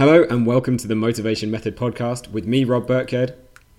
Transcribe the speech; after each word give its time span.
Hello 0.00 0.24
and 0.30 0.46
welcome 0.46 0.78
to 0.78 0.88
the 0.88 0.94
Motivation 0.94 1.50
Method 1.50 1.76
podcast 1.76 2.30
with 2.30 2.46
me, 2.46 2.64
Rob 2.64 2.86
Birkhead. 2.86 3.34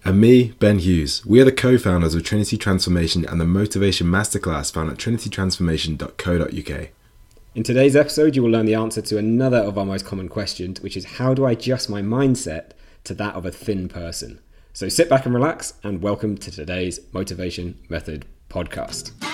And 0.05 0.21
me, 0.21 0.51
Ben 0.59 0.77
Hughes. 0.77 1.25
We 1.25 1.41
are 1.41 1.45
the 1.45 1.51
co 1.51 1.79
founders 1.79 2.13
of 2.13 2.21
Trinity 2.21 2.57
Transformation 2.57 3.25
and 3.25 3.41
the 3.41 3.45
Motivation 3.45 4.05
Masterclass 4.05 4.71
found 4.71 4.91
at 4.91 4.99
trinitytransformation.co.uk. 4.99 6.89
In 7.55 7.63
today's 7.63 7.95
episode, 7.95 8.35
you 8.35 8.43
will 8.43 8.51
learn 8.51 8.67
the 8.67 8.75
answer 8.75 9.01
to 9.01 9.17
another 9.17 9.57
of 9.57 9.79
our 9.79 9.85
most 9.85 10.05
common 10.05 10.29
questions, 10.29 10.79
which 10.81 10.95
is 10.95 11.05
how 11.05 11.33
do 11.33 11.43
I 11.43 11.53
adjust 11.53 11.89
my 11.89 12.03
mindset 12.03 12.73
to 13.05 13.15
that 13.15 13.33
of 13.33 13.47
a 13.47 13.51
thin 13.51 13.89
person? 13.89 14.41
So 14.73 14.89
sit 14.89 15.09
back 15.09 15.25
and 15.25 15.33
relax, 15.33 15.73
and 15.81 16.03
welcome 16.03 16.37
to 16.37 16.51
today's 16.51 16.99
Motivation 17.13 17.79
Method 17.89 18.27
podcast. 18.47 19.30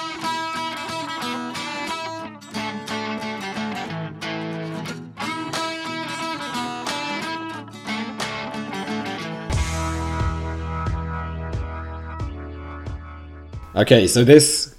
Okay, 13.78 14.08
so 14.08 14.24
this 14.24 14.74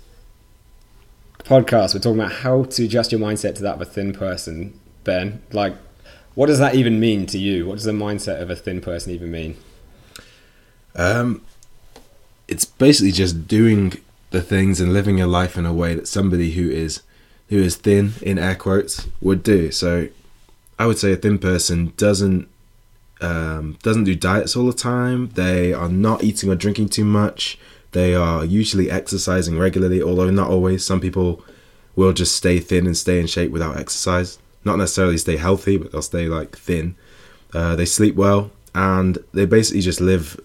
podcast, 1.45 1.95
we're 1.95 2.01
talking 2.01 2.19
about 2.19 2.33
how 2.33 2.65
to 2.65 2.85
adjust 2.85 3.13
your 3.13 3.21
mindset 3.21 3.55
to 3.55 3.63
that 3.63 3.77
of 3.77 3.81
a 3.81 3.85
thin 3.85 4.13
person. 4.13 4.77
Ben, 5.05 5.41
like, 5.53 5.77
what 6.35 6.47
does 6.47 6.59
that 6.59 6.75
even 6.75 6.99
mean 6.99 7.25
to 7.27 7.39
you? 7.39 7.65
What 7.65 7.75
does 7.75 7.85
the 7.85 7.93
mindset 7.93 8.43
of 8.43 8.51
a 8.51 8.57
thin 8.57 8.81
person 8.81 9.13
even 9.13 9.31
mean? 9.31 9.57
Um, 10.97 11.43
it's 12.49 12.65
basically 12.65 13.13
just 13.13 13.47
doing 13.47 13.99
the 14.31 14.43
things 14.43 14.81
and 14.81 14.93
living 14.93 15.19
your 15.19 15.29
life 15.29 15.57
in 15.57 15.65
a 15.65 15.73
way 15.73 15.95
that 15.95 16.09
somebody 16.09 16.51
who 16.55 16.69
is 16.69 17.03
who 17.51 17.59
is 17.59 17.77
thin 17.77 18.15
in 18.21 18.37
air 18.37 18.57
quotes 18.57 19.07
would 19.21 19.45
do. 19.45 19.71
So, 19.71 20.09
I 20.77 20.87
would 20.87 20.99
say 20.99 21.13
a 21.13 21.17
thin 21.17 21.39
person 21.39 21.93
doesn't 21.97 22.49
um, 23.21 23.79
doesn't 23.81 24.05
do 24.05 24.17
diets 24.17 24.57
all 24.57 24.67
the 24.67 24.73
time. 24.73 25.29
They 25.35 25.73
are 25.73 25.89
not 25.89 26.25
eating 26.25 26.51
or 26.51 26.57
drinking 26.57 26.89
too 26.89 27.05
much. 27.05 27.61
They 27.93 28.15
are 28.15 28.45
usually 28.45 28.91
exercising 28.91 29.59
regularly, 29.59 30.03
although 30.03 30.31
not 30.31 30.51
always. 30.51 30.85
Some 30.85 31.01
people 31.01 31.45
will 31.97 32.13
just 32.13 32.37
stay 32.37 32.61
thin 32.61 32.87
and 32.87 32.97
stay 32.97 33.19
in 33.19 33.27
shape 33.27 33.51
without 33.51 33.77
exercise. 33.77 34.39
Not 34.65 34.77
necessarily 34.77 35.19
stay 35.19 35.37
healthy, 35.37 35.79
but 35.79 35.93
they'll 35.93 36.03
stay 36.03 36.27
like 36.27 36.57
thin. 36.57 36.97
Uh, 37.55 37.77
they 37.77 37.87
sleep 37.87 38.15
well, 38.15 38.51
and 38.75 39.19
they 39.33 39.47
basically 39.47 39.81
just 39.81 40.01
live. 40.01 40.39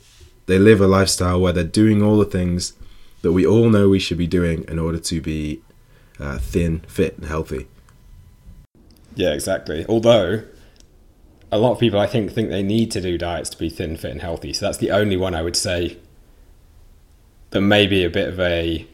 They 0.46 0.60
live 0.60 0.82
a 0.82 0.88
lifestyle 0.88 1.40
where 1.40 1.54
they're 1.54 1.64
doing 1.64 2.02
all 2.02 2.18
the 2.18 2.26
things 2.26 2.74
that 3.22 3.32
we 3.32 3.46
all 3.46 3.70
know 3.70 3.90
we 3.90 4.00
should 4.00 4.18
be 4.18 4.28
doing 4.28 4.66
in 4.68 4.80
order 4.80 5.00
to 5.00 5.22
be 5.22 5.62
uh, 6.20 6.38
thin, 6.38 6.80
fit, 6.88 7.18
and 7.18 7.28
healthy. 7.28 7.68
Yeah, 9.16 9.34
exactly. 9.34 9.86
Although 9.88 10.44
a 11.52 11.58
lot 11.58 11.74
of 11.74 11.80
people, 11.80 12.00
I 12.00 12.08
think, 12.08 12.32
think 12.32 12.50
they 12.50 12.64
need 12.64 12.92
to 12.92 13.02
do 13.02 13.18
diets 13.18 13.50
to 13.52 13.58
be 13.58 13.70
thin, 13.70 13.96
fit, 13.96 14.12
and 14.12 14.22
healthy. 14.22 14.54
So 14.54 14.66
that's 14.66 14.78
the 14.78 14.92
only 14.92 15.18
one 15.18 15.36
I 15.36 15.42
would 15.42 15.56
say 15.56 15.98
that 17.54 17.62
may 17.62 17.86
be 17.86 18.04
a 18.04 18.10
bit 18.10 18.28
of 18.28 18.40
a 18.40 18.88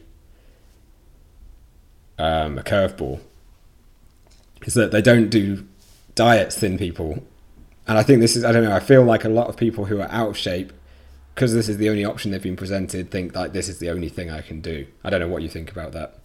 um, 2.18 2.58
a 2.58 2.62
curveball 2.62 3.20
is 4.66 4.74
that 4.74 4.90
they 4.92 5.00
don't 5.00 5.30
do 5.30 5.66
diets 6.14 6.58
thin 6.58 6.76
people. 6.76 7.24
And 7.88 7.98
i 7.98 8.02
think 8.02 8.20
this 8.20 8.36
is 8.36 8.44
i 8.44 8.52
don't 8.52 8.62
know 8.62 8.76
i 8.76 8.78
feel 8.78 9.02
like 9.02 9.24
a 9.24 9.28
lot 9.28 9.48
of 9.48 9.56
people 9.56 9.86
who 9.86 10.00
are 10.00 10.10
out 10.10 10.28
of 10.28 10.36
shape 10.36 10.72
because 11.34 11.54
this 11.54 11.68
is 11.68 11.78
the 11.78 11.88
only 11.88 12.04
option 12.04 12.30
they've 12.30 12.42
been 12.42 12.54
presented 12.54 13.10
think 13.10 13.34
like 13.34 13.52
this 13.52 13.68
is 13.68 13.78
the 13.78 13.90
only 13.90 14.08
thing 14.08 14.30
i 14.30 14.42
can 14.42 14.60
do. 14.60 14.86
I 15.02 15.10
don't 15.10 15.20
know 15.20 15.28
what 15.28 15.42
you 15.42 15.48
think 15.48 15.72
about 15.72 15.92
that. 15.92 16.18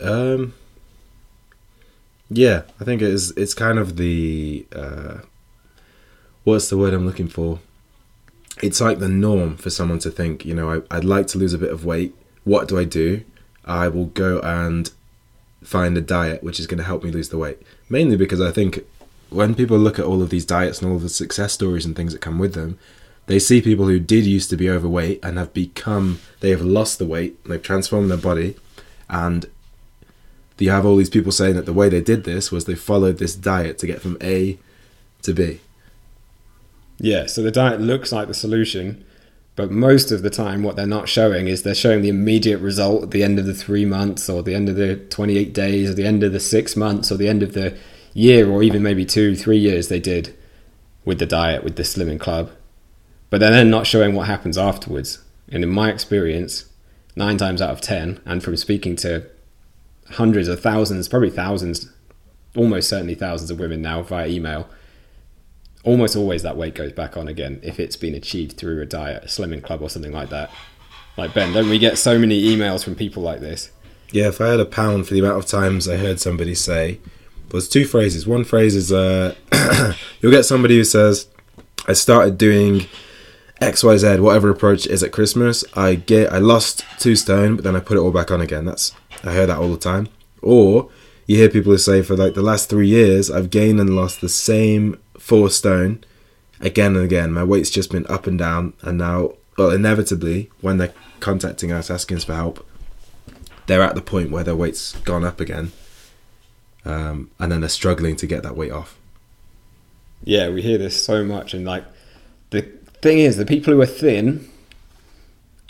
Um 0.00 0.54
yeah 2.30 2.62
i 2.78 2.84
think 2.84 3.00
it 3.00 3.08
is 3.08 3.30
it's 3.38 3.54
kind 3.54 3.78
of 3.78 3.96
the 3.96 4.66
uh 4.76 5.16
what's 6.44 6.68
the 6.68 6.76
word 6.76 6.92
i'm 6.92 7.06
looking 7.06 7.26
for 7.26 7.58
it's 8.62 8.80
like 8.80 8.98
the 8.98 9.08
norm 9.08 9.56
for 9.56 9.70
someone 9.70 9.98
to 10.00 10.10
think, 10.10 10.44
you 10.44 10.54
know, 10.54 10.84
I, 10.90 10.96
would 10.96 11.04
like 11.04 11.26
to 11.28 11.38
lose 11.38 11.52
a 11.52 11.58
bit 11.58 11.72
of 11.72 11.84
weight. 11.84 12.14
What 12.44 12.68
do 12.68 12.78
I 12.78 12.84
do? 12.84 13.24
I 13.64 13.88
will 13.88 14.06
go 14.06 14.40
and 14.40 14.90
find 15.62 15.96
a 15.96 16.00
diet 16.00 16.42
which 16.42 16.58
is 16.58 16.66
going 16.66 16.78
to 16.78 16.84
help 16.84 17.04
me 17.04 17.10
lose 17.10 17.28
the 17.28 17.38
weight. 17.38 17.58
Mainly 17.88 18.16
because 18.16 18.40
I 18.40 18.50
think 18.50 18.84
when 19.30 19.54
people 19.54 19.78
look 19.78 19.98
at 19.98 20.04
all 20.04 20.22
of 20.22 20.30
these 20.30 20.46
diets 20.46 20.80
and 20.80 20.90
all 20.90 20.98
the 20.98 21.08
success 21.08 21.52
stories 21.52 21.84
and 21.84 21.94
things 21.94 22.12
that 22.12 22.20
come 22.20 22.38
with 22.38 22.54
them, 22.54 22.78
they 23.26 23.38
see 23.38 23.60
people 23.60 23.86
who 23.86 24.00
did 24.00 24.24
used 24.24 24.48
to 24.50 24.56
be 24.56 24.70
overweight 24.70 25.20
and 25.22 25.36
have 25.36 25.52
become, 25.52 26.18
they 26.40 26.50
have 26.50 26.62
lost 26.62 26.98
the 26.98 27.06
weight, 27.06 27.42
they've 27.44 27.62
transformed 27.62 28.10
their 28.10 28.16
body, 28.16 28.56
and 29.10 29.46
you 30.58 30.70
have 30.70 30.86
all 30.86 30.96
these 30.96 31.10
people 31.10 31.30
saying 31.30 31.54
that 31.54 31.66
the 31.66 31.72
way 31.72 31.88
they 31.88 32.00
did 32.00 32.24
this 32.24 32.50
was 32.50 32.64
they 32.64 32.74
followed 32.74 33.18
this 33.18 33.34
diet 33.34 33.78
to 33.78 33.86
get 33.86 34.00
from 34.00 34.16
A 34.22 34.58
to 35.22 35.32
B. 35.34 35.60
Yeah, 36.98 37.26
so 37.26 37.42
the 37.42 37.50
diet 37.50 37.80
looks 37.80 38.12
like 38.12 38.28
the 38.28 38.34
solution, 38.34 39.04
but 39.54 39.70
most 39.70 40.10
of 40.10 40.22
the 40.22 40.30
time, 40.30 40.62
what 40.62 40.76
they're 40.76 40.86
not 40.86 41.08
showing 41.08 41.48
is 41.48 41.62
they're 41.62 41.74
showing 41.74 42.02
the 42.02 42.08
immediate 42.08 42.58
result 42.58 43.04
at 43.04 43.10
the 43.12 43.22
end 43.22 43.38
of 43.38 43.46
the 43.46 43.54
three 43.54 43.84
months, 43.84 44.28
or 44.28 44.42
the 44.42 44.54
end 44.54 44.68
of 44.68 44.76
the 44.76 44.96
28 44.96 45.52
days, 45.52 45.90
or 45.90 45.94
the 45.94 46.06
end 46.06 46.22
of 46.22 46.32
the 46.32 46.40
six 46.40 46.76
months, 46.76 47.10
or 47.10 47.16
the 47.16 47.28
end 47.28 47.42
of 47.42 47.54
the 47.54 47.76
year, 48.14 48.48
or 48.48 48.62
even 48.62 48.82
maybe 48.82 49.04
two, 49.04 49.36
three 49.36 49.58
years 49.58 49.88
they 49.88 50.00
did 50.00 50.36
with 51.04 51.18
the 51.18 51.26
diet, 51.26 51.64
with 51.64 51.76
the 51.76 51.82
Slimming 51.82 52.20
Club. 52.20 52.50
But 53.30 53.38
they're 53.38 53.50
then 53.50 53.70
not 53.70 53.86
showing 53.86 54.14
what 54.14 54.26
happens 54.26 54.58
afterwards. 54.58 55.18
And 55.50 55.62
in 55.62 55.70
my 55.70 55.90
experience, 55.90 56.66
nine 57.16 57.36
times 57.36 57.62
out 57.62 57.70
of 57.70 57.80
10, 57.80 58.20
and 58.24 58.42
from 58.42 58.56
speaking 58.56 58.96
to 58.96 59.26
hundreds 60.12 60.48
of 60.48 60.60
thousands, 60.60 61.08
probably 61.08 61.30
thousands, 61.30 61.90
almost 62.56 62.88
certainly 62.88 63.14
thousands 63.14 63.50
of 63.50 63.60
women 63.60 63.82
now 63.82 64.02
via 64.02 64.28
email, 64.28 64.68
almost 65.84 66.16
always 66.16 66.42
that 66.42 66.56
weight 66.56 66.74
goes 66.74 66.92
back 66.92 67.16
on 67.16 67.28
again 67.28 67.60
if 67.62 67.78
it's 67.80 67.96
been 67.96 68.14
achieved 68.14 68.56
through 68.56 68.80
a 68.80 68.86
diet, 68.86 69.24
a 69.24 69.26
slimming 69.26 69.62
club, 69.62 69.82
or 69.82 69.90
something 69.90 70.12
like 70.12 70.30
that. 70.30 70.50
Like 71.16 71.34
Ben, 71.34 71.52
don't 71.52 71.68
we 71.68 71.78
get 71.78 71.98
so 71.98 72.18
many 72.18 72.44
emails 72.44 72.84
from 72.84 72.94
people 72.94 73.22
like 73.22 73.40
this? 73.40 73.70
Yeah, 74.12 74.28
if 74.28 74.40
I 74.40 74.48
had 74.48 74.60
a 74.60 74.64
pound 74.64 75.06
for 75.06 75.14
the 75.14 75.20
amount 75.20 75.38
of 75.38 75.46
times 75.46 75.88
I 75.88 75.96
heard 75.96 76.20
somebody 76.20 76.54
say, 76.54 76.98
there's 77.50 77.68
two 77.68 77.84
phrases. 77.84 78.26
One 78.26 78.44
phrase 78.44 78.74
is 78.74 78.92
uh, 78.92 79.34
you'll 80.20 80.32
get 80.32 80.44
somebody 80.44 80.76
who 80.76 80.84
says, 80.84 81.26
"I 81.86 81.92
started 81.92 82.38
doing 82.38 82.86
X, 83.60 83.82
Y, 83.82 83.96
Z, 83.96 84.20
whatever 84.20 84.50
approach 84.50 84.86
is 84.86 85.02
at 85.02 85.12
Christmas. 85.12 85.64
I 85.74 85.94
get, 85.94 86.32
I 86.32 86.38
lost 86.38 86.84
two 86.98 87.16
stone, 87.16 87.56
but 87.56 87.64
then 87.64 87.76
I 87.76 87.80
put 87.80 87.96
it 87.96 88.00
all 88.00 88.12
back 88.12 88.30
on 88.30 88.40
again." 88.40 88.64
That's 88.64 88.92
I 89.24 89.32
hear 89.32 89.46
that 89.46 89.58
all 89.58 89.70
the 89.70 89.78
time. 89.78 90.08
Or 90.42 90.90
you 91.26 91.36
hear 91.36 91.48
people 91.48 91.72
who 91.72 91.78
say, 91.78 92.02
"For 92.02 92.16
like 92.16 92.34
the 92.34 92.42
last 92.42 92.68
three 92.68 92.88
years, 92.88 93.30
I've 93.30 93.50
gained 93.50 93.80
and 93.80 93.96
lost 93.96 94.20
the 94.20 94.28
same 94.28 94.98
four 95.18 95.50
stone 95.50 96.04
again 96.60 96.96
and 96.96 97.04
again. 97.04 97.32
My 97.32 97.44
weight's 97.44 97.70
just 97.70 97.90
been 97.90 98.06
up 98.08 98.26
and 98.26 98.38
down, 98.38 98.74
and 98.82 98.98
now, 98.98 99.34
well, 99.56 99.70
inevitably, 99.70 100.50
when 100.60 100.78
they're 100.78 100.94
contacting 101.20 101.72
us 101.72 101.90
asking 101.90 102.18
us 102.18 102.24
for 102.24 102.34
help, 102.34 102.66
they're 103.66 103.82
at 103.82 103.94
the 103.94 104.02
point 104.02 104.30
where 104.30 104.44
their 104.44 104.56
weight's 104.56 104.92
gone 105.00 105.24
up 105.24 105.40
again, 105.40 105.72
um, 106.84 107.30
and 107.38 107.52
then 107.52 107.60
they're 107.60 107.68
struggling 107.68 108.16
to 108.16 108.26
get 108.26 108.42
that 108.42 108.56
weight 108.56 108.72
off. 108.72 108.96
Yeah, 110.24 110.48
we 110.50 110.62
hear 110.62 110.78
this 110.78 111.02
so 111.02 111.24
much, 111.24 111.54
and 111.54 111.64
like 111.64 111.84
the 112.50 112.62
thing 113.02 113.18
is, 113.18 113.36
the 113.36 113.46
people 113.46 113.72
who 113.72 113.80
are 113.80 113.86
thin 113.86 114.48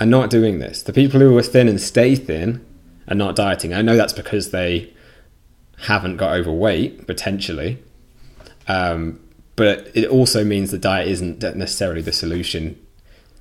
are 0.01 0.07
not 0.07 0.31
doing 0.31 0.59
this. 0.59 0.83
The 0.83 0.93
people 0.93 1.21
who 1.21 1.37
are 1.37 1.43
thin 1.43 1.69
and 1.69 1.81
stay 1.81 2.15
thin 2.15 2.65
are 3.09 3.17
not 3.17 3.37
dieting. 3.37 3.75
I 3.75 3.83
know 3.83 3.97
that's 3.97 4.13
because 4.13 4.51
they 4.51 4.93
haven't 5.79 6.17
got 6.17 6.33
overweight 6.35 7.07
potentially. 7.07 7.83
Um, 8.67 9.21
but 9.59 9.91
it 9.93 10.09
also 10.09 10.45
means 10.45 10.71
the 10.71 10.79
diet 10.79 11.09
isn't 11.09 11.43
necessarily 11.57 12.01
the 12.01 12.13
solution 12.13 12.81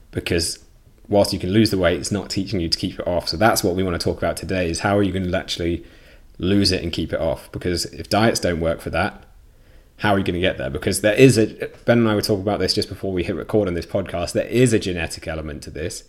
because 0.09 0.66
whilst 1.07 1.31
you 1.31 1.38
can 1.38 1.51
lose 1.51 1.69
the 1.69 1.78
weight, 1.78 2.00
it's 2.00 2.11
not 2.11 2.31
teaching 2.31 2.59
you 2.59 2.67
to 2.67 2.78
keep 2.78 3.00
it 3.00 3.07
off. 3.07 3.29
So 3.29 3.38
that's 3.38 3.63
what 3.63 3.75
we 3.75 3.83
want 3.83 4.01
to 4.01 4.03
talk 4.03 4.17
about 4.17 4.35
today: 4.35 4.67
is 4.67 4.79
how 4.79 4.97
are 4.97 5.03
you 5.03 5.11
going 5.11 5.29
to 5.29 5.38
actually 5.38 5.85
lose 6.39 6.72
it 6.72 6.81
and 6.81 6.91
keep 6.91 7.13
it 7.13 7.22
off? 7.22 7.51
Because 7.51 7.85
if 7.85 8.09
diets 8.09 8.39
don't 8.39 8.59
work 8.59 8.81
for 8.81 8.89
that, 8.89 9.25
how 9.97 10.16
are 10.16 10.17
you 10.17 10.23
going 10.23 10.33
to 10.33 10.39
get 10.39 10.57
there? 10.57 10.72
Because 10.72 11.01
there 11.01 11.13
is 11.13 11.38
a 11.38 11.69
Ben 11.85 11.99
and 11.99 12.09
I 12.09 12.16
were 12.16 12.23
talking 12.23 12.41
about 12.41 12.59
this 12.59 12.73
just 12.73 12.90
before 12.90 13.13
we 13.13 13.23
hit 13.23 13.35
record 13.35 13.67
on 13.67 13.75
this 13.75 13.85
podcast. 13.85 14.34
There 14.34 14.47
is 14.47 14.73
a 14.73 14.79
genetic 14.79 15.28
element 15.28 15.61
to 15.63 15.70
this, 15.70 16.03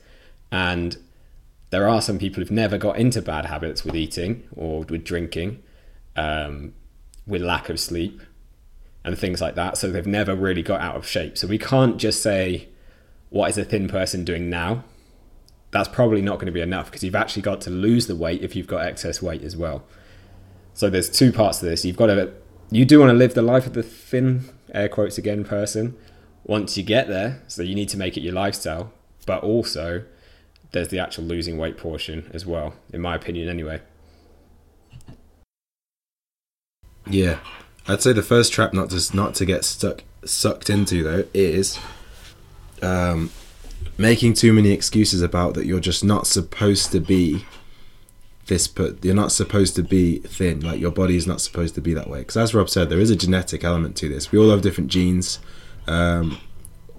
and 0.50 0.96
there 1.68 1.86
are 1.86 2.00
some 2.00 2.18
people 2.18 2.40
who've 2.40 2.50
never 2.50 2.78
got 2.78 2.96
into 2.96 3.20
bad 3.20 3.44
habits 3.44 3.84
with 3.84 3.94
eating 3.94 4.48
or 4.56 4.84
with 4.84 5.04
drinking, 5.04 5.62
um, 6.16 6.72
with 7.26 7.42
lack 7.42 7.68
of 7.68 7.78
sleep, 7.78 8.22
and 9.08 9.18
things 9.18 9.40
like 9.40 9.54
that. 9.56 9.76
So 9.78 9.90
they've 9.90 10.06
never 10.06 10.36
really 10.36 10.62
got 10.62 10.80
out 10.80 10.94
of 10.94 11.06
shape. 11.06 11.38
So 11.38 11.46
we 11.46 11.58
can't 11.58 11.96
just 11.96 12.22
say, 12.22 12.68
what 13.30 13.50
is 13.50 13.58
a 13.58 13.64
thin 13.64 13.88
person 13.88 14.24
doing 14.24 14.50
now? 14.50 14.84
That's 15.70 15.88
probably 15.88 16.22
not 16.22 16.34
going 16.34 16.46
to 16.46 16.52
be 16.52 16.60
enough 16.60 16.86
because 16.86 17.02
you've 17.02 17.14
actually 17.14 17.42
got 17.42 17.60
to 17.62 17.70
lose 17.70 18.06
the 18.06 18.14
weight 18.14 18.42
if 18.42 18.54
you've 18.54 18.66
got 18.66 18.84
excess 18.84 19.20
weight 19.20 19.42
as 19.42 19.56
well. 19.56 19.82
So 20.74 20.88
there's 20.88 21.10
two 21.10 21.32
parts 21.32 21.58
to 21.60 21.66
this. 21.66 21.84
You've 21.84 21.96
got 21.96 22.06
to, 22.06 22.32
you 22.70 22.84
do 22.84 23.00
want 23.00 23.10
to 23.10 23.16
live 23.16 23.34
the 23.34 23.42
life 23.42 23.66
of 23.66 23.72
the 23.72 23.82
thin, 23.82 24.50
air 24.72 24.88
quotes 24.88 25.18
again, 25.18 25.42
person 25.42 25.96
once 26.44 26.76
you 26.76 26.82
get 26.82 27.08
there. 27.08 27.42
So 27.48 27.62
you 27.62 27.74
need 27.74 27.88
to 27.88 27.96
make 27.96 28.16
it 28.16 28.20
your 28.20 28.34
lifestyle. 28.34 28.92
But 29.26 29.42
also, 29.42 30.04
there's 30.72 30.88
the 30.88 30.98
actual 30.98 31.24
losing 31.24 31.56
weight 31.58 31.78
portion 31.78 32.30
as 32.32 32.46
well, 32.46 32.74
in 32.92 33.00
my 33.00 33.14
opinion, 33.14 33.48
anyway. 33.48 33.80
Yeah, 37.06 37.38
I'd 37.88 38.02
say 38.02 38.12
the 38.12 38.22
first 38.22 38.52
trap 38.52 38.74
not 38.74 38.90
to 38.90 39.16
not 39.16 39.34
to 39.36 39.46
get 39.46 39.64
stuck 39.64 40.04
sucked 40.24 40.68
into 40.68 41.02
though 41.02 41.24
is 41.32 41.78
um, 42.82 43.30
making 43.96 44.34
too 44.34 44.52
many 44.52 44.72
excuses 44.72 45.22
about 45.22 45.54
that 45.54 45.64
you're 45.64 45.80
just 45.80 46.04
not 46.04 46.26
supposed 46.26 46.92
to 46.92 47.00
be 47.00 47.46
this 48.46 48.68
but 48.68 49.02
you're 49.02 49.14
not 49.14 49.32
supposed 49.32 49.74
to 49.76 49.82
be 49.82 50.18
thin. 50.18 50.60
Like 50.60 50.80
your 50.80 50.90
body 50.90 51.16
is 51.16 51.26
not 51.26 51.40
supposed 51.40 51.74
to 51.76 51.80
be 51.80 51.94
that 51.94 52.10
way. 52.10 52.18
Because 52.20 52.36
as 52.36 52.54
rob 52.54 52.68
said 52.68 52.90
there 52.90 53.00
is 53.00 53.10
a 53.10 53.16
genetic 53.16 53.64
element 53.64 53.96
to 53.96 54.08
this. 54.08 54.30
We 54.30 54.38
all 54.38 54.50
have 54.50 54.60
different 54.60 54.90
genes. 54.90 55.38
Um, 55.86 56.38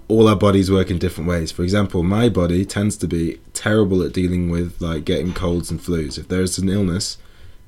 all 0.08 0.26
our 0.28 0.34
bodies 0.34 0.72
work 0.72 0.90
in 0.90 0.98
different 0.98 1.30
ways. 1.30 1.52
For 1.52 1.62
example 1.62 2.02
my 2.02 2.28
body 2.28 2.64
tends 2.64 2.96
to 2.96 3.06
be 3.06 3.38
terrible 3.52 4.02
at 4.02 4.12
dealing 4.12 4.50
with 4.50 4.80
like 4.80 5.04
getting 5.04 5.34
colds 5.34 5.70
and 5.70 5.78
flus. 5.78 6.18
If 6.18 6.26
there's 6.26 6.58
an 6.58 6.68
illness 6.68 7.16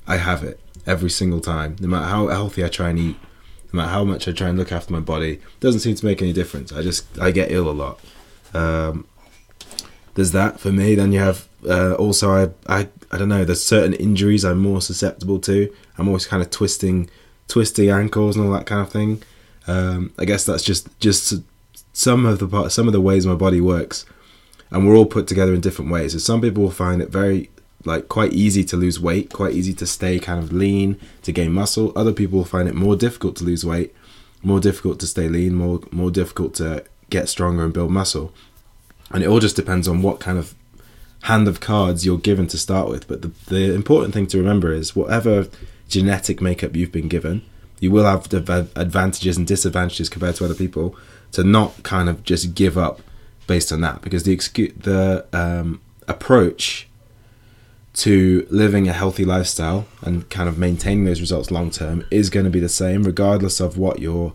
i 0.05 0.17
have 0.17 0.43
it 0.43 0.59
every 0.87 1.11
single 1.11 1.41
time 1.41 1.77
no 1.81 1.89
matter 1.89 2.07
how 2.07 2.29
healthy 2.29 2.65
i 2.65 2.69
try 2.69 2.91
and 2.91 2.99
eat 2.99 3.17
no 3.73 3.79
matter 3.79 3.91
how 3.91 4.05
much 4.05 4.27
i 4.27 4.33
try 4.33 4.49
and 4.49 4.59
look 4.59 4.73
after 4.73 4.93
my 4.93 5.01
body 5.01 5.41
doesn't 5.61 5.81
seem 5.81 5.95
to 5.95 6.05
make 6.05 6.21
any 6.21 6.33
difference 6.33 6.73
i 6.73 6.83
just 6.83 7.07
i 7.21 7.31
get 7.31 7.51
ill 7.51 7.69
a 7.69 7.73
lot 7.73 8.01
um, 8.55 9.07
there's 10.15 10.33
that 10.33 10.61
for 10.61 10.71
me. 10.73 10.95
Then 10.95 11.13
you 11.13 11.21
have 11.21 11.49
uh, 11.69 11.95
also 11.95 12.31
I, 12.33 12.51
I 12.81 12.89
I 13.11 13.19
don't 13.19 13.29
know. 13.29 13.45
There's 13.45 13.63
certain 13.63 13.95
injuries 13.95 14.45
I'm 14.45 14.59
more 14.59 14.81
susceptible 14.81 15.39
to. 15.41 15.73
I'm 15.99 16.09
always 16.09 16.27
kind 16.27 16.43
of 16.43 16.51
twisting 16.51 17.09
twisting 17.49 17.91
ankles 17.91 18.37
and 18.37 18.47
all 18.47 18.53
that 18.53 18.67
kind 18.67 18.81
of 18.81 18.91
thing. 18.93 19.23
Um, 19.67 20.13
I 20.19 20.25
guess 20.25 20.45
that's 20.45 20.63
just 20.63 20.89
just 21.01 21.35
some 21.93 22.27
of 22.27 22.39
the 22.39 22.49
part, 22.49 22.73
some 22.73 22.87
of 22.87 22.93
the 22.93 23.01
ways 23.01 23.27
my 23.27 23.35
body 23.35 23.61
works, 23.61 24.05
and 24.71 24.87
we're 24.87 24.97
all 24.97 25.07
put 25.07 25.27
together 25.27 25.55
in 25.55 25.61
different 25.61 25.91
ways. 25.91 26.13
So 26.13 26.19
some 26.19 26.41
people 26.41 26.63
will 26.63 26.71
find 26.71 27.01
it 27.01 27.11
very 27.11 27.51
like 27.85 28.09
quite 28.09 28.33
easy 28.33 28.65
to 28.65 28.77
lose 28.77 29.01
weight, 29.01 29.33
quite 29.33 29.55
easy 29.55 29.73
to 29.75 29.87
stay 29.87 30.19
kind 30.19 30.43
of 30.43 30.53
lean 30.53 30.99
to 31.23 31.33
gain 31.33 31.53
muscle. 31.53 31.93
Other 31.97 32.13
people 32.13 32.45
find 32.45 32.69
it 32.69 32.75
more 32.75 32.97
difficult 32.97 33.37
to 33.37 33.45
lose 33.45 33.65
weight, 33.65 33.95
more 34.43 34.61
difficult 34.61 35.01
to 35.01 35.07
stay 35.07 35.29
lean, 35.29 35.55
more 35.55 35.81
more 35.91 36.11
difficult 36.11 36.55
to 36.55 36.85
get 37.11 37.29
stronger 37.29 37.65
and 37.65 37.73
build 37.73 37.91
muscle 37.91 38.33
and 39.13 39.23
it 39.23 39.27
all 39.27 39.41
just 39.41 39.57
depends 39.57 39.87
on 39.87 40.03
what 40.03 40.19
kind 40.19 40.39
of 40.39 40.55
hand 41.25 41.47
of 41.47 41.61
cards 41.61 42.05
you're 42.05 42.19
given 42.19 42.47
to 42.49 42.59
start 42.59 42.89
with. 42.89 43.07
But 43.07 43.23
the, 43.23 43.31
the 43.47 43.75
important 43.75 44.15
thing 44.15 44.27
to 44.29 44.39
remember 44.39 44.73
is 44.73 44.97
whatever 44.97 45.49
genetic 45.89 46.41
makeup 46.41 46.75
you've 46.75 46.91
been 46.91 47.09
given, 47.09 47.43
you 47.79 47.91
will 47.91 48.05
have 48.05 48.29
the 48.31 48.69
advantages 48.75 49.37
and 49.37 49.47
disadvantages 49.47 50.09
compared 50.09 50.37
to 50.37 50.45
other 50.45 50.55
people. 50.55 50.97
To 51.33 51.43
not 51.43 51.83
kind 51.83 52.11
of 52.11 52.25
just 52.25 52.55
give 52.55 52.77
up 52.77 53.01
based 53.47 53.73
on 53.73 53.81
that, 53.81 54.03
because 54.03 54.25
the 54.25 54.37
the 54.37 55.25
um, 55.33 55.81
approach 56.07 56.87
to 57.95 58.47
living 58.51 58.89
a 58.89 58.93
healthy 58.93 59.25
lifestyle 59.25 59.87
and 60.01 60.29
kind 60.31 60.49
of 60.49 60.57
maintaining 60.59 61.05
those 61.05 61.21
results 61.21 61.51
long 61.51 61.71
term 61.71 62.07
is 62.11 62.31
going 62.31 62.45
to 62.45 62.51
be 62.51 62.61
the 62.61 62.69
same, 62.69 63.03
regardless 63.03 63.61
of 63.61 63.77
what 63.77 63.99
your 64.01 64.33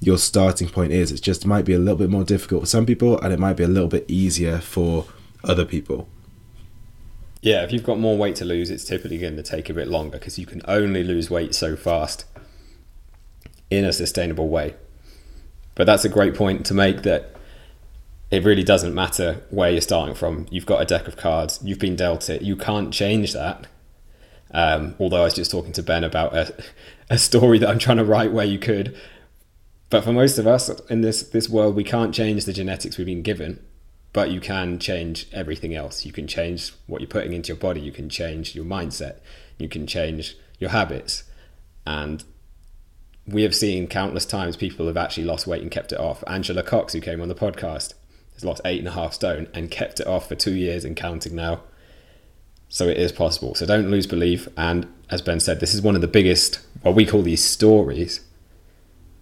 your 0.00 0.18
starting 0.18 0.68
point 0.68 0.92
is. 0.92 1.12
It 1.12 1.20
just 1.20 1.46
might 1.46 1.64
be 1.64 1.74
a 1.74 1.78
little 1.78 1.96
bit 1.96 2.10
more 2.10 2.24
difficult 2.24 2.62
for 2.62 2.66
some 2.66 2.86
people, 2.86 3.18
and 3.20 3.32
it 3.32 3.38
might 3.38 3.56
be 3.56 3.64
a 3.64 3.68
little 3.68 3.88
bit 3.88 4.04
easier 4.08 4.58
for 4.58 5.06
other 5.44 5.64
people. 5.64 6.08
Yeah, 7.42 7.62
if 7.62 7.72
you've 7.72 7.84
got 7.84 7.98
more 7.98 8.18
weight 8.18 8.36
to 8.36 8.44
lose, 8.44 8.70
it's 8.70 8.84
typically 8.84 9.18
going 9.18 9.36
to 9.36 9.42
take 9.42 9.70
a 9.70 9.74
bit 9.74 9.88
longer 9.88 10.18
because 10.18 10.38
you 10.38 10.46
can 10.46 10.60
only 10.66 11.02
lose 11.02 11.30
weight 11.30 11.54
so 11.54 11.74
fast 11.74 12.26
in 13.70 13.84
a 13.84 13.92
sustainable 13.92 14.48
way. 14.48 14.74
But 15.74 15.86
that's 15.86 16.04
a 16.04 16.10
great 16.10 16.34
point 16.34 16.66
to 16.66 16.74
make 16.74 17.02
that 17.02 17.34
it 18.30 18.44
really 18.44 18.62
doesn't 18.62 18.94
matter 18.94 19.42
where 19.50 19.70
you're 19.70 19.80
starting 19.80 20.14
from. 20.14 20.46
You've 20.50 20.66
got 20.66 20.80
a 20.80 20.84
deck 20.84 21.08
of 21.08 21.16
cards, 21.16 21.58
you've 21.62 21.78
been 21.78 21.96
dealt 21.96 22.30
it, 22.30 22.42
you 22.42 22.56
can't 22.56 22.92
change 22.92 23.32
that. 23.32 23.66
Um, 24.52 24.96
although 24.98 25.20
I 25.20 25.24
was 25.24 25.34
just 25.34 25.50
talking 25.50 25.72
to 25.72 25.82
Ben 25.82 26.02
about 26.02 26.34
a, 26.34 26.54
a 27.08 27.18
story 27.18 27.58
that 27.58 27.68
I'm 27.68 27.78
trying 27.78 27.98
to 27.98 28.04
write 28.04 28.32
where 28.32 28.44
you 28.44 28.58
could 28.58 28.96
but 29.90 30.04
for 30.04 30.12
most 30.12 30.38
of 30.38 30.46
us 30.46 30.70
in 30.88 31.00
this 31.02 31.22
this 31.22 31.48
world, 31.48 31.74
we 31.74 31.84
can't 31.84 32.14
change 32.14 32.44
the 32.44 32.52
genetics 32.52 32.96
we've 32.96 33.06
been 33.06 33.22
given, 33.22 33.62
but 34.12 34.30
you 34.30 34.40
can 34.40 34.78
change 34.78 35.26
everything 35.32 35.74
else. 35.74 36.06
You 36.06 36.12
can 36.12 36.28
change 36.28 36.72
what 36.86 37.00
you're 37.00 37.08
putting 37.08 37.32
into 37.32 37.48
your 37.48 37.56
body. 37.56 37.80
You 37.80 37.92
can 37.92 38.08
change 38.08 38.54
your 38.54 38.64
mindset. 38.64 39.18
You 39.58 39.68
can 39.68 39.88
change 39.88 40.36
your 40.60 40.70
habits, 40.70 41.24
and 41.84 42.22
we 43.26 43.42
have 43.42 43.54
seen 43.54 43.88
countless 43.88 44.24
times 44.24 44.56
people 44.56 44.86
have 44.86 44.96
actually 44.96 45.24
lost 45.24 45.46
weight 45.46 45.62
and 45.62 45.70
kept 45.70 45.92
it 45.92 46.00
off. 46.00 46.22
Angela 46.26 46.62
Cox, 46.62 46.92
who 46.92 47.00
came 47.00 47.20
on 47.20 47.28
the 47.28 47.34
podcast, 47.34 47.94
has 48.40 48.44
lost 48.46 48.62
eight 48.64 48.78
and 48.78 48.88
a 48.88 48.92
half 48.92 49.12
stone 49.12 49.48
and 49.54 49.70
kept 49.70 50.00
it 50.00 50.06
off 50.06 50.28
for 50.28 50.34
two 50.34 50.54
years 50.54 50.84
and 50.84 50.96
counting 50.96 51.34
now. 51.34 51.60
So 52.68 52.88
it 52.88 52.96
is 52.96 53.12
possible. 53.12 53.54
So 53.54 53.66
don't 53.66 53.90
lose 53.90 54.06
belief. 54.06 54.48
And 54.56 54.86
as 55.10 55.22
Ben 55.22 55.40
said, 55.40 55.60
this 55.60 55.74
is 55.74 55.82
one 55.82 55.94
of 55.94 56.00
the 56.00 56.08
biggest, 56.08 56.60
what 56.82 56.94
we 56.94 57.04
call 57.04 57.22
these 57.22 57.44
stories 57.44 58.20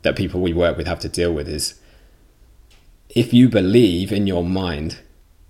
that 0.02 0.16
people 0.16 0.40
we 0.40 0.52
work 0.52 0.76
with 0.76 0.86
have 0.86 1.00
to 1.00 1.08
deal 1.08 1.32
with 1.32 1.48
is 1.48 1.80
if 3.08 3.32
you 3.32 3.48
believe 3.48 4.12
in 4.12 4.26
your 4.26 4.44
mind 4.44 4.98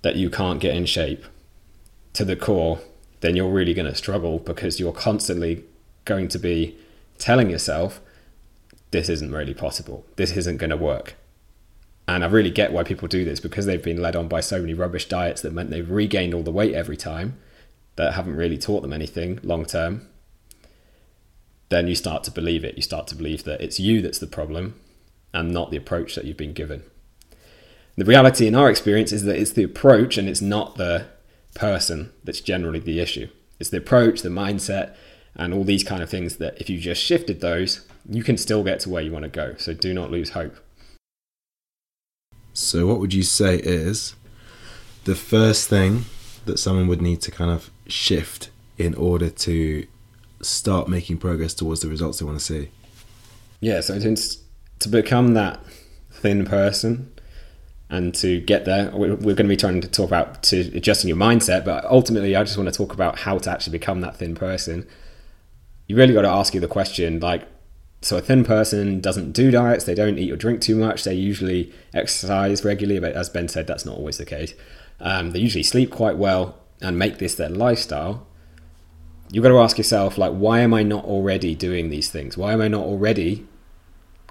that 0.02 0.16
you 0.16 0.30
can't 0.30 0.60
get 0.60 0.74
in 0.74 0.86
shape 0.86 1.24
to 2.14 2.24
the 2.24 2.36
core, 2.36 2.80
then 3.20 3.36
you're 3.36 3.50
really 3.50 3.74
going 3.74 3.90
to 3.90 3.94
struggle 3.94 4.38
because 4.38 4.78
you're 4.78 4.92
constantly 4.92 5.64
going 6.04 6.28
to 6.28 6.38
be 6.38 6.76
telling 7.18 7.50
yourself, 7.50 8.00
this 8.92 9.08
isn't 9.08 9.32
really 9.32 9.54
possible. 9.54 10.06
This 10.16 10.36
isn't 10.36 10.58
going 10.58 10.70
to 10.70 10.76
work. 10.76 11.16
And 12.08 12.24
I 12.24 12.26
really 12.26 12.50
get 12.50 12.72
why 12.72 12.82
people 12.82 13.06
do 13.06 13.24
this 13.24 13.38
because 13.38 13.66
they've 13.66 13.82
been 13.82 14.02
led 14.02 14.16
on 14.16 14.26
by 14.26 14.40
so 14.40 14.60
many 14.60 14.74
rubbish 14.74 15.08
diets 15.08 15.42
that 15.42 15.52
meant 15.52 15.70
they've 15.70 15.88
regained 15.88 16.34
all 16.34 16.42
the 16.42 16.50
weight 16.50 16.74
every 16.74 16.96
time 16.96 17.38
that 17.94 18.14
haven't 18.14 18.34
really 18.34 18.58
taught 18.58 18.80
them 18.80 18.92
anything 18.92 19.38
long 19.42 19.64
term 19.64 20.08
then 21.68 21.86
you 21.86 21.94
start 21.94 22.24
to 22.24 22.30
believe 22.30 22.64
it. 22.64 22.76
You 22.76 22.82
start 22.82 23.06
to 23.08 23.14
believe 23.14 23.44
that 23.44 23.60
it's 23.60 23.78
you 23.78 24.00
that's 24.00 24.18
the 24.18 24.26
problem 24.26 24.78
and 25.32 25.52
not 25.52 25.70
the 25.70 25.76
approach 25.76 26.14
that 26.14 26.24
you've 26.24 26.36
been 26.36 26.52
given. 26.52 26.82
The 27.96 28.04
reality 28.04 28.46
in 28.46 28.54
our 28.54 28.70
experience 28.70 29.12
is 29.12 29.24
that 29.24 29.36
it's 29.36 29.52
the 29.52 29.64
approach 29.64 30.16
and 30.16 30.28
it's 30.28 30.40
not 30.40 30.76
the 30.76 31.06
person 31.54 32.12
that's 32.24 32.40
generally 32.40 32.78
the 32.78 33.00
issue. 33.00 33.28
It's 33.58 33.70
the 33.70 33.78
approach, 33.78 34.22
the 34.22 34.28
mindset, 34.28 34.94
and 35.34 35.52
all 35.52 35.64
these 35.64 35.84
kind 35.84 36.02
of 36.02 36.08
things 36.08 36.36
that 36.36 36.58
if 36.60 36.70
you 36.70 36.78
just 36.78 37.02
shifted 37.02 37.40
those, 37.40 37.86
you 38.08 38.22
can 38.22 38.36
still 38.36 38.64
get 38.64 38.80
to 38.80 38.88
where 38.88 39.02
you 39.02 39.12
want 39.12 39.24
to 39.24 39.28
go. 39.28 39.54
So 39.58 39.74
do 39.74 39.92
not 39.92 40.10
lose 40.10 40.30
hope. 40.30 40.56
So, 42.58 42.86
what 42.86 42.98
would 42.98 43.14
you 43.14 43.22
say 43.22 43.58
is 43.58 44.16
the 45.04 45.14
first 45.14 45.68
thing 45.68 46.06
that 46.44 46.58
someone 46.58 46.88
would 46.88 47.00
need 47.00 47.20
to 47.22 47.30
kind 47.30 47.50
of 47.50 47.70
shift 47.86 48.50
in 48.76 48.94
order 48.94 49.30
to 49.30 49.86
start 50.40 50.88
making 50.88 51.18
progress 51.18 51.54
towards 51.54 51.82
the 51.82 51.88
results 51.88 52.18
they 52.18 52.26
want 52.26 52.38
to 52.38 52.44
see. 52.44 52.70
Yeah, 53.60 53.80
so 53.80 53.98
to, 53.98 54.16
to 54.80 54.88
become 54.88 55.34
that 55.34 55.60
thin 56.10 56.44
person 56.44 57.12
and 57.90 58.14
to 58.16 58.40
get 58.40 58.64
there, 58.64 58.90
we're, 58.92 59.16
going 59.16 59.36
to 59.36 59.44
be 59.44 59.56
trying 59.56 59.80
to 59.80 59.88
talk 59.88 60.08
about 60.08 60.42
to 60.44 60.60
adjusting 60.76 61.08
your 61.08 61.16
mindset, 61.16 61.64
but 61.64 61.84
ultimately, 61.84 62.36
I 62.36 62.42
just 62.42 62.56
want 62.56 62.68
to 62.72 62.76
talk 62.76 62.92
about 62.92 63.20
how 63.20 63.38
to 63.38 63.50
actually 63.50 63.72
become 63.72 64.00
that 64.02 64.16
thin 64.16 64.34
person. 64.34 64.86
You 65.86 65.96
really 65.96 66.12
got 66.12 66.22
to 66.22 66.28
ask 66.28 66.54
you 66.54 66.60
the 66.60 66.68
question 66.68 67.20
like, 67.20 67.48
so 68.00 68.16
a 68.16 68.20
thin 68.20 68.44
person 68.44 69.00
doesn't 69.00 69.32
do 69.32 69.50
diets, 69.50 69.84
they 69.84 69.94
don't 69.94 70.18
eat 70.18 70.30
or 70.30 70.36
drink 70.36 70.60
too 70.60 70.76
much, 70.76 71.04
they 71.04 71.14
usually 71.14 71.72
exercise 71.92 72.64
regularly, 72.64 73.00
but 73.00 73.12
as 73.14 73.28
Ben 73.28 73.48
said, 73.48 73.66
that's 73.66 73.84
not 73.84 73.96
always 73.96 74.18
the 74.18 74.24
case. 74.24 74.54
Um, 75.00 75.32
they 75.32 75.40
usually 75.40 75.64
sleep 75.64 75.90
quite 75.90 76.16
well 76.16 76.58
and 76.80 76.98
make 76.98 77.18
this 77.18 77.34
their 77.34 77.48
lifestyle. 77.48 78.26
You've 79.30 79.42
got 79.42 79.50
to 79.50 79.58
ask 79.58 79.78
yourself 79.78 80.16
like 80.16 80.32
why 80.32 80.60
am 80.60 80.72
i 80.72 80.82
not 80.82 81.04
already 81.04 81.54
doing 81.54 81.90
these 81.90 82.10
things? 82.10 82.36
Why 82.36 82.52
am 82.52 82.60
i 82.60 82.68
not 82.68 82.84
already 82.84 83.46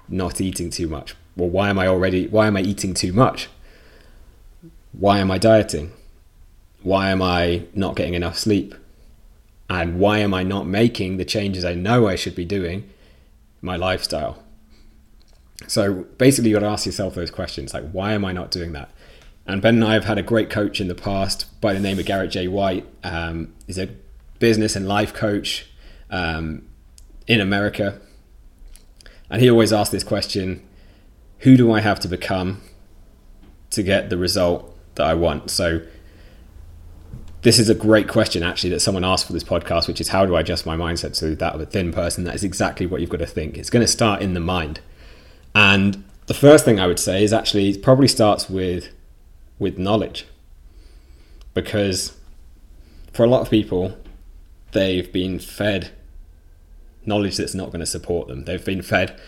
not 0.08 0.40
eating 0.40 0.70
too 0.70 0.88
much? 0.88 1.14
Well 1.36 1.48
why 1.50 1.68
am 1.68 1.78
i 1.78 1.86
already 1.86 2.26
why 2.26 2.46
am 2.46 2.56
i 2.56 2.62
eating 2.62 2.94
too 2.94 3.12
much? 3.12 3.48
Why 4.92 5.18
am 5.18 5.30
i 5.30 5.38
dieting? 5.38 5.92
Why 6.82 7.10
am 7.10 7.22
i 7.22 7.64
not 7.74 7.96
getting 7.96 8.14
enough 8.14 8.38
sleep? 8.38 8.74
And 9.70 10.00
why 10.00 10.18
am 10.18 10.34
i 10.34 10.42
not 10.42 10.66
making 10.66 11.16
the 11.16 11.24
changes 11.24 11.64
i 11.64 11.74
know 11.74 12.08
i 12.08 12.16
should 12.16 12.34
be 12.34 12.44
doing 12.44 12.88
my 13.60 13.76
lifestyle 13.76 14.42
so 15.66 16.04
basically 16.18 16.50
you've 16.50 16.60
got 16.60 16.66
to 16.66 16.72
ask 16.72 16.86
yourself 16.86 17.14
those 17.14 17.30
questions 17.30 17.74
like 17.74 17.88
why 17.90 18.12
am 18.12 18.24
i 18.24 18.32
not 18.32 18.50
doing 18.50 18.72
that 18.72 18.90
and 19.46 19.60
ben 19.60 19.76
and 19.76 19.84
i 19.84 19.94
have 19.94 20.04
had 20.04 20.18
a 20.18 20.22
great 20.22 20.50
coach 20.50 20.80
in 20.80 20.88
the 20.88 20.94
past 20.94 21.46
by 21.60 21.72
the 21.72 21.80
name 21.80 21.98
of 21.98 22.04
garrett 22.04 22.30
j 22.30 22.46
white 22.48 22.86
um, 23.02 23.52
he's 23.66 23.78
a 23.78 23.88
business 24.38 24.76
and 24.76 24.86
life 24.86 25.12
coach 25.12 25.66
um, 26.10 26.62
in 27.26 27.40
America. 27.40 28.00
And 29.30 29.42
he 29.42 29.50
always 29.50 29.72
asked 29.72 29.92
this 29.92 30.04
question 30.04 30.66
Who 31.40 31.56
do 31.56 31.72
I 31.72 31.80
have 31.80 32.00
to 32.00 32.08
become 32.08 32.62
to 33.70 33.82
get 33.82 34.10
the 34.10 34.16
result 34.16 34.74
that 34.94 35.06
I 35.06 35.14
want? 35.14 35.50
So, 35.50 35.82
this 37.42 37.58
is 37.58 37.68
a 37.68 37.74
great 37.74 38.08
question 38.08 38.42
actually 38.42 38.70
that 38.70 38.80
someone 38.80 39.04
asked 39.04 39.26
for 39.26 39.32
this 39.32 39.44
podcast, 39.44 39.86
which 39.86 40.00
is 40.00 40.08
how 40.08 40.26
do 40.26 40.34
I 40.34 40.40
adjust 40.40 40.66
my 40.66 40.76
mindset 40.76 41.16
to 41.18 41.36
that 41.36 41.54
of 41.54 41.60
a 41.60 41.66
thin 41.66 41.92
person? 41.92 42.24
That 42.24 42.34
is 42.34 42.44
exactly 42.44 42.86
what 42.86 43.00
you've 43.00 43.10
got 43.10 43.20
to 43.20 43.26
think. 43.26 43.56
It's 43.56 43.70
going 43.70 43.84
to 43.84 43.90
start 43.90 44.22
in 44.22 44.34
the 44.34 44.40
mind. 44.40 44.80
And 45.54 46.04
the 46.26 46.34
first 46.34 46.64
thing 46.64 46.80
I 46.80 46.86
would 46.86 46.98
say 46.98 47.22
is 47.22 47.32
actually 47.32 47.70
it 47.70 47.82
probably 47.82 48.08
starts 48.08 48.50
with 48.50 48.88
with 49.58 49.78
knowledge. 49.78 50.26
Because 51.54 52.16
for 53.12 53.24
a 53.24 53.28
lot 53.28 53.40
of 53.40 53.50
people, 53.50 53.96
they've 54.72 55.12
been 55.12 55.38
fed 55.38 55.90
knowledge 57.04 57.36
that's 57.36 57.54
not 57.54 57.66
going 57.66 57.80
to 57.80 57.86
support 57.86 58.28
them. 58.28 58.44
They've 58.44 58.64
been 58.64 58.82
fed 58.82 59.18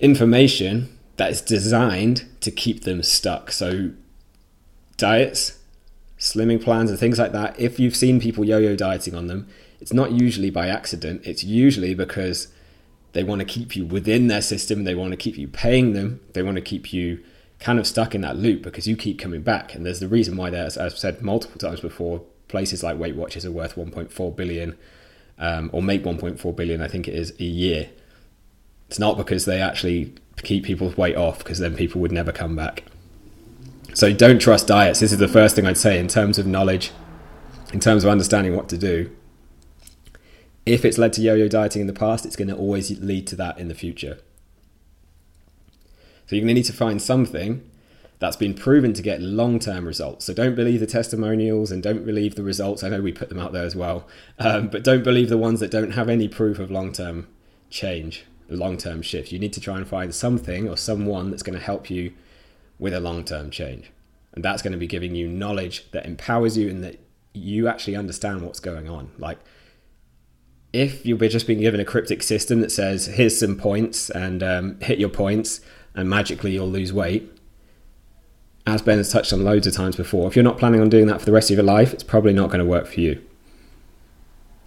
information 0.00 0.98
that 1.16 1.30
is 1.30 1.40
designed 1.40 2.26
to 2.40 2.50
keep 2.50 2.84
them 2.84 3.02
stuck. 3.02 3.52
So, 3.52 3.90
diets, 4.96 5.58
slimming 6.20 6.62
plans, 6.62 6.90
and 6.90 6.98
things 6.98 7.18
like 7.18 7.32
that, 7.32 7.58
if 7.58 7.80
you've 7.80 7.96
seen 7.96 8.20
people 8.20 8.44
yo 8.44 8.58
yo 8.58 8.76
dieting 8.76 9.14
on 9.14 9.26
them, 9.26 9.48
it's 9.80 9.92
not 9.92 10.12
usually 10.12 10.50
by 10.50 10.68
accident. 10.68 11.22
It's 11.24 11.42
usually 11.42 11.94
because 11.94 12.48
they 13.12 13.24
want 13.24 13.40
to 13.40 13.44
keep 13.44 13.74
you 13.74 13.86
within 13.86 14.28
their 14.28 14.42
system, 14.42 14.84
they 14.84 14.94
want 14.94 15.10
to 15.12 15.16
keep 15.16 15.36
you 15.36 15.48
paying 15.48 15.94
them, 15.94 16.20
they 16.34 16.42
want 16.42 16.56
to 16.56 16.62
keep 16.62 16.92
you 16.92 17.24
kind 17.58 17.78
of 17.78 17.86
stuck 17.86 18.14
in 18.14 18.20
that 18.20 18.36
loop 18.36 18.62
because 18.62 18.86
you 18.86 18.96
keep 18.96 19.18
coming 19.18 19.42
back. 19.42 19.74
And 19.74 19.84
there's 19.84 20.00
the 20.00 20.08
reason 20.08 20.36
why 20.36 20.50
there's, 20.50 20.76
as 20.76 20.92
I've 20.92 20.98
said 20.98 21.22
multiple 21.22 21.58
times 21.58 21.80
before, 21.80 22.22
places 22.48 22.82
like 22.82 22.98
Weight 22.98 23.16
Watchers 23.16 23.44
are 23.44 23.50
worth 23.50 23.74
1.4 23.74 24.36
billion 24.36 24.76
um, 25.38 25.70
or 25.72 25.82
make 25.82 26.04
1.4 26.04 26.56
billion, 26.56 26.82
I 26.82 26.88
think 26.88 27.08
it 27.08 27.14
is, 27.14 27.32
a 27.40 27.44
year. 27.44 27.90
It's 28.88 28.98
not 28.98 29.16
because 29.16 29.44
they 29.44 29.60
actually 29.60 30.14
keep 30.42 30.64
people's 30.64 30.96
weight 30.96 31.16
off 31.16 31.38
because 31.38 31.58
then 31.58 31.76
people 31.76 32.00
would 32.00 32.12
never 32.12 32.32
come 32.32 32.56
back. 32.56 32.84
So 33.94 34.12
don't 34.12 34.40
trust 34.40 34.66
diets. 34.66 35.00
This 35.00 35.12
is 35.12 35.18
the 35.18 35.28
first 35.28 35.56
thing 35.56 35.66
I'd 35.66 35.76
say 35.76 35.98
in 35.98 36.08
terms 36.08 36.38
of 36.38 36.46
knowledge, 36.46 36.92
in 37.72 37.80
terms 37.80 38.04
of 38.04 38.10
understanding 38.10 38.56
what 38.56 38.68
to 38.68 38.78
do. 38.78 39.10
If 40.66 40.84
it's 40.84 40.98
led 40.98 41.12
to 41.14 41.20
yo 41.20 41.34
yo 41.34 41.48
dieting 41.48 41.80
in 41.80 41.86
the 41.86 41.92
past, 41.92 42.24
it's 42.24 42.36
going 42.36 42.48
to 42.48 42.56
always 42.56 42.90
lead 43.00 43.26
to 43.28 43.36
that 43.36 43.58
in 43.58 43.68
the 43.68 43.74
future. 43.74 44.18
So 46.26 46.36
you're 46.36 46.42
going 46.42 46.54
to 46.54 46.54
need 46.54 46.66
to 46.66 46.72
find 46.72 47.02
something 47.02 47.68
that's 48.20 48.36
been 48.36 48.54
proven 48.54 48.92
to 48.92 49.02
get 49.02 49.20
long 49.20 49.58
term 49.58 49.84
results. 49.86 50.26
So 50.26 50.34
don't 50.34 50.54
believe 50.54 50.78
the 50.78 50.86
testimonials 50.86 51.72
and 51.72 51.82
don't 51.82 52.06
believe 52.06 52.36
the 52.36 52.42
results. 52.42 52.84
I 52.84 52.90
know 52.90 53.00
we 53.00 53.12
put 53.12 53.30
them 53.30 53.40
out 53.40 53.52
there 53.52 53.64
as 53.64 53.74
well, 53.74 54.06
um, 54.38 54.68
but 54.68 54.84
don't 54.84 55.02
believe 55.02 55.28
the 55.28 55.38
ones 55.38 55.58
that 55.60 55.70
don't 55.70 55.92
have 55.92 56.08
any 56.08 56.28
proof 56.28 56.58
of 56.58 56.70
long 56.70 56.92
term 56.92 57.26
change, 57.70 58.26
long 58.48 58.76
term 58.76 59.02
shift. 59.02 59.32
You 59.32 59.38
need 59.38 59.54
to 59.54 59.60
try 59.60 59.78
and 59.78 59.88
find 59.88 60.14
something 60.14 60.68
or 60.68 60.76
someone 60.76 61.30
that's 61.30 61.42
going 61.42 61.58
to 61.58 61.64
help 61.64 61.90
you 61.90 62.12
with 62.80 62.94
a 62.94 62.98
long 62.98 63.22
term 63.24 63.50
change. 63.50 63.92
And 64.32 64.44
that's 64.44 64.62
going 64.62 64.72
to 64.72 64.78
be 64.78 64.86
giving 64.88 65.14
you 65.14 65.28
knowledge 65.28 65.90
that 65.92 66.06
empowers 66.06 66.56
you 66.56 66.68
and 66.68 66.82
that 66.82 66.98
you 67.32 67.68
actually 67.68 67.94
understand 67.94 68.42
what's 68.42 68.60
going 68.60 68.88
on. 68.88 69.12
Like, 69.18 69.38
if 70.72 71.04
you've 71.04 71.20
just 71.20 71.46
been 71.46 71.60
given 71.60 71.80
a 71.80 71.84
cryptic 71.84 72.22
system 72.22 72.60
that 72.60 72.70
says, 72.72 73.06
here's 73.06 73.38
some 73.38 73.56
points 73.56 74.08
and 74.10 74.42
um, 74.42 74.80
hit 74.80 74.98
your 74.98 75.08
points, 75.08 75.60
and 75.94 76.08
magically 76.08 76.52
you'll 76.52 76.68
lose 76.68 76.92
weight. 76.92 77.30
As 78.66 78.82
Ben 78.82 78.98
has 78.98 79.10
touched 79.10 79.32
on 79.32 79.42
loads 79.42 79.66
of 79.66 79.74
times 79.74 79.96
before, 79.96 80.28
if 80.28 80.36
you're 80.36 80.44
not 80.44 80.58
planning 80.58 80.80
on 80.80 80.88
doing 80.88 81.06
that 81.06 81.18
for 81.18 81.26
the 81.26 81.32
rest 81.32 81.50
of 81.50 81.56
your 81.56 81.64
life, 81.64 81.92
it's 81.92 82.04
probably 82.04 82.32
not 82.32 82.50
going 82.50 82.60
to 82.60 82.64
work 82.64 82.86
for 82.86 83.00
you. 83.00 83.20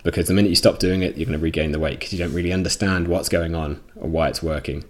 Because 0.03 0.27
the 0.27 0.33
minute 0.33 0.49
you 0.49 0.55
stop 0.55 0.79
doing 0.79 1.01
it, 1.01 1.15
you're 1.15 1.25
going 1.25 1.39
to 1.39 1.43
regain 1.43 1.71
the 1.71 1.79
weight 1.79 1.99
because 1.99 2.11
you 2.11 2.19
don't 2.19 2.33
really 2.33 2.51
understand 2.51 3.07
what's 3.07 3.29
going 3.29 3.55
on 3.55 3.81
or 3.95 4.09
why 4.09 4.27
it's 4.27 4.43
working. 4.43 4.83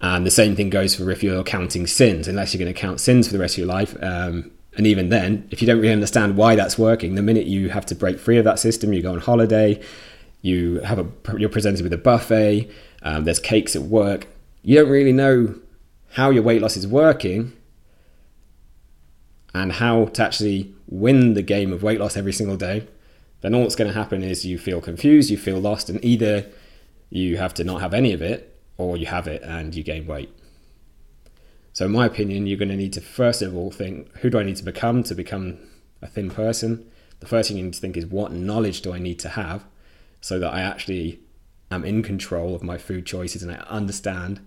And 0.00 0.24
the 0.24 0.30
same 0.30 0.56
thing 0.56 0.70
goes 0.70 0.94
for 0.94 1.10
if 1.10 1.22
you're 1.22 1.44
counting 1.44 1.84
Syns, 1.84 2.26
unless 2.26 2.54
you're 2.54 2.62
going 2.62 2.72
to 2.72 2.78
count 2.80 2.98
Syns 2.98 3.26
for 3.26 3.32
the 3.32 3.38
rest 3.38 3.54
of 3.54 3.58
your 3.58 3.66
life. 3.66 3.94
Um, 4.02 4.50
and 4.76 4.86
even 4.86 5.08
then, 5.08 5.46
if 5.50 5.60
you 5.60 5.66
don't 5.66 5.80
really 5.80 5.92
understand 5.92 6.36
why 6.36 6.54
that's 6.54 6.78
working, 6.78 7.16
the 7.16 7.22
minute 7.22 7.46
you 7.46 7.68
have 7.70 7.84
to 7.86 7.94
break 7.94 8.18
free 8.18 8.38
of 8.38 8.44
that 8.44 8.58
system, 8.58 8.92
you 8.92 9.02
go 9.02 9.12
on 9.12 9.18
holiday, 9.18 9.80
you 10.42 10.80
have 10.80 10.98
a 10.98 11.38
you're 11.38 11.50
presented 11.50 11.82
with 11.82 11.92
a 11.92 11.98
buffet, 11.98 12.70
um, 13.02 13.24
there's 13.24 13.40
cakes 13.40 13.76
at 13.76 13.82
work, 13.82 14.28
you 14.62 14.76
don't 14.76 14.88
really 14.88 15.12
know 15.12 15.54
how 16.12 16.30
your 16.30 16.42
weight 16.42 16.62
loss 16.62 16.76
is 16.76 16.86
working 16.86 17.52
and 19.52 19.72
how 19.72 20.06
to 20.06 20.22
actually 20.22 20.72
win 20.86 21.34
the 21.34 21.42
game 21.42 21.72
of 21.72 21.82
weight 21.82 22.00
loss 22.00 22.16
every 22.16 22.32
single 22.32 22.56
day, 22.56 22.86
then 23.42 23.54
all 23.54 23.62
that's 23.62 23.76
going 23.76 23.90
to 23.90 23.98
happen 23.98 24.22
is 24.22 24.46
you 24.46 24.56
feel 24.56 24.80
confused, 24.80 25.30
you 25.30 25.36
feel 25.36 25.58
lost, 25.58 25.90
and 25.90 26.02
either 26.04 26.46
you 27.10 27.36
have 27.36 27.52
to 27.52 27.64
not 27.64 27.80
have 27.80 27.92
any 27.92 28.12
of 28.12 28.22
it 28.22 28.49
or 28.80 28.96
you 28.96 29.06
have 29.06 29.26
it 29.26 29.42
and 29.42 29.74
you 29.74 29.82
gain 29.82 30.06
weight. 30.06 30.30
So, 31.72 31.84
in 31.84 31.92
my 31.92 32.06
opinion, 32.06 32.46
you're 32.46 32.58
going 32.58 32.70
to 32.70 32.76
need 32.76 32.94
to 32.94 33.00
first 33.00 33.42
of 33.42 33.54
all 33.54 33.70
think 33.70 34.10
who 34.18 34.30
do 34.30 34.38
I 34.38 34.42
need 34.42 34.56
to 34.56 34.64
become 34.64 35.02
to 35.04 35.14
become 35.14 35.58
a 36.02 36.06
thin 36.06 36.30
person? 36.30 36.90
The 37.20 37.26
first 37.26 37.48
thing 37.48 37.58
you 37.58 37.64
need 37.64 37.74
to 37.74 37.80
think 37.80 37.96
is 37.96 38.06
what 38.06 38.32
knowledge 38.32 38.80
do 38.80 38.92
I 38.92 38.98
need 38.98 39.18
to 39.20 39.28
have 39.30 39.64
so 40.20 40.38
that 40.38 40.52
I 40.52 40.62
actually 40.62 41.20
am 41.70 41.84
in 41.84 42.02
control 42.02 42.54
of 42.54 42.62
my 42.62 42.78
food 42.78 43.04
choices 43.06 43.42
and 43.42 43.52
I 43.52 43.56
understand 43.68 44.40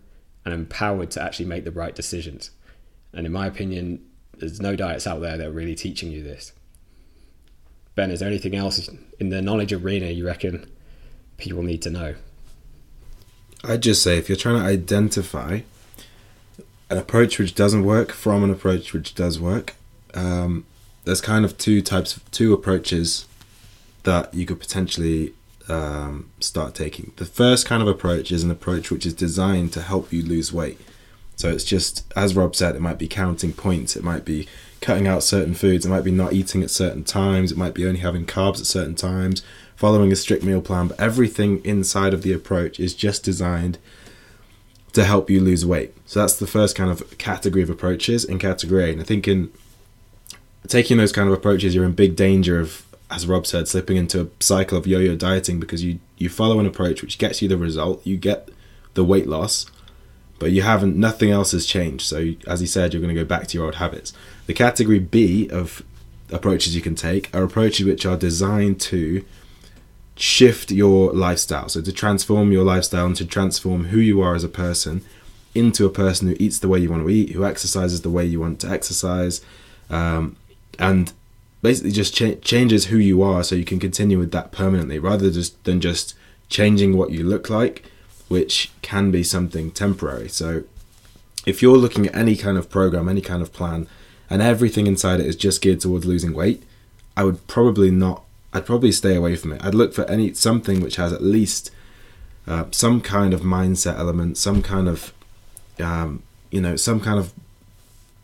and 0.43 0.53
empowered 0.53 1.11
to 1.11 1.21
actually 1.21 1.45
make 1.45 1.63
the 1.63 1.71
right 1.71 1.95
decisions. 1.95 2.51
And 3.13 3.25
in 3.25 3.31
my 3.31 3.45
opinion, 3.45 4.03
there's 4.37 4.59
no 4.59 4.75
diets 4.75 5.05
out 5.05 5.21
there 5.21 5.37
that 5.37 5.47
are 5.47 5.51
really 5.51 5.75
teaching 5.75 6.11
you 6.11 6.23
this. 6.23 6.53
Ben, 7.95 8.09
is 8.09 8.19
there 8.19 8.29
anything 8.29 8.55
else 8.55 8.89
in 9.19 9.29
the 9.29 9.41
knowledge 9.41 9.71
arena 9.71 10.07
you 10.07 10.25
reckon 10.25 10.69
people 11.37 11.61
need 11.61 11.83
to 11.83 11.91
know? 11.91 12.15
I'd 13.63 13.82
just 13.82 14.03
say 14.03 14.17
if 14.17 14.27
you're 14.27 14.38
trying 14.38 14.62
to 14.62 14.67
identify 14.67 15.62
an 16.89 16.98
approach 16.98 17.39
which 17.39 17.55
doesn't 17.55 17.84
work 17.84 18.12
from 18.12 18.43
an 18.43 18.50
approach 18.50 18.93
which 18.93 19.15
does 19.15 19.39
work, 19.39 19.75
um, 20.13 20.65
there's 21.05 21.22
kind 21.22 21.46
of 21.46 21.58
two 21.58 21.82
types, 21.82 22.17
of, 22.17 22.29
two 22.32 22.53
approaches 22.53 23.25
that 24.03 24.34
you 24.34 24.46
could 24.46 24.60
potentially 24.60 25.34
um, 25.70 26.29
start 26.39 26.75
taking. 26.75 27.13
The 27.15 27.25
first 27.25 27.65
kind 27.65 27.82
of 27.82 27.88
approach 27.88 28.32
is 28.32 28.43
an 28.43 28.51
approach 28.51 28.91
which 28.91 29.05
is 29.05 29.13
designed 29.13 29.72
to 29.74 29.82
help 29.82 30.12
you 30.12 30.22
lose 30.22 30.51
weight. 30.51 30.79
So 31.36 31.50
it's 31.50 31.63
just, 31.63 32.12
as 32.15 32.36
Rob 32.36 32.55
said, 32.55 32.75
it 32.75 32.82
might 32.82 33.00
be 33.00 33.08
counting 33.08 33.53
points, 33.53 33.96
it 33.96 34.03
might 34.03 34.25
be 34.25 34.48
cutting 34.82 35.08
out 35.08 35.24
certain 35.24 35.53
foods, 35.53 35.86
it 35.86 35.89
might 35.89 36.03
be 36.03 36.12
not 36.12 36.34
eating 36.34 36.62
at 36.63 36.70
certain 36.70 37.03
times, 37.03 37.51
it 37.51 37.58
might 37.58 37.74
be 37.74 37.88
only 37.88 38.01
having 38.01 38.25
carbs 38.25 38.60
at 38.60 38.67
certain 38.67 38.96
times, 38.96 39.41
following 39.75 40.11
a 40.11 40.15
strict 40.15 40.43
meal 40.43 40.61
plan. 40.61 40.87
But 40.89 40.99
everything 40.99 41.63
inside 41.65 42.13
of 42.13 42.21
the 42.21 42.33
approach 42.33 42.79
is 42.79 42.93
just 42.93 43.23
designed 43.23 43.77
to 44.93 45.03
help 45.03 45.29
you 45.29 45.39
lose 45.39 45.65
weight. 45.65 45.93
So 46.05 46.19
that's 46.19 46.35
the 46.35 46.47
first 46.47 46.75
kind 46.75 46.91
of 46.91 47.17
category 47.17 47.63
of 47.63 47.69
approaches 47.69 48.23
in 48.23 48.39
category 48.39 48.89
A. 48.89 48.91
And 48.93 49.01
I 49.01 49.03
think 49.03 49.27
in 49.27 49.51
taking 50.67 50.97
those 50.97 51.11
kind 51.11 51.27
of 51.27 51.33
approaches, 51.33 51.73
you're 51.73 51.85
in 51.85 51.93
big 51.93 52.15
danger 52.15 52.59
of 52.59 52.85
as 53.13 53.27
Rob 53.27 53.45
said, 53.45 53.67
slipping 53.67 53.97
into 53.97 54.21
a 54.21 54.43
cycle 54.43 54.77
of 54.77 54.87
yo-yo 54.87 55.15
dieting 55.15 55.59
because 55.59 55.83
you 55.83 55.99
you 56.17 56.29
follow 56.29 56.59
an 56.59 56.65
approach 56.65 57.01
which 57.01 57.17
gets 57.19 57.41
you 57.41 57.47
the 57.47 57.57
result, 57.57 58.05
you 58.05 58.17
get 58.17 58.49
the 58.95 59.03
weight 59.03 59.27
loss, 59.27 59.67
but 60.39 60.51
you 60.51 60.63
haven't 60.63 60.95
nothing 60.95 61.29
else 61.29 61.51
has 61.51 61.65
changed. 61.65 62.05
So 62.05 62.33
as 62.47 62.59
he 62.59 62.65
said, 62.65 62.91
you're 62.91 63.01
going 63.01 63.13
to 63.13 63.21
go 63.21 63.27
back 63.27 63.47
to 63.47 63.57
your 63.57 63.65
old 63.65 63.75
habits. 63.75 64.13
The 64.47 64.53
category 64.53 64.99
B 64.99 65.47
of 65.49 65.83
approaches 66.31 66.75
you 66.75 66.81
can 66.81 66.95
take 66.95 67.33
are 67.35 67.43
approaches 67.43 67.85
which 67.85 68.05
are 68.05 68.17
designed 68.17 68.81
to 68.81 69.23
shift 70.15 70.72
your 70.72 71.12
lifestyle, 71.13 71.70
so 71.70 71.82
to 71.82 71.91
transform 71.91 72.51
your 72.51 72.63
lifestyle 72.63 73.05
and 73.05 73.15
to 73.15 73.25
transform 73.25 73.86
who 73.86 74.00
you 74.00 74.22
are 74.22 74.36
as 74.36 74.43
a 74.43 74.50
person 74.50 75.03
into 75.55 75.86
a 75.86 75.89
person 75.89 76.27
who 76.27 76.36
eats 76.39 76.60
the 76.60 76.67
way 76.67 76.79
you 76.79 76.89
want 76.89 77.03
to 77.03 77.10
eat, 77.10 77.32
who 77.32 77.46
exercises 77.46 78.01
the 78.01 78.10
way 78.10 78.25
you 78.25 78.39
want 78.39 78.60
to 78.60 78.70
exercise, 78.70 79.41
um, 79.89 80.36
and 80.79 81.13
basically 81.62 81.91
just 81.91 82.15
cha- 82.15 82.36
changes 82.41 82.86
who 82.86 82.98
you 82.98 83.22
are 83.22 83.43
so 83.43 83.55
you 83.55 83.65
can 83.65 83.79
continue 83.79 84.20
with 84.20 84.32
that 84.32 84.51
permanently 84.51 85.00
rather 85.00 85.29
just 85.32 85.63
than 85.63 85.79
just 85.79 86.15
changing 86.50 86.98
what 86.98 87.12
you 87.12 87.24
look 87.24 87.50
like 87.50 87.84
which 88.27 88.72
can 88.82 89.12
be 89.12 89.24
something 89.24 89.70
temporary. 89.70 90.27
So 90.27 90.63
if 91.46 91.62
you're 91.62 91.77
looking 91.77 92.08
at 92.08 92.15
any 92.15 92.36
kind 92.36 92.58
of 92.58 92.70
program 92.70 93.10
any 93.10 93.22
kind 93.22 93.41
of 93.41 93.53
plan 93.53 93.88
and 94.29 94.41
everything 94.41 94.88
inside 94.88 95.20
it 95.20 95.25
is 95.25 95.36
just 95.36 95.62
geared 95.62 95.82
towards 95.82 96.05
losing 96.05 96.34
weight 96.34 96.63
i 97.17 97.24
would 97.24 97.46
probably 97.48 97.91
not 97.91 98.22
i'd 98.53 98.65
probably 98.65 98.91
stay 98.91 99.15
away 99.15 99.36
from 99.36 99.53
it 99.53 99.63
i'd 99.63 99.75
look 99.75 99.93
for 99.93 100.03
any 100.10 100.33
something 100.33 100.81
which 100.81 100.95
has 100.95 101.12
at 101.12 101.22
least 101.22 101.72
uh, 102.48 102.65
some 102.72 103.00
kind 103.01 103.33
of 103.33 103.41
mindset 103.41 103.98
element 103.98 104.38
some 104.38 104.62
kind 104.62 104.88
of 104.88 105.13
um, 105.79 106.22
you 106.51 106.62
know 106.62 106.75
some 106.75 107.00
kind 107.00 107.17
of 107.17 107.33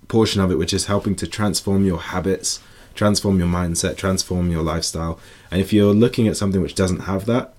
portion 0.07 0.41
of 0.41 0.51
it 0.51 0.57
which 0.57 0.73
is 0.73 0.85
helping 0.87 1.15
to 1.15 1.27
transform 1.27 1.85
your 1.85 1.99
habits 1.99 2.59
transform 2.99 3.39
your 3.39 3.47
mindset, 3.47 3.95
transform 3.95 4.51
your 4.51 4.61
lifestyle. 4.61 5.17
And 5.49 5.61
if 5.61 5.71
you're 5.71 5.93
looking 5.93 6.27
at 6.27 6.35
something 6.35 6.61
which 6.61 6.75
doesn't 6.75 7.01
have 7.01 7.25
that, 7.27 7.53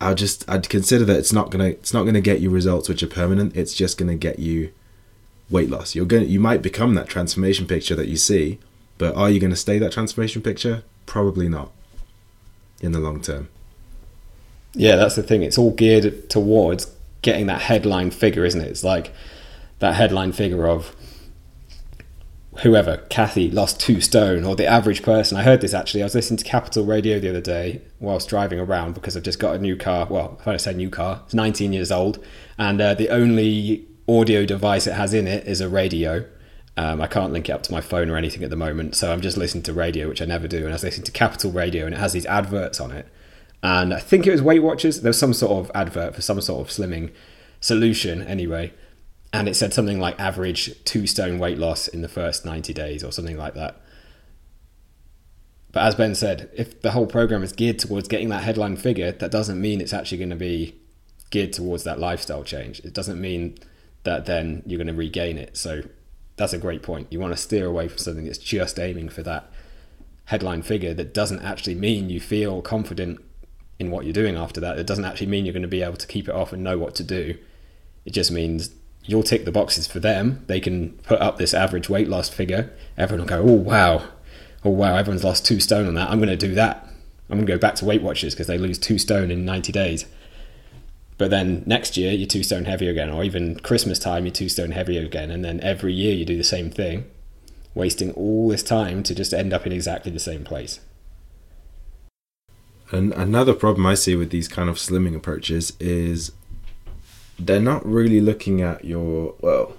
I'll 0.00 0.16
just 0.16 0.44
I'd 0.50 0.68
consider 0.68 1.04
that 1.04 1.18
it's 1.18 1.32
not 1.32 1.50
gonna 1.50 1.68
it's 1.68 1.94
not 1.94 2.02
gonna 2.04 2.20
get 2.20 2.40
you 2.40 2.50
results 2.50 2.88
which 2.88 3.04
are 3.04 3.06
permanent. 3.06 3.56
It's 3.56 3.74
just 3.74 3.96
gonna 3.96 4.16
get 4.16 4.40
you 4.40 4.72
weight 5.48 5.70
loss. 5.70 5.94
You're 5.94 6.04
gonna 6.04 6.24
you 6.24 6.40
might 6.40 6.62
become 6.62 6.94
that 6.94 7.08
transformation 7.08 7.66
picture 7.66 7.94
that 7.94 8.08
you 8.08 8.16
see, 8.16 8.58
but 8.98 9.14
are 9.14 9.30
you 9.30 9.40
gonna 9.40 9.56
stay 9.56 9.78
that 9.78 9.92
transformation 9.92 10.42
picture? 10.42 10.82
Probably 11.06 11.48
not 11.48 11.70
in 12.80 12.92
the 12.92 13.00
long 13.00 13.20
term. 13.20 13.48
Yeah, 14.74 14.96
that's 14.96 15.16
the 15.16 15.22
thing. 15.22 15.42
It's 15.42 15.58
all 15.58 15.72
geared 15.72 16.28
towards 16.28 16.92
getting 17.22 17.46
that 17.46 17.62
headline 17.62 18.10
figure, 18.10 18.44
isn't 18.44 18.60
it? 18.60 18.68
It's 18.68 18.84
like 18.84 19.12
that 19.78 19.94
headline 19.94 20.32
figure 20.32 20.66
of 20.66 20.94
whoever, 22.60 22.98
Kathy, 23.10 23.50
lost 23.50 23.80
two 23.80 24.00
stone, 24.00 24.44
or 24.44 24.56
the 24.56 24.66
average 24.66 25.02
person. 25.02 25.36
I 25.36 25.42
heard 25.42 25.60
this 25.60 25.74
actually. 25.74 26.02
I 26.02 26.06
was 26.06 26.14
listening 26.14 26.38
to 26.38 26.44
Capital 26.44 26.84
Radio 26.84 27.18
the 27.18 27.30
other 27.30 27.40
day 27.40 27.82
whilst 28.00 28.28
driving 28.28 28.58
around 28.58 28.94
because 28.94 29.16
I've 29.16 29.22
just 29.22 29.38
got 29.38 29.54
a 29.54 29.58
new 29.58 29.76
car. 29.76 30.06
Well, 30.08 30.36
if 30.40 30.48
I 30.48 30.56
say 30.56 30.74
new 30.74 30.90
car, 30.90 31.22
it's 31.24 31.34
19 31.34 31.72
years 31.72 31.90
old, 31.90 32.24
and 32.58 32.80
uh, 32.80 32.94
the 32.94 33.10
only 33.10 33.86
audio 34.08 34.44
device 34.44 34.86
it 34.86 34.94
has 34.94 35.12
in 35.12 35.26
it 35.26 35.46
is 35.46 35.60
a 35.60 35.68
radio. 35.68 36.24
Um, 36.78 37.00
I 37.00 37.06
can't 37.06 37.32
link 37.32 37.48
it 37.48 37.52
up 37.52 37.62
to 37.64 37.72
my 37.72 37.80
phone 37.80 38.10
or 38.10 38.16
anything 38.16 38.42
at 38.42 38.50
the 38.50 38.56
moment, 38.56 38.94
so 38.96 39.10
I'm 39.10 39.22
just 39.22 39.36
listening 39.38 39.62
to 39.64 39.72
radio, 39.72 40.08
which 40.08 40.20
I 40.20 40.26
never 40.26 40.46
do. 40.46 40.58
And 40.58 40.68
I 40.68 40.72
was 40.72 40.82
listening 40.84 41.06
to 41.06 41.12
Capital 41.12 41.50
Radio, 41.50 41.86
and 41.86 41.94
it 41.94 41.98
has 41.98 42.12
these 42.12 42.26
adverts 42.26 42.80
on 42.80 42.92
it. 42.92 43.08
and 43.62 43.94
I 43.94 43.98
think 43.98 44.26
it 44.26 44.30
was 44.30 44.42
Weight 44.42 44.62
Watchers. 44.62 45.00
There 45.00 45.08
was 45.10 45.18
some 45.18 45.32
sort 45.34 45.52
of 45.52 45.70
advert 45.74 46.14
for 46.14 46.22
some 46.22 46.40
sort 46.40 46.68
of 46.68 46.74
slimming 46.74 47.12
solution, 47.60 48.22
anyway, 48.22 48.72
and 49.32 49.48
it 49.48 49.54
said 49.56 49.72
something 49.72 49.98
like 49.98 50.20
average 50.20 50.84
two 50.84 51.06
stone 51.06 51.38
weight 51.38 51.58
loss 51.58 51.88
in 51.88 52.02
the 52.02 52.08
first 52.08 52.44
ninety 52.44 52.72
days 52.74 53.02
or 53.02 53.10
something 53.10 53.36
like 53.38 53.54
that. 53.54 53.80
But 55.72 55.82
as 55.84 55.94
Ben 55.94 56.14
said, 56.14 56.48
if 56.54 56.80
the 56.80 56.92
whole 56.92 57.06
program 57.06 57.42
is 57.42 57.52
geared 57.52 57.78
towards 57.78 58.08
getting 58.08 58.28
that 58.30 58.44
headline 58.44 58.76
figure, 58.76 59.12
that 59.12 59.30
doesn't 59.30 59.60
mean 59.60 59.80
it's 59.80 59.92
actually 59.92 60.18
going 60.18 60.30
to 60.30 60.36
be 60.36 60.74
geared 61.30 61.52
towards 61.52 61.84
that 61.84 61.98
lifestyle 61.98 62.44
change. 62.44 62.80
It 62.80 62.94
doesn't 62.94 63.20
mean 63.20 63.58
that 64.04 64.24
then 64.26 64.62
you're 64.64 64.78
going 64.78 64.86
to 64.86 64.94
regain 64.94 65.36
it. 65.36 65.56
So 65.56 65.82
that's 66.36 66.52
a 66.52 66.58
great 66.58 66.82
point. 66.82 67.08
You 67.10 67.20
want 67.20 67.32
to 67.32 67.36
steer 67.36 67.66
away 67.66 67.88
from 67.88 67.98
something 67.98 68.24
that's 68.24 68.38
just 68.38 68.78
aiming 68.78 69.08
for 69.08 69.22
that 69.22 69.50
headline 70.26 70.62
figure 70.62 70.92
that 70.94 71.14
doesn't 71.14 71.40
actually 71.40 71.74
mean 71.74 72.10
you 72.10 72.20
feel 72.20 72.60
confident 72.60 73.20
in 73.78 73.90
what 73.90 74.04
you're 74.04 74.12
doing 74.12 74.36
after 74.36 74.60
that. 74.60 74.78
It 74.78 74.86
doesn't 74.86 75.04
actually 75.04 75.28
mean 75.28 75.44
you're 75.44 75.52
going 75.52 75.62
to 75.62 75.68
be 75.68 75.82
able 75.82 75.96
to 75.96 76.06
keep 76.06 76.28
it 76.28 76.34
off 76.34 76.52
and 76.52 76.62
know 76.62 76.78
what 76.78 76.94
to 76.96 77.04
do. 77.04 77.38
It 78.04 78.12
just 78.12 78.30
means 78.30 78.70
you'll 79.04 79.22
tick 79.22 79.44
the 79.44 79.52
boxes 79.52 79.86
for 79.86 80.00
them. 80.00 80.44
They 80.46 80.60
can 80.60 80.92
put 81.04 81.20
up 81.20 81.38
this 81.38 81.54
average 81.54 81.88
weight 81.88 82.08
loss 82.08 82.28
figure. 82.28 82.72
Everyone 82.96 83.26
will 83.26 83.28
go, 83.28 83.42
oh, 83.42 83.54
wow. 83.54 84.08
Oh, 84.64 84.70
wow, 84.70 84.96
everyone's 84.96 85.24
lost 85.24 85.46
two 85.46 85.60
stone 85.60 85.86
on 85.86 85.94
that. 85.94 86.10
I'm 86.10 86.18
going 86.18 86.28
to 86.28 86.36
do 86.36 86.54
that. 86.54 86.88
I'm 87.28 87.36
going 87.36 87.46
to 87.46 87.52
go 87.52 87.58
back 87.58 87.74
to 87.76 87.84
Weight 87.84 88.02
Watchers 88.02 88.34
because 88.34 88.46
they 88.46 88.58
lose 88.58 88.78
two 88.78 88.98
stone 88.98 89.30
in 89.30 89.44
90 89.44 89.72
days. 89.72 90.06
But 91.18 91.30
then 91.30 91.62
next 91.66 91.96
year 91.96 92.12
you're 92.12 92.26
two 92.26 92.42
stone 92.42 92.66
heavier 92.66 92.90
again, 92.90 93.10
or 93.10 93.24
even 93.24 93.58
Christmas 93.60 93.98
time 93.98 94.26
you're 94.26 94.32
two 94.32 94.48
stone 94.48 94.72
heavier 94.72 95.02
again, 95.02 95.30
and 95.30 95.44
then 95.44 95.60
every 95.60 95.94
year 95.94 96.14
you 96.14 96.24
do 96.24 96.36
the 96.36 96.44
same 96.44 96.70
thing, 96.70 97.04
wasting 97.74 98.12
all 98.12 98.48
this 98.48 98.62
time 98.62 99.02
to 99.04 99.14
just 99.14 99.32
end 99.32 99.52
up 99.52 99.66
in 99.66 99.72
exactly 99.72 100.12
the 100.12 100.20
same 100.20 100.44
place. 100.44 100.80
And 102.92 103.12
another 103.14 103.54
problem 103.54 103.86
I 103.86 103.94
see 103.94 104.14
with 104.14 104.30
these 104.30 104.46
kind 104.46 104.68
of 104.68 104.76
slimming 104.76 105.16
approaches 105.16 105.72
is 105.80 106.32
they're 107.38 107.60
not 107.60 107.84
really 107.84 108.20
looking 108.20 108.60
at 108.60 108.84
your 108.84 109.34
well. 109.40 109.76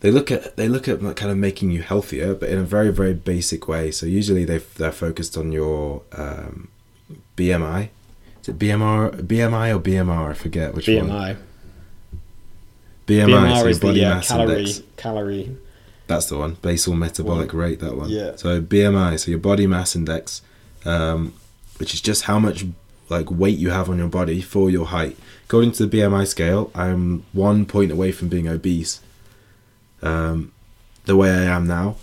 They 0.00 0.10
look 0.10 0.30
at 0.30 0.56
they 0.56 0.68
look 0.68 0.88
at 0.88 1.00
kind 1.00 1.30
of 1.30 1.36
making 1.36 1.70
you 1.70 1.82
healthier, 1.82 2.34
but 2.34 2.48
in 2.48 2.58
a 2.58 2.64
very 2.64 2.90
very 2.90 3.14
basic 3.14 3.66
way. 3.68 3.90
So 3.90 4.06
usually 4.06 4.44
they 4.44 4.58
they're 4.58 4.92
focused 4.92 5.36
on 5.36 5.52
your 5.52 6.02
um, 6.12 6.68
BMI, 7.36 7.88
is 8.42 8.48
it 8.48 8.58
BMR, 8.58 9.22
BMI 9.22 9.74
or 9.74 9.80
BMR? 9.80 10.30
I 10.30 10.34
forget 10.34 10.74
which 10.74 10.86
BMI. 10.86 11.08
one. 11.08 11.36
BMI. 13.06 13.26
BMI, 13.28 13.60
so 13.60 13.66
is 13.66 13.80
body 13.80 14.00
the 14.00 14.06
uh, 14.06 14.14
mass 14.14 14.28
calorie 14.28 14.58
index. 14.58 14.82
calorie. 14.96 15.56
That's 16.06 16.26
the 16.26 16.38
one. 16.38 16.56
Basal 16.60 16.94
metabolic 16.94 17.52
rate. 17.54 17.80
That 17.80 17.96
one. 17.96 18.10
Yeah. 18.10 18.36
So 18.36 18.60
BMI, 18.60 19.18
so 19.18 19.30
your 19.30 19.40
body 19.40 19.66
mass 19.66 19.94
index, 19.94 20.42
um, 20.84 21.32
which 21.78 21.94
is 21.94 22.00
just 22.00 22.24
how 22.24 22.38
much 22.38 22.66
like 23.08 23.30
weight 23.30 23.58
you 23.58 23.70
have 23.70 23.88
on 23.88 23.98
your 23.98 24.08
body 24.08 24.40
for 24.40 24.70
your 24.70 24.86
height. 24.86 25.16
According 25.44 25.72
to 25.72 25.86
the 25.86 25.98
BMI 25.98 26.26
scale, 26.26 26.70
I'm 26.74 27.24
one 27.32 27.66
point 27.66 27.92
away 27.92 28.10
from 28.10 28.28
being 28.28 28.48
obese. 28.48 29.00
Um, 30.02 30.52
the 31.04 31.16
way 31.16 31.30
I 31.30 31.44
am 31.44 31.66
now, 31.66 31.96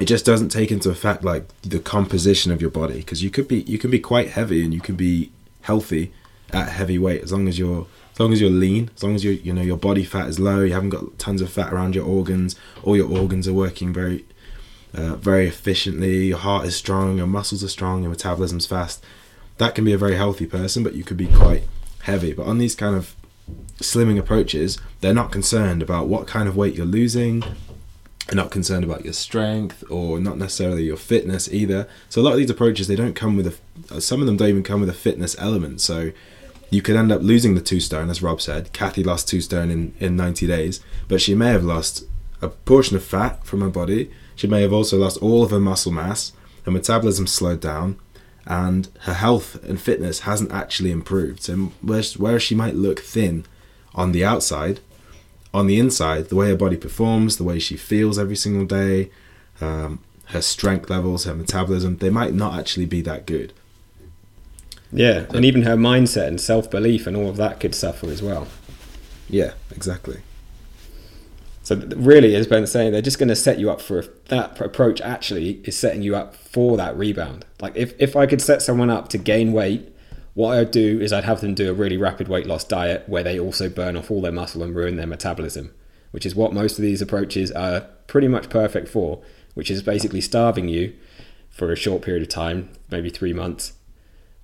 it 0.00 0.06
just 0.06 0.24
doesn't 0.24 0.48
take 0.48 0.70
into 0.70 0.90
effect 0.90 1.24
like 1.24 1.46
the 1.62 1.78
composition 1.78 2.50
of 2.50 2.60
your 2.60 2.70
body 2.70 2.98
because 2.98 3.22
you 3.22 3.30
could 3.30 3.48
be 3.48 3.62
you 3.62 3.78
can 3.78 3.90
be 3.90 3.98
quite 3.98 4.30
heavy 4.30 4.64
and 4.64 4.74
you 4.74 4.80
can 4.80 4.96
be 4.96 5.30
healthy 5.62 6.12
at 6.52 6.68
heavy 6.68 6.98
weight 6.98 7.22
as 7.22 7.32
long 7.32 7.48
as 7.48 7.58
you're 7.58 7.86
as 8.12 8.20
long 8.20 8.32
as 8.32 8.40
you're 8.40 8.50
lean 8.50 8.90
as 8.96 9.02
long 9.02 9.14
as 9.14 9.24
you 9.24 9.32
you 9.32 9.52
know 9.52 9.62
your 9.62 9.76
body 9.76 10.04
fat 10.04 10.28
is 10.28 10.38
low 10.38 10.62
you 10.62 10.72
haven't 10.72 10.90
got 10.90 11.18
tons 11.18 11.40
of 11.40 11.50
fat 11.50 11.72
around 11.72 11.94
your 11.94 12.06
organs 12.06 12.56
all 12.82 12.96
your 12.96 13.10
organs 13.10 13.46
are 13.48 13.54
working 13.54 13.92
very 13.92 14.24
uh, 14.94 15.16
very 15.16 15.46
efficiently 15.46 16.26
your 16.26 16.38
heart 16.38 16.66
is 16.66 16.76
strong 16.76 17.16
your 17.18 17.26
muscles 17.26 17.64
are 17.64 17.68
strong 17.68 18.02
your 18.02 18.10
metabolism's 18.10 18.66
fast. 18.66 19.04
That 19.58 19.74
can 19.74 19.84
be 19.84 19.92
a 19.92 19.98
very 19.98 20.16
healthy 20.16 20.46
person 20.46 20.82
but 20.82 20.94
you 20.94 21.04
could 21.04 21.16
be 21.16 21.26
quite 21.26 21.64
heavy. 22.02 22.32
But 22.32 22.46
on 22.46 22.58
these 22.58 22.74
kind 22.74 22.96
of 22.96 23.14
slimming 23.78 24.18
approaches 24.18 24.78
they're 25.00 25.14
not 25.14 25.32
concerned 25.32 25.82
about 25.82 26.06
what 26.06 26.26
kind 26.26 26.48
of 26.48 26.56
weight 26.56 26.74
you're 26.74 26.86
losing 26.86 27.42
not 28.32 28.50
concerned 28.50 28.84
about 28.84 29.04
your 29.04 29.12
strength 29.12 29.84
or 29.90 30.18
not 30.18 30.38
necessarily 30.38 30.84
your 30.84 30.96
fitness 30.96 31.52
either. 31.52 31.86
So 32.08 32.20
a 32.20 32.22
lot 32.22 32.32
of 32.32 32.38
these 32.38 32.50
approaches 32.50 32.86
they 32.86 32.96
don't 32.96 33.14
come 33.14 33.36
with 33.36 33.46
a 33.90 34.00
some 34.00 34.20
of 34.20 34.26
them 34.26 34.36
don't 34.36 34.48
even 34.48 34.62
come 34.62 34.80
with 34.80 34.88
a 34.88 34.94
fitness 34.94 35.36
element. 35.38 35.80
So 35.80 36.12
you 36.70 36.82
could 36.82 36.96
end 36.96 37.12
up 37.12 37.22
losing 37.22 37.54
the 37.54 37.60
two 37.60 37.80
stone, 37.80 38.10
as 38.10 38.22
Rob 38.22 38.40
said. 38.40 38.72
Kathy 38.72 39.04
lost 39.04 39.28
two 39.28 39.40
stone 39.40 39.70
in, 39.70 39.94
in 40.00 40.16
90 40.16 40.46
days, 40.46 40.80
but 41.06 41.20
she 41.20 41.34
may 41.34 41.50
have 41.50 41.64
lost 41.64 42.04
a 42.40 42.48
portion 42.48 42.96
of 42.96 43.04
fat 43.04 43.44
from 43.44 43.60
her 43.60 43.68
body. 43.68 44.10
She 44.34 44.46
may 44.46 44.62
have 44.62 44.72
also 44.72 44.98
lost 44.98 45.18
all 45.18 45.44
of 45.44 45.50
her 45.50 45.60
muscle 45.60 45.92
mass. 45.92 46.32
Her 46.64 46.72
metabolism 46.72 47.26
slowed 47.26 47.60
down, 47.60 47.98
and 48.46 48.88
her 49.00 49.14
health 49.14 49.62
and 49.64 49.80
fitness 49.80 50.20
hasn't 50.20 50.50
actually 50.50 50.90
improved. 50.90 51.42
So 51.42 51.72
whereas 51.82 52.42
she 52.42 52.54
might 52.54 52.74
look 52.74 53.00
thin 53.00 53.44
on 53.94 54.12
the 54.12 54.24
outside, 54.24 54.80
on 55.54 55.68
the 55.68 55.78
inside, 55.78 56.28
the 56.28 56.34
way 56.34 56.48
her 56.48 56.56
body 56.56 56.76
performs, 56.76 57.36
the 57.36 57.44
way 57.44 57.60
she 57.60 57.76
feels 57.76 58.18
every 58.18 58.34
single 58.34 58.66
day, 58.66 59.08
um, 59.60 60.00
her 60.26 60.42
strength 60.42 60.90
levels, 60.90 61.24
her 61.24 61.34
metabolism, 61.34 61.96
they 61.98 62.10
might 62.10 62.34
not 62.34 62.58
actually 62.58 62.86
be 62.86 63.00
that 63.02 63.24
good. 63.24 63.52
Yeah, 64.92 65.26
and 65.30 65.44
even 65.44 65.62
her 65.62 65.76
mindset 65.76 66.26
and 66.26 66.40
self 66.40 66.70
belief 66.70 67.06
and 67.06 67.16
all 67.16 67.28
of 67.28 67.36
that 67.36 67.60
could 67.60 67.74
suffer 67.74 68.08
as 68.08 68.20
well. 68.20 68.48
Yeah, 69.28 69.52
exactly. 69.70 70.20
So 71.62 71.76
really, 71.96 72.34
as 72.34 72.46
Ben's 72.46 72.70
saying, 72.70 72.92
they're 72.92 73.00
just 73.00 73.18
going 73.18 73.30
to 73.30 73.36
set 73.36 73.58
you 73.58 73.70
up 73.70 73.80
for 73.80 74.04
that 74.28 74.60
approach. 74.60 75.00
Actually, 75.00 75.62
is 75.64 75.76
setting 75.76 76.02
you 76.02 76.14
up 76.14 76.34
for 76.34 76.76
that 76.76 76.96
rebound. 76.96 77.46
Like 77.60 77.76
if 77.76 77.94
if 77.98 78.16
I 78.16 78.26
could 78.26 78.42
set 78.42 78.60
someone 78.60 78.90
up 78.90 79.08
to 79.10 79.18
gain 79.18 79.52
weight, 79.52 79.88
what 80.34 80.58
I'd 80.58 80.70
do 80.70 81.00
is 81.00 81.12
I'd 81.12 81.24
have 81.24 81.40
them 81.40 81.54
do 81.54 81.70
a 81.70 81.74
really 81.74 81.96
rapid 81.96 82.28
weight 82.28 82.46
loss 82.46 82.64
diet 82.64 83.08
where 83.08 83.22
they 83.22 83.38
also 83.38 83.68
burn 83.68 83.96
off 83.96 84.10
all 84.10 84.20
their 84.20 84.32
muscle 84.32 84.62
and 84.62 84.74
ruin 84.74 84.96
their 84.96 85.06
metabolism, 85.06 85.72
which 86.10 86.26
is 86.26 86.34
what 86.34 86.52
most 86.52 86.78
of 86.78 86.82
these 86.82 87.00
approaches 87.00 87.52
are 87.52 87.82
pretty 88.08 88.28
much 88.28 88.50
perfect 88.50 88.88
for. 88.88 89.22
Which 89.54 89.70
is 89.70 89.84
basically 89.84 90.20
starving 90.20 90.68
you 90.68 90.94
for 91.48 91.70
a 91.70 91.76
short 91.76 92.02
period 92.02 92.24
of 92.24 92.28
time, 92.28 92.70
maybe 92.90 93.08
three 93.08 93.32
months, 93.32 93.74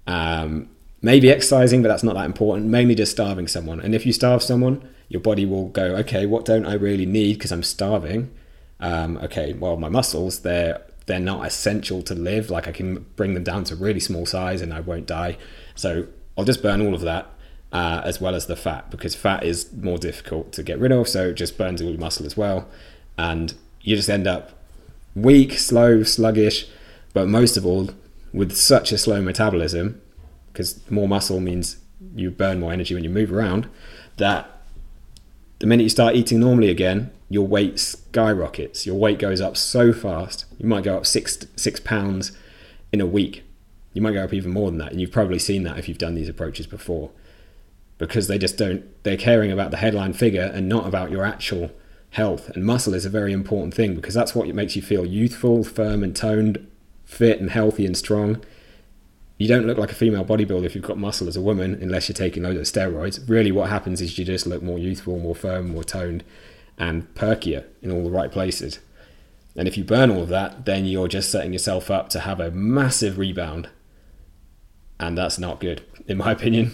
um, 0.07 0.71
maybe 1.03 1.29
exercising, 1.29 1.83
but 1.83 1.89
that's 1.89 2.05
not 2.05 2.15
that 2.15 2.27
important. 2.27 2.67
Mainly 2.67 2.95
just 2.95 3.11
starving 3.11 3.49
someone. 3.49 3.81
And 3.81 3.93
if 3.93 4.07
you 4.07 4.13
starve 4.13 4.41
someone, 4.41 4.89
your 5.09 5.21
body 5.21 5.45
will 5.45 5.69
go, 5.69 5.97
okay, 5.97 6.27
what 6.27 6.45
don't 6.45 6.65
I 6.65 6.75
really 6.75 7.07
need 7.07 7.35
because 7.35 7.51
I'm 7.51 7.65
starving? 7.65 8.33
Um, 8.79 9.17
okay, 9.19 9.53
well, 9.53 9.77
my 9.77 9.89
muscles, 9.89 10.41
they're 10.41 10.81
they're 11.07 11.19
not 11.19 11.45
essential 11.45 12.03
to 12.03 12.15
live. 12.15 12.51
Like 12.51 12.69
I 12.69 12.73
can 12.73 13.05
bring 13.17 13.35
them 13.35 13.43
down 13.43 13.65
to 13.65 13.75
really 13.75 13.99
small 13.99 14.27
size 14.27 14.63
and 14.63 14.73
I 14.73 14.79
won't 14.79 15.07
die. 15.07 15.39
So 15.81 16.07
I'll 16.37 16.45
just 16.45 16.63
burn 16.63 16.81
all 16.83 16.95
of 16.95 17.01
that 17.01 17.27
uh, 17.73 18.03
as 18.05 18.21
well 18.21 18.35
as 18.35 18.47
the 18.47 18.57
fat 18.57 18.91
because 18.91 19.15
fat 19.15 19.43
is 19.43 19.73
more 19.73 19.97
difficult 19.97 20.53
to 20.53 20.63
get 20.63 20.79
rid 20.79 20.93
of. 20.93 21.09
So 21.09 21.29
it 21.29 21.35
just 21.35 21.57
burns 21.57 21.81
all 21.81 21.89
your 21.89 21.99
muscle 21.99 22.27
as 22.27 22.37
well, 22.37 22.69
and 23.17 23.55
you 23.81 23.97
just 23.97 24.11
end 24.11 24.27
up 24.27 24.51
weak, 25.15 25.59
slow, 25.59 26.03
sluggish, 26.03 26.69
but 27.15 27.29
most 27.29 27.57
of 27.57 27.65
all 27.65 27.91
with 28.33 28.55
such 28.55 28.93
a 28.93 28.99
slow 28.99 29.21
metabolism 29.23 30.01
because 30.53 30.89
more 30.91 31.09
muscle 31.09 31.41
means 31.41 31.79
you 32.15 32.31
burn 32.31 32.61
more 32.61 32.73
energy 32.73 32.95
when 32.95 33.03
you 33.03 33.11
move 33.11 33.33
around 33.33 33.69
that 34.19 34.49
the 35.59 35.67
minute 35.67 35.83
you 35.83 35.89
start 35.89 36.15
eating 36.15 36.41
normally 36.41 36.69
again 36.69 37.11
your 37.29 37.47
weight 37.47 37.79
skyrockets. 37.79 38.87
Your 38.87 38.97
weight 38.97 39.19
goes 39.19 39.41
up 39.41 39.57
so 39.57 39.93
fast. 39.93 40.45
You 40.59 40.67
might 40.67 40.85
go 40.85 40.97
up 40.97 41.07
six 41.07 41.47
six 41.57 41.81
pounds 41.81 42.33
in 42.93 43.01
a 43.01 43.07
week 43.07 43.45
you 43.93 44.03
might 44.03 44.13
go 44.13 44.23
up 44.23 44.33
even 44.33 44.53
more 44.53 44.71
than 44.71 44.79
that 44.79 44.93
and 44.93 45.01
you've 45.01 45.13
probably 45.13 45.39
seen 45.39 45.65
that 45.65 45.79
if 45.79 45.89
you've 45.89 45.99
done 45.99 46.15
these 46.15 46.29
approaches 46.29 46.67
before. 46.67 47.11
Because 47.99 48.29
they 48.29 48.39
just 48.39 48.57
don't 48.57 48.85
they're 49.03 49.17
caring 49.17 49.53
about 49.53 49.71
the 49.71 49.77
headline 49.77 50.13
figure 50.13 50.51
and 50.55 50.69
not 50.69 50.87
about 50.87 51.11
your 51.11 51.25
actual 51.25 51.71
health. 52.11 52.49
And 52.51 52.65
muscle 52.65 52.95
is 52.95 53.05
a 53.05 53.11
very 53.11 53.33
important 53.33 53.75
thing 53.75 53.95
because 53.95 54.15
that's 54.15 54.35
what 54.35 54.49
makes 54.49 54.77
you 54.77 54.83
feel 54.83 55.05
youthful 55.05 55.65
firm 55.65 56.03
and 56.03 56.15
toned 56.15 56.67
fit 57.05 57.41
and 57.41 57.51
healthy 57.51 57.85
and 57.85 57.97
strong. 57.97 58.43
You 59.39 59.49
don't 59.49 59.67
look 59.67 59.79
like 59.79 59.93
a 59.93 59.95
female 59.95 60.25
bodybuilder 60.25 60.65
if 60.65 60.75
you've 60.75 60.85
got 60.85 60.99
muscle 60.99 61.29
as 61.29 61.37
a 61.37 61.41
woman 61.41 61.79
unless 61.81 62.09
you're 62.09 62.15
taking 62.15 62.43
loads 62.43 62.59
of 62.59 62.65
steroids. 62.65 63.29
Really 63.29 63.53
what 63.53 63.71
happens 63.71 64.01
is 64.01 64.19
you 64.19 64.25
just 64.25 64.47
look 64.47 64.63
more 64.63 64.79
youthful 64.79 65.19
more 65.19 65.35
firm 65.35 65.69
more 65.69 65.85
toned 65.85 66.25
and 66.79 67.13
perkier 67.15 67.65
in 67.83 67.91
all 67.91 68.05
the 68.05 68.11
right 68.11 68.31
places. 68.31 68.79
And 69.57 69.67
if 69.67 69.77
you 69.77 69.85
burn 69.85 70.11
all 70.11 70.23
of 70.23 70.29
that 70.29 70.65
then 70.65 70.85
you're 70.87 71.09
just 71.09 71.31
setting 71.31 71.53
yourself 71.53 71.91
up 71.91 72.09
to 72.11 72.21
have 72.21 72.41
a 72.41 72.51
massive 72.51 73.19
rebound 73.19 73.69
and 75.01 75.19
that's 75.19 75.39
not 75.39 75.59
good 75.59 75.83
in 76.07 76.17
my 76.17 76.31
opinion 76.31 76.73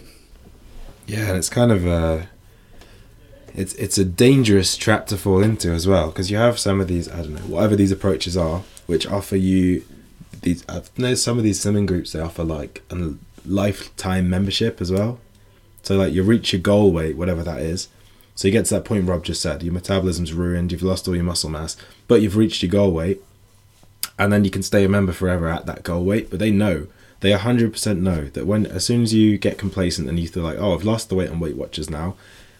Yeah, 1.06 1.28
and 1.28 1.38
it's 1.38 1.48
kind 1.48 1.72
of 1.72 1.86
a 1.86 2.28
it's 3.54 3.74
it's 3.74 3.96
a 3.96 4.04
dangerous 4.04 4.76
trap 4.76 5.06
to 5.06 5.16
fall 5.16 5.42
into 5.42 5.70
as 5.70 5.86
well 5.86 6.08
because 6.08 6.30
you 6.30 6.36
have 6.36 6.58
some 6.58 6.80
of 6.80 6.88
these 6.88 7.08
I 7.08 7.22
don't 7.22 7.34
know 7.34 7.40
whatever 7.42 7.74
these 7.76 7.92
approaches 7.92 8.36
are 8.36 8.62
which 8.86 9.06
offer 9.06 9.36
you 9.36 9.84
these 10.42 10.64
uh, 10.68 10.82
there's 10.96 11.22
some 11.22 11.38
of 11.38 11.44
these 11.44 11.60
swimming 11.60 11.86
groups 11.86 12.12
they 12.12 12.20
offer 12.20 12.44
like 12.44 12.82
a 12.90 13.14
lifetime 13.46 14.28
membership 14.28 14.80
as 14.80 14.90
well. 14.90 15.20
So 15.82 15.96
like 15.96 16.12
you 16.12 16.22
reach 16.22 16.52
your 16.52 16.60
goal 16.60 16.92
weight 16.92 17.16
whatever 17.16 17.42
that 17.44 17.60
is. 17.60 17.88
So 18.34 18.48
you 18.48 18.52
get 18.52 18.66
to 18.66 18.74
that 18.74 18.84
point 18.84 19.08
Rob 19.08 19.24
just 19.24 19.40
said 19.40 19.62
your 19.62 19.72
metabolism's 19.72 20.34
ruined, 20.34 20.72
you've 20.72 20.82
lost 20.82 21.08
all 21.08 21.14
your 21.14 21.24
muscle 21.24 21.48
mass, 21.48 21.76
but 22.08 22.20
you've 22.20 22.36
reached 22.36 22.62
your 22.62 22.70
goal 22.70 22.90
weight, 22.90 23.22
and 24.18 24.30
then 24.30 24.44
you 24.44 24.50
can 24.50 24.62
stay 24.62 24.84
a 24.84 24.88
member 24.88 25.12
forever 25.12 25.48
at 25.48 25.64
that 25.64 25.84
goal 25.84 26.04
weight. 26.04 26.28
But 26.28 26.40
they 26.40 26.50
know 26.50 26.88
they 27.26 27.32
100% 27.32 27.98
know 27.98 28.26
that 28.26 28.46
when 28.46 28.66
as 28.66 28.84
soon 28.84 29.02
as 29.02 29.12
you 29.12 29.36
get 29.36 29.58
complacent 29.58 30.08
and 30.08 30.16
you 30.16 30.28
feel 30.28 30.44
like, 30.44 30.58
oh, 30.60 30.72
I've 30.72 30.84
lost 30.84 31.08
the 31.08 31.16
weight 31.16 31.28
on 31.28 31.40
Weight 31.40 31.56
Watchers 31.56 31.90
now, 31.90 32.14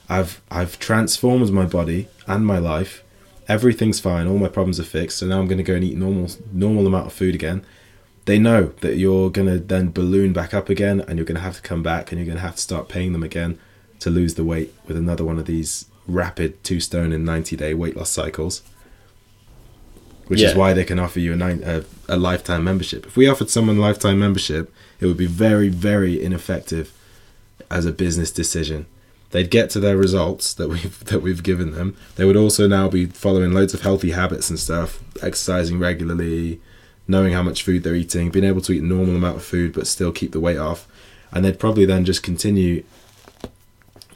I've 0.08 0.42
I've 0.50 0.80
transformed 0.80 1.52
my 1.52 1.66
body 1.66 2.08
and 2.26 2.44
my 2.44 2.58
life. 2.58 3.04
Everything's 3.46 4.00
fine. 4.00 4.26
All 4.26 4.38
my 4.38 4.48
problems 4.48 4.80
are 4.80 4.84
fixed. 4.84 5.18
So 5.18 5.26
now 5.26 5.38
I'm 5.38 5.46
going 5.46 5.58
to 5.58 5.62
go 5.62 5.74
and 5.74 5.84
eat 5.84 5.96
normal 5.96 6.30
normal 6.52 6.84
amount 6.84 7.06
of 7.06 7.12
food 7.12 7.36
again. 7.36 7.64
They 8.24 8.40
know 8.40 8.72
that 8.80 8.96
you're 8.96 9.30
going 9.30 9.46
to 9.46 9.60
then 9.60 9.92
balloon 9.92 10.32
back 10.32 10.52
up 10.52 10.68
again, 10.68 11.00
and 11.00 11.16
you're 11.16 11.26
going 11.26 11.36
to 11.36 11.42
have 11.42 11.56
to 11.56 11.62
come 11.62 11.84
back, 11.84 12.10
and 12.10 12.18
you're 12.18 12.26
going 12.26 12.38
to 12.38 12.42
have 12.42 12.56
to 12.56 12.62
start 12.62 12.88
paying 12.88 13.12
them 13.12 13.22
again 13.22 13.60
to 14.00 14.10
lose 14.10 14.34
the 14.34 14.42
weight 14.42 14.74
with 14.88 14.96
another 14.96 15.24
one 15.24 15.38
of 15.38 15.46
these 15.46 15.86
rapid 16.08 16.64
two 16.64 16.80
stone 16.80 17.12
in 17.12 17.24
90 17.24 17.54
day 17.54 17.72
weight 17.72 17.96
loss 17.96 18.10
cycles. 18.10 18.62
Which 20.28 20.42
is 20.42 20.54
why 20.54 20.72
they 20.72 20.84
can 20.84 20.98
offer 20.98 21.20
you 21.20 21.34
a, 21.34 21.36
nine, 21.36 21.62
a 21.64 21.84
a 22.08 22.16
lifetime 22.16 22.64
membership. 22.64 23.06
If 23.06 23.16
we 23.16 23.28
offered 23.28 23.48
someone 23.48 23.76
a 23.76 23.80
lifetime 23.80 24.18
membership, 24.18 24.72
it 24.98 25.06
would 25.06 25.16
be 25.16 25.26
very 25.26 25.68
very 25.68 26.22
ineffective 26.22 26.92
as 27.70 27.86
a 27.86 27.92
business 27.92 28.32
decision 28.32 28.86
they'd 29.30 29.50
get 29.50 29.70
to 29.70 29.80
their 29.80 29.96
results 29.96 30.54
that 30.54 30.68
we've 30.68 31.04
that 31.06 31.20
we've 31.20 31.42
given 31.42 31.72
them. 31.72 31.96
They 32.16 32.24
would 32.24 32.36
also 32.36 32.66
now 32.66 32.88
be 32.88 33.06
following 33.06 33.52
loads 33.52 33.74
of 33.74 33.82
healthy 33.82 34.12
habits 34.12 34.50
and 34.50 34.58
stuff, 34.58 35.02
exercising 35.22 35.78
regularly, 35.78 36.60
knowing 37.06 37.32
how 37.32 37.42
much 37.42 37.62
food 37.62 37.82
they're 37.82 37.94
eating, 37.94 38.30
being 38.30 38.44
able 38.44 38.62
to 38.62 38.72
eat 38.72 38.82
a 38.82 38.86
normal 38.86 39.16
amount 39.16 39.36
of 39.36 39.44
food 39.44 39.72
but 39.72 39.86
still 39.86 40.12
keep 40.12 40.32
the 40.32 40.40
weight 40.40 40.58
off, 40.58 40.88
and 41.32 41.44
they'd 41.44 41.58
probably 41.60 41.84
then 41.84 42.04
just 42.04 42.22
continue 42.22 42.82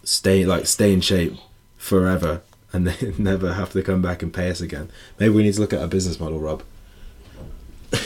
stay 0.02 0.44
like 0.44 0.66
stay 0.66 0.92
in 0.92 1.00
shape 1.00 1.34
forever 1.76 2.40
and 2.72 2.86
they 2.86 3.12
never 3.18 3.54
have 3.54 3.72
to 3.72 3.82
come 3.82 4.02
back 4.02 4.22
and 4.22 4.32
pay 4.32 4.50
us 4.50 4.60
again. 4.60 4.90
Maybe 5.18 5.34
we 5.34 5.42
need 5.42 5.54
to 5.54 5.60
look 5.60 5.72
at 5.72 5.80
our 5.80 5.88
business 5.88 6.20
model, 6.20 6.40
Rob. 6.40 6.62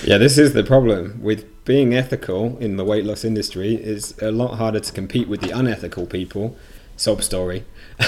Yeah, 0.03 0.19
this 0.19 0.39
is 0.39 0.55
the 0.55 0.65
problem 0.65 1.23
with 1.23 1.65
being 1.65 1.95
ethical 1.95 2.57
in 2.59 2.77
the 2.77 2.85
weight 2.85 3.05
loss 3.05 3.25
industry. 3.25 3.75
Is 3.75 4.15
a 4.23 4.31
lot 4.31 4.57
harder 4.57 4.81
to 4.81 4.93
compete 4.93 5.29
with 5.29 5.41
the 5.41 5.51
unethical 5.51 6.07
people. 6.07 6.57
Sob 6.97 7.23
story, 7.23 7.65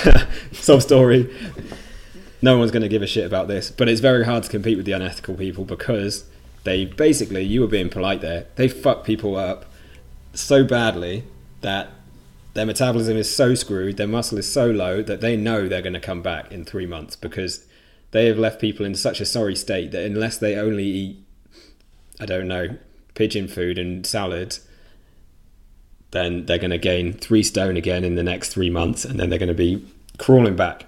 sob 0.52 0.80
story. 0.80 1.34
No 2.40 2.58
one's 2.58 2.70
going 2.70 2.82
to 2.82 2.88
give 2.88 3.02
a 3.02 3.06
shit 3.06 3.26
about 3.26 3.48
this, 3.48 3.70
but 3.70 3.88
it's 3.88 4.00
very 4.00 4.24
hard 4.24 4.44
to 4.44 4.50
compete 4.50 4.76
with 4.76 4.86
the 4.86 4.92
unethical 4.92 5.34
people 5.34 5.64
because 5.64 6.24
they 6.64 6.84
basically, 6.84 7.42
you 7.42 7.62
were 7.62 7.66
being 7.66 7.88
polite 7.88 8.20
there. 8.20 8.46
They 8.56 8.68
fuck 8.68 9.04
people 9.04 9.36
up 9.36 9.66
so 10.34 10.62
badly 10.62 11.24
that 11.62 11.90
their 12.56 12.66
metabolism 12.66 13.16
is 13.16 13.34
so 13.34 13.54
screwed, 13.54 13.96
their 13.96 14.06
muscle 14.06 14.38
is 14.38 14.50
so 14.50 14.70
low 14.70 15.02
that 15.02 15.20
they 15.20 15.36
know 15.36 15.68
they're 15.68 15.82
going 15.82 15.92
to 15.92 16.00
come 16.00 16.22
back 16.22 16.50
in 16.50 16.64
three 16.64 16.86
months 16.86 17.14
because 17.14 17.66
they 18.12 18.26
have 18.26 18.38
left 18.38 18.60
people 18.60 18.86
in 18.86 18.94
such 18.94 19.20
a 19.20 19.26
sorry 19.26 19.54
state 19.54 19.92
that 19.92 20.04
unless 20.04 20.38
they 20.38 20.56
only 20.56 20.84
eat 20.84 21.22
I 22.18 22.24
don't 22.26 22.48
know, 22.48 22.76
pigeon 23.14 23.46
food 23.46 23.78
and 23.78 24.06
salad, 24.06 24.58
then 26.12 26.46
they're 26.46 26.58
going 26.58 26.70
to 26.70 26.78
gain 26.78 27.12
three 27.12 27.42
stone 27.42 27.76
again 27.76 28.04
in 28.04 28.14
the 28.14 28.22
next 28.22 28.50
three 28.50 28.70
months 28.70 29.04
and 29.04 29.20
then 29.20 29.28
they're 29.28 29.38
going 29.38 29.48
to 29.48 29.54
be 29.54 29.86
crawling 30.18 30.56
back. 30.56 30.86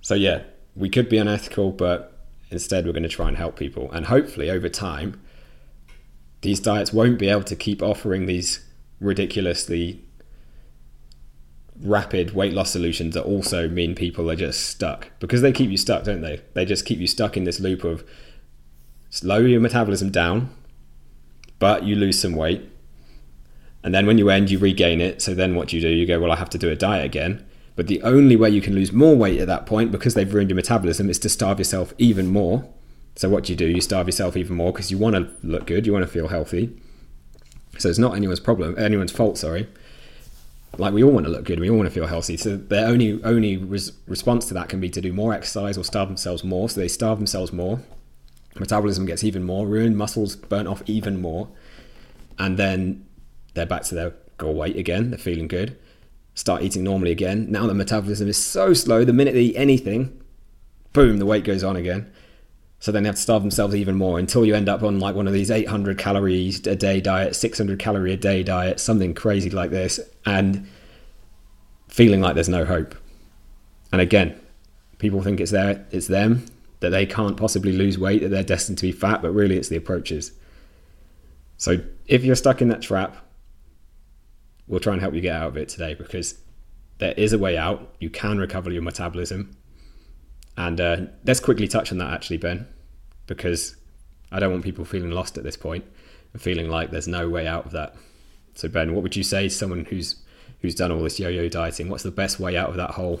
So, 0.00 0.14
yeah, 0.14 0.42
we 0.74 0.88
could 0.88 1.08
be 1.08 1.18
unethical, 1.18 1.72
but 1.72 2.16
instead 2.50 2.86
we're 2.86 2.92
going 2.92 3.02
to 3.02 3.08
try 3.08 3.28
and 3.28 3.36
help 3.36 3.56
people. 3.56 3.90
And 3.92 4.06
hopefully, 4.06 4.50
over 4.50 4.68
time, 4.68 5.20
these 6.40 6.60
diets 6.60 6.92
won't 6.92 7.18
be 7.18 7.28
able 7.28 7.44
to 7.44 7.56
keep 7.56 7.82
offering 7.82 8.26
these 8.26 8.64
ridiculously 9.00 10.03
rapid 11.80 12.34
weight 12.34 12.52
loss 12.52 12.70
solutions 12.70 13.14
that 13.14 13.24
also 13.24 13.68
mean 13.68 13.94
people 13.94 14.30
are 14.30 14.36
just 14.36 14.68
stuck 14.68 15.10
because 15.18 15.42
they 15.42 15.52
keep 15.52 15.70
you 15.70 15.76
stuck, 15.76 16.04
don't 16.04 16.20
they? 16.20 16.40
They 16.54 16.64
just 16.64 16.86
keep 16.86 16.98
you 16.98 17.06
stuck 17.06 17.36
in 17.36 17.44
this 17.44 17.60
loop 17.60 17.84
of 17.84 18.04
slow 19.10 19.38
your 19.38 19.60
metabolism 19.60 20.10
down, 20.10 20.54
but 21.58 21.84
you 21.84 21.96
lose 21.96 22.20
some 22.20 22.34
weight. 22.34 22.68
And 23.82 23.94
then 23.94 24.06
when 24.06 24.18
you 24.18 24.30
end, 24.30 24.50
you 24.50 24.58
regain 24.58 25.00
it. 25.00 25.20
So 25.20 25.34
then 25.34 25.54
what 25.54 25.68
do 25.68 25.76
you 25.76 25.82
do? 25.82 25.88
You 25.88 26.06
go, 26.06 26.18
well, 26.18 26.32
I 26.32 26.36
have 26.36 26.50
to 26.50 26.58
do 26.58 26.70
a 26.70 26.76
diet 26.76 27.04
again. 27.04 27.46
But 27.76 27.86
the 27.86 28.02
only 28.02 28.36
way 28.36 28.50
you 28.50 28.60
can 28.60 28.74
lose 28.74 28.92
more 28.92 29.14
weight 29.14 29.40
at 29.40 29.46
that 29.48 29.66
point, 29.66 29.92
because 29.92 30.14
they've 30.14 30.32
ruined 30.32 30.48
your 30.48 30.56
metabolism, 30.56 31.10
is 31.10 31.18
to 31.20 31.28
starve 31.28 31.58
yourself 31.58 31.92
even 31.98 32.28
more. 32.28 32.66
So 33.16 33.28
what 33.28 33.44
do 33.44 33.52
you 33.52 33.56
do? 33.56 33.66
You 33.66 33.80
starve 33.80 34.06
yourself 34.06 34.36
even 34.36 34.56
more 34.56 34.72
because 34.72 34.90
you 34.90 34.98
want 34.98 35.16
to 35.16 35.30
look 35.46 35.66
good, 35.66 35.86
you 35.86 35.92
want 35.92 36.04
to 36.04 36.10
feel 36.10 36.28
healthy. 36.28 36.76
So 37.78 37.88
it's 37.88 37.98
not 37.98 38.16
anyone's 38.16 38.40
problem, 38.40 38.76
anyone's 38.78 39.12
fault. 39.12 39.38
Sorry. 39.38 39.68
Like 40.78 40.92
we 40.92 41.04
all 41.04 41.12
want 41.12 41.26
to 41.26 41.32
look 41.32 41.44
good, 41.44 41.60
we 41.60 41.70
all 41.70 41.76
want 41.76 41.88
to 41.88 41.94
feel 41.94 42.06
healthy. 42.06 42.36
So 42.36 42.56
their 42.56 42.86
only 42.86 43.22
only 43.22 43.56
res- 43.56 43.92
response 44.06 44.46
to 44.46 44.54
that 44.54 44.68
can 44.68 44.80
be 44.80 44.90
to 44.90 45.00
do 45.00 45.12
more 45.12 45.32
exercise 45.32 45.78
or 45.78 45.84
starve 45.84 46.08
themselves 46.08 46.44
more. 46.44 46.68
So 46.68 46.80
they 46.80 46.88
starve 46.88 47.18
themselves 47.18 47.52
more. 47.52 47.80
Metabolism 48.58 49.06
gets 49.06 49.24
even 49.24 49.42
more 49.42 49.66
ruined, 49.66 49.96
muscles 49.96 50.36
burn 50.36 50.66
off 50.66 50.82
even 50.86 51.20
more, 51.20 51.48
and 52.38 52.56
then 52.56 53.04
they're 53.54 53.66
back 53.66 53.82
to 53.84 53.94
their 53.94 54.14
goal 54.38 54.54
weight 54.54 54.76
again. 54.76 55.10
They're 55.10 55.18
feeling 55.18 55.48
good. 55.48 55.76
Start 56.34 56.62
eating 56.62 56.82
normally 56.84 57.10
again. 57.10 57.50
Now 57.50 57.66
the 57.66 57.74
metabolism 57.74 58.28
is 58.28 58.36
so 58.36 58.74
slow. 58.74 59.04
The 59.04 59.12
minute 59.12 59.34
they 59.34 59.42
eat 59.42 59.56
anything, 59.56 60.20
boom, 60.92 61.18
the 61.18 61.26
weight 61.26 61.44
goes 61.44 61.62
on 61.62 61.76
again. 61.76 62.12
So 62.84 62.92
then 62.92 63.02
they 63.02 63.08
have 63.08 63.16
to 63.16 63.22
starve 63.22 63.40
themselves 63.40 63.74
even 63.74 63.96
more 63.96 64.18
until 64.18 64.44
you 64.44 64.54
end 64.54 64.68
up 64.68 64.82
on 64.82 65.00
like 65.00 65.14
one 65.14 65.26
of 65.26 65.32
these 65.32 65.50
800 65.50 65.96
calories 65.96 66.66
a 66.66 66.76
day 66.76 67.00
diet, 67.00 67.34
600 67.34 67.78
calorie 67.78 68.12
a 68.12 68.16
day 68.18 68.42
diet, 68.42 68.78
something 68.78 69.14
crazy 69.14 69.48
like 69.48 69.70
this, 69.70 69.98
and 70.26 70.68
feeling 71.88 72.20
like 72.20 72.34
there's 72.34 72.50
no 72.50 72.66
hope. 72.66 72.94
And 73.90 74.02
again, 74.02 74.38
people 74.98 75.22
think 75.22 75.40
it's 75.40 75.50
their, 75.50 75.86
it's 75.92 76.08
them 76.08 76.44
that 76.80 76.90
they 76.90 77.06
can't 77.06 77.38
possibly 77.38 77.72
lose 77.72 77.98
weight, 77.98 78.20
that 78.20 78.28
they're 78.28 78.42
destined 78.42 78.76
to 78.76 78.86
be 78.88 78.92
fat, 78.92 79.22
but 79.22 79.30
really 79.30 79.56
it's 79.56 79.70
the 79.70 79.76
approaches. 79.76 80.32
So 81.56 81.78
if 82.04 82.22
you're 82.22 82.36
stuck 82.36 82.60
in 82.60 82.68
that 82.68 82.82
trap, 82.82 83.16
we'll 84.66 84.80
try 84.80 84.92
and 84.92 85.00
help 85.00 85.14
you 85.14 85.22
get 85.22 85.34
out 85.34 85.48
of 85.48 85.56
it 85.56 85.70
today 85.70 85.94
because 85.94 86.34
there 86.98 87.14
is 87.16 87.32
a 87.32 87.38
way 87.38 87.56
out. 87.56 87.94
You 87.98 88.10
can 88.10 88.36
recover 88.36 88.70
your 88.70 88.82
metabolism. 88.82 89.56
And 90.58 90.80
uh, 90.82 90.96
let's 91.24 91.40
quickly 91.40 91.66
touch 91.66 91.90
on 91.90 91.96
that, 91.98 92.12
actually, 92.12 92.36
Ben, 92.36 92.68
because 93.26 93.76
I 94.30 94.40
don't 94.40 94.52
want 94.52 94.64
people 94.64 94.84
feeling 94.84 95.10
lost 95.10 95.38
at 95.38 95.44
this 95.44 95.56
point 95.56 95.84
and 96.32 96.42
feeling 96.42 96.68
like 96.68 96.90
there's 96.90 97.08
no 97.08 97.28
way 97.28 97.46
out 97.46 97.66
of 97.66 97.72
that. 97.72 97.94
So, 98.54 98.68
Ben, 98.68 98.94
what 98.94 99.02
would 99.02 99.16
you 99.16 99.22
say 99.22 99.44
to 99.44 99.54
someone 99.54 99.84
who's 99.84 100.16
who's 100.60 100.74
done 100.74 100.90
all 100.90 101.02
this 101.02 101.20
yo-yo 101.20 101.48
dieting? 101.48 101.88
What's 101.88 102.04
the 102.04 102.10
best 102.10 102.40
way 102.40 102.56
out 102.56 102.70
of 102.70 102.76
that 102.76 102.92
hole? 102.92 103.20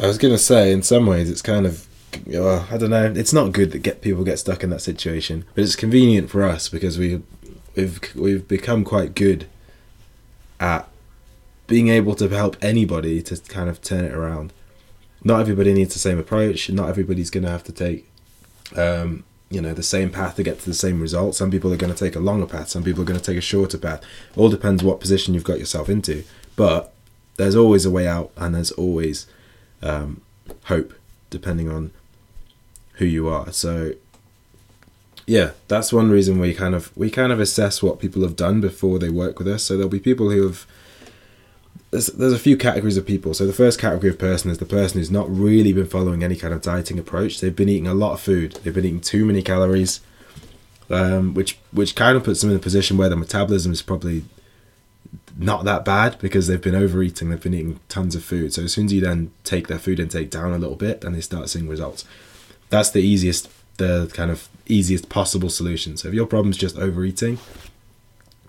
I 0.00 0.06
was 0.06 0.18
gonna 0.18 0.38
say, 0.38 0.72
in 0.72 0.82
some 0.82 1.06
ways, 1.06 1.28
it's 1.28 1.42
kind 1.42 1.66
of, 1.66 1.86
uh, 2.32 2.66
I 2.70 2.76
don't 2.76 2.90
know. 2.90 3.12
It's 3.16 3.32
not 3.32 3.52
good 3.52 3.72
that 3.72 3.80
get 3.80 4.00
people 4.00 4.22
get 4.22 4.38
stuck 4.38 4.62
in 4.62 4.70
that 4.70 4.80
situation, 4.80 5.44
but 5.54 5.64
it's 5.64 5.76
convenient 5.76 6.30
for 6.30 6.44
us 6.44 6.68
because 6.68 6.98
we, 6.98 7.22
we've 7.74 8.00
we've 8.14 8.46
become 8.46 8.84
quite 8.84 9.14
good 9.14 9.46
at 10.60 10.88
being 11.66 11.88
able 11.88 12.14
to 12.14 12.28
help 12.28 12.56
anybody 12.62 13.22
to 13.22 13.36
kind 13.36 13.68
of 13.68 13.82
turn 13.82 14.04
it 14.04 14.12
around. 14.12 14.52
Not 15.24 15.40
everybody 15.40 15.72
needs 15.72 15.94
the 15.94 16.00
same 16.00 16.18
approach, 16.18 16.70
not 16.70 16.88
everybody's 16.88 17.30
gonna 17.30 17.50
have 17.50 17.64
to 17.64 17.72
take, 17.72 18.07
um, 18.76 19.24
you 19.50 19.60
know, 19.60 19.72
the 19.72 19.82
same 19.82 20.10
path 20.10 20.36
to 20.36 20.42
get 20.42 20.60
to 20.60 20.66
the 20.66 20.74
same 20.74 21.00
result. 21.00 21.34
Some 21.34 21.50
people 21.50 21.72
are 21.72 21.76
gonna 21.76 21.94
take 21.94 22.16
a 22.16 22.20
longer 22.20 22.46
path. 22.46 22.68
Some 22.68 22.84
people 22.84 23.02
are 23.02 23.06
gonna 23.06 23.20
take 23.20 23.38
a 23.38 23.42
shorter 23.42 23.78
path. 23.78 24.02
All 24.36 24.48
depends 24.48 24.82
what 24.82 25.00
position 25.00 25.34
you've 25.34 25.44
got 25.44 25.58
yourself 25.58 25.88
into, 25.88 26.24
but 26.56 26.92
there's 27.36 27.56
always 27.56 27.86
a 27.86 27.90
way 27.90 28.06
out, 28.06 28.30
and 28.36 28.54
there's 28.54 28.72
always 28.72 29.26
um, 29.82 30.22
hope 30.64 30.92
depending 31.30 31.70
on 31.70 31.90
who 32.94 33.04
you 33.04 33.28
are 33.28 33.52
so 33.52 33.92
yeah 35.26 35.52
that's 35.68 35.92
one 35.92 36.10
reason 36.10 36.38
we 36.38 36.54
kind 36.54 36.74
of 36.74 36.94
we 36.96 37.10
kind 37.10 37.32
of 37.32 37.38
assess 37.38 37.82
what 37.82 38.00
people 38.00 38.22
have 38.22 38.34
done 38.36 38.60
before 38.60 38.98
they 38.98 39.08
work 39.08 39.38
with 39.38 39.46
us 39.46 39.62
so 39.62 39.74
there'll 39.74 39.88
be 39.88 40.00
people 40.00 40.30
who 40.30 40.42
have 40.42 40.66
there's, 41.90 42.08
there's 42.08 42.32
a 42.32 42.38
few 42.38 42.56
categories 42.56 42.96
of 42.96 43.06
people 43.06 43.34
so 43.34 43.46
the 43.46 43.52
first 43.52 43.78
category 43.78 44.10
of 44.10 44.18
person 44.18 44.50
is 44.50 44.58
the 44.58 44.66
person 44.66 44.98
who's 44.98 45.10
not 45.10 45.30
really 45.30 45.72
been 45.72 45.86
following 45.86 46.22
any 46.22 46.36
kind 46.36 46.52
of 46.52 46.62
dieting 46.62 46.98
approach 46.98 47.40
they've 47.40 47.56
been 47.56 47.68
eating 47.68 47.86
a 47.86 47.94
lot 47.94 48.12
of 48.12 48.20
food 48.20 48.52
they've 48.62 48.74
been 48.74 48.84
eating 48.84 49.00
too 49.00 49.24
many 49.24 49.42
calories 49.42 50.00
um, 50.90 51.34
which 51.34 51.58
which 51.72 51.94
kind 51.94 52.16
of 52.16 52.24
puts 52.24 52.40
them 52.40 52.50
in 52.50 52.56
a 52.56 52.60
position 52.60 52.96
where 52.96 53.08
the 53.08 53.16
metabolism 53.16 53.72
is 53.72 53.82
probably 53.82 54.24
not 55.36 55.64
that 55.64 55.84
bad 55.84 56.18
because 56.18 56.46
they've 56.46 56.60
been 56.60 56.74
overeating, 56.74 57.30
they've 57.30 57.40
been 57.40 57.54
eating 57.54 57.80
tons 57.88 58.14
of 58.14 58.24
food. 58.24 58.52
So 58.52 58.64
as 58.64 58.72
soon 58.72 58.86
as 58.86 58.92
you 58.92 59.00
then 59.00 59.30
take 59.44 59.68
their 59.68 59.78
food 59.78 60.00
intake 60.00 60.30
down 60.30 60.52
a 60.52 60.58
little 60.58 60.76
bit, 60.76 61.02
then 61.02 61.12
they 61.12 61.20
start 61.20 61.48
seeing 61.48 61.68
results. 61.68 62.04
That's 62.70 62.90
the 62.90 63.00
easiest, 63.00 63.48
the 63.76 64.10
kind 64.12 64.30
of 64.30 64.48
easiest 64.66 65.08
possible 65.08 65.48
solution. 65.48 65.96
So 65.96 66.08
if 66.08 66.14
your 66.14 66.26
problem's 66.26 66.56
just 66.56 66.76
overeating, 66.76 67.38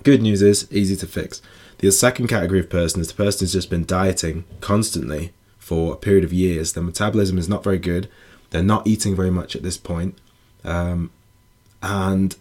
good 0.03 0.21
news 0.21 0.41
is 0.41 0.67
easy 0.71 0.95
to 0.97 1.07
fix. 1.07 1.41
The 1.79 1.91
second 1.91 2.27
category 2.27 2.59
of 2.59 2.69
person 2.69 2.99
is 2.99 3.07
the 3.07 3.13
person 3.13 3.39
who's 3.39 3.53
just 3.53 3.69
been 3.69 3.85
dieting 3.85 4.43
constantly 4.59 5.31
for 5.57 5.93
a 5.93 5.97
period 5.97 6.25
of 6.25 6.33
years. 6.33 6.73
Their 6.73 6.83
metabolism 6.83 7.37
is 7.37 7.47
not 7.47 7.63
very 7.63 7.77
good. 7.77 8.09
They're 8.49 8.61
not 8.61 8.85
eating 8.85 9.15
very 9.15 9.31
much 9.31 9.55
at 9.55 9.63
this 9.63 9.77
point. 9.77 10.17
Um, 10.65 11.09
and 11.81 12.35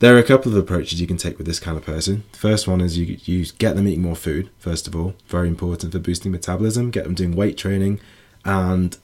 there 0.00 0.16
are 0.16 0.18
a 0.18 0.24
couple 0.24 0.50
of 0.50 0.58
approaches 0.58 1.00
you 1.00 1.06
can 1.06 1.16
take 1.16 1.38
with 1.38 1.46
this 1.46 1.60
kind 1.60 1.76
of 1.78 1.84
person. 1.84 2.24
The 2.32 2.38
first 2.38 2.66
one 2.66 2.80
is 2.80 2.98
you 2.98 3.18
you 3.24 3.46
get 3.58 3.76
them 3.76 3.86
eating 3.86 4.02
more 4.02 4.16
food. 4.16 4.50
First 4.58 4.88
of 4.88 4.96
all, 4.96 5.14
very 5.28 5.46
important 5.46 5.92
for 5.92 6.00
boosting 6.00 6.32
metabolism. 6.32 6.90
Get 6.90 7.04
them 7.04 7.14
doing 7.14 7.36
weight 7.36 7.56
training, 7.56 8.00
and 8.44 8.96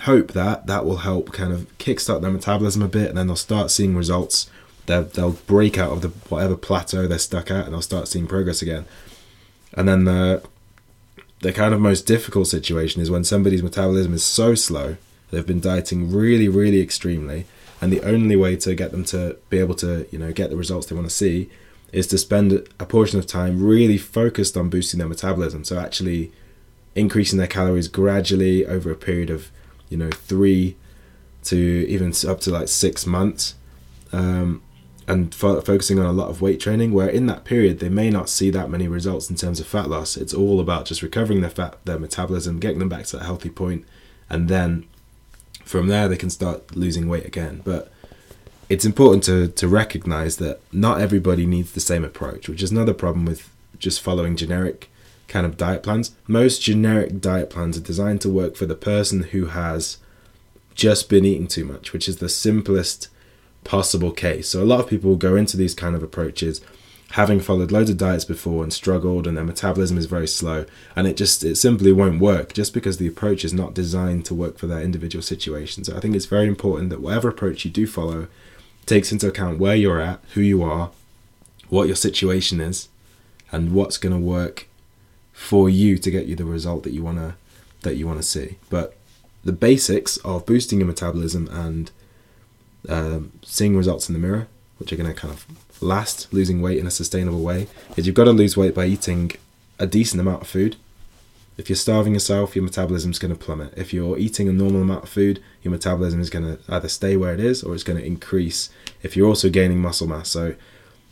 hope 0.00 0.32
that 0.32 0.66
that 0.66 0.84
will 0.84 0.98
help 0.98 1.32
kind 1.32 1.52
of 1.52 1.66
kickstart 1.78 2.20
their 2.20 2.30
metabolism 2.30 2.82
a 2.82 2.88
bit, 2.88 3.08
and 3.08 3.16
then 3.16 3.28
they'll 3.28 3.36
start 3.36 3.70
seeing 3.70 3.96
results 3.96 4.50
they'll, 4.88 5.04
they'll 5.04 5.38
break 5.46 5.78
out 5.78 5.92
of 5.92 6.02
the 6.02 6.08
whatever 6.28 6.56
plateau 6.56 7.06
they're 7.06 7.18
stuck 7.18 7.50
at 7.50 7.66
and 7.66 7.72
they'll 7.72 7.82
start 7.82 8.08
seeing 8.08 8.26
progress 8.26 8.60
again. 8.60 8.86
And 9.74 9.86
then 9.86 10.04
the 10.04 10.42
the 11.40 11.52
kind 11.52 11.72
of 11.72 11.80
most 11.80 12.04
difficult 12.04 12.48
situation 12.48 13.00
is 13.00 13.12
when 13.12 13.22
somebody's 13.22 13.62
metabolism 13.62 14.12
is 14.12 14.24
so 14.24 14.56
slow, 14.56 14.96
they've 15.30 15.46
been 15.46 15.60
dieting 15.60 16.10
really, 16.10 16.48
really 16.48 16.80
extremely, 16.80 17.46
and 17.80 17.92
the 17.92 18.02
only 18.02 18.34
way 18.34 18.56
to 18.56 18.74
get 18.74 18.90
them 18.90 19.04
to 19.04 19.36
be 19.48 19.58
able 19.58 19.76
to, 19.76 20.08
you 20.10 20.18
know, 20.18 20.32
get 20.32 20.50
the 20.50 20.56
results 20.56 20.88
they 20.88 20.96
want 20.96 21.08
to 21.08 21.14
see 21.14 21.48
is 21.92 22.08
to 22.08 22.18
spend 22.18 22.52
a 22.80 22.84
portion 22.84 23.20
of 23.20 23.26
time 23.26 23.64
really 23.64 23.96
focused 23.96 24.56
on 24.56 24.68
boosting 24.68 24.98
their 24.98 25.08
metabolism. 25.08 25.62
So 25.64 25.78
actually 25.78 26.32
increasing 26.96 27.38
their 27.38 27.46
calories 27.46 27.86
gradually 27.86 28.66
over 28.66 28.90
a 28.90 28.96
period 28.96 29.30
of, 29.30 29.50
you 29.88 29.96
know, 29.96 30.10
three 30.10 30.76
to 31.44 31.56
even 31.88 32.12
up 32.26 32.40
to 32.40 32.50
like 32.50 32.68
six 32.68 33.06
months. 33.06 33.54
Um, 34.12 34.60
and 35.08 35.34
fo- 35.34 35.60
focusing 35.62 35.98
on 35.98 36.04
a 36.04 36.12
lot 36.12 36.28
of 36.28 36.42
weight 36.42 36.60
training 36.60 36.92
where 36.92 37.08
in 37.08 37.26
that 37.26 37.44
period 37.44 37.78
they 37.78 37.88
may 37.88 38.10
not 38.10 38.28
see 38.28 38.50
that 38.50 38.68
many 38.68 38.86
results 38.86 39.30
in 39.30 39.36
terms 39.36 39.58
of 39.58 39.66
fat 39.66 39.88
loss. 39.88 40.18
It's 40.18 40.34
all 40.34 40.60
about 40.60 40.84
just 40.84 41.02
recovering 41.02 41.40
their 41.40 41.50
fat 41.50 41.78
their 41.86 41.98
metabolism 41.98 42.60
getting 42.60 42.78
them 42.78 42.90
back 42.90 43.06
to 43.06 43.18
a 43.18 43.24
healthy 43.24 43.48
point 43.48 43.86
and 44.28 44.48
then 44.48 44.86
from 45.64 45.88
there 45.88 46.08
they 46.08 46.16
can 46.16 46.28
start 46.28 46.76
losing 46.76 47.08
weight 47.08 47.24
again. 47.24 47.62
But 47.64 47.90
it's 48.68 48.84
important 48.84 49.24
to 49.24 49.48
to 49.48 49.66
recognize 49.66 50.36
that 50.36 50.60
not 50.72 51.00
everybody 51.00 51.46
needs 51.46 51.72
the 51.72 51.80
same 51.80 52.04
approach 52.04 52.46
which 52.46 52.62
is 52.62 52.70
another 52.70 52.94
problem 52.94 53.24
with 53.24 53.48
just 53.78 54.02
following 54.02 54.36
generic 54.36 54.90
kind 55.26 55.46
of 55.46 55.56
diet 55.56 55.82
plans. 55.82 56.14
Most 56.26 56.60
generic 56.60 57.18
diet 57.22 57.48
plans 57.48 57.78
are 57.78 57.82
designed 57.92 58.20
to 58.20 58.28
work 58.28 58.56
for 58.56 58.66
the 58.66 58.74
person 58.74 59.22
who 59.22 59.46
has 59.46 59.96
just 60.74 61.08
been 61.08 61.24
eating 61.24 61.48
too 61.48 61.64
much 61.64 61.94
which 61.94 62.10
is 62.10 62.18
the 62.18 62.28
simplest 62.28 63.08
possible 63.68 64.12
case. 64.12 64.48
So 64.48 64.62
a 64.62 64.64
lot 64.64 64.80
of 64.80 64.88
people 64.88 65.14
go 65.16 65.36
into 65.36 65.58
these 65.58 65.74
kind 65.74 65.94
of 65.94 66.02
approaches 66.02 66.62
having 67.12 67.38
followed 67.38 67.70
loads 67.70 67.90
of 67.90 67.98
diets 67.98 68.24
before 68.24 68.62
and 68.62 68.72
struggled 68.72 69.26
and 69.26 69.36
their 69.36 69.44
metabolism 69.44 69.98
is 69.98 70.06
very 70.06 70.26
slow 70.26 70.64
and 70.96 71.06
it 71.06 71.16
just 71.16 71.44
it 71.44 71.56
simply 71.56 71.92
won't 71.92 72.20
work 72.20 72.54
just 72.54 72.72
because 72.72 72.96
the 72.96 73.06
approach 73.06 73.44
is 73.44 73.52
not 73.52 73.74
designed 73.74 74.24
to 74.24 74.34
work 74.34 74.58
for 74.58 74.66
their 74.66 74.80
individual 74.80 75.22
situation. 75.22 75.84
So 75.84 75.94
I 75.94 76.00
think 76.00 76.16
it's 76.16 76.24
very 76.24 76.46
important 76.46 76.88
that 76.88 77.02
whatever 77.02 77.28
approach 77.28 77.64
you 77.66 77.70
do 77.70 77.86
follow 77.86 78.26
takes 78.86 79.12
into 79.12 79.28
account 79.28 79.58
where 79.58 79.76
you're 79.76 80.00
at, 80.00 80.20
who 80.32 80.40
you 80.40 80.62
are, 80.62 80.90
what 81.68 81.88
your 81.88 81.96
situation 81.96 82.60
is 82.60 82.88
and 83.52 83.72
what's 83.74 83.98
going 83.98 84.14
to 84.14 84.18
work 84.18 84.66
for 85.32 85.68
you 85.68 85.98
to 85.98 86.10
get 86.10 86.24
you 86.24 86.34
the 86.34 86.44
result 86.46 86.84
that 86.84 86.92
you 86.92 87.02
want 87.02 87.18
to 87.18 87.34
that 87.82 87.96
you 87.96 88.06
want 88.06 88.18
to 88.18 88.26
see. 88.26 88.56
But 88.70 88.96
the 89.44 89.52
basics 89.52 90.16
of 90.18 90.46
boosting 90.46 90.78
your 90.78 90.88
metabolism 90.88 91.48
and 91.48 91.90
um, 92.88 93.32
seeing 93.42 93.76
results 93.76 94.08
in 94.08 94.12
the 94.12 94.18
mirror, 94.18 94.48
which 94.78 94.92
are 94.92 94.96
going 94.96 95.12
to 95.12 95.18
kind 95.18 95.32
of 95.32 95.46
last, 95.82 96.32
losing 96.32 96.62
weight 96.62 96.78
in 96.78 96.86
a 96.86 96.90
sustainable 96.90 97.40
way, 97.40 97.66
is 97.96 98.06
you've 98.06 98.14
got 98.14 98.24
to 98.24 98.32
lose 98.32 98.56
weight 98.56 98.74
by 98.74 98.86
eating 98.86 99.32
a 99.78 99.86
decent 99.86 100.20
amount 100.20 100.42
of 100.42 100.48
food. 100.48 100.76
If 101.56 101.68
you're 101.68 101.76
starving 101.76 102.14
yourself, 102.14 102.54
your 102.54 102.64
metabolism 102.64 103.10
is 103.10 103.18
going 103.18 103.34
to 103.34 103.38
plummet. 103.38 103.74
If 103.76 103.92
you're 103.92 104.16
eating 104.16 104.48
a 104.48 104.52
normal 104.52 104.82
amount 104.82 105.02
of 105.02 105.08
food, 105.08 105.42
your 105.62 105.72
metabolism 105.72 106.20
is 106.20 106.30
going 106.30 106.44
to 106.44 106.58
either 106.72 106.88
stay 106.88 107.16
where 107.16 107.34
it 107.34 107.40
is 107.40 107.64
or 107.64 107.74
it's 107.74 107.82
going 107.82 107.98
to 107.98 108.06
increase 108.06 108.70
if 109.02 109.16
you're 109.16 109.26
also 109.26 109.50
gaining 109.50 109.80
muscle 109.80 110.06
mass. 110.06 110.28
So 110.28 110.54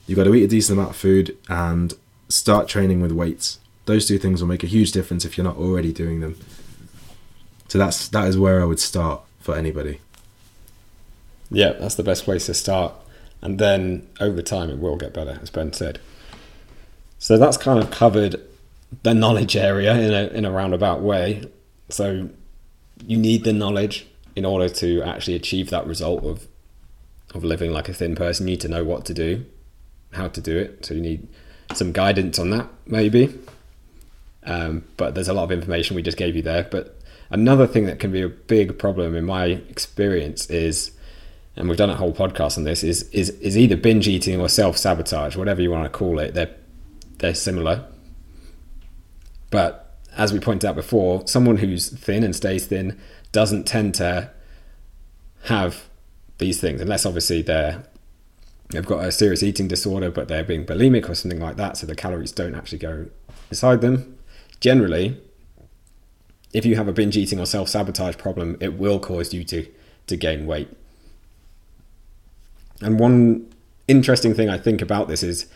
you've 0.06 0.16
got 0.16 0.24
to 0.24 0.34
eat 0.34 0.44
a 0.44 0.48
decent 0.48 0.78
amount 0.78 0.90
of 0.90 0.96
food 0.96 1.36
and 1.48 1.94
start 2.28 2.68
training 2.68 3.00
with 3.00 3.10
weights. 3.10 3.58
Those 3.86 4.06
two 4.06 4.18
things 4.18 4.40
will 4.40 4.48
make 4.48 4.62
a 4.62 4.68
huge 4.68 4.92
difference 4.92 5.24
if 5.24 5.36
you're 5.36 5.44
not 5.44 5.56
already 5.56 5.92
doing 5.92 6.20
them. 6.20 6.38
So 7.68 7.78
that's 7.78 8.08
that 8.08 8.28
is 8.28 8.38
where 8.38 8.60
I 8.60 8.64
would 8.64 8.80
start 8.80 9.22
for 9.40 9.56
anybody. 9.56 10.00
Yeah, 11.50 11.72
that's 11.72 11.94
the 11.94 12.02
best 12.02 12.24
place 12.24 12.46
to 12.46 12.54
start. 12.54 12.94
And 13.42 13.58
then 13.58 14.08
over 14.20 14.42
time, 14.42 14.70
it 14.70 14.78
will 14.78 14.96
get 14.96 15.14
better, 15.14 15.38
as 15.42 15.50
Ben 15.50 15.72
said. 15.72 16.00
So 17.18 17.38
that's 17.38 17.56
kind 17.56 17.78
of 17.78 17.90
covered 17.90 18.40
the 19.02 19.14
knowledge 19.14 19.56
area 19.56 19.94
in 19.94 20.12
a, 20.12 20.26
in 20.36 20.44
a 20.44 20.50
roundabout 20.50 21.00
way. 21.00 21.50
So 21.88 22.30
you 23.06 23.16
need 23.16 23.44
the 23.44 23.52
knowledge 23.52 24.06
in 24.34 24.44
order 24.44 24.68
to 24.68 25.02
actually 25.02 25.34
achieve 25.34 25.70
that 25.70 25.86
result 25.86 26.24
of 26.24 26.46
of 27.34 27.44
living 27.44 27.72
like 27.72 27.88
a 27.88 27.92
thin 27.92 28.14
person. 28.14 28.46
You 28.46 28.52
need 28.52 28.60
to 28.62 28.68
know 28.68 28.84
what 28.84 29.04
to 29.06 29.14
do, 29.14 29.44
how 30.12 30.28
to 30.28 30.40
do 30.40 30.56
it. 30.56 30.86
So 30.86 30.94
you 30.94 31.00
need 31.00 31.28
some 31.74 31.92
guidance 31.92 32.38
on 32.38 32.50
that, 32.50 32.68
maybe. 32.86 33.38
Um, 34.44 34.84
but 34.96 35.14
there's 35.14 35.28
a 35.28 35.34
lot 35.34 35.44
of 35.44 35.52
information 35.52 35.96
we 35.96 36.02
just 36.02 36.16
gave 36.16 36.36
you 36.36 36.42
there. 36.42 36.64
But 36.70 36.98
another 37.30 37.66
thing 37.66 37.86
that 37.86 37.98
can 37.98 38.12
be 38.12 38.22
a 38.22 38.28
big 38.28 38.78
problem 38.78 39.16
in 39.16 39.24
my 39.24 39.46
experience 39.46 40.48
is 40.48 40.92
and 41.56 41.68
we've 41.68 41.78
done 41.78 41.90
a 41.90 41.96
whole 41.96 42.12
podcast 42.12 42.58
on 42.58 42.64
this, 42.64 42.84
is 42.84 43.04
is 43.10 43.30
is 43.30 43.56
either 43.56 43.76
binge 43.76 44.06
eating 44.06 44.40
or 44.40 44.48
self 44.48 44.76
sabotage, 44.76 45.36
whatever 45.36 45.62
you 45.62 45.70
want 45.70 45.84
to 45.90 45.98
call 45.98 46.18
it. 46.18 46.34
They're 46.34 46.54
they're 47.18 47.34
similar, 47.34 47.84
but 49.50 49.96
as 50.16 50.32
we 50.32 50.40
pointed 50.40 50.68
out 50.68 50.76
before, 50.76 51.26
someone 51.26 51.58
who's 51.58 51.88
thin 51.88 52.22
and 52.24 52.36
stays 52.36 52.66
thin 52.66 52.98
doesn't 53.32 53.64
tend 53.64 53.94
to 53.96 54.30
have 55.44 55.88
these 56.38 56.60
things, 56.60 56.80
unless 56.80 57.06
obviously 57.06 57.40
they're 57.40 57.84
they've 58.70 58.84
got 58.84 59.04
a 59.04 59.10
serious 59.10 59.42
eating 59.42 59.66
disorder, 59.66 60.10
but 60.10 60.28
they're 60.28 60.44
being 60.44 60.66
bulimic 60.66 61.08
or 61.08 61.14
something 61.14 61.40
like 61.40 61.56
that, 61.56 61.78
so 61.78 61.86
the 61.86 61.94
calories 61.94 62.32
don't 62.32 62.54
actually 62.54 62.78
go 62.78 63.06
inside 63.50 63.80
them. 63.80 64.18
Generally, 64.60 65.18
if 66.52 66.66
you 66.66 66.76
have 66.76 66.88
a 66.88 66.92
binge 66.92 67.16
eating 67.16 67.40
or 67.40 67.46
self 67.46 67.70
sabotage 67.70 68.18
problem, 68.18 68.58
it 68.60 68.74
will 68.74 69.00
cause 69.00 69.32
you 69.32 69.42
to 69.44 69.66
to 70.06 70.16
gain 70.16 70.46
weight 70.46 70.68
and 72.80 72.98
one 72.98 73.52
interesting 73.88 74.34
thing 74.34 74.48
I 74.48 74.58
think 74.58 74.82
about 74.82 75.08
this 75.08 75.22
is 75.22 75.46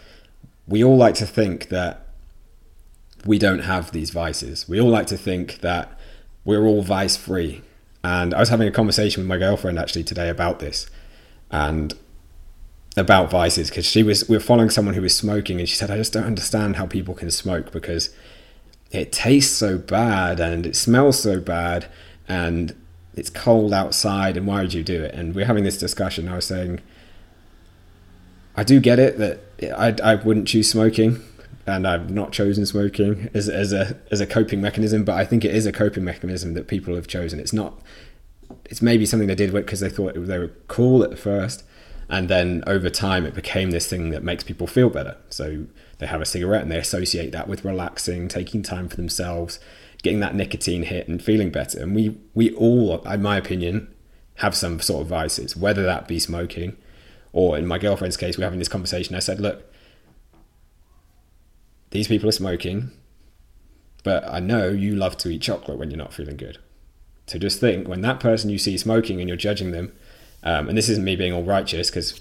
we 0.67 0.85
all 0.85 0.97
like 0.97 1.15
to 1.17 1.27
think 1.27 1.69
that 1.69 2.07
we 3.25 3.39
don't 3.39 3.61
have 3.61 3.93
these 3.93 4.11
vices. 4.11 4.69
We 4.69 4.81
all 4.81 4.89
like 4.89 5.07
to 5.09 5.17
think 5.17 5.61
that 5.61 5.99
we're 6.45 6.65
all 6.65 6.83
vice 6.83 7.17
free. 7.17 7.63
And 8.03 8.33
I 8.33 8.41
was 8.41 8.49
having 8.49 8.67
a 8.67 8.71
conversation 8.71 9.23
with 9.23 9.29
my 9.29 9.37
girlfriend 9.37 9.79
actually 9.79 10.05
today 10.05 10.29
about 10.29 10.59
this 10.59 10.89
and 11.51 11.93
about 12.97 13.31
vices 13.31 13.69
because 13.69 13.85
she 13.85 14.03
was 14.03 14.29
we 14.29 14.37
were 14.37 14.41
following 14.41 14.71
someone 14.71 14.95
who 14.95 15.03
was 15.03 15.15
smoking 15.15 15.61
and 15.61 15.69
she 15.69 15.77
said 15.77 15.91
I 15.91 15.97
just 15.97 16.13
don't 16.13 16.25
understand 16.25 16.77
how 16.77 16.87
people 16.87 17.15
can 17.15 17.31
smoke 17.31 17.71
because 17.73 18.11
it 18.91 19.13
tastes 19.13 19.57
so 19.57 19.79
bad 19.79 20.41
and 20.41 20.67
it 20.67 20.75
smells 20.75 21.21
so 21.21 21.41
bad 21.41 21.87
and 22.27 22.75
it's 23.15 23.31
cold 23.31 23.73
outside 23.73 24.37
and 24.37 24.47
why 24.47 24.63
would 24.63 24.75
you 24.75 24.83
do 24.83 25.03
it? 25.03 25.15
And 25.15 25.35
we're 25.35 25.45
having 25.45 25.65
this 25.65 25.79
discussion. 25.79 26.29
I 26.29 26.37
was 26.37 26.47
saying 26.47 26.81
I 28.57 28.65
do 28.65 28.81
get 28.81 28.99
it 28.99 29.19
that 29.19 29.41
I, 29.77 29.95
I 30.03 30.15
wouldn't 30.17 30.49
choose 30.49 30.69
smoking, 30.71 31.23
and 31.67 31.87
I've 31.87 32.11
not 32.11 32.33
chosen 32.33 32.67
smoking 32.67 33.31
as, 33.35 33.49
as 33.49 33.73
a 33.73 33.97
as 34.11 34.21
a 34.21 34.27
coping 34.27 34.61
mechanism. 34.61 35.05
But 35.05 35.17
I 35.17 35.25
think 35.25 35.45
it 35.45 35.55
is 35.55 35.67
a 35.67 35.73
coping 35.73 36.05
mechanism 36.05 36.55
that 36.55 36.69
people 36.69 36.95
have 36.95 37.07
chosen. 37.07 37.39
It's 37.39 37.53
not. 37.53 37.81
It's 38.65 38.83
maybe 38.83 39.07
something 39.07 39.29
they 39.29 39.35
did 39.35 39.53
because 39.53 39.81
they 39.81 39.89
thought 39.89 40.15
they 40.15 40.39
were 40.39 40.53
cool 40.69 41.03
at 41.05 41.19
first, 41.19 41.65
and 42.09 42.29
then 42.29 42.63
over 42.67 42.91
time 42.91 43.25
it 43.25 43.35
became 43.35 43.71
this 43.71 43.87
thing 43.87 44.11
that 44.11 44.25
makes 44.25 44.45
people 44.45 44.67
feel 44.67 44.91
better. 44.91 45.17
So 45.29 45.67
they 45.99 46.07
have 46.07 46.21
a 46.21 46.27
cigarette 46.27 46.63
and 46.63 46.73
they 46.73 46.79
associate 46.79 47.33
that 47.33 47.49
with 47.49 47.65
relaxing, 47.65 48.29
taking 48.29 48.63
time 48.63 48.89
for 48.89 48.97
themselves, 48.97 49.61
getting 50.03 50.21
that 50.21 50.35
nicotine 50.35 50.85
hit, 50.85 51.09
and 51.09 51.23
feeling 51.23 51.51
better. 51.51 51.81
And 51.81 51.95
we 51.95 52.19
we 52.35 52.53
all, 52.55 53.01
in 53.03 53.23
my 53.23 53.37
opinion, 53.37 53.95
have 54.37 54.57
some 54.57 54.81
sort 54.81 55.03
of 55.03 55.09
vices, 55.09 55.57
whether 55.57 55.83
that 55.85 56.09
be 56.09 56.19
smoking 56.19 56.77
or 57.33 57.57
in 57.57 57.67
my 57.67 57.79
girlfriend's 57.79 58.17
case, 58.17 58.37
we're 58.37 58.45
having 58.45 58.59
this 58.59 58.69
conversation. 58.69 59.15
I 59.15 59.21
said, 59.21 59.41
look, 59.41 59.73
these 61.91 62.09
people 62.09 62.29
are 62.29 62.33
smoking, 62.33 62.91
but 64.03 64.29
I 64.29 64.41
know 64.41 64.69
you 64.69 64.95
love 64.95 65.17
to 65.19 65.31
eat 65.31 65.43
chocolate 65.43 65.79
when 65.79 65.91
you're 65.91 65.99
not 65.99 66.13
feeling 66.13 66.37
good. 66.37 66.59
So 67.27 67.39
just 67.39 67.61
think 67.61 67.87
when 67.87 68.01
that 68.01 68.19
person 68.19 68.51
you 68.51 68.59
see 68.59 68.77
smoking 68.77 69.21
and 69.21 69.29
you're 69.29 69.37
judging 69.37 69.71
them, 69.71 69.93
um, 70.43 70.69
and 70.69 70.77
this 70.77 70.89
isn't 70.89 71.05
me 71.05 71.17
being 71.17 71.33
all 71.33 71.45
righteous 71.45 71.91
because 71.91 72.21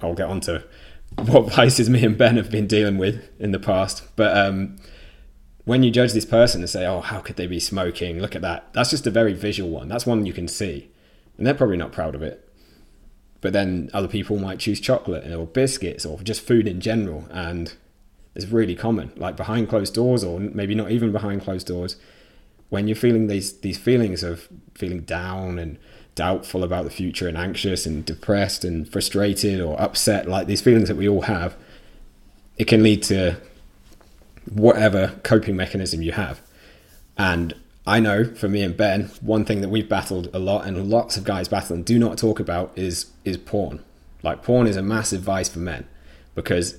I'll 0.00 0.14
get 0.14 0.28
on 0.28 0.40
to 0.42 0.64
what 1.16 1.52
vices 1.54 1.88
me 1.88 2.04
and 2.04 2.18
Ben 2.18 2.36
have 2.36 2.50
been 2.50 2.66
dealing 2.66 2.98
with 2.98 3.28
in 3.38 3.52
the 3.52 3.60
past. 3.60 4.04
But 4.16 4.36
um, 4.36 4.78
when 5.64 5.82
you 5.82 5.90
judge 5.90 6.12
this 6.12 6.24
person 6.24 6.62
and 6.62 6.70
say, 6.70 6.86
oh, 6.86 7.00
how 7.00 7.20
could 7.20 7.36
they 7.36 7.46
be 7.46 7.60
smoking? 7.60 8.18
Look 8.18 8.34
at 8.34 8.42
that. 8.42 8.72
That's 8.72 8.90
just 8.90 9.06
a 9.06 9.10
very 9.10 9.34
visual 9.34 9.70
one. 9.70 9.88
That's 9.88 10.06
one 10.06 10.26
you 10.26 10.32
can 10.32 10.48
see. 10.48 10.90
And 11.38 11.46
they're 11.46 11.54
probably 11.54 11.76
not 11.76 11.92
proud 11.92 12.14
of 12.14 12.22
it 12.22 12.48
but 13.42 13.52
then 13.52 13.90
other 13.92 14.08
people 14.08 14.38
might 14.38 14.58
choose 14.58 14.80
chocolate 14.80 15.30
or 15.30 15.46
biscuits 15.46 16.06
or 16.06 16.18
just 16.22 16.40
food 16.40 16.66
in 16.66 16.80
general 16.80 17.26
and 17.30 17.74
it's 18.34 18.46
really 18.46 18.74
common. 18.74 19.12
Like 19.16 19.36
behind 19.36 19.68
closed 19.68 19.92
doors 19.92 20.24
or 20.24 20.40
maybe 20.40 20.74
not 20.74 20.90
even 20.90 21.12
behind 21.12 21.42
closed 21.42 21.66
doors 21.66 21.96
when 22.70 22.88
you're 22.88 22.96
feeling 22.96 23.26
these 23.26 23.58
these 23.60 23.76
feelings 23.76 24.22
of 24.22 24.48
feeling 24.74 25.00
down 25.00 25.58
and 25.58 25.76
doubtful 26.14 26.64
about 26.64 26.84
the 26.84 26.90
future 26.90 27.28
and 27.28 27.36
anxious 27.36 27.84
and 27.84 28.06
depressed 28.06 28.64
and 28.64 28.88
frustrated 28.88 29.60
or 29.60 29.78
upset 29.78 30.26
like 30.26 30.46
these 30.46 30.62
feelings 30.62 30.88
that 30.88 30.96
we 30.96 31.06
all 31.08 31.22
have 31.22 31.54
it 32.56 32.64
can 32.64 32.82
lead 32.82 33.02
to 33.02 33.36
whatever 34.50 35.18
coping 35.22 35.56
mechanism 35.56 36.02
you 36.02 36.12
have. 36.12 36.40
And 37.16 37.54
I 37.86 37.98
know 37.98 38.24
for 38.24 38.48
me 38.48 38.62
and 38.62 38.76
Ben, 38.76 39.10
one 39.20 39.44
thing 39.44 39.60
that 39.60 39.68
we've 39.68 39.88
battled 39.88 40.28
a 40.32 40.38
lot 40.38 40.66
and 40.66 40.88
lots 40.88 41.16
of 41.16 41.24
guys 41.24 41.48
battle 41.48 41.74
and 41.74 41.84
do 41.84 41.98
not 41.98 42.18
talk 42.18 42.38
about 42.38 42.72
is 42.76 43.06
is 43.24 43.36
porn. 43.36 43.82
Like 44.22 44.42
porn 44.42 44.66
is 44.66 44.76
a 44.76 44.82
massive 44.82 45.22
vice 45.22 45.48
for 45.48 45.58
men 45.58 45.86
because 46.34 46.78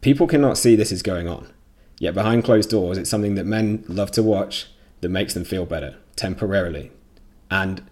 people 0.00 0.26
cannot 0.26 0.56
see 0.56 0.76
this 0.76 0.92
is 0.92 1.02
going 1.02 1.28
on. 1.28 1.52
Yet 1.98 2.14
behind 2.14 2.44
closed 2.44 2.70
doors, 2.70 2.96
it's 2.96 3.10
something 3.10 3.34
that 3.34 3.44
men 3.44 3.84
love 3.86 4.10
to 4.12 4.22
watch 4.22 4.68
that 5.02 5.10
makes 5.10 5.34
them 5.34 5.44
feel 5.44 5.66
better 5.66 5.96
temporarily. 6.16 6.90
And 7.50 7.82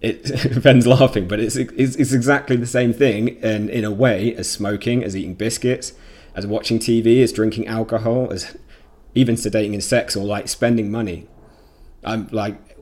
it 0.00 0.62
Ben's 0.62 0.86
laughing, 0.86 1.28
but 1.28 1.40
it's, 1.40 1.56
it's 1.56 1.96
it's 1.96 2.12
exactly 2.12 2.56
the 2.56 2.66
same 2.66 2.94
thing, 2.94 3.38
and 3.42 3.68
in 3.68 3.84
a 3.84 3.90
way, 3.90 4.34
as 4.34 4.50
smoking, 4.50 5.04
as 5.04 5.14
eating 5.14 5.34
biscuits, 5.34 5.92
as 6.34 6.46
watching 6.46 6.78
TV, 6.78 7.22
as 7.22 7.32
drinking 7.32 7.66
alcohol, 7.66 8.32
as 8.32 8.56
even 9.14 9.34
sedating 9.34 9.74
in 9.74 9.82
sex, 9.82 10.16
or 10.16 10.24
like 10.24 10.48
spending 10.48 10.90
money. 10.90 11.26
I'm 12.04 12.28
like, 12.32 12.76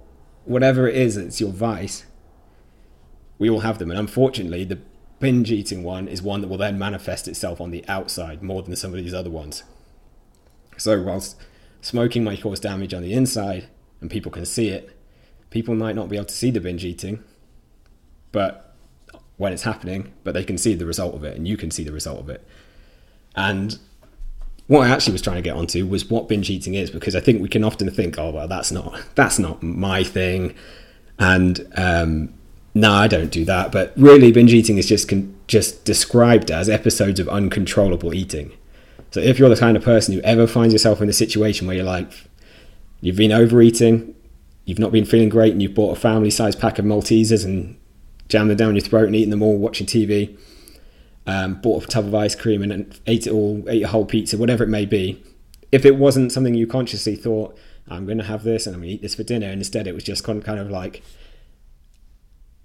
whatever 0.45 0.89
it 0.89 0.97
is, 0.97 1.17
it's 1.17 1.41
your 1.41 1.53
vice. 1.53 2.05
We 3.39 3.49
all 3.49 3.61
have 3.61 3.79
them, 3.79 3.91
and 3.91 3.99
unfortunately, 3.99 4.65
the 4.65 4.81
binge 5.21 5.51
eating 5.51 5.83
one 5.83 6.09
is 6.09 6.23
one 6.23 6.41
that 6.41 6.49
will 6.49 6.59
then 6.59 6.79
manifest 6.79 7.29
itself 7.29 7.61
on 7.61 7.71
the 7.71 7.85
outside 7.89 8.43
more 8.43 8.63
than 8.63 8.77
some 8.77 8.93
of 8.93 9.03
these 9.03 9.15
other 9.15 9.31
ones. 9.31 9.63
So, 10.77 11.03
whilst 11.03 11.37
smoking 11.81 12.25
might 12.25 12.43
cause 12.43 12.61
damage 12.61 12.95
on 12.95 13.03
the 13.03 13.13
inside 13.13 13.69
and 14.01 14.11
people 14.11 14.31
can 14.31 14.45
see 14.45 14.69
it, 14.69 14.97
people 15.51 15.75
might 15.75 15.97
not 15.97 16.09
be 16.09 16.17
able 16.17 16.27
to 16.27 16.35
see 16.35 16.51
the 16.51 16.61
binge 16.61 16.85
eating, 16.85 17.23
but 18.33 18.77
when 19.37 19.53
it's 19.53 19.63
happening, 19.63 20.13
but 20.25 20.35
they 20.35 20.45
can 20.45 20.59
see 20.59 20.75
the 20.75 20.87
result 20.87 21.15
of 21.15 21.25
it 21.25 21.37
and 21.37 21.47
you 21.47 21.57
can 21.57 21.71
see 21.71 21.85
the 21.85 21.93
result 21.93 22.21
of 22.21 22.29
it. 22.29 22.47
And 23.35 23.79
what 24.69 24.87
I 24.87 24.91
actually 24.91 25.15
was 25.15 25.23
trying 25.23 25.37
to 25.37 25.43
get 25.43 25.57
onto 25.57 25.87
was 25.87 26.09
what 26.09 26.29
binge 26.29 26.51
eating 26.51 26.75
is, 26.75 26.91
because 26.91 27.17
I 27.17 27.21
think 27.21 27.43
we 27.43 27.49
can 27.49 27.65
often 27.65 27.91
think, 27.91 28.19
oh 28.19 28.31
well, 28.31 28.47
that's 28.47 28.71
not 28.71 29.01
that's 29.15 29.39
not 29.39 29.63
my 29.63 30.05
thing, 30.05 30.55
and 31.19 31.67
um, 31.77 32.35
no, 32.75 32.93
I 32.93 33.09
don't 33.09 33.31
do 33.31 33.45
that. 33.47 33.73
But 33.73 33.93
really, 33.97 34.31
binge 34.31 34.53
eating 34.53 34.79
is 34.79 34.87
just 34.87 35.09
con- 35.09 35.35
just 35.49 35.85
described 35.85 36.51
as 36.51 36.69
episodes 36.69 37.19
of 37.19 37.29
uncontrollable 37.29 38.15
eating. 38.15 38.53
So 39.11 39.21
if 39.21 39.39
you're 39.39 39.49
the 39.49 39.57
kind 39.57 39.77
of 39.77 39.83
person 39.83 40.13
who 40.15 40.21
ever 40.21 40.47
finds 40.47 40.75
yourself 40.75 41.01
in 41.01 41.09
a 41.09 41.15
situation 41.15 41.67
where 41.67 41.75
you're 41.75 41.85
like, 41.85 42.13
you've 43.01 43.17
been 43.17 43.33
overeating, 43.33 44.15
you've 44.67 44.79
not 44.79 44.93
been 44.93 45.07
feeling 45.07 45.31
great, 45.31 45.53
and 45.53 45.63
you've 45.63 45.75
bought 45.75 45.97
a 45.97 46.01
family-sized 46.01 46.61
pack 46.61 46.79
of 46.79 46.85
Maltesers 46.85 47.43
and 47.43 47.79
jammed 48.29 48.51
them 48.51 48.59
down 48.59 48.77
your 48.77 48.85
throat 48.85 49.07
and 49.07 49.17
eaten 49.17 49.31
them 49.31 49.43
all 49.43 49.57
watching 49.57 49.87
TV, 49.87 50.37
um, 51.29 51.61
bought 51.61 51.85
a 51.85 51.87
tub 51.87 52.07
of 52.07 52.15
ice 52.15 52.35
cream 52.35 52.63
and, 52.63 52.99
ate 53.07 53.27
it 53.27 53.31
all, 53.31 53.63
ate 53.69 53.83
a 53.83 53.89
whole 53.89 54.07
pizza, 54.07 54.39
whatever 54.39 54.65
it 54.65 54.69
may 54.69 54.87
be. 54.87 55.23
If 55.71 55.85
it 55.85 55.97
wasn't 55.97 56.33
something 56.33 56.55
you 56.55 56.67
consciously 56.67 57.15
thought, 57.15 57.57
I'm 57.87 58.07
going 58.07 58.19
to 58.19 58.25
have 58.25 58.43
this 58.43 58.67
and 58.67 58.75
I'm 58.75 58.81
going 58.81 58.89
to 58.89 58.95
eat 58.95 59.03
this 59.03 59.15
for 59.15 59.23
dinner, 59.23 59.47
and 59.47 59.61
instead 59.61 59.87
it 59.87 59.95
was 59.95 60.03
just 60.03 60.25
kind 60.25 60.49
of 60.49 60.71
like 60.71 61.03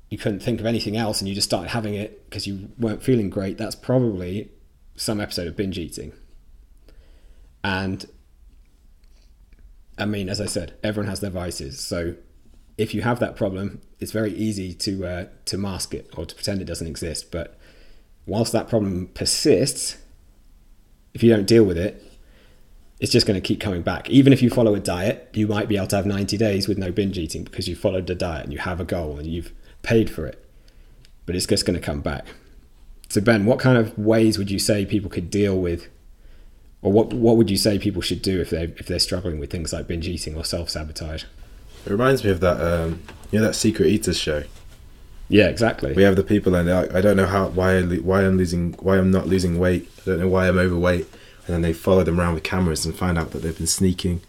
you 0.09 0.17
couldn't 0.17 0.39
think 0.39 0.61
of 0.61 0.65
anything 0.65 0.95
else 0.95 1.19
and 1.19 1.27
you 1.27 1.35
just 1.35 1.49
started 1.49 1.71
having 1.71 1.93
it 1.93 2.29
because 2.29 2.47
you 2.47 2.69
weren't 2.79 3.03
feeling 3.03 3.29
great, 3.29 3.57
that's 3.57 3.75
probably 3.75 4.49
some 4.95 5.19
episode 5.19 5.47
of 5.47 5.57
binge 5.57 5.77
eating. 5.77 6.13
And 7.65 8.05
I 9.97 10.05
mean, 10.05 10.29
as 10.29 10.39
I 10.39 10.45
said, 10.45 10.75
everyone 10.83 11.09
has 11.09 11.19
their 11.19 11.29
vices. 11.29 11.81
So 11.81 12.15
if 12.77 12.93
you 12.93 13.01
have 13.01 13.19
that 13.19 13.35
problem, 13.35 13.81
it's 13.99 14.11
very 14.13 14.33
easy 14.33 14.73
to 14.73 15.05
uh, 15.05 15.25
to 15.45 15.57
mask 15.57 15.93
it 15.93 16.09
or 16.15 16.25
to 16.25 16.33
pretend 16.33 16.61
it 16.61 16.65
doesn't 16.65 16.87
exist. 16.87 17.29
But 17.29 17.59
whilst 18.25 18.51
that 18.53 18.67
problem 18.67 19.07
persists, 19.13 19.97
if 21.13 21.23
you 21.23 21.29
don't 21.29 21.45
deal 21.45 21.63
with 21.63 21.77
it, 21.77 22.01
it's 22.99 23.11
just 23.11 23.27
going 23.27 23.39
to 23.39 23.45
keep 23.45 23.59
coming 23.59 23.81
back. 23.81 24.09
Even 24.09 24.31
if 24.31 24.41
you 24.41 24.49
follow 24.49 24.75
a 24.75 24.79
diet, 24.79 25.29
you 25.33 25.47
might 25.47 25.67
be 25.67 25.75
able 25.75 25.87
to 25.87 25.95
have 25.95 26.05
90 26.05 26.37
days 26.37 26.67
with 26.67 26.77
no 26.77 26.91
binge 26.91 27.17
eating 27.17 27.43
because 27.43 27.67
you 27.67 27.75
followed 27.75 28.07
the 28.07 28.15
diet 28.15 28.43
and 28.43 28.53
you 28.53 28.59
have 28.59 28.79
a 28.79 28.85
goal 28.85 29.17
and 29.17 29.27
you've 29.27 29.51
paid 29.81 30.09
for 30.09 30.25
it. 30.25 30.43
But 31.25 31.35
it's 31.35 31.45
just 31.45 31.65
going 31.65 31.77
to 31.77 31.85
come 31.85 32.01
back. 32.01 32.25
So 33.09 33.21
Ben, 33.21 33.45
what 33.45 33.59
kind 33.59 33.77
of 33.77 33.97
ways 33.97 34.37
would 34.37 34.49
you 34.49 34.59
say 34.59 34.85
people 34.85 35.09
could 35.09 35.29
deal 35.29 35.59
with 35.59 35.89
or 36.81 36.91
what 36.91 37.13
what 37.13 37.37
would 37.37 37.49
you 37.49 37.57
say 37.57 37.79
people 37.79 38.01
should 38.01 38.21
do 38.21 38.41
if 38.41 38.49
they 38.49 38.63
if 38.63 38.87
they're 38.87 38.99
struggling 38.99 39.39
with 39.39 39.49
things 39.49 39.71
like 39.71 39.87
binge 39.87 40.07
eating 40.07 40.35
or 40.35 40.43
self 40.43 40.69
sabotage? 40.69 41.23
It 41.85 41.91
reminds 41.91 42.23
me 42.23 42.29
of 42.29 42.39
that, 42.41 42.61
um, 42.61 43.01
you 43.31 43.39
know, 43.39 43.47
that 43.47 43.53
Secret 43.53 43.87
Eaters 43.87 44.17
show. 44.17 44.43
Yeah, 45.29 45.47
exactly. 45.47 45.93
We 45.93 46.03
have 46.03 46.15
the 46.15 46.23
people, 46.23 46.53
and 46.55 46.69
I, 46.69 46.97
I 46.97 47.01
don't 47.01 47.17
know 47.17 47.25
how 47.25 47.47
why 47.47 47.77
I, 47.77 47.83
why 47.83 48.23
I'm 48.23 48.37
losing 48.37 48.73
why 48.73 48.97
I'm 48.97 49.11
not 49.11 49.27
losing 49.27 49.57
weight. 49.57 49.89
I 50.01 50.11
don't 50.11 50.19
know 50.19 50.27
why 50.27 50.47
I'm 50.47 50.57
overweight, 50.57 51.07
and 51.45 51.55
then 51.55 51.61
they 51.61 51.73
follow 51.73 52.03
them 52.03 52.19
around 52.19 52.35
with 52.35 52.43
cameras 52.43 52.85
and 52.85 52.95
find 52.95 53.17
out 53.17 53.31
that 53.31 53.39
they've 53.39 53.57
been 53.57 53.67
sneaking, 53.67 54.21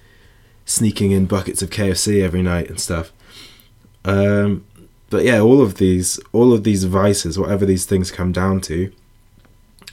sneaking 0.65 1.11
in 1.11 1.27
buckets 1.27 1.63
of 1.63 1.71
KFC 1.71 2.23
every 2.23 2.43
night 2.43 2.69
and 2.69 2.81
stuff. 2.81 3.13
Um, 4.05 4.65
but 5.11 5.25
yeah, 5.25 5.41
all 5.41 5.61
of 5.61 5.77
these 5.77 6.19
all 6.33 6.53
of 6.53 6.65
these 6.65 6.85
vices, 6.85 7.39
whatever 7.39 7.67
these 7.67 7.87
things 7.87 8.11
come 8.11 8.33
down 8.33 8.61
to, 8.63 8.93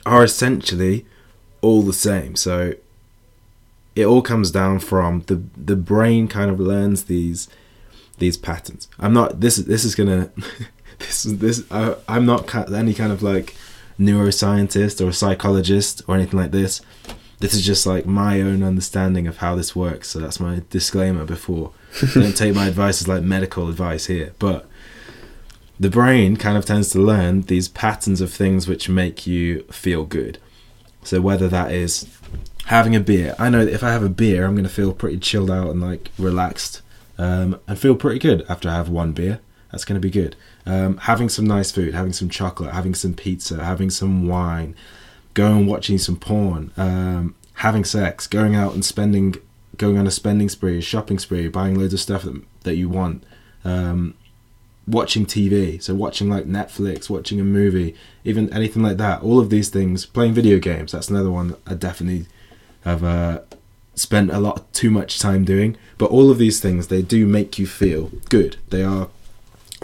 are 0.06 0.24
essentially 0.24 1.04
all 1.60 1.82
the 1.82 1.92
same. 1.92 2.36
So 2.36 2.74
it 3.94 4.06
all 4.06 4.22
comes 4.22 4.50
down 4.50 4.78
from 4.78 5.22
the 5.26 5.42
the 5.56 5.76
brain 5.76 6.28
kind 6.28 6.50
of 6.50 6.58
learns 6.58 7.04
these 7.04 7.48
these 8.18 8.36
patterns. 8.36 8.88
I'm 8.98 9.12
not 9.12 9.40
this 9.40 9.56
this 9.56 9.84
is 9.84 9.94
gonna 9.94 10.30
this 11.02 11.22
this 11.24 11.64
I, 11.70 11.96
I'm 12.08 12.26
not 12.26 12.54
any 12.72 12.94
kind 12.94 13.12
of 13.12 13.22
like 13.22 13.54
neuroscientist 13.98 15.04
or 15.04 15.08
a 15.08 15.12
psychologist 15.12 16.02
or 16.06 16.14
anything 16.16 16.38
like 16.38 16.50
this. 16.50 16.80
This 17.38 17.54
is 17.54 17.66
just 17.66 17.86
like 17.86 18.06
my 18.06 18.40
own 18.40 18.62
understanding 18.62 19.26
of 19.26 19.38
how 19.38 19.56
this 19.56 19.74
works. 19.74 20.08
So 20.08 20.20
that's 20.20 20.38
my 20.38 20.62
disclaimer 20.70 21.24
before. 21.24 21.72
Don't 22.14 22.36
take 22.36 22.54
my 22.54 22.68
advice 22.68 23.00
as 23.00 23.08
like 23.08 23.22
medical 23.22 23.68
advice 23.68 24.06
here, 24.06 24.32
but 24.38 24.68
the 25.78 25.90
brain 25.90 26.36
kind 26.36 26.56
of 26.56 26.64
tends 26.64 26.90
to 26.90 27.00
learn 27.00 27.42
these 27.42 27.68
patterns 27.68 28.20
of 28.20 28.32
things 28.32 28.68
which 28.68 28.88
make 28.88 29.26
you 29.26 29.64
feel 29.64 30.04
good. 30.04 30.38
So 31.02 31.20
whether 31.20 31.48
that 31.48 31.72
is 31.72 32.06
having 32.66 32.94
a 32.94 33.00
beer, 33.00 33.34
I 33.38 33.50
know 33.50 33.64
that 33.64 33.74
if 33.74 33.82
I 33.82 33.90
have 33.90 34.04
a 34.04 34.08
beer, 34.08 34.44
I'm 34.44 34.54
going 34.54 34.62
to 34.62 34.70
feel 34.70 34.92
pretty 34.92 35.18
chilled 35.18 35.50
out 35.50 35.70
and 35.70 35.80
like 35.80 36.10
relaxed, 36.16 36.82
um, 37.18 37.58
and 37.66 37.76
feel 37.76 37.96
pretty 37.96 38.20
good 38.20 38.46
after 38.48 38.68
I 38.68 38.74
have 38.74 38.88
one 38.88 39.12
beer. 39.12 39.40
That's 39.72 39.84
going 39.84 40.00
to 40.00 40.06
be 40.06 40.10
good. 40.12 40.36
Um, 40.64 40.96
having 40.98 41.28
some 41.28 41.46
nice 41.46 41.70
food, 41.70 41.94
having 41.94 42.12
some 42.12 42.28
chocolate, 42.28 42.72
having 42.72 42.94
some 42.94 43.14
pizza, 43.14 43.64
having 43.64 43.90
some 43.90 44.28
wine, 44.28 44.76
going 45.34 45.66
watching 45.66 45.98
some 45.98 46.16
porn, 46.16 46.70
um, 46.76 47.34
having 47.54 47.84
sex, 47.84 48.26
going 48.26 48.54
out 48.54 48.74
and 48.74 48.84
spending, 48.84 49.34
going 49.76 49.98
on 49.98 50.06
a 50.06 50.10
spending 50.10 50.48
spree, 50.48 50.78
a 50.78 50.82
shopping 50.82 51.18
spree, 51.18 51.48
buying 51.48 51.78
loads 51.78 51.94
of 51.94 52.00
stuff 52.00 52.22
that, 52.22 52.42
that 52.62 52.76
you 52.76 52.88
want, 52.88 53.24
um, 53.64 54.14
watching 54.86 55.26
TV, 55.26 55.82
so 55.82 55.94
watching 55.94 56.28
like 56.28 56.44
Netflix, 56.44 57.08
watching 57.08 57.40
a 57.40 57.44
movie, 57.44 57.94
even 58.24 58.52
anything 58.52 58.82
like 58.82 58.96
that. 58.96 59.22
All 59.22 59.38
of 59.38 59.50
these 59.50 59.68
things, 59.68 60.06
playing 60.06 60.34
video 60.34 60.58
games. 60.58 60.92
That's 60.92 61.10
another 61.10 61.30
one 61.30 61.56
I 61.66 61.74
definitely 61.74 62.26
have 62.84 63.04
uh, 63.04 63.40
spent 63.94 64.30
a 64.30 64.38
lot 64.38 64.72
too 64.72 64.90
much 64.90 65.18
time 65.18 65.44
doing. 65.44 65.76
But 65.98 66.10
all 66.10 66.30
of 66.30 66.38
these 66.38 66.60
things, 66.60 66.88
they 66.88 67.02
do 67.02 67.26
make 67.26 67.58
you 67.58 67.66
feel 67.66 68.10
good. 68.28 68.56
They 68.70 68.82
are, 68.82 69.08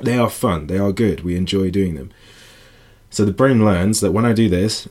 they 0.02 0.18
are 0.18 0.30
fun. 0.30 0.66
They 0.66 0.78
are 0.78 0.92
good. 0.92 1.22
We 1.22 1.36
enjoy 1.36 1.70
doing 1.70 1.94
them. 1.94 2.10
So 3.10 3.24
the 3.24 3.32
brain 3.32 3.64
learns 3.64 4.00
that 4.00 4.12
when 4.12 4.24
I 4.24 4.32
do 4.32 4.48
this, 4.48 4.88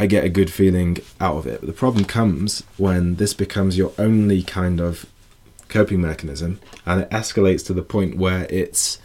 I 0.00 0.06
get 0.06 0.24
a 0.24 0.28
good 0.28 0.50
feeling 0.50 0.98
out 1.20 1.36
of 1.36 1.46
it. 1.46 1.60
The 1.60 1.72
problem 1.72 2.04
comes 2.04 2.62
when 2.76 3.16
this 3.16 3.34
becomes 3.34 3.76
your 3.76 3.92
only 3.98 4.42
kind 4.42 4.80
of 4.80 5.06
coping 5.68 6.00
mechanism 6.00 6.60
and 6.86 7.02
it 7.02 7.10
escalates 7.10 7.64
to 7.66 7.74
the 7.74 7.82
point 7.82 8.16
where 8.16 8.46
it's 8.48 8.98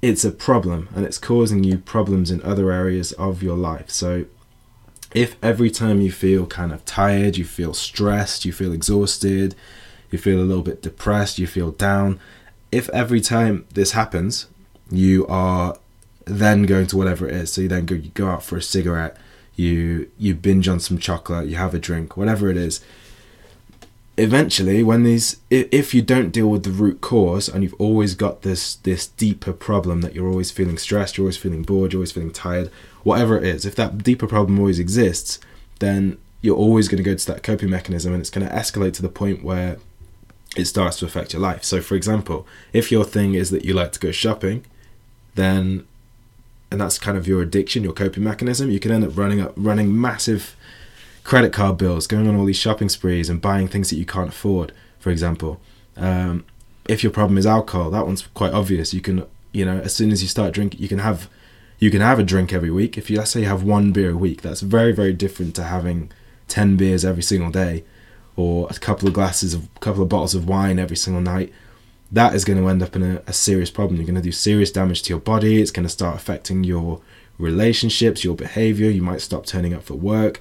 it's 0.00 0.24
a 0.24 0.30
problem 0.30 0.88
and 0.94 1.04
it's 1.04 1.18
causing 1.18 1.64
you 1.64 1.78
problems 1.78 2.30
in 2.30 2.42
other 2.42 2.70
areas 2.70 3.12
of 3.12 3.42
your 3.42 3.56
life. 3.56 3.90
So, 3.90 4.26
if 5.12 5.36
every 5.42 5.70
time 5.70 6.00
you 6.00 6.12
feel 6.12 6.46
kind 6.46 6.72
of 6.72 6.84
tired, 6.84 7.36
you 7.36 7.44
feel 7.44 7.74
stressed, 7.74 8.44
you 8.44 8.52
feel 8.52 8.72
exhausted, 8.72 9.56
you 10.10 10.18
feel 10.18 10.38
a 10.38 10.44
little 10.44 10.62
bit 10.62 10.82
depressed, 10.82 11.38
you 11.38 11.46
feel 11.46 11.72
down, 11.72 12.20
if 12.70 12.88
every 12.90 13.20
time 13.20 13.66
this 13.74 13.92
happens, 13.92 14.46
you 14.90 15.26
are 15.26 15.76
then 16.24 16.64
going 16.64 16.86
to 16.88 16.96
whatever 16.96 17.26
it 17.26 17.34
is, 17.34 17.52
so 17.52 17.62
you 17.62 17.68
then 17.68 17.86
go, 17.86 17.94
you 17.94 18.10
go 18.10 18.28
out 18.28 18.42
for 18.42 18.56
a 18.56 18.62
cigarette, 18.62 19.16
you 19.56 20.10
you 20.18 20.34
binge 20.34 20.68
on 20.68 20.80
some 20.80 20.98
chocolate, 20.98 21.48
you 21.48 21.56
have 21.56 21.74
a 21.74 21.78
drink, 21.78 22.16
whatever 22.16 22.48
it 22.50 22.56
is, 22.56 22.80
eventually 24.18 24.82
when 24.82 25.04
these 25.04 25.36
if 25.48 25.94
you 25.94 26.02
don't 26.02 26.30
deal 26.32 26.48
with 26.48 26.64
the 26.64 26.70
root 26.70 27.00
cause 27.00 27.48
and 27.48 27.62
you've 27.62 27.74
always 27.74 28.16
got 28.16 28.42
this 28.42 28.74
this 28.76 29.06
deeper 29.06 29.52
problem 29.52 30.00
that 30.00 30.12
you're 30.12 30.28
always 30.28 30.50
feeling 30.50 30.76
stressed 30.76 31.16
you're 31.16 31.24
always 31.24 31.36
feeling 31.36 31.62
bored 31.62 31.92
you're 31.92 32.00
always 32.00 32.10
feeling 32.10 32.32
tired 32.32 32.68
whatever 33.04 33.38
it 33.38 33.44
is 33.44 33.64
if 33.64 33.76
that 33.76 34.02
deeper 34.02 34.26
problem 34.26 34.58
always 34.58 34.80
exists 34.80 35.38
then 35.78 36.18
you're 36.42 36.56
always 36.56 36.88
going 36.88 36.96
to 36.96 37.08
go 37.08 37.14
to 37.14 37.26
that 37.26 37.44
coping 37.44 37.70
mechanism 37.70 38.12
and 38.12 38.20
it's 38.20 38.30
going 38.30 38.46
to 38.46 38.52
escalate 38.52 38.92
to 38.92 39.02
the 39.02 39.08
point 39.08 39.44
where 39.44 39.76
it 40.56 40.64
starts 40.64 40.98
to 40.98 41.04
affect 41.04 41.32
your 41.32 41.42
life 41.42 41.62
so 41.62 41.80
for 41.80 41.94
example 41.94 42.46
if 42.72 42.90
your 42.90 43.04
thing 43.04 43.34
is 43.34 43.50
that 43.50 43.64
you 43.64 43.74
like 43.74 43.92
to 43.92 44.00
go 44.00 44.10
shopping 44.10 44.64
then 45.34 45.86
and 46.70 46.80
that's 46.80 46.98
kind 46.98 47.16
of 47.18 47.26
your 47.26 47.42
addiction 47.42 47.84
your 47.84 47.92
coping 47.92 48.24
mechanism 48.24 48.70
you 48.70 48.80
can 48.80 48.90
end 48.90 49.04
up 49.04 49.16
running 49.16 49.40
up 49.40 49.52
running 49.56 49.98
massive 50.00 50.56
credit 51.28 51.52
card 51.52 51.76
bills, 51.76 52.06
going 52.06 52.26
on 52.26 52.36
all 52.36 52.46
these 52.46 52.56
shopping 52.56 52.88
sprees 52.88 53.28
and 53.28 53.42
buying 53.42 53.68
things 53.68 53.90
that 53.90 53.96
you 53.96 54.06
can't 54.06 54.30
afford, 54.30 54.72
for 54.98 55.10
example. 55.10 55.60
Um, 55.94 56.46
if 56.88 57.02
your 57.02 57.12
problem 57.12 57.36
is 57.36 57.44
alcohol, 57.44 57.90
that 57.90 58.06
one's 58.06 58.26
quite 58.28 58.54
obvious. 58.54 58.94
You 58.94 59.02
can, 59.02 59.26
you 59.52 59.66
know, 59.66 59.78
as 59.80 59.94
soon 59.94 60.10
as 60.10 60.22
you 60.22 60.28
start 60.28 60.54
drinking, 60.54 60.80
you 60.80 60.88
can 60.88 61.00
have, 61.00 61.28
you 61.78 61.90
can 61.90 62.00
have 62.00 62.18
a 62.18 62.22
drink 62.22 62.54
every 62.54 62.70
week. 62.70 62.96
If 62.96 63.10
you 63.10 63.18
let's 63.18 63.32
say 63.32 63.40
you 63.40 63.46
have 63.46 63.62
one 63.62 63.92
beer 63.92 64.12
a 64.12 64.16
week, 64.16 64.40
that's 64.40 64.62
very 64.62 64.90
very 64.90 65.12
different 65.12 65.54
to 65.56 65.64
having 65.64 66.10
ten 66.48 66.78
beers 66.78 67.04
every 67.04 67.22
single 67.22 67.50
day, 67.50 67.84
or 68.38 68.68
a 68.70 68.74
couple 68.74 69.08
of 69.08 69.14
glasses 69.14 69.52
of 69.52 69.64
a 69.64 69.80
couple 69.80 70.00
of 70.00 70.08
bottles 70.08 70.32
of 70.32 70.48
wine 70.48 70.78
every 70.78 70.96
single 70.96 71.20
night. 71.20 71.52
That 72.12 72.36
is 72.36 72.44
going 72.44 72.56
to 72.56 72.68
end 72.68 72.84
up 72.84 72.94
in 72.94 73.02
a, 73.02 73.22
a 73.26 73.32
serious 73.32 73.68
problem. 73.68 73.96
You're 73.96 74.06
going 74.06 74.14
to 74.14 74.22
do 74.22 74.30
serious 74.30 74.70
damage 74.70 75.02
to 75.02 75.10
your 75.10 75.18
body. 75.18 75.60
It's 75.60 75.72
going 75.72 75.86
to 75.86 75.90
start 75.90 76.14
affecting 76.14 76.62
your 76.62 77.00
relationships, 77.36 78.22
your 78.22 78.36
behavior. 78.36 78.90
You 78.90 79.02
might 79.02 79.22
stop 79.22 79.44
turning 79.44 79.74
up 79.74 79.82
for 79.82 79.94
work. 79.94 80.40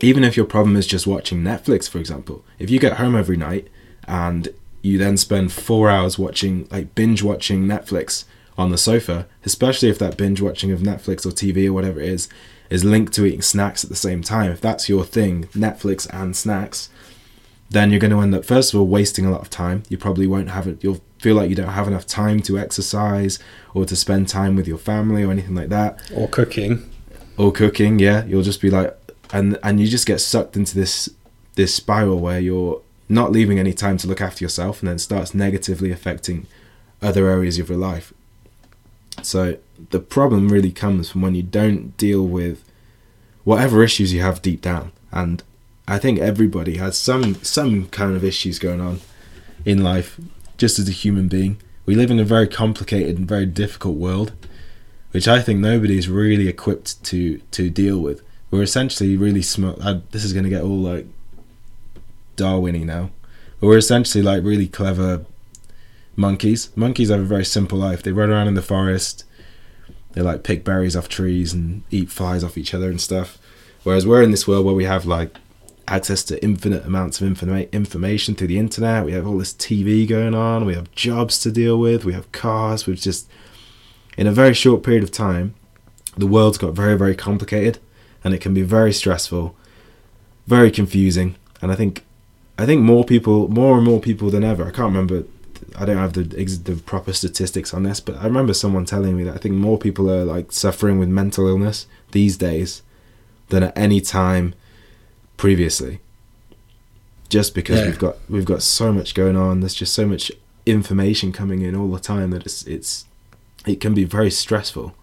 Even 0.00 0.24
if 0.24 0.38
your 0.38 0.46
problem 0.46 0.74
is 0.74 0.86
just 0.86 1.06
watching 1.06 1.42
Netflix, 1.42 1.86
for 1.86 1.98
example, 1.98 2.42
if 2.58 2.70
you 2.70 2.80
get 2.80 2.94
home 2.94 3.14
every 3.14 3.36
night 3.36 3.68
and 4.08 4.48
you 4.80 4.96
then 4.96 5.18
spend 5.18 5.52
four 5.52 5.90
hours 5.90 6.18
watching, 6.18 6.66
like 6.70 6.94
binge 6.94 7.22
watching 7.22 7.66
Netflix 7.66 8.24
on 8.56 8.70
the 8.70 8.78
sofa, 8.78 9.26
especially 9.44 9.90
if 9.90 9.98
that 9.98 10.16
binge 10.16 10.40
watching 10.40 10.72
of 10.72 10.80
Netflix 10.80 11.26
or 11.26 11.30
TV 11.30 11.66
or 11.66 11.74
whatever 11.74 12.00
it 12.00 12.08
is, 12.08 12.26
is 12.70 12.84
linked 12.84 13.12
to 13.14 13.24
eating 13.24 13.42
snacks 13.42 13.84
at 13.84 13.90
the 13.90 13.96
same 13.96 14.22
time. 14.22 14.50
If 14.50 14.60
that's 14.60 14.88
your 14.88 15.04
thing, 15.04 15.44
Netflix 15.48 16.08
and 16.12 16.36
snacks, 16.36 16.88
then 17.70 17.90
you're 17.90 18.00
going 18.00 18.12
to 18.12 18.20
end 18.20 18.34
up, 18.34 18.44
first 18.44 18.72
of 18.72 18.80
all, 18.80 18.86
wasting 18.86 19.26
a 19.26 19.30
lot 19.30 19.40
of 19.40 19.50
time. 19.50 19.82
You 19.88 19.98
probably 19.98 20.26
won't 20.26 20.50
have 20.50 20.66
it, 20.66 20.82
you'll 20.82 21.00
feel 21.18 21.34
like 21.36 21.50
you 21.50 21.56
don't 21.56 21.68
have 21.68 21.88
enough 21.88 22.06
time 22.06 22.40
to 22.40 22.58
exercise 22.58 23.38
or 23.74 23.84
to 23.86 23.96
spend 23.96 24.28
time 24.28 24.56
with 24.56 24.68
your 24.68 24.78
family 24.78 25.22
or 25.22 25.30
anything 25.30 25.54
like 25.54 25.68
that. 25.70 25.98
Or 26.14 26.28
cooking. 26.28 26.90
Or 27.36 27.52
cooking, 27.52 27.98
yeah. 27.98 28.24
You'll 28.24 28.42
just 28.42 28.60
be 28.60 28.70
like, 28.70 28.96
and 29.32 29.58
and 29.62 29.80
you 29.80 29.88
just 29.88 30.06
get 30.06 30.20
sucked 30.20 30.56
into 30.56 30.74
this 30.74 31.08
this 31.56 31.74
spiral 31.74 32.20
where 32.20 32.38
you're 32.38 32.80
not 33.08 33.32
leaving 33.32 33.58
any 33.58 33.72
time 33.72 33.96
to 33.98 34.06
look 34.06 34.20
after 34.20 34.44
yourself 34.44 34.80
and 34.80 34.88
then 34.88 34.98
starts 34.98 35.34
negatively 35.34 35.90
affecting 35.90 36.46
other 37.02 37.28
areas 37.28 37.58
of 37.58 37.68
your 37.68 37.78
life 37.78 38.12
so 39.22 39.56
the 39.90 40.00
problem 40.00 40.48
really 40.48 40.72
comes 40.72 41.10
from 41.10 41.22
when 41.22 41.34
you 41.34 41.42
don't 41.42 41.96
deal 41.96 42.26
with 42.26 42.64
whatever 43.44 43.82
issues 43.82 44.12
you 44.12 44.20
have 44.20 44.42
deep 44.42 44.60
down. 44.60 44.92
And 45.12 45.42
I 45.88 45.98
think 45.98 46.18
everybody 46.18 46.78
has 46.78 46.98
some 46.98 47.36
some 47.42 47.86
kind 47.88 48.16
of 48.16 48.24
issues 48.24 48.58
going 48.58 48.80
on 48.80 49.00
in 49.64 49.82
life, 49.82 50.18
just 50.58 50.78
as 50.78 50.88
a 50.88 50.92
human 50.92 51.28
being. 51.28 51.58
We 51.86 51.94
live 51.94 52.10
in 52.10 52.18
a 52.18 52.24
very 52.24 52.48
complicated 52.48 53.16
and 53.16 53.28
very 53.28 53.46
difficult 53.46 53.96
world, 53.96 54.32
which 55.12 55.28
I 55.28 55.40
think 55.40 55.60
nobody 55.60 55.96
is 55.96 56.08
really 56.08 56.48
equipped 56.48 57.02
to 57.04 57.38
to 57.52 57.70
deal 57.70 57.98
with. 58.00 58.22
We're 58.50 58.62
essentially 58.62 59.16
really 59.16 59.42
smart. 59.42 59.78
This 60.10 60.24
is 60.24 60.32
going 60.32 60.44
to 60.44 60.50
get 60.50 60.62
all 60.62 60.78
like 60.78 61.06
Darwiny 62.36 62.84
now. 62.84 63.10
But 63.60 63.68
we're 63.68 63.78
essentially 63.78 64.22
like 64.22 64.42
really 64.44 64.68
clever 64.68 65.24
monkeys. 66.16 66.74
Monkeys 66.76 67.10
have 67.10 67.20
a 67.20 67.24
very 67.24 67.44
simple 67.44 67.78
life. 67.78 68.02
They 68.02 68.12
run 68.12 68.30
around 68.30 68.48
in 68.48 68.54
the 68.54 68.62
forest. 68.62 69.24
They 70.12 70.22
like 70.22 70.42
pick 70.42 70.64
berries 70.64 70.96
off 70.96 71.08
trees 71.08 71.52
and 71.52 71.82
eat 71.90 72.10
flies 72.10 72.42
off 72.42 72.58
each 72.58 72.72
other 72.74 72.88
and 72.88 73.00
stuff. 73.00 73.38
Whereas 73.84 74.06
we're 74.06 74.22
in 74.22 74.30
this 74.30 74.48
world 74.48 74.64
where 74.64 74.74
we 74.74 74.84
have 74.84 75.06
like 75.06 75.36
access 75.88 76.24
to 76.24 76.42
infinite 76.42 76.84
amounts 76.84 77.20
of 77.20 77.28
informa- 77.28 77.70
information 77.70 78.34
through 78.34 78.48
the 78.48 78.58
internet. 78.58 79.04
We 79.04 79.12
have 79.12 79.26
all 79.26 79.38
this 79.38 79.52
TV 79.52 80.08
going 80.08 80.34
on. 80.34 80.64
We 80.64 80.74
have 80.74 80.90
jobs 80.92 81.38
to 81.40 81.52
deal 81.52 81.78
with. 81.78 82.04
We 82.04 82.12
have 82.14 82.32
cars. 82.32 82.86
We've 82.86 82.96
just, 82.96 83.28
in 84.16 84.26
a 84.26 84.32
very 84.32 84.54
short 84.54 84.82
period 84.82 85.04
of 85.04 85.12
time, 85.12 85.54
the 86.16 86.26
world's 86.26 86.58
got 86.58 86.72
very, 86.72 86.96
very 86.96 87.14
complicated 87.14 87.78
and 88.24 88.34
it 88.34 88.40
can 88.40 88.54
be 88.54 88.62
very 88.62 88.92
stressful, 88.92 89.54
very 90.46 90.70
confusing. 90.70 91.36
And 91.62 91.70
I 91.70 91.74
think, 91.74 92.04
I 92.58 92.66
think 92.66 92.82
more 92.82 93.04
people, 93.04 93.48
more 93.48 93.76
and 93.76 93.84
more 93.84 94.00
people 94.00 94.30
than 94.30 94.42
ever, 94.42 94.64
I 94.64 94.70
can't 94.70 94.92
remember 94.92 95.24
I 95.76 95.84
don't 95.84 95.96
have 95.96 96.12
the 96.12 96.22
the 96.22 96.76
proper 96.76 97.12
statistics 97.12 97.74
on 97.74 97.82
this, 97.82 98.00
but 98.00 98.16
I 98.16 98.24
remember 98.24 98.54
someone 98.54 98.84
telling 98.84 99.16
me 99.16 99.24
that 99.24 99.34
I 99.34 99.38
think 99.38 99.54
more 99.54 99.78
people 99.78 100.10
are 100.10 100.24
like 100.24 100.52
suffering 100.52 100.98
with 100.98 101.08
mental 101.08 101.48
illness 101.48 101.86
these 102.12 102.36
days 102.36 102.82
than 103.48 103.62
at 103.62 103.76
any 103.76 104.00
time 104.00 104.54
previously. 105.36 106.00
Just 107.28 107.54
because 107.54 107.80
yeah. 107.80 107.86
we've 107.86 107.98
got 107.98 108.16
we've 108.28 108.44
got 108.44 108.62
so 108.62 108.92
much 108.92 109.14
going 109.14 109.36
on, 109.36 109.60
there's 109.60 109.74
just 109.74 109.94
so 109.94 110.06
much 110.06 110.30
information 110.64 111.32
coming 111.32 111.62
in 111.62 111.74
all 111.74 111.90
the 111.90 112.00
time 112.00 112.30
that 112.30 112.44
it's 112.44 112.62
it's 112.66 113.06
it 113.66 113.80
can 113.80 113.94
be 113.94 114.04
very 114.04 114.30
stressful 114.30 114.94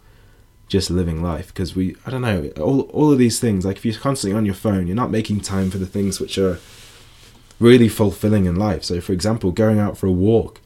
just 0.68 0.90
living 0.90 1.22
life 1.22 1.48
because 1.48 1.76
we 1.76 1.96
I 2.06 2.12
don't 2.12 2.22
know 2.22 2.50
all 2.60 2.82
all 2.82 3.12
of 3.12 3.18
these 3.18 3.40
things 3.40 3.66
like 3.66 3.78
if 3.78 3.86
you're 3.86 3.96
constantly 3.96 4.38
on 4.38 4.46
your 4.46 4.56
phone 4.56 4.88
you're 4.88 4.96
not 4.96 5.12
making 5.12 5.42
time 5.42 5.70
for 5.70 5.78
the 5.78 5.86
things 5.86 6.20
which 6.20 6.38
are 6.38 6.60
really 7.64 7.88
fulfilling 7.88 8.46
in 8.46 8.58
life. 8.58 8.84
So, 8.84 9.00
for 9.00 9.14
example, 9.14 9.52
going 9.52 9.80
out 9.80 9.98
for 9.98 10.08
a 10.08 10.12
walk 10.12 10.60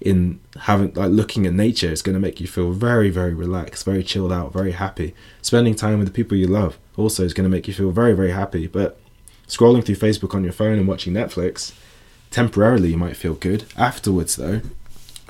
in 0.00 0.38
having 0.60 0.92
like 0.94 1.10
looking 1.10 1.46
at 1.46 1.52
nature 1.52 1.90
is 1.90 2.02
going 2.02 2.14
to 2.14 2.20
make 2.20 2.38
you 2.38 2.46
feel 2.46 2.70
very 2.70 3.08
very 3.08 3.32
relaxed 3.32 3.82
very 3.86 4.04
chilled 4.04 4.32
out 4.32 4.52
very 4.52 4.72
happy. 4.72 5.14
Spending 5.40 5.74
time 5.74 5.98
with 5.98 6.06
the 6.06 6.12
people 6.12 6.36
you 6.36 6.46
love 6.46 6.78
also 6.96 7.24
is 7.24 7.32
going 7.32 7.48
to 7.50 7.56
make 7.56 7.66
you 7.66 7.74
feel 7.74 7.90
very 7.90 8.12
very 8.12 8.30
happy. 8.30 8.66
But 8.66 9.00
scrolling 9.48 9.84
through 9.84 9.96
facebook 9.96 10.34
on 10.34 10.44
your 10.44 10.52
phone 10.52 10.78
and 10.78 10.88
watching 10.88 11.14
netflix 11.14 11.72
temporarily 12.30 12.90
you 12.90 12.98
might 12.98 13.16
feel 13.16 13.34
good. 13.34 13.64
Afterwards 13.76 14.36
though 14.36 14.60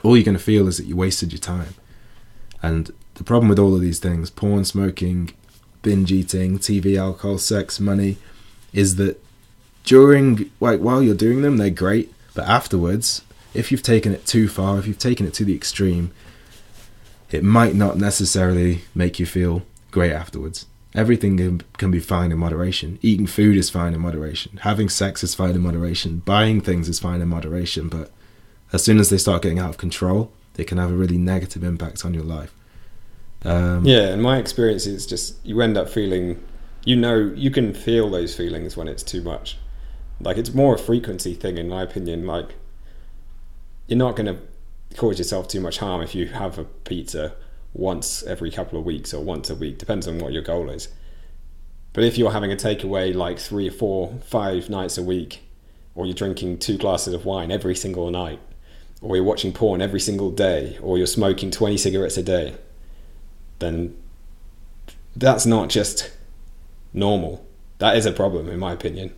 all 0.02 0.16
you're 0.16 0.24
going 0.24 0.36
to 0.36 0.42
feel 0.42 0.66
is 0.66 0.78
that 0.78 0.86
you 0.86 0.96
wasted 0.96 1.32
your 1.32 1.38
time. 1.38 1.74
And 2.60 2.90
the 3.14 3.24
problem 3.24 3.48
with 3.48 3.58
all 3.58 3.74
of 3.74 3.80
these 3.80 4.00
things 4.00 4.30
porn 4.30 4.64
smoking 4.64 5.32
binge 5.82 6.10
eating 6.10 6.58
tv 6.58 6.98
alcohol 6.98 7.38
sex 7.38 7.78
money 7.78 8.16
is 8.72 8.96
that 8.96 9.22
during 9.86 10.50
like 10.60 10.80
while 10.80 11.02
you're 11.02 11.14
doing 11.14 11.40
them, 11.40 11.56
they're 11.56 11.70
great, 11.70 12.12
but 12.34 12.46
afterwards, 12.46 13.22
if 13.54 13.72
you've 13.72 13.82
taken 13.82 14.12
it 14.12 14.26
too 14.26 14.48
far, 14.48 14.78
if 14.78 14.86
you've 14.86 14.98
taken 14.98 15.26
it 15.26 15.32
to 15.34 15.44
the 15.44 15.54
extreme, 15.54 16.10
it 17.30 17.42
might 17.42 17.74
not 17.74 17.96
necessarily 17.96 18.82
make 18.94 19.18
you 19.18 19.24
feel 19.24 19.62
great 19.90 20.12
afterwards. 20.12 20.66
Everything 20.94 21.62
can, 21.76 21.90
be 21.90 22.00
fine 22.00 22.32
in 22.32 22.38
moderation. 22.38 22.98
Eating 23.02 23.26
food 23.26 23.56
is 23.56 23.68
fine 23.68 23.92
in 23.92 24.00
moderation. 24.00 24.58
Having 24.62 24.88
sex 24.88 25.22
is 25.22 25.34
fine 25.34 25.54
in 25.54 25.60
moderation. 25.60 26.22
Buying 26.24 26.60
things 26.62 26.88
is 26.88 26.98
fine 26.98 27.20
in 27.20 27.28
moderation. 27.28 27.88
But 27.88 28.10
as 28.72 28.82
soon 28.82 28.98
as 28.98 29.10
they 29.10 29.18
start 29.18 29.42
getting 29.42 29.58
out 29.58 29.68
of 29.68 29.76
control, 29.76 30.32
they 30.54 30.64
can 30.64 30.78
have 30.78 30.90
a 30.90 30.94
really 30.94 31.18
negative 31.18 31.62
impact 31.62 32.04
on 32.04 32.14
your 32.14 32.22
life. 32.24 32.54
Um, 33.44 33.84
yeah, 33.84 34.08
and 34.08 34.22
my 34.22 34.38
experience 34.38 34.86
is 34.86 35.06
just 35.06 35.44
you 35.44 35.60
end 35.60 35.76
up 35.76 35.90
feeling, 35.90 36.42
you 36.84 36.96
know, 36.96 37.30
you 37.34 37.50
can 37.50 37.74
feel 37.74 38.08
those 38.10 38.34
feelings 38.34 38.74
when 38.74 38.88
it's 38.88 39.02
too 39.02 39.20
much. 39.20 39.58
Like 40.20 40.36
it's 40.36 40.54
more 40.54 40.74
a 40.74 40.78
frequency 40.78 41.34
thing, 41.34 41.58
in 41.58 41.68
my 41.68 41.82
opinion. 41.82 42.26
Like 42.26 42.54
you're 43.86 43.98
not 43.98 44.16
going 44.16 44.26
to 44.26 44.40
cause 44.96 45.18
yourself 45.18 45.48
too 45.48 45.60
much 45.60 45.78
harm 45.78 46.02
if 46.02 46.14
you 46.14 46.26
have 46.26 46.58
a 46.58 46.64
pizza 46.64 47.34
once 47.74 48.22
every 48.22 48.50
couple 48.50 48.78
of 48.78 48.84
weeks 48.84 49.12
or 49.12 49.22
once 49.22 49.50
a 49.50 49.54
week. 49.54 49.78
Depends 49.78 50.08
on 50.08 50.18
what 50.18 50.32
your 50.32 50.42
goal 50.42 50.70
is. 50.70 50.88
But 51.92 52.04
if 52.04 52.18
you're 52.18 52.32
having 52.32 52.52
a 52.52 52.56
takeaway 52.56 53.14
like 53.14 53.38
three 53.38 53.68
or 53.68 53.72
four, 53.72 54.18
five 54.26 54.68
nights 54.68 54.98
a 54.98 55.02
week, 55.02 55.42
or 55.94 56.04
you're 56.04 56.14
drinking 56.14 56.58
two 56.58 56.76
glasses 56.76 57.14
of 57.14 57.24
wine 57.24 57.50
every 57.50 57.74
single 57.74 58.10
night, 58.10 58.38
or 59.00 59.16
you're 59.16 59.24
watching 59.24 59.52
porn 59.52 59.80
every 59.80 60.00
single 60.00 60.30
day, 60.30 60.78
or 60.82 60.98
you're 60.98 61.06
smoking 61.06 61.50
20 61.50 61.78
cigarettes 61.78 62.18
a 62.18 62.22
day, 62.22 62.54
then 63.60 63.96
that's 65.14 65.46
not 65.46 65.70
just 65.70 66.10
normal. 66.92 67.46
That 67.78 67.96
is 67.96 68.04
a 68.04 68.12
problem, 68.12 68.48
in 68.48 68.58
my 68.58 68.72
opinion 68.72 69.14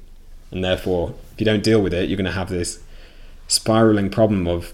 and 0.50 0.64
therefore, 0.64 1.14
if 1.32 1.40
you 1.40 1.44
don't 1.44 1.62
deal 1.62 1.82
with 1.82 1.92
it, 1.94 2.08
you're 2.08 2.16
going 2.16 2.24
to 2.24 2.32
have 2.32 2.48
this 2.48 2.80
spiraling 3.46 4.10
problem 4.10 4.46
of 4.46 4.72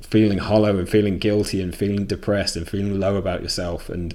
feeling 0.00 0.38
hollow 0.38 0.78
and 0.78 0.88
feeling 0.88 1.18
guilty 1.18 1.60
and 1.60 1.74
feeling 1.74 2.04
depressed 2.06 2.56
and 2.56 2.68
feeling 2.68 3.00
low 3.00 3.16
about 3.16 3.42
yourself. 3.42 3.88
And 3.88 4.14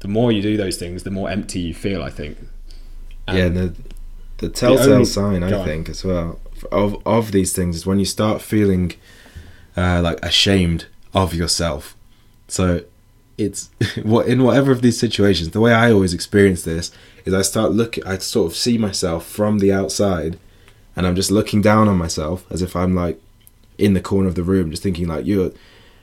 the 0.00 0.08
more 0.08 0.32
you 0.32 0.42
do 0.42 0.56
those 0.56 0.76
things 0.76 1.04
the 1.04 1.10
more 1.10 1.30
empty 1.30 1.60
you 1.60 1.74
feel 1.74 2.02
i 2.02 2.10
think. 2.10 2.38
And 3.28 3.38
yeah 3.38 3.48
the 3.48 3.74
the 4.38 4.48
telltale 4.48 4.86
the 4.86 4.92
only, 4.94 5.04
sign 5.04 5.42
i 5.42 5.64
think 5.64 5.90
as 5.90 6.02
well 6.02 6.40
of 6.72 7.00
of 7.06 7.32
these 7.32 7.52
things 7.52 7.76
is 7.76 7.86
when 7.86 7.98
you 7.98 8.04
start 8.04 8.42
feeling 8.42 8.94
uh, 9.76 10.00
like 10.02 10.18
ashamed 10.24 10.86
of 11.14 11.34
yourself. 11.34 11.96
So 12.48 12.84
it's 13.40 13.70
what 14.02 14.26
in 14.26 14.42
whatever 14.42 14.70
of 14.72 14.82
these 14.82 14.98
situations 14.98 15.50
the 15.50 15.60
way 15.60 15.72
i 15.72 15.90
always 15.90 16.14
experience 16.14 16.62
this 16.62 16.92
is 17.24 17.34
I 17.34 17.42
start 17.42 17.72
looking, 17.72 18.04
I 18.04 18.18
sort 18.18 18.50
of 18.50 18.56
see 18.56 18.78
myself 18.78 19.26
from 19.26 19.58
the 19.58 19.72
outside, 19.72 20.38
and 20.96 21.06
I'm 21.06 21.16
just 21.16 21.30
looking 21.30 21.62
down 21.62 21.88
on 21.88 21.96
myself 21.96 22.44
as 22.50 22.62
if 22.62 22.74
I'm 22.76 22.94
like 22.94 23.20
in 23.78 23.94
the 23.94 24.00
corner 24.00 24.28
of 24.28 24.34
the 24.34 24.42
room, 24.42 24.70
just 24.70 24.82
thinking 24.82 25.08
like 25.08 25.26
you're 25.26 25.52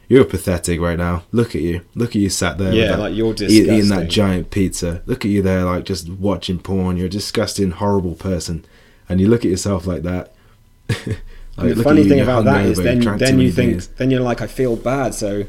you're 0.08 0.24
pathetic 0.24 0.80
right 0.80 0.98
now. 0.98 1.24
Look 1.32 1.54
at 1.56 1.62
you. 1.62 1.82
Look 1.94 2.12
at 2.12 2.16
you 2.16 2.30
sat 2.30 2.58
there. 2.58 2.74
Yeah, 2.74 2.92
that, 2.92 3.00
like 3.00 3.16
you're 3.16 3.34
disgusting. 3.34 3.76
eating 3.76 3.90
that 3.90 4.10
giant 4.10 4.52
pizza. 4.52 5.02
Look 5.06 5.26
at 5.26 5.32
you 5.32 5.42
there, 5.42 5.64
like 5.66 5.86
just 5.86 6.10
watching 6.10 6.60
porn. 6.60 6.98
You're 6.98 7.08
a 7.08 7.10
disgusting, 7.10 7.72
horrible 7.72 8.16
person, 8.16 8.66
and 9.10 9.20
you 9.20 9.28
look 9.28 9.44
at 9.44 9.52
yourself 9.52 9.86
like 9.86 10.04
that. 10.04 10.34
like, 11.58 11.76
the 11.76 11.84
funny 11.84 12.08
thing 12.08 12.22
about 12.22 12.46
that 12.46 12.66
is 12.66 12.78
then 12.78 13.00
then 13.18 13.40
you 13.40 13.52
think 13.52 13.84
then 13.98 14.10
you're 14.10 14.22
like 14.22 14.42
I 14.42 14.48
feel 14.48 14.76
bad. 14.76 15.14
So 15.14 15.46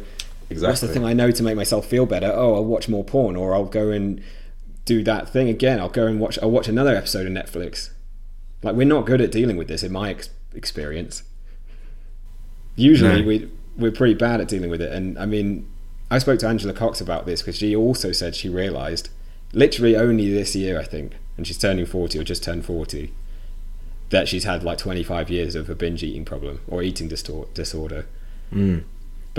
exactly. 0.50 0.68
what's 0.68 0.80
the 0.80 0.88
thing 0.88 1.04
I 1.04 1.12
know 1.12 1.30
to 1.30 1.42
make 1.42 1.56
myself 1.56 1.86
feel 1.86 2.06
better? 2.06 2.30
Oh, 2.32 2.56
I'll 2.56 2.64
watch 2.64 2.88
more 2.88 3.04
porn, 3.04 3.36
or 3.36 3.54
I'll 3.54 3.64
go 3.64 3.90
and 3.90 4.22
do 4.84 5.02
that 5.04 5.28
thing 5.28 5.48
again. 5.48 5.78
I'll 5.80 5.88
go 5.88 6.06
and 6.06 6.20
watch. 6.20 6.38
I'll 6.42 6.50
watch 6.50 6.68
another 6.68 6.94
episode 6.94 7.26
of 7.26 7.32
Netflix. 7.32 7.90
Like 8.62 8.74
we're 8.74 8.86
not 8.86 9.06
good 9.06 9.20
at 9.20 9.30
dealing 9.30 9.56
with 9.56 9.68
this, 9.68 9.82
in 9.82 9.92
my 9.92 10.10
ex- 10.10 10.30
experience. 10.54 11.22
Usually, 12.76 13.22
no. 13.22 13.26
we 13.26 13.50
we're 13.76 13.92
pretty 13.92 14.14
bad 14.14 14.40
at 14.40 14.48
dealing 14.48 14.70
with 14.70 14.82
it. 14.82 14.92
And 14.92 15.18
I 15.18 15.26
mean, 15.26 15.70
I 16.10 16.18
spoke 16.18 16.40
to 16.40 16.48
Angela 16.48 16.72
Cox 16.72 17.00
about 17.00 17.26
this 17.26 17.42
because 17.42 17.56
she 17.56 17.74
also 17.76 18.12
said 18.12 18.34
she 18.34 18.48
realised, 18.48 19.10
literally 19.52 19.96
only 19.96 20.32
this 20.32 20.56
year, 20.56 20.78
I 20.78 20.84
think, 20.84 21.16
and 21.36 21.46
she's 21.46 21.58
turning 21.58 21.86
40 21.86 22.18
or 22.18 22.24
just 22.24 22.42
turned 22.42 22.64
40, 22.64 23.12
that 24.10 24.26
she's 24.26 24.44
had 24.44 24.64
like 24.64 24.78
25 24.78 25.30
years 25.30 25.54
of 25.54 25.70
a 25.70 25.74
binge 25.74 26.02
eating 26.02 26.24
problem 26.24 26.60
or 26.66 26.82
eating 26.82 27.08
distor- 27.08 27.52
disorder. 27.54 28.06
Mm. 28.52 28.84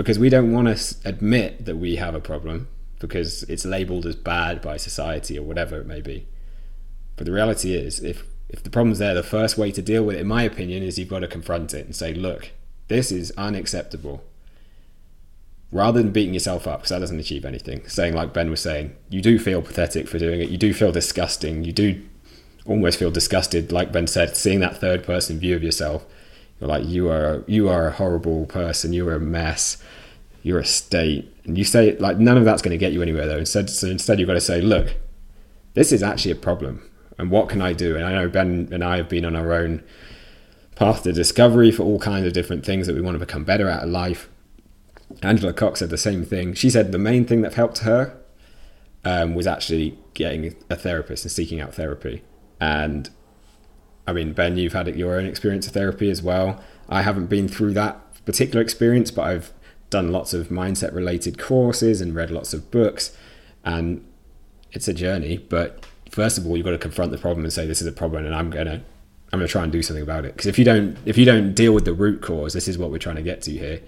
Because 0.04 0.18
we 0.18 0.30
don't 0.30 0.54
want 0.54 0.78
to 0.78 0.96
admit 1.04 1.66
that 1.66 1.76
we 1.76 1.98
have 1.98 2.16
a 2.16 2.22
problem 2.22 2.70
because 3.00 3.44
it's 3.44 3.66
labelled 3.66 4.06
as 4.06 4.16
bad 4.16 4.62
by 4.62 4.78
society 4.78 5.38
or 5.38 5.44
whatever 5.44 5.78
it 5.78 5.86
may 5.86 6.00
be. 6.00 6.26
But 7.18 7.26
the 7.26 7.34
reality 7.34 7.74
is, 7.74 8.00
if 8.00 8.24
if 8.48 8.64
the 8.64 8.70
problem's 8.70 9.00
there, 9.00 9.14
the 9.14 9.24
first 9.24 9.58
way 9.58 9.74
to 9.74 9.82
deal 9.82 10.06
with 10.06 10.16
it, 10.16 10.22
in 10.22 10.28
my 10.28 10.44
opinion, 10.44 10.84
is 10.84 10.98
you've 10.98 11.10
got 11.10 11.20
to 11.20 11.28
confront 11.28 11.74
it 11.74 11.86
and 11.86 11.94
say, 11.94 12.14
look, 12.14 12.52
this 12.88 13.12
is 13.12 13.34
unacceptable. 13.38 14.24
Rather 15.70 16.02
than 16.02 16.14
beating 16.14 16.34
yourself 16.34 16.66
up, 16.66 16.80
because 16.80 16.92
that 16.92 17.00
doesn't 17.00 17.20
achieve 17.20 17.44
anything. 17.44 17.86
Saying, 17.90 18.14
like 18.14 18.34
Ben 18.34 18.50
was 18.50 18.62
saying, 18.62 18.96
you 19.10 19.22
do 19.22 19.38
feel 19.38 19.62
pathetic 19.62 20.08
for 20.08 20.18
doing 20.18 20.40
it. 20.40 20.48
You 20.48 20.58
do 20.58 20.74
feel 20.74 20.94
disgusting. 20.94 21.66
You 21.66 21.74
do 21.74 22.02
almost 22.66 22.98
feel 22.98 23.12
disgusted, 23.12 23.74
like 23.74 23.92
Ben 23.92 24.08
said, 24.08 24.38
seeing 24.38 24.62
that 24.62 24.78
third 24.78 25.04
person 25.04 25.40
view 25.40 25.58
of 25.58 25.62
yourself. 25.62 26.06
You're 26.60 26.68
like, 26.68 26.86
you 26.86 27.10
are, 27.10 27.44
you 27.48 27.70
are 27.70 27.88
a 27.88 27.92
horrible 27.92 28.46
person. 28.46 28.94
You 28.94 29.08
are 29.08 29.16
a 29.16 29.20
mess. 29.20 29.82
You're 30.44 30.60
a 30.60 30.66
state. 30.66 31.34
And 31.46 31.58
you 31.58 31.64
say, 31.64 31.98
like, 31.98 32.18
none 32.18 32.38
of 32.38 32.46
that's 32.46 32.62
going 32.62 32.72
to 32.72 32.78
get 32.78 32.94
you 32.94 33.02
anywhere, 33.02 33.28
though. 33.28 33.38
Instead, 33.38 33.70
so 33.70 33.88
instead, 33.88 34.20
you've 34.20 34.28
got 34.28 34.34
to 34.34 34.42
say, 34.42 34.62
look, 34.62 34.96
this 35.74 35.92
is 35.92 36.04
actually 36.04 36.32
a 36.32 36.36
problem 36.36 36.90
and 37.20 37.30
what 37.30 37.50
can 37.50 37.62
I 37.62 37.74
do? 37.74 37.98
And 37.98 38.06
I 38.06 38.14
know 38.14 38.30
Ben 38.30 38.70
and 38.72 38.84
I 38.84 38.96
have 38.98 39.10
been 39.10 39.26
on 39.26 39.36
our 39.36 39.54
own 39.54 39.84
path 40.76 41.04
to 41.04 41.12
discovery 41.12 41.70
for 41.70 41.84
all 41.84 42.00
kinds 42.00 42.26
of 42.26 42.32
different 42.32 42.66
things 42.66 42.88
that 42.88 42.96
we 42.96 43.02
want 43.02 43.16
to 43.16 43.20
become 43.20 43.44
better 43.44 43.68
at 43.68 43.84
in 43.84 43.92
life. 43.92 44.30
Angela 45.22 45.52
Cox 45.52 45.82
said 45.82 45.90
the 45.90 45.98
same 45.98 46.24
thing. 46.24 46.54
She 46.54 46.70
said 46.70 46.94
the 46.94 46.98
main 46.98 47.26
thing 47.26 47.42
that 47.42 47.56
helped 47.56 47.80
her 47.80 48.18
um, 49.04 49.36
was 49.36 49.46
actually 49.46 50.00
getting 50.14 50.56
a 50.70 50.78
therapist 50.78 51.26
and 51.26 51.32
seeking 51.32 51.60
out 51.60 51.74
therapy. 51.74 52.24
And 52.62 53.10
I 54.10 54.14
mean, 54.14 54.34
Ben, 54.34 54.58
you've 54.58 54.74
had 54.74 54.94
your 54.96 55.16
own 55.16 55.26
experience 55.26 55.68
of 55.68 55.74
therapy 55.74 56.10
as 56.10 56.22
well. 56.22 56.62
I 56.90 57.04
haven't 57.04 57.28
been 57.28 57.48
through 57.48 57.74
that 57.74 58.26
particular 58.26 58.62
experience, 58.62 59.12
but 59.12 59.24
I've 59.24 59.52
done 59.90 60.12
lots 60.12 60.34
of 60.34 60.50
mindset 60.50 60.94
related 60.94 61.38
courses 61.38 62.02
and 62.02 62.14
read 62.16 62.32
lots 62.32 62.54
of 62.54 62.70
books. 62.72 63.16
And 63.64 64.06
it's 64.72 64.88
a 64.88 64.94
journey, 64.94 65.38
but 65.38 65.86
first 66.10 66.38
of 66.38 66.46
all 66.46 66.58
you've 66.58 66.66
got 66.66 66.72
to 66.72 66.78
confront 66.78 67.12
the 67.12 67.18
problem 67.18 67.46
and 67.46 67.54
say 67.54 67.66
this 67.66 67.82
is 67.82 67.88
a 67.88 67.92
problem 67.92 68.26
and 68.26 68.36
i'm 68.36 68.50
gonna 68.50 68.82
i'm 69.32 69.40
gonna 69.40 69.48
try 69.48 69.64
and 69.64 69.72
do 69.72 69.82
something 69.82 70.04
about 70.04 70.26
it 70.26 70.34
because 70.34 70.48
if 70.48 70.58
you 70.58 70.66
don't 70.66 70.98
if 71.06 71.18
you 71.18 71.26
don't 71.26 71.54
deal 71.54 71.74
with 71.74 71.86
the 71.86 71.94
root 71.94 72.22
cause 72.22 72.54
this 72.54 72.68
is 72.68 72.78
what 72.78 72.92
we're 72.92 72.98
trying 72.98 73.16
to 73.16 73.22
get 73.22 73.42
to 73.42 73.52
here 73.52 73.82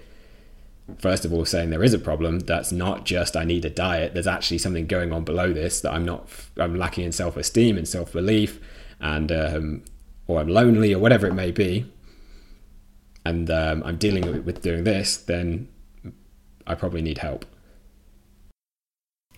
first 0.98 1.24
of 1.24 1.32
all 1.32 1.44
saying 1.44 1.70
there 1.70 1.82
is 1.82 1.94
a 1.94 1.98
problem 1.98 2.40
that's 2.40 2.72
not 2.72 3.04
just 3.04 3.36
i 3.36 3.44
need 3.44 3.64
a 3.64 3.70
diet 3.70 4.14
there's 4.14 4.26
actually 4.26 4.58
something 4.58 4.86
going 4.86 5.12
on 5.12 5.24
below 5.24 5.52
this 5.52 5.80
that 5.80 5.92
i'm 5.92 6.04
not 6.04 6.28
i'm 6.58 6.76
lacking 6.76 7.04
in 7.04 7.12
self-esteem 7.12 7.76
and 7.76 7.88
self-belief 7.88 8.60
and 9.00 9.32
um, 9.32 9.82
or 10.32 10.40
i'm 10.40 10.48
lonely 10.48 10.94
or 10.94 10.98
whatever 10.98 11.26
it 11.26 11.34
may 11.34 11.50
be 11.50 11.90
and 13.24 13.50
um, 13.50 13.82
i'm 13.84 13.96
dealing 13.96 14.44
with, 14.44 14.62
doing 14.62 14.84
this 14.84 15.16
then 15.16 15.68
i 16.66 16.74
probably 16.74 17.02
need 17.02 17.18
help 17.18 17.44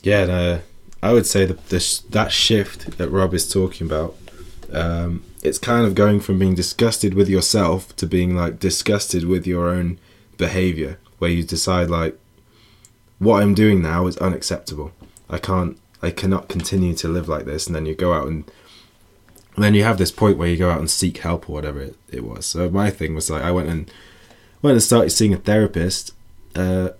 yeah 0.03 0.24
no 0.24 0.61
I 1.05 1.12
would 1.12 1.26
say 1.26 1.45
that 1.45 1.68
this 1.68 1.99
that 2.01 2.32
shift 2.32 2.97
that 2.97 3.11
Rob 3.11 3.34
is 3.34 3.53
talking 3.53 3.86
about, 3.86 4.16
um, 4.72 5.22
it's 5.42 5.59
kind 5.59 5.86
of 5.86 5.95
going 5.95 6.18
from 6.18 6.38
being 6.38 6.55
disgusted 6.55 7.12
with 7.12 7.28
yourself 7.28 7.95
to 7.97 8.07
being 8.07 8.34
like 8.34 8.59
disgusted 8.59 9.26
with 9.26 9.47
your 9.47 9.68
own 9.68 9.99
behavior, 10.38 10.99
where 11.18 11.30
you 11.30 11.42
decide 11.42 11.90
like, 11.90 12.18
what 13.18 13.42
I'm 13.42 13.53
doing 13.53 13.82
now 13.82 14.07
is 14.07 14.16
unacceptable. 14.16 14.92
I 15.28 15.36
can't, 15.36 15.78
I 16.01 16.11
cannot 16.11 16.49
continue 16.49 16.95
to 16.95 17.09
live 17.09 17.28
like 17.28 17.45
this. 17.45 17.66
And 17.66 17.76
then 17.76 17.84
you 17.84 17.95
go 17.95 18.14
out 18.14 18.26
and, 18.26 18.51
and 19.55 19.64
then 19.64 19.74
you 19.74 19.84
have 19.84 19.98
this 19.98 20.11
point 20.11 20.38
where 20.38 20.48
you 20.48 20.57
go 20.57 20.70
out 20.70 20.80
and 20.80 20.90
seek 20.90 21.18
help 21.18 21.48
or 21.48 21.52
whatever 21.52 21.80
it, 21.80 21.96
it 22.11 22.24
was. 22.24 22.46
So 22.46 22.68
my 22.70 22.90
thing 22.90 23.14
was 23.14 23.30
like, 23.30 23.42
I 23.42 23.52
went 23.52 23.68
and 23.68 23.90
went 24.62 24.74
and 24.74 24.82
started 24.82 25.11
seeing 25.11 25.34
a 25.34 25.38
therapist. 25.38 26.12
Uh, 26.55 26.90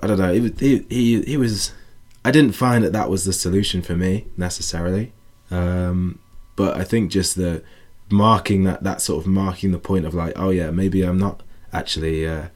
I 0.00 0.06
don't 0.06 0.18
know. 0.18 0.32
He, 0.32 0.52
he, 0.58 0.86
he, 0.88 1.22
he 1.22 1.36
was 1.36 1.72
I 2.24 2.30
didn't 2.30 2.52
find 2.52 2.84
that 2.84 2.92
that 2.92 3.08
was 3.08 3.24
the 3.24 3.32
solution 3.32 3.80
for 3.80 3.96
me 3.96 4.26
necessarily. 4.36 5.12
Um, 5.50 6.18
but 6.56 6.76
I 6.76 6.84
think 6.84 7.10
just 7.10 7.36
the 7.36 7.62
marking 8.10 8.64
that 8.64 8.82
that 8.82 9.00
sort 9.00 9.24
of 9.24 9.26
marking 9.26 9.72
the 9.72 9.78
point 9.78 10.04
of 10.04 10.14
like, 10.14 10.32
oh 10.36 10.50
yeah, 10.50 10.70
maybe 10.70 11.02
I'm 11.02 11.18
not 11.18 11.42
actually. 11.72 12.26
Uh, 12.26 12.48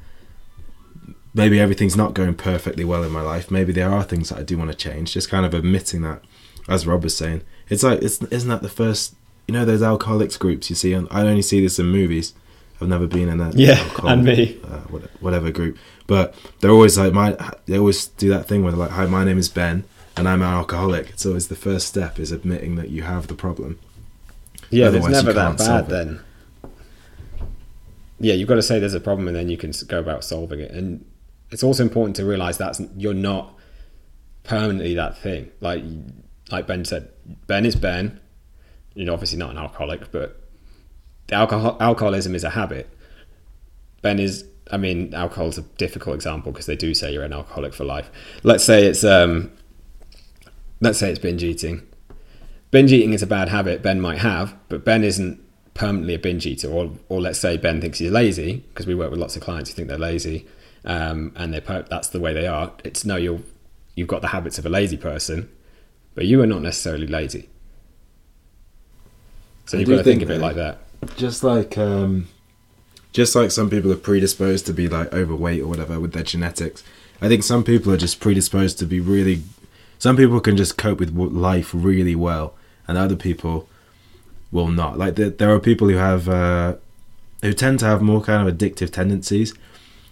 maybe 1.34 1.58
everything's 1.58 1.96
not 1.96 2.12
going 2.12 2.34
perfectly 2.34 2.84
well 2.84 3.02
in 3.02 3.10
my 3.10 3.22
life. 3.22 3.50
Maybe 3.50 3.72
there 3.72 3.90
are 3.90 4.02
things 4.02 4.28
that 4.28 4.38
I 4.38 4.42
do 4.42 4.58
want 4.58 4.70
to 4.70 4.76
change. 4.76 5.14
Just 5.14 5.30
kind 5.30 5.46
of 5.46 5.54
admitting 5.54 6.02
that, 6.02 6.22
as 6.68 6.86
Rob 6.86 7.04
was 7.04 7.16
saying, 7.16 7.42
it's 7.68 7.82
like 7.82 8.02
it's 8.02 8.22
isn't 8.22 8.48
that 8.48 8.62
the 8.62 8.68
first 8.68 9.14
you 9.46 9.54
know 9.54 9.64
those 9.64 9.82
alcoholics 9.82 10.36
groups 10.36 10.70
you 10.70 10.76
see 10.76 10.94
on 10.94 11.08
I 11.10 11.22
only 11.22 11.42
see 11.42 11.60
this 11.60 11.78
in 11.78 11.86
movies. 11.86 12.34
I've 12.80 12.88
never 12.88 13.06
been 13.06 13.28
in 13.28 13.40
a 13.40 13.52
yeah, 13.54 13.78
and 14.02 14.24
me 14.24 14.58
uh, 14.64 14.80
whatever 15.20 15.52
group, 15.52 15.78
but 16.08 16.34
they're 16.60 16.70
always 16.70 16.98
like 16.98 17.12
my 17.12 17.36
they 17.66 17.78
always 17.78 18.06
do 18.06 18.28
that 18.30 18.46
thing 18.46 18.62
where 18.62 18.72
they're 18.72 18.80
like, 18.80 18.90
"Hi, 18.90 19.06
my 19.06 19.24
name 19.24 19.38
is 19.38 19.48
Ben, 19.48 19.84
and 20.16 20.28
I'm 20.28 20.42
an 20.42 20.48
alcoholic." 20.48 21.10
It's 21.10 21.24
always 21.24 21.46
the 21.46 21.54
first 21.54 21.86
step 21.86 22.18
is 22.18 22.32
admitting 22.32 22.74
that 22.76 22.90
you 22.90 23.02
have 23.02 23.28
the 23.28 23.34
problem. 23.34 23.78
Yeah, 24.70 24.86
Otherwise, 24.86 25.12
it's 25.12 25.24
never 25.24 25.32
that 25.32 25.58
bad 25.58 25.88
then. 25.88 26.20
Yeah, 28.18 28.34
you've 28.34 28.48
got 28.48 28.56
to 28.56 28.62
say 28.62 28.80
there's 28.80 28.94
a 28.94 29.00
problem, 29.00 29.28
and 29.28 29.36
then 29.36 29.48
you 29.48 29.56
can 29.56 29.72
go 29.86 30.00
about 30.00 30.24
solving 30.24 30.58
it. 30.58 30.72
And 30.72 31.04
it's 31.52 31.62
also 31.62 31.84
important 31.84 32.16
to 32.16 32.24
realize 32.24 32.58
that 32.58 32.80
you're 32.96 33.14
not 33.14 33.54
permanently 34.42 34.94
that 34.94 35.18
thing. 35.18 35.52
Like 35.60 35.84
like 36.50 36.66
Ben 36.66 36.84
said, 36.84 37.10
Ben 37.46 37.64
is 37.66 37.76
Ben. 37.76 38.20
You 38.94 39.04
know, 39.04 39.14
obviously 39.14 39.38
not 39.38 39.50
an 39.50 39.58
alcoholic, 39.58 40.10
but 40.12 40.40
alcohol, 41.30 41.76
alcoholism 41.80 42.34
is 42.34 42.44
a 42.44 42.50
habit. 42.50 42.90
Ben 44.02 44.18
is, 44.18 44.44
I 44.70 44.76
mean, 44.76 45.14
alcohol 45.14 45.48
is 45.48 45.58
a 45.58 45.62
difficult 45.62 46.14
example 46.14 46.52
because 46.52 46.66
they 46.66 46.76
do 46.76 46.94
say 46.94 47.12
you're 47.12 47.24
an 47.24 47.32
alcoholic 47.32 47.72
for 47.72 47.84
life. 47.84 48.10
Let's 48.42 48.64
say 48.64 48.84
it's, 48.84 49.04
um, 49.04 49.50
let's 50.80 50.98
say 50.98 51.10
it's 51.10 51.18
binge 51.18 51.42
eating. 51.42 51.86
Binge 52.70 52.92
eating 52.92 53.12
is 53.12 53.22
a 53.22 53.26
bad 53.26 53.48
habit 53.48 53.82
Ben 53.82 54.00
might 54.00 54.18
have, 54.18 54.56
but 54.68 54.84
Ben 54.84 55.04
isn't 55.04 55.40
permanently 55.74 56.14
a 56.14 56.18
binge 56.18 56.46
eater. 56.46 56.68
Or, 56.68 56.90
or 57.08 57.20
let's 57.20 57.38
say 57.38 57.56
Ben 57.56 57.80
thinks 57.80 57.98
he's 57.98 58.10
lazy 58.10 58.64
because 58.68 58.86
we 58.86 58.94
work 58.94 59.10
with 59.10 59.20
lots 59.20 59.36
of 59.36 59.42
clients 59.42 59.70
who 59.70 59.76
think 59.76 59.88
they're 59.88 59.98
lazy, 59.98 60.46
um, 60.84 61.32
and 61.36 61.52
they 61.52 61.60
that's 61.60 62.08
the 62.08 62.20
way 62.20 62.32
they 62.32 62.46
are. 62.46 62.72
It's 62.84 63.04
no, 63.04 63.16
you're 63.16 63.40
you've 63.94 64.08
got 64.08 64.22
the 64.22 64.28
habits 64.28 64.58
of 64.58 64.66
a 64.66 64.68
lazy 64.68 64.96
person, 64.96 65.50
but 66.14 66.26
you 66.26 66.42
are 66.42 66.46
not 66.46 66.62
necessarily 66.62 67.06
lazy. 67.06 67.48
So 69.66 69.78
you've 69.78 69.88
got 69.88 69.98
to 69.98 70.04
think, 70.04 70.20
think 70.20 70.30
of 70.30 70.36
it 70.36 70.40
like 70.40 70.56
that 70.56 70.82
just 71.16 71.42
like 71.42 71.76
um, 71.76 72.28
just 73.12 73.34
like 73.34 73.50
some 73.50 73.70
people 73.70 73.92
are 73.92 73.96
predisposed 73.96 74.66
to 74.66 74.72
be 74.72 74.88
like 74.88 75.12
overweight 75.12 75.62
or 75.62 75.66
whatever 75.66 76.00
with 76.00 76.12
their 76.12 76.22
genetics. 76.22 76.82
I 77.20 77.28
think 77.28 77.42
some 77.42 77.64
people 77.64 77.92
are 77.92 77.96
just 77.96 78.20
predisposed 78.20 78.78
to 78.78 78.86
be 78.86 79.00
really. 79.00 79.42
Some 79.98 80.16
people 80.16 80.40
can 80.40 80.56
just 80.56 80.76
cope 80.76 80.98
with 80.98 81.14
life 81.14 81.70
really 81.72 82.16
well, 82.16 82.54
and 82.88 82.98
other 82.98 83.16
people 83.16 83.68
will 84.50 84.68
not. 84.68 84.98
Like 84.98 85.14
there, 85.14 85.30
there 85.30 85.54
are 85.54 85.60
people 85.60 85.88
who 85.88 85.96
have 85.96 86.28
uh, 86.28 86.76
who 87.40 87.52
tend 87.52 87.78
to 87.80 87.86
have 87.86 88.02
more 88.02 88.20
kind 88.20 88.46
of 88.46 88.54
addictive 88.54 88.90
tendencies, 88.90 89.54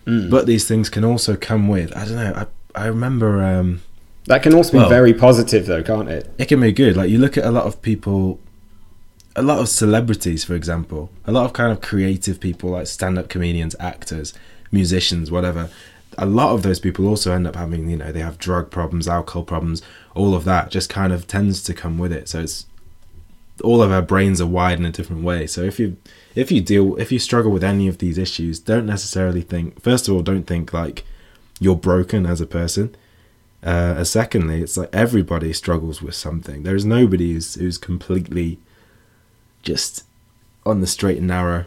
mm. 0.07 0.31
but 0.31 0.47
these 0.47 0.67
things 0.67 0.89
can 0.89 1.05
also 1.05 1.37
come 1.37 1.69
with. 1.69 1.97
I 1.97 2.05
don't 2.05 2.17
know. 2.17 2.47
I 2.75 2.83
I 2.85 2.87
remember. 2.87 3.43
Um, 3.45 3.83
that 4.27 4.43
can 4.43 4.55
also 4.55 4.73
be 4.73 4.79
well, 4.79 4.89
very 4.89 5.15
positive, 5.15 5.67
though, 5.67 5.83
can't 5.83 6.09
it? 6.09 6.33
It 6.39 6.47
can 6.47 6.61
be 6.61 6.73
good. 6.73 6.97
Like 6.97 7.11
you 7.11 7.19
look 7.19 7.37
at 7.37 7.45
a 7.45 7.51
lot 7.51 7.65
of 7.65 7.83
people 7.83 8.39
a 9.37 9.43
lot 9.43 9.59
of 9.59 9.69
celebrities, 9.69 10.45
for 10.45 10.55
example, 10.55 11.11
a 11.25 11.33
lot 11.33 11.45
of 11.45 11.53
kind 11.53 11.73
of 11.73 11.81
creative 11.81 12.41
people 12.41 12.71
like 12.71 12.87
stand-up 12.87 13.29
comedians, 13.29 13.77
actors, 13.79 14.35
musicians, 14.73 15.31
whatever. 15.31 15.71
A 16.19 16.27
lot 16.27 16.53
of 16.53 16.63
those 16.63 16.81
people 16.81 17.07
also 17.07 17.33
end 17.33 17.47
up 17.47 17.55
having, 17.55 17.89
you 17.89 17.97
know, 17.97 18.11
they 18.11 18.21
have 18.21 18.39
drug 18.39 18.71
problems, 18.71 19.07
alcohol 19.07 19.45
problems, 19.45 19.83
all 20.15 20.35
of 20.35 20.45
that 20.45 20.71
just 20.71 20.89
kind 20.89 21.13
of 21.13 21.27
tends 21.27 21.63
to 21.63 21.75
come 21.75 21.97
with 21.97 22.13
it. 22.13 22.29
So 22.29 22.41
it's 22.41 22.67
all 23.63 23.83
of 23.83 23.93
our 23.93 24.03
brains 24.03 24.41
are 24.41 24.47
wired 24.47 24.79
in 24.79 24.87
a 24.87 24.91
different 24.91 25.23
way. 25.23 25.47
So 25.47 25.63
if 25.63 25.79
you 25.79 25.97
if 26.35 26.51
you 26.51 26.61
deal 26.61 26.97
if 26.97 27.13
you 27.13 27.19
struggle 27.19 27.53
with 27.53 27.63
any 27.63 27.87
of 27.87 27.99
these 27.99 28.19
issues, 28.19 28.59
don't 28.59 28.87
necessarily 28.87 29.43
think. 29.43 29.81
First 29.81 30.09
of 30.09 30.15
all, 30.15 30.23
don't 30.23 30.47
think 30.47 30.73
like 30.73 31.05
you're 31.61 31.77
broken 31.77 32.27
as 32.27 32.41
a 32.41 32.47
person. 32.47 32.95
Uh, 33.63 34.03
secondly, 34.05 34.63
it's 34.63 34.77
like 34.77 34.89
everybody 34.93 35.53
struggles 35.53 36.01
with 36.01 36.15
something. 36.15 36.63
There 36.63 36.77
is 36.77 36.85
nobody 36.85 37.35
who's 37.35 37.55
who's 37.55 37.77
completely 37.77 38.59
just 39.63 40.05
on 40.65 40.81
the 40.81 40.87
straight 40.87 41.19
and 41.19 41.27
narrow 41.27 41.67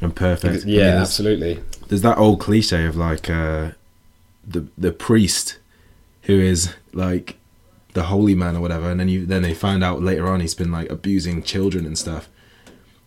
and 0.00 0.14
perfect. 0.14 0.64
Yeah, 0.64 0.82
I 0.82 0.84
mean, 0.84 0.94
there's, 0.96 1.08
absolutely. 1.08 1.60
There's 1.88 2.02
that 2.02 2.18
old 2.18 2.40
cliche 2.40 2.84
of 2.86 2.96
like 2.96 3.30
uh, 3.30 3.72
the 4.46 4.66
the 4.76 4.92
priest 4.92 5.58
who 6.22 6.38
is 6.40 6.74
like 6.92 7.36
the 7.94 8.04
holy 8.04 8.34
man 8.34 8.56
or 8.56 8.60
whatever, 8.60 8.90
and 8.90 8.98
then 8.98 9.08
you 9.08 9.24
then 9.24 9.42
they 9.42 9.54
find 9.54 9.84
out 9.84 10.02
later 10.02 10.26
on 10.28 10.40
he's 10.40 10.54
been 10.54 10.72
like 10.72 10.90
abusing 10.90 11.42
children 11.42 11.86
and 11.86 11.96
stuff. 11.96 12.28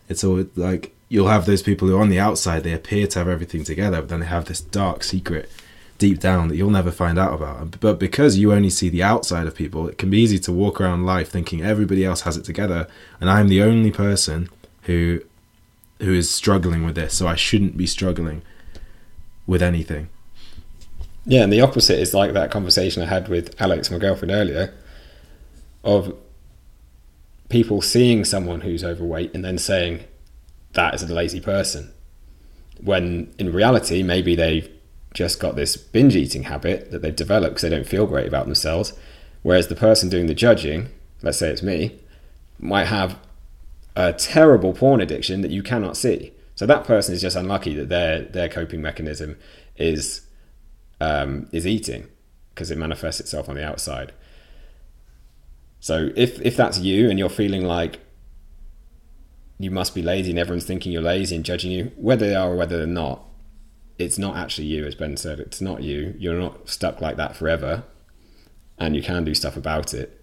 It's 0.08 0.24
all 0.24 0.46
like 0.56 0.96
you'll 1.10 1.28
have 1.28 1.46
those 1.46 1.62
people 1.62 1.88
who 1.90 2.00
on 2.00 2.10
the 2.10 2.20
outside 2.20 2.64
they 2.64 2.74
appear 2.74 3.08
to 3.08 3.20
have 3.20 3.28
everything 3.28 3.66
together, 3.66 4.00
but 4.02 4.10
then 4.10 4.22
they 4.22 4.26
have 4.26 4.46
this 4.46 4.62
dark 4.62 5.04
secret 5.04 5.50
deep 5.98 6.20
down 6.20 6.50
that 6.50 6.56
you'll 6.56 6.70
never 6.70 6.92
find 6.92 7.18
out 7.18 7.34
about. 7.34 7.80
But 7.80 8.00
because 8.00 8.38
you 8.38 8.54
only 8.54 8.70
see 8.70 8.90
the 8.90 9.04
outside 9.04 9.48
of 9.48 9.56
people, 9.56 9.88
it 9.88 9.98
can 9.98 10.10
be 10.10 10.20
easy 10.20 10.40
to 10.40 10.52
walk 10.52 10.82
around 10.82 11.06
life 11.06 11.30
thinking 11.30 11.62
everybody 11.62 12.04
else 12.04 12.22
has 12.22 12.38
it 12.38 12.44
together, 12.44 12.88
and 13.20 13.30
I'm 13.30 13.48
the 13.48 13.62
only 13.62 13.92
person 13.92 14.50
who 14.84 15.22
who 16.00 16.14
is 16.14 16.30
struggling 16.30 16.86
with 16.86 16.96
this, 16.96 17.14
so 17.14 17.26
I 17.26 17.36
shouldn't 17.36 17.78
be 17.78 17.88
struggling 17.88 18.42
with 19.48 19.62
anything. 19.62 20.10
Yeah, 21.26 21.44
and 21.44 21.54
the 21.54 21.62
opposite 21.62 22.00
is 22.00 22.14
like 22.14 22.34
that 22.34 22.52
conversation 22.52 23.02
I 23.02 23.06
had 23.06 23.30
with 23.30 23.60
Alex, 23.62 23.90
my 23.90 23.98
girlfriend, 23.98 24.32
earlier, 24.32 24.74
of 25.84 26.14
people 27.50 27.82
seeing 27.82 28.26
someone 28.26 28.62
who's 28.62 28.84
overweight 28.84 29.34
and 29.34 29.44
then 29.44 29.58
saying 29.58 30.04
that 30.74 30.94
is 30.94 31.04
a 31.04 31.14
lazy 31.14 31.40
person. 31.40 31.94
When 32.82 33.34
in 33.40 33.54
reality, 33.54 34.04
maybe 34.04 34.36
they've 34.36 34.70
just 35.16 35.40
got 35.40 35.56
this 35.56 35.78
binge 35.78 36.16
eating 36.16 36.44
habit 36.44 36.92
that 36.92 37.02
they've 37.02 37.16
developed 37.16 37.56
because 37.56 37.62
they 37.64 37.76
don't 37.76 37.88
feel 37.88 38.06
great 38.06 38.28
about 38.28 38.46
themselves. 38.46 38.94
Whereas 39.42 39.68
the 39.68 39.76
person 39.76 40.10
doing 40.10 40.28
the 40.28 40.36
judging, 40.36 40.90
let's 41.24 41.40
say 41.40 41.50
it's 41.50 41.64
me, 41.64 42.00
might 42.60 42.86
have 42.86 43.18
a 43.96 44.14
terrible 44.14 44.74
porn 44.74 45.02
addiction 45.02 45.42
that 45.42 45.52
you 45.52 45.64
cannot 45.64 45.98
see. 45.98 46.34
So 46.54 46.66
that 46.66 46.84
person 46.84 47.14
is 47.14 47.22
just 47.22 47.36
unlucky 47.36 47.74
that 47.76 47.90
their 47.90 48.24
their 48.24 48.50
coping 48.50 48.82
mechanism 48.82 49.38
is 49.78 50.22
um, 51.02 51.48
is 51.52 51.66
eating 51.66 52.08
because 52.54 52.70
it 52.70 52.78
manifests 52.78 53.20
itself 53.20 53.50
on 53.50 53.56
the 53.56 53.66
outside. 53.66 54.14
So 55.80 56.10
if 56.16 56.42
if 56.42 56.58
that's 56.58 56.80
you 56.80 57.10
and 57.10 57.18
you're 57.18 57.30
feeling 57.30 57.66
like 57.66 58.00
you 59.60 59.72
must 59.72 59.96
be 59.96 60.02
lazy 60.02 60.32
and 60.32 60.40
everyone's 60.40 60.66
thinking 60.66 60.92
you're 60.92 61.02
lazy 61.02 61.36
and 61.36 61.46
judging 61.46 61.72
you, 61.72 61.92
whether 61.96 62.28
they 62.28 62.36
are 62.36 62.52
or 62.52 62.56
whether 62.58 62.78
they're 62.78 62.88
not, 62.88 63.26
it's 63.98 64.18
not 64.18 64.36
actually 64.36 64.68
you, 64.68 64.86
as 64.86 64.96
Ben 64.96 65.18
said. 65.18 65.40
It's 65.40 65.62
not 65.62 65.84
you. 65.84 66.16
You're 66.18 66.40
not 66.40 66.70
stuck 66.70 67.02
like 67.02 67.18
that 67.18 67.36
forever, 67.36 67.84
and 68.78 68.96
you 68.96 69.02
can 69.02 69.24
do 69.24 69.34
stuff 69.34 69.56
about 69.56 69.94
it. 69.94 70.22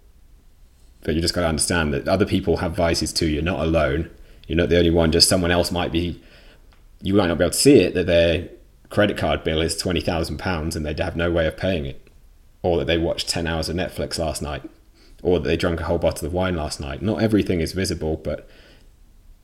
But 1.03 1.15
you 1.15 1.21
just 1.21 1.35
got 1.35 1.41
to 1.41 1.49
understand 1.49 1.93
that 1.95 2.07
other 2.07 2.27
people 2.27 2.59
have 2.59 2.77
vices 2.77 3.13
too. 3.13 3.27
You're 3.29 3.43
not 3.43 3.61
alone. 3.61 4.11
You're 4.47 4.57
not 4.57 4.69
the 4.69 4.79
only 4.79 4.91
one. 4.91 5.13
Just 5.13 5.29
someone 5.29 5.51
else 5.51 5.71
might 5.71 5.93
be. 5.93 6.23
You 7.01 7.15
might 7.15 7.27
not 7.27 7.39
be 7.39 7.45
able 7.45 7.53
to 7.53 7.59
see 7.59 7.81
it 7.81 7.95
that 7.95 8.07
their 8.07 8.49
credit 8.91 9.17
card 9.17 9.43
bill 9.43 9.61
is 9.63 9.77
twenty 9.77 10.01
thousand 10.01 10.39
pounds 10.39 10.77
and 10.77 10.85
they 10.85 10.95
have 11.03 11.17
no 11.17 11.31
way 11.31 11.47
of 11.47 11.57
paying 11.57 11.87
it, 11.87 12.09
or 12.63 12.79
that 12.79 12.87
they 12.87 12.99
watched 12.99 13.29
ten 13.29 13.47
hours 13.47 13.69
of 13.69 13.77
Netflix 13.77 14.19
last 14.19 14.43
night, 14.43 14.63
or 15.23 15.39
that 15.41 15.49
they 15.49 15.57
drank 15.57 15.81
a 15.81 15.85
whole 15.85 15.99
bottle 15.99 16.27
of 16.27 16.33
wine 16.33 16.55
last 16.57 16.79
night. 16.79 17.03
Not 17.03 17.23
everything 17.23 17.61
is 17.61 17.73
visible, 17.73 18.17
but 18.17 18.47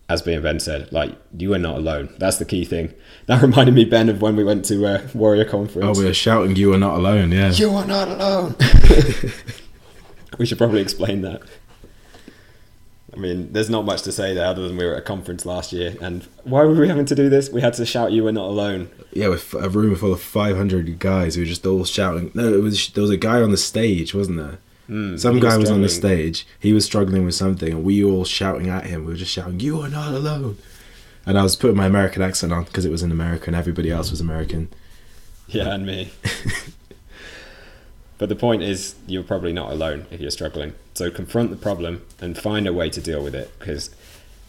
as 0.09 0.23
being 0.23 0.41
Ben 0.41 0.59
said, 0.59 0.91
like 0.93 1.15
you 1.37 1.53
are 1.55 1.59
not 1.59 1.77
alone. 1.77 2.15
That's 2.19 2.39
the 2.39 2.45
key 2.45 2.65
thing. 2.65 2.95
That 3.27 3.43
reminded 3.43 3.75
me, 3.75 3.85
Ben, 3.85 4.09
of 4.09 4.23
when 4.23 4.37
we 4.37 4.45
went 4.45 4.65
to 4.67 4.87
uh, 4.87 5.07
Warrior 5.15 5.45
Conference. 5.45 5.99
Oh, 5.99 6.01
we 6.01 6.07
were 6.07 6.15
shouting, 6.15 6.57
"You 6.57 6.73
are 6.73 6.79
not 6.79 6.97
alone!" 6.97 7.33
Yeah, 7.33 7.51
you 7.53 7.71
are 7.71 7.87
not 7.87 8.09
alone. 8.09 8.57
we 10.39 10.47
should 10.47 10.59
probably 10.59 10.81
explain 10.81 11.23
that. 11.23 11.43
I 13.13 13.17
mean, 13.17 13.53
there's 13.53 13.71
not 13.71 13.85
much 13.85 14.03
to 14.03 14.13
say 14.13 14.35
there 14.35 14.47
other 14.47 14.67
than 14.69 14.77
we 14.77 14.85
were 14.85 14.93
at 14.93 14.99
a 14.99 15.03
conference 15.03 15.45
last 15.45 15.73
year, 15.73 15.97
and 16.01 16.27
why 16.45 16.63
were 16.63 16.75
we 16.75 16.89
having 16.89 17.07
to 17.07 17.15
do 17.15 17.29
this? 17.29 17.51
We 17.51 17.61
had 17.61 17.75
to 17.75 17.85
shout, 17.85 18.13
"You 18.13 18.27
are 18.27 18.33
not 18.33 18.49
alone." 18.49 18.91
Yeah, 19.13 19.29
with 19.29 19.53
a 19.55 19.69
room 19.69 19.97
full 19.97 20.13
of 20.13 20.21
500 20.23 20.99
guys 20.99 21.35
who 21.35 21.43
were 21.43 21.47
just 21.47 21.67
all 21.67 21.85
shouting. 21.85 22.31
No, 22.35 22.53
it 22.55 22.63
was 22.63 22.89
there 22.89 23.03
was 23.03 23.11
a 23.11 23.17
guy 23.17 23.43
on 23.43 23.51
the 23.51 23.57
stage, 23.57 24.15
wasn't 24.15 24.39
there? 24.39 24.59
Mm, 24.89 25.20
Some 25.20 25.39
guy 25.39 25.57
was 25.59 25.70
on 25.70 25.82
the 25.82 25.89
stage. 25.89 26.47
He 26.59 26.72
was 26.72 26.84
struggling 26.84 27.24
with 27.26 27.34
something, 27.34 27.72
and 27.72 27.84
we 27.84 28.03
all 28.03 28.24
shouting 28.24 28.68
at 28.68 28.86
him. 28.86 29.05
We 29.05 29.12
were 29.12 29.18
just 29.18 29.32
shouting, 29.32 29.61
"You 29.61 29.80
are 29.82 29.89
not 29.89 30.14
alone!" 30.14 30.57
And 31.26 31.39
I 31.39 31.43
was 31.43 31.57
putting 31.57 31.76
my 31.76 31.86
American 31.86 32.22
accent 32.22 32.53
on 32.55 32.64
because 32.64 32.86
it 32.86 32.91
was 32.91 33.03
in 33.03 33.12
America, 33.12 33.47
and 33.49 33.57
everybody 33.57 33.91
else 33.91 34.11
was 34.11 34.20
American. 34.20 34.68
Yeah, 35.47 35.74
and 35.74 35.84
me. 35.84 36.11
but 38.18 38.28
the 38.28 38.36
point 38.36 38.62
is, 38.62 38.95
you're 39.07 39.22
probably 39.22 39.53
not 39.53 39.70
alone 39.72 40.07
if 40.11 40.20
you're 40.20 40.30
struggling. 40.30 40.72
So 40.95 41.11
confront 41.11 41.51
the 41.51 41.57
problem 41.57 42.03
and 42.20 42.36
find 42.36 42.66
a 42.66 42.72
way 42.72 42.89
to 42.91 43.01
deal 43.01 43.22
with 43.22 43.34
it. 43.34 43.51
Because 43.59 43.91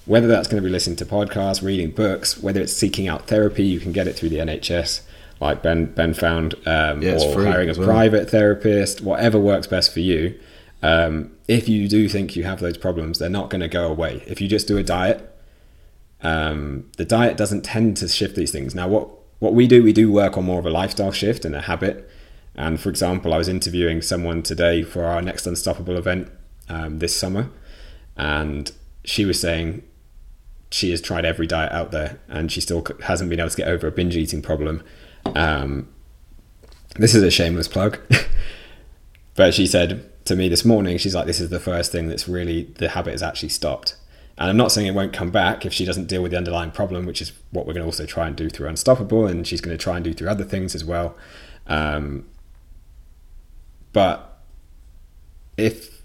whether 0.05 0.27
that's 0.27 0.47
going 0.47 0.61
to 0.61 0.65
be 0.65 0.71
listening 0.71 0.95
to 0.97 1.05
podcasts, 1.05 1.61
reading 1.61 1.91
books, 1.91 2.37
whether 2.37 2.61
it's 2.61 2.73
seeking 2.73 3.07
out 3.07 3.27
therapy, 3.27 3.63
you 3.63 3.79
can 3.79 3.91
get 3.91 4.07
it 4.07 4.15
through 4.15 4.29
the 4.29 4.37
NHS, 4.37 5.01
like 5.39 5.61
Ben 5.63 5.85
Ben 5.85 6.13
found, 6.13 6.55
um, 6.65 7.01
Yeah, 7.01 7.17
or 7.21 7.33
free 7.33 7.45
hiring 7.45 7.69
a 7.69 7.73
well. 7.73 7.87
private 7.87 8.29
therapist, 8.29 9.01
whatever 9.01 9.39
works 9.39 9.67
best 9.67 9.93
for 9.93 9.99
you. 10.01 10.37
Um, 10.81 11.31
if 11.47 11.67
you 11.67 11.87
do 11.87 12.07
think 12.07 12.35
you 12.35 12.43
have 12.43 12.59
those 12.59 12.77
problems, 12.77 13.19
they're 13.19 13.29
not 13.29 13.49
going 13.49 13.61
to 13.61 13.67
go 13.67 13.87
away. 13.87 14.23
If 14.27 14.39
you 14.41 14.47
just 14.47 14.67
do 14.67 14.77
a 14.77 14.83
diet, 14.83 15.29
um, 16.21 16.89
the 16.97 17.05
diet 17.05 17.37
doesn't 17.37 17.63
tend 17.63 17.97
to 17.97 18.07
shift 18.07 18.35
these 18.35 18.51
things. 18.51 18.75
Now, 18.75 18.87
what 18.87 19.09
what 19.39 19.53
we 19.53 19.67
do, 19.67 19.81
we 19.83 19.93
do 19.93 20.11
work 20.11 20.37
on 20.37 20.43
more 20.45 20.59
of 20.59 20.65
a 20.65 20.69
lifestyle 20.69 21.11
shift 21.13 21.45
and 21.45 21.55
a 21.55 21.61
habit. 21.61 22.09
And 22.55 22.79
for 22.79 22.89
example, 22.89 23.33
I 23.33 23.37
was 23.37 23.47
interviewing 23.47 24.01
someone 24.01 24.43
today 24.43 24.83
for 24.83 25.05
our 25.05 25.21
next 25.21 25.47
Unstoppable 25.47 25.95
event 25.95 26.29
um, 26.67 26.99
this 26.99 27.15
summer, 27.15 27.49
and 28.17 28.69
she 29.05 29.23
was 29.23 29.39
saying 29.39 29.81
she 30.69 30.91
has 30.91 30.99
tried 31.01 31.23
every 31.23 31.47
diet 31.47 31.71
out 31.71 31.91
there, 31.91 32.19
and 32.27 32.51
she 32.51 32.59
still 32.59 32.85
hasn't 33.03 33.29
been 33.29 33.39
able 33.39 33.49
to 33.49 33.55
get 33.57 33.69
over 33.69 33.87
a 33.87 33.91
binge 33.91 34.17
eating 34.17 34.41
problem. 34.41 34.83
Um, 35.25 35.87
this 36.95 37.15
is 37.15 37.23
a 37.23 37.31
shameless 37.31 37.67
plug, 37.67 37.99
but 39.35 39.53
she 39.53 39.67
said 39.67 40.09
to 40.25 40.35
me 40.35 40.49
this 40.49 40.65
morning, 40.65 40.97
she's 40.97 41.15
like, 41.15 41.25
"This 41.25 41.39
is 41.39 41.49
the 41.49 41.59
first 41.59 41.91
thing 41.91 42.07
that's 42.07 42.27
really 42.27 42.63
the 42.77 42.89
habit 42.89 43.11
has 43.11 43.23
actually 43.23 43.49
stopped." 43.49 43.95
And 44.37 44.49
I'm 44.49 44.57
not 44.57 44.71
saying 44.71 44.87
it 44.87 44.95
won't 44.95 45.11
come 45.11 45.31
back 45.31 45.65
if 45.65 45.73
she 45.73 45.83
doesn't 45.83 46.07
deal 46.07 46.21
with 46.21 46.31
the 46.31 46.37
underlying 46.37 46.71
problem, 46.71 47.05
which 47.05 47.21
is 47.21 47.33
what 47.51 47.67
we're 47.67 47.73
going 47.73 47.83
to 47.83 47.87
also 47.87 48.05
try 48.05 48.25
and 48.25 48.35
do 48.35 48.49
through 48.49 48.69
Unstoppable, 48.69 49.27
and 49.27 49.45
she's 49.45 49.59
going 49.59 49.77
to 49.77 49.83
try 49.83 49.97
and 49.97 50.03
do 50.03 50.13
through 50.13 50.29
other 50.29 50.45
things 50.45 50.73
as 50.75 50.85
well. 50.85 51.17
Um, 51.67 52.25
but 53.91 54.41
if 55.57 56.01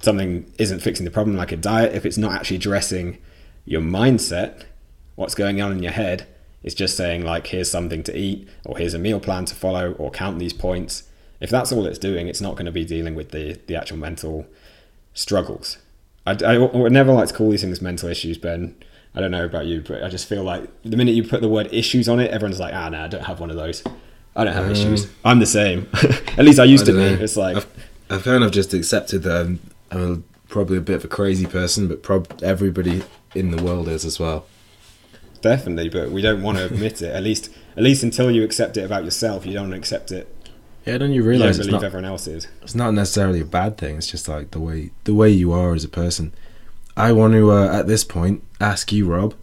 something 0.00 0.52
isn't 0.58 0.80
fixing 0.80 1.04
the 1.04 1.10
problem, 1.10 1.36
like 1.36 1.50
a 1.50 1.56
diet, 1.56 1.94
if 1.94 2.04
it's 2.04 2.18
not 2.18 2.32
actually 2.32 2.56
addressing 2.56 3.18
your 3.64 3.80
mindset, 3.80 4.64
what's 5.14 5.34
going 5.34 5.60
on 5.62 5.72
in 5.72 5.82
your 5.82 5.92
head, 5.92 6.26
it's 6.62 6.74
just 6.74 6.96
saying, 6.96 7.24
like, 7.24 7.46
here's 7.48 7.70
something 7.70 8.02
to 8.04 8.16
eat, 8.16 8.48
or 8.64 8.76
here's 8.78 8.94
a 8.94 8.98
meal 8.98 9.20
plan 9.20 9.44
to 9.46 9.54
follow, 9.54 9.92
or 9.92 10.10
count 10.10 10.38
these 10.38 10.52
points. 10.52 11.04
If 11.40 11.50
that's 11.50 11.70
all 11.72 11.86
it's 11.86 11.98
doing, 11.98 12.26
it's 12.28 12.40
not 12.40 12.54
going 12.56 12.66
to 12.66 12.72
be 12.72 12.84
dealing 12.84 13.14
with 13.14 13.30
the, 13.30 13.58
the 13.68 13.76
actual 13.76 13.96
mental 13.98 14.46
struggles. 15.14 15.78
I, 16.26 16.32
I, 16.44 16.54
I 16.54 16.58
would 16.58 16.92
never 16.92 17.12
like 17.12 17.28
to 17.28 17.34
call 17.34 17.50
these 17.50 17.62
things 17.62 17.80
mental 17.80 18.08
issues, 18.08 18.38
Ben. 18.38 18.74
I 19.14 19.20
don't 19.20 19.30
know 19.30 19.44
about 19.44 19.66
you, 19.66 19.80
but 19.80 20.02
I 20.02 20.08
just 20.08 20.28
feel 20.28 20.42
like 20.44 20.68
the 20.82 20.96
minute 20.96 21.14
you 21.14 21.24
put 21.26 21.40
the 21.40 21.48
word 21.48 21.68
issues 21.72 22.08
on 22.08 22.20
it, 22.20 22.30
everyone's 22.30 22.60
like, 22.60 22.74
ah, 22.74 22.88
no, 22.88 23.02
I 23.04 23.08
don't 23.08 23.24
have 23.24 23.40
one 23.40 23.50
of 23.50 23.56
those. 23.56 23.82
I 24.36 24.44
don't 24.44 24.52
have 24.54 24.66
Um, 24.66 24.72
issues. 24.72 25.08
I'm 25.24 25.38
the 25.40 25.46
same. 25.46 25.88
At 26.36 26.44
least 26.44 26.60
I 26.60 26.64
used 26.64 26.88
I 26.88 26.92
to 26.92 26.98
be. 26.98 27.22
It's 27.24 27.36
like, 27.36 27.56
I've, 27.56 27.66
I've 28.10 28.24
kind 28.24 28.44
of 28.44 28.52
just 28.52 28.74
accepted 28.74 29.22
that 29.22 29.46
I'm, 29.46 29.60
I'm 29.90 30.12
a, 30.12 30.48
probably 30.48 30.76
a 30.76 30.80
bit 30.80 30.96
of 30.96 31.04
a 31.04 31.08
crazy 31.08 31.46
person, 31.46 31.88
but 31.88 32.02
prob- 32.02 32.40
everybody 32.42 33.02
in 33.34 33.50
the 33.50 33.62
world 33.62 33.88
is 33.88 34.04
as 34.04 34.20
well. 34.20 34.44
Definitely, 35.38 35.88
but 35.88 36.10
we 36.10 36.22
don't 36.22 36.42
want 36.42 36.58
to 36.58 36.64
admit 36.72 37.02
it. 37.02 37.14
At 37.14 37.22
least, 37.22 37.50
at 37.76 37.82
least 37.82 38.02
until 38.02 38.30
you 38.30 38.42
accept 38.44 38.76
it 38.76 38.82
about 38.84 39.04
yourself, 39.04 39.46
you 39.46 39.52
don't 39.54 39.72
accept 39.72 40.10
it. 40.12 40.34
Yeah, 40.86 40.98
don't 40.98 41.10
you 41.10 41.16
You 41.16 41.20
don't 41.22 41.28
realize 41.30 41.58
it's 41.58 41.66
believe 41.66 41.82
not, 41.82 41.86
everyone 41.86 42.04
else 42.06 42.26
is. 42.26 42.48
it's 42.62 42.74
not 42.74 42.92
necessarily 42.94 43.40
a 43.40 43.44
bad 43.44 43.76
thing. 43.76 43.96
It's 43.96 44.06
just 44.10 44.28
like 44.28 44.52
the 44.52 44.60
way 44.60 44.90
the 45.04 45.14
way 45.14 45.28
you 45.30 45.52
are 45.52 45.74
as 45.74 45.84
a 45.84 45.88
person. 45.88 46.32
I 46.96 47.12
want 47.12 47.34
to 47.34 47.50
uh, 47.52 47.68
at 47.78 47.86
this 47.86 48.04
point 48.04 48.42
ask 48.60 48.92
you, 48.92 49.06
Rob, 49.06 49.34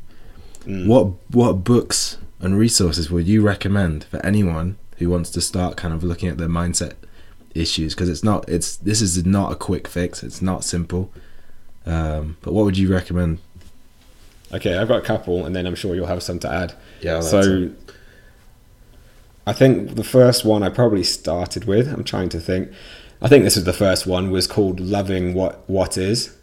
Mm. 0.65 0.87
what 0.87 1.07
what 1.29 1.63
books 1.63 2.17
and 2.39 2.57
resources 2.57 3.11
would 3.11 3.27
you 3.27 3.43
recommend 3.43 4.05
for 4.05 4.17
anyone 4.25 4.77
who 4.97 5.09
wants 5.11 5.29
to 5.31 5.41
start 5.41 5.77
kind 5.77 5.93
of 5.93 6.03
looking 6.03 6.27
at 6.27 6.37
their 6.39 6.47
mindset 6.49 6.93
issues? 7.53 7.93
Because 7.93 8.09
it's 8.09 8.23
not 8.23 8.49
it's 8.49 8.75
this 8.77 8.99
is 8.99 9.23
not 9.25 9.51
a 9.51 9.55
quick 9.55 9.87
fix. 9.87 10.23
It's 10.23 10.41
not 10.41 10.63
simple. 10.63 11.11
Um, 11.85 12.37
but 12.41 12.53
what 12.53 12.65
would 12.65 12.77
you 12.79 12.91
recommend? 12.91 13.37
Okay, 14.55 14.77
I've 14.77 14.87
got 14.87 14.99
a 14.99 15.05
couple, 15.05 15.45
and 15.45 15.55
then 15.55 15.67
I'm 15.67 15.75
sure 15.75 15.95
you'll 15.95 16.07
have 16.07 16.23
some 16.23 16.39
to 16.39 16.51
add. 16.51 16.73
Yeah, 17.01 17.19
so 17.19 17.71
I 19.45 19.53
think 19.53 19.95
the 19.95 20.03
first 20.03 20.45
one 20.45 20.63
I 20.63 20.69
probably 20.69 21.03
started 21.03 21.65
with, 21.65 21.91
I'm 21.91 22.03
trying 22.03 22.29
to 22.29 22.39
think. 22.39 22.71
I 23.21 23.27
think 23.27 23.43
this 23.43 23.55
was 23.55 23.65
the 23.65 23.73
first 23.73 24.07
one 24.07 24.31
was 24.31 24.47
called 24.47 24.79
Loving 24.79 25.33
What 25.33 25.67
What 25.69 25.97
Is 25.97 26.35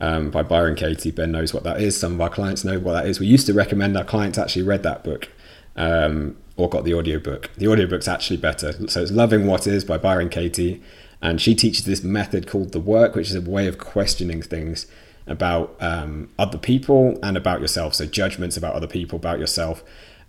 um, 0.00 0.30
by 0.30 0.42
Byron 0.42 0.74
Katie. 0.74 1.10
Ben 1.10 1.32
knows 1.32 1.54
what 1.54 1.62
that 1.64 1.80
is. 1.80 1.98
Some 1.98 2.14
of 2.14 2.20
our 2.20 2.28
clients 2.28 2.64
know 2.64 2.78
what 2.78 2.92
that 2.92 3.06
is. 3.06 3.20
We 3.20 3.26
used 3.26 3.46
to 3.46 3.54
recommend 3.54 3.96
our 3.96 4.04
clients 4.04 4.38
actually 4.38 4.62
read 4.62 4.82
that 4.82 5.04
book 5.04 5.28
um, 5.76 6.36
or 6.56 6.68
got 6.68 6.84
the 6.84 6.94
audiobook. 6.94 7.50
The 7.56 7.68
audiobook's 7.68 8.08
actually 8.08 8.36
better. 8.36 8.88
So 8.88 9.02
it's 9.02 9.12
Loving 9.12 9.46
What 9.46 9.66
Is 9.66 9.84
by 9.84 9.98
Byron 9.98 10.28
Katie. 10.28 10.82
And 11.20 11.40
she 11.40 11.54
teaches 11.54 11.84
this 11.84 12.02
method 12.02 12.48
called 12.48 12.72
the 12.72 12.80
work, 12.80 13.14
which 13.14 13.28
is 13.28 13.36
a 13.36 13.40
way 13.40 13.68
of 13.68 13.78
questioning 13.78 14.42
things 14.42 14.86
about 15.26 15.76
um, 15.80 16.28
other 16.38 16.58
people 16.58 17.18
and 17.22 17.36
about 17.36 17.60
yourself. 17.60 17.94
So 17.94 18.06
judgments 18.06 18.56
about 18.56 18.74
other 18.74 18.86
people, 18.86 19.16
about 19.16 19.38
yourself. 19.38 19.82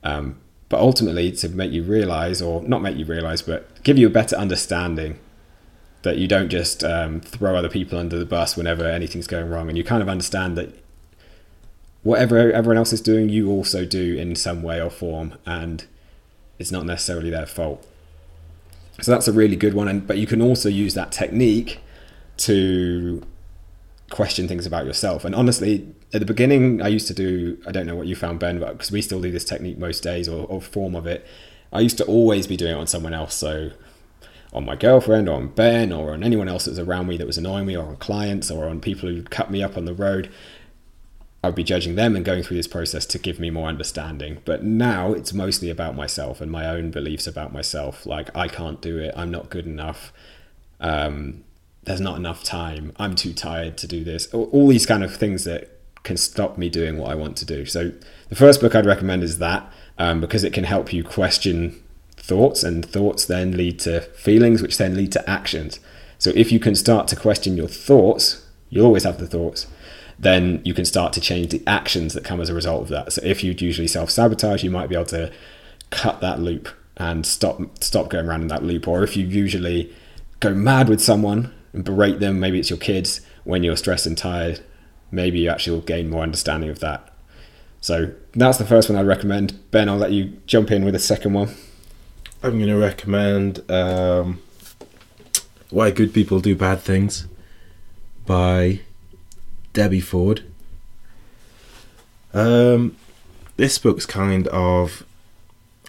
Um, 0.03 0.37
but 0.69 0.79
ultimately, 0.79 1.31
to 1.31 1.49
make 1.49 1.71
you 1.71 1.83
realize, 1.83 2.41
or 2.41 2.63
not 2.63 2.81
make 2.81 2.97
you 2.97 3.05
realize, 3.05 3.41
but 3.41 3.83
give 3.83 3.97
you 3.97 4.07
a 4.07 4.09
better 4.09 4.35
understanding 4.35 5.19
that 6.01 6.17
you 6.17 6.27
don't 6.27 6.49
just 6.49 6.83
um, 6.83 7.21
throw 7.21 7.55
other 7.55 7.69
people 7.69 7.97
under 7.97 8.17
the 8.17 8.25
bus 8.25 8.57
whenever 8.57 8.85
anything's 8.85 9.27
going 9.27 9.49
wrong, 9.49 9.69
and 9.69 9.77
you 9.77 9.83
kind 9.83 10.01
of 10.01 10.09
understand 10.09 10.57
that 10.57 10.75
whatever 12.01 12.51
everyone 12.51 12.77
else 12.77 12.91
is 12.91 13.01
doing, 13.01 13.29
you 13.29 13.49
also 13.49 13.85
do 13.85 14.15
in 14.17 14.35
some 14.35 14.63
way 14.63 14.81
or 14.81 14.89
form, 14.89 15.35
and 15.45 15.85
it's 16.59 16.71
not 16.71 16.85
necessarily 16.85 17.29
their 17.29 17.45
fault. 17.45 17.87
So 19.01 19.11
that's 19.11 19.27
a 19.27 19.33
really 19.33 19.55
good 19.55 19.73
one, 19.73 19.87
and 19.87 20.05
but 20.05 20.17
you 20.17 20.27
can 20.27 20.41
also 20.41 20.69
use 20.69 20.93
that 20.93 21.11
technique 21.11 21.79
to 22.37 23.23
question 24.13 24.47
things 24.47 24.65
about 24.65 24.85
yourself. 24.85 25.25
And 25.25 25.35
honestly, 25.35 25.93
at 26.13 26.19
the 26.19 26.25
beginning, 26.25 26.81
I 26.81 26.87
used 26.87 27.07
to 27.07 27.13
do 27.13 27.57
I 27.67 27.71
don't 27.71 27.85
know 27.85 27.95
what 27.95 28.07
you 28.07 28.15
found, 28.15 28.39
Ben, 28.39 28.59
but 28.59 28.73
because 28.73 28.91
we 28.91 29.01
still 29.01 29.21
do 29.21 29.31
this 29.31 29.43
technique 29.43 29.77
most 29.77 30.01
days 30.03 30.29
or, 30.29 30.45
or 30.47 30.61
form 30.61 30.95
of 30.95 31.05
it, 31.07 31.25
I 31.73 31.81
used 31.81 31.97
to 31.97 32.05
always 32.05 32.47
be 32.47 32.55
doing 32.55 32.73
it 32.73 32.79
on 32.79 32.87
someone 32.87 33.13
else. 33.13 33.33
So 33.33 33.71
on 34.53 34.65
my 34.65 34.75
girlfriend 34.75 35.27
or 35.27 35.35
on 35.35 35.47
Ben 35.47 35.91
or 35.91 36.13
on 36.13 36.23
anyone 36.23 36.47
else 36.47 36.65
that 36.65 36.71
was 36.71 36.79
around 36.79 37.07
me 37.07 37.17
that 37.17 37.27
was 37.27 37.39
annoying 37.39 37.65
me 37.65 37.75
or 37.75 37.87
on 37.87 37.97
clients 37.97 38.51
or 38.51 38.69
on 38.69 38.79
people 38.79 39.09
who 39.09 39.23
cut 39.23 39.49
me 39.49 39.63
up 39.63 39.75
on 39.75 39.85
the 39.85 39.93
road. 39.93 40.31
I'd 41.43 41.55
be 41.55 41.63
judging 41.63 41.95
them 41.95 42.15
and 42.15 42.23
going 42.23 42.43
through 42.43 42.55
this 42.55 42.67
process 42.67 43.05
to 43.07 43.19
give 43.19 43.39
me 43.39 43.49
more 43.49 43.67
understanding. 43.67 44.41
But 44.45 44.63
now 44.63 45.11
it's 45.11 45.33
mostly 45.33 45.69
about 45.69 45.93
myself 45.95 46.39
and 46.39 46.49
my 46.49 46.65
own 46.67 46.89
beliefs 46.89 47.27
about 47.27 47.51
myself. 47.51 48.05
Like, 48.05 48.33
I 48.33 48.47
can't 48.47 48.79
do 48.79 48.97
it. 48.97 49.13
I'm 49.17 49.29
not 49.29 49.49
good 49.49 49.65
enough. 49.65 50.13
Um, 50.79 51.43
there's 51.85 52.01
not 52.01 52.17
enough 52.17 52.43
time. 52.43 52.93
I'm 52.97 53.15
too 53.15 53.33
tired 53.33 53.77
to 53.77 53.87
do 53.87 54.03
this. 54.03 54.27
All 54.33 54.67
these 54.67 54.85
kind 54.85 55.03
of 55.03 55.15
things 55.15 55.43
that 55.43 55.69
can 56.03 56.17
stop 56.17 56.57
me 56.57 56.69
doing 56.69 56.97
what 56.97 57.11
I 57.11 57.15
want 57.15 57.37
to 57.37 57.45
do. 57.45 57.65
So, 57.65 57.91
the 58.29 58.35
first 58.35 58.61
book 58.61 58.75
I'd 58.75 58.85
recommend 58.85 59.23
is 59.23 59.37
that 59.39 59.71
um, 59.97 60.19
because 60.19 60.43
it 60.43 60.53
can 60.53 60.63
help 60.63 60.91
you 60.91 61.03
question 61.03 61.81
thoughts, 62.17 62.63
and 62.63 62.85
thoughts 62.85 63.25
then 63.25 63.57
lead 63.57 63.79
to 63.81 64.01
feelings, 64.01 64.61
which 64.61 64.77
then 64.77 64.95
lead 64.95 65.11
to 65.13 65.29
actions. 65.29 65.79
So, 66.17 66.31
if 66.35 66.51
you 66.51 66.59
can 66.59 66.75
start 66.75 67.07
to 67.09 67.15
question 67.15 67.57
your 67.57 67.67
thoughts, 67.67 68.45
you 68.69 68.83
always 68.83 69.03
have 69.03 69.19
the 69.19 69.27
thoughts 69.27 69.67
then 70.19 70.61
you 70.63 70.73
can 70.73 70.85
start 70.85 71.13
to 71.13 71.21
change 71.21 71.49
the 71.49 71.63
actions 71.67 72.13
that 72.13 72.23
come 72.23 72.39
as 72.39 72.49
a 72.49 72.53
result 72.53 72.83
of 72.83 72.87
that. 72.89 73.11
So 73.11 73.21
if 73.23 73.43
you'd 73.43 73.61
usually 73.61 73.87
self 73.87 74.09
sabotage, 74.09 74.63
you 74.63 74.71
might 74.71 74.87
be 74.87 74.95
able 74.95 75.05
to 75.05 75.31
cut 75.89 76.21
that 76.21 76.39
loop 76.39 76.69
and 76.97 77.25
stop 77.25 77.59
stop 77.83 78.09
going 78.09 78.27
around 78.27 78.41
in 78.41 78.47
that 78.47 78.63
loop. 78.63 78.87
Or 78.87 79.03
if 79.03 79.17
you 79.17 79.25
usually 79.25 79.93
go 80.39 80.53
mad 80.53 80.89
with 80.89 81.01
someone 81.01 81.53
and 81.73 81.83
berate 81.83 82.19
them, 82.19 82.39
maybe 82.39 82.59
it's 82.59 82.69
your 82.69 82.79
kids 82.79 83.21
when 83.43 83.63
you're 83.63 83.75
stressed 83.75 84.05
and 84.05 84.17
tired, 84.17 84.61
maybe 85.11 85.39
you 85.39 85.49
actually 85.49 85.75
will 85.75 85.85
gain 85.85 86.09
more 86.09 86.23
understanding 86.23 86.69
of 86.69 86.79
that. 86.79 87.09
So 87.81 88.13
that's 88.33 88.57
the 88.57 88.65
first 88.65 88.89
one 88.89 88.97
I'd 88.97 89.05
recommend. 89.05 89.69
Ben, 89.71 89.89
I'll 89.89 89.97
let 89.97 90.11
you 90.11 90.37
jump 90.45 90.71
in 90.71 90.85
with 90.85 90.93
the 90.93 90.99
second 90.99 91.33
one. 91.33 91.49
I'm 92.41 92.57
going 92.57 92.67
to 92.67 92.77
recommend 92.77 93.69
um, 93.69 94.41
Why 95.69 95.91
Good 95.91 96.13
People 96.13 96.39
Do 96.39 96.55
Bad 96.55 96.79
Things 96.79 97.27
by 98.25 98.79
Debbie 99.73 99.99
Ford. 99.99 100.43
Um, 102.33 102.95
this 103.57 103.77
book's 103.77 104.05
kind 104.05 104.47
of, 104.47 105.05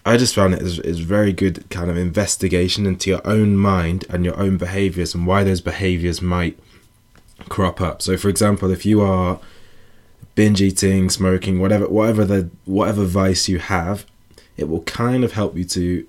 I 0.04 0.16
just 0.16 0.34
found 0.34 0.54
it 0.54 0.62
is, 0.62 0.78
is 0.80 1.00
very 1.00 1.32
good 1.32 1.68
kind 1.70 1.90
of 1.90 1.96
investigation 1.96 2.86
into 2.86 3.10
your 3.10 3.26
own 3.26 3.56
mind 3.56 4.04
and 4.10 4.24
your 4.24 4.38
own 4.38 4.58
behaviors 4.58 5.14
and 5.14 5.26
why 5.26 5.44
those 5.44 5.62
behaviors 5.62 6.20
might 6.20 6.58
crop 7.48 7.80
up. 7.80 8.02
So, 8.02 8.16
for 8.16 8.28
example, 8.28 8.70
if 8.70 8.84
you 8.84 9.00
are 9.00 9.40
binge 10.34 10.60
eating, 10.60 11.08
smoking, 11.08 11.58
whatever, 11.60 11.88
whatever 11.88 12.24
the 12.24 12.50
whatever 12.64 13.04
vice 13.04 13.48
you 13.48 13.58
have, 13.58 14.04
it 14.56 14.68
will 14.68 14.82
kind 14.82 15.24
of 15.24 15.32
help 15.32 15.56
you 15.56 15.64
to 15.64 16.06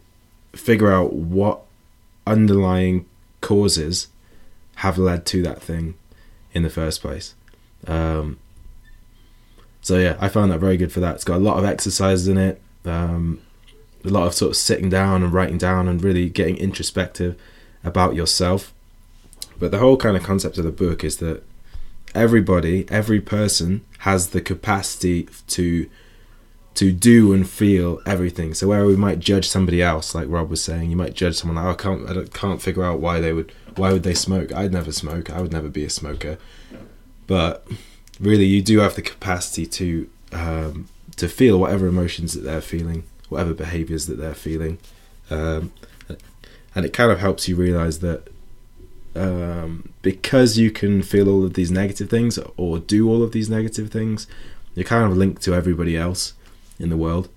figure 0.53 0.91
out 0.91 1.13
what 1.13 1.61
underlying 2.27 3.05
causes 3.41 4.07
have 4.75 4.97
led 4.97 5.25
to 5.27 5.41
that 5.43 5.61
thing 5.61 5.95
in 6.53 6.63
the 6.63 6.69
first 6.69 7.01
place. 7.01 7.35
Um, 7.87 8.39
so 9.81 9.97
yeah, 9.97 10.17
I 10.19 10.29
found 10.29 10.51
that 10.51 10.59
very 10.59 10.77
good 10.77 10.91
for 10.91 10.99
that. 11.01 11.15
It's 11.15 11.23
got 11.23 11.37
a 11.37 11.43
lot 11.43 11.57
of 11.57 11.65
exercises 11.65 12.27
in 12.27 12.37
it, 12.37 12.61
um, 12.85 13.41
a 14.05 14.09
lot 14.09 14.27
of 14.27 14.33
sort 14.33 14.51
of 14.51 14.57
sitting 14.57 14.89
down 14.89 15.23
and 15.23 15.33
writing 15.33 15.57
down 15.57 15.87
and 15.87 16.03
really 16.03 16.29
getting 16.29 16.57
introspective 16.57 17.35
about 17.83 18.15
yourself. 18.15 18.73
But 19.57 19.71
the 19.71 19.79
whole 19.79 19.97
kind 19.97 20.17
of 20.17 20.23
concept 20.23 20.57
of 20.57 20.65
the 20.65 20.71
book 20.71 21.03
is 21.03 21.17
that 21.17 21.43
everybody, 22.13 22.85
every 22.89 23.21
person 23.21 23.81
has 23.99 24.29
the 24.29 24.41
capacity 24.41 25.27
to 25.47 25.89
to 26.75 26.91
do 26.91 27.31
and 27.31 27.49
feel 27.49 28.01
everything. 28.05 28.53
So 28.53 28.67
where 28.67 28.85
we 28.85 28.97
might 28.97 29.19
judge 29.19 29.47
somebody 29.47 29.81
else, 29.81 30.13
like 30.13 30.27
Rob 30.27 30.49
was 30.49 30.61
saying, 30.61 30.89
you 30.91 30.97
might 30.97 31.13
judge 31.13 31.37
someone 31.37 31.55
like, 31.55 31.65
oh, 31.65 31.69
I 31.69 31.95
can't, 31.95 32.17
I 32.17 32.37
can't 32.37 32.61
figure 32.61 32.83
out 32.83 32.99
why 32.99 33.21
they 33.21 33.31
would, 33.31 33.53
why 33.77 33.93
would 33.93 34.03
they 34.03 34.13
smoke? 34.13 34.51
I'd 34.51 34.73
never 34.73 34.91
smoke. 34.91 35.29
I 35.29 35.39
would 35.39 35.53
never 35.53 35.69
be 35.69 35.85
a 35.85 35.89
smoker 35.89 36.37
but 37.27 37.67
really 38.19 38.45
you 38.45 38.61
do 38.61 38.79
have 38.79 38.95
the 38.95 39.01
capacity 39.01 39.65
to 39.65 40.09
um, 40.31 40.87
to 41.15 41.27
feel 41.27 41.59
whatever 41.59 41.87
emotions 41.87 42.33
that 42.33 42.41
they're 42.41 42.61
feeling, 42.61 43.03
whatever 43.29 43.53
behaviors 43.53 44.07
that 44.07 44.17
they're 44.17 44.35
feeling, 44.35 44.77
um, 45.29 45.71
and 46.75 46.85
it 46.85 46.93
kind 46.93 47.11
of 47.11 47.19
helps 47.19 47.47
you 47.47 47.55
realize 47.55 47.99
that 47.99 48.27
um, 49.15 49.93
because 50.01 50.57
you 50.57 50.71
can 50.71 51.01
feel 51.01 51.29
all 51.29 51.45
of 51.45 51.53
these 51.53 51.71
negative 51.71 52.09
things 52.09 52.37
or 52.57 52.79
do 52.79 53.09
all 53.09 53.23
of 53.23 53.31
these 53.31 53.49
negative 53.49 53.89
things, 53.89 54.27
you're 54.75 54.83
kind 54.83 55.09
of 55.09 55.17
linked 55.17 55.41
to 55.43 55.53
everybody 55.53 55.95
else 55.95 56.33
in 56.77 56.89
the 56.89 56.97
world, 56.97 57.29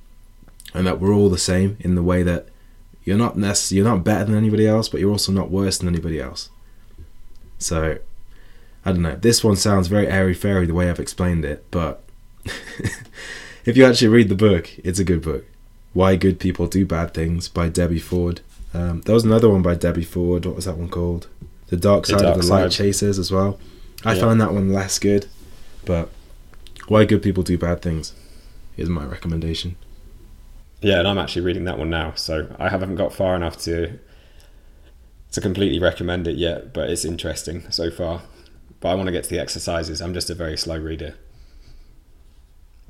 and 0.74 0.86
that 0.86 1.00
we're 1.00 1.14
all 1.14 1.30
the 1.30 1.38
same 1.38 1.76
in 1.80 1.94
the 1.94 2.02
way 2.02 2.22
that 2.22 2.48
you're 3.04 3.16
not 3.16 3.36
necess- 3.36 3.72
you're 3.72 3.84
not 3.84 4.04
better 4.04 4.24
than 4.24 4.34
anybody 4.34 4.66
else, 4.66 4.88
but 4.88 5.00
you're 5.00 5.12
also 5.12 5.32
not 5.32 5.50
worse 5.50 5.78
than 5.78 5.88
anybody 5.88 6.20
else. 6.20 6.50
So 7.58 7.98
I 8.84 8.92
don't 8.92 9.02
know. 9.02 9.16
This 9.16 9.44
one 9.44 9.56
sounds 9.56 9.86
very 9.86 10.08
airy 10.08 10.34
fairy 10.34 10.66
the 10.66 10.74
way 10.74 10.90
I've 10.90 11.00
explained 11.00 11.44
it, 11.44 11.64
but 11.70 12.02
if 13.64 13.76
you 13.76 13.84
actually 13.84 14.08
read 14.08 14.28
the 14.28 14.34
book, 14.34 14.70
it's 14.78 14.98
a 14.98 15.04
good 15.04 15.22
book. 15.22 15.44
Why 15.98 16.14
Good 16.14 16.38
People 16.38 16.68
Do 16.68 16.86
Bad 16.86 17.12
Things 17.12 17.48
by 17.48 17.68
Debbie 17.68 17.98
Ford. 17.98 18.40
Um, 18.72 19.00
there 19.00 19.14
was 19.16 19.24
another 19.24 19.50
one 19.50 19.62
by 19.62 19.74
Debbie 19.74 20.04
Ford. 20.04 20.46
What 20.46 20.54
was 20.54 20.66
that 20.66 20.76
one 20.76 20.88
called? 20.88 21.26
The 21.70 21.76
Dark 21.76 22.06
Side 22.06 22.20
the 22.20 22.22
Dark 22.22 22.36
of 22.36 22.42
the 22.42 22.46
Side. 22.46 22.62
Light 22.62 22.70
Chasers 22.70 23.18
as 23.18 23.32
well. 23.32 23.58
I 24.04 24.14
yeah. 24.14 24.20
found 24.20 24.40
that 24.40 24.54
one 24.54 24.72
less 24.72 25.00
good, 25.00 25.26
but 25.84 26.08
Why 26.86 27.04
Good 27.04 27.20
People 27.20 27.42
Do 27.42 27.58
Bad 27.58 27.82
Things 27.82 28.14
is 28.76 28.88
my 28.88 29.04
recommendation. 29.06 29.74
Yeah, 30.80 31.00
and 31.00 31.08
I'm 31.08 31.18
actually 31.18 31.42
reading 31.42 31.64
that 31.64 31.78
one 31.78 31.90
now, 31.90 32.12
so 32.14 32.54
I 32.60 32.68
haven't 32.68 32.94
got 32.94 33.12
far 33.12 33.34
enough 33.34 33.56
to 33.62 33.98
to 35.32 35.40
completely 35.40 35.80
recommend 35.80 36.28
it 36.28 36.36
yet, 36.36 36.72
but 36.72 36.90
it's 36.90 37.04
interesting 37.04 37.68
so 37.72 37.90
far 37.90 38.22
but 38.80 38.90
I 38.90 38.94
want 38.94 39.06
to 39.06 39.12
get 39.12 39.24
to 39.24 39.30
the 39.30 39.40
exercises. 39.40 40.00
I'm 40.00 40.14
just 40.14 40.30
a 40.30 40.34
very 40.34 40.56
slow 40.56 40.76
reader. 40.78 41.14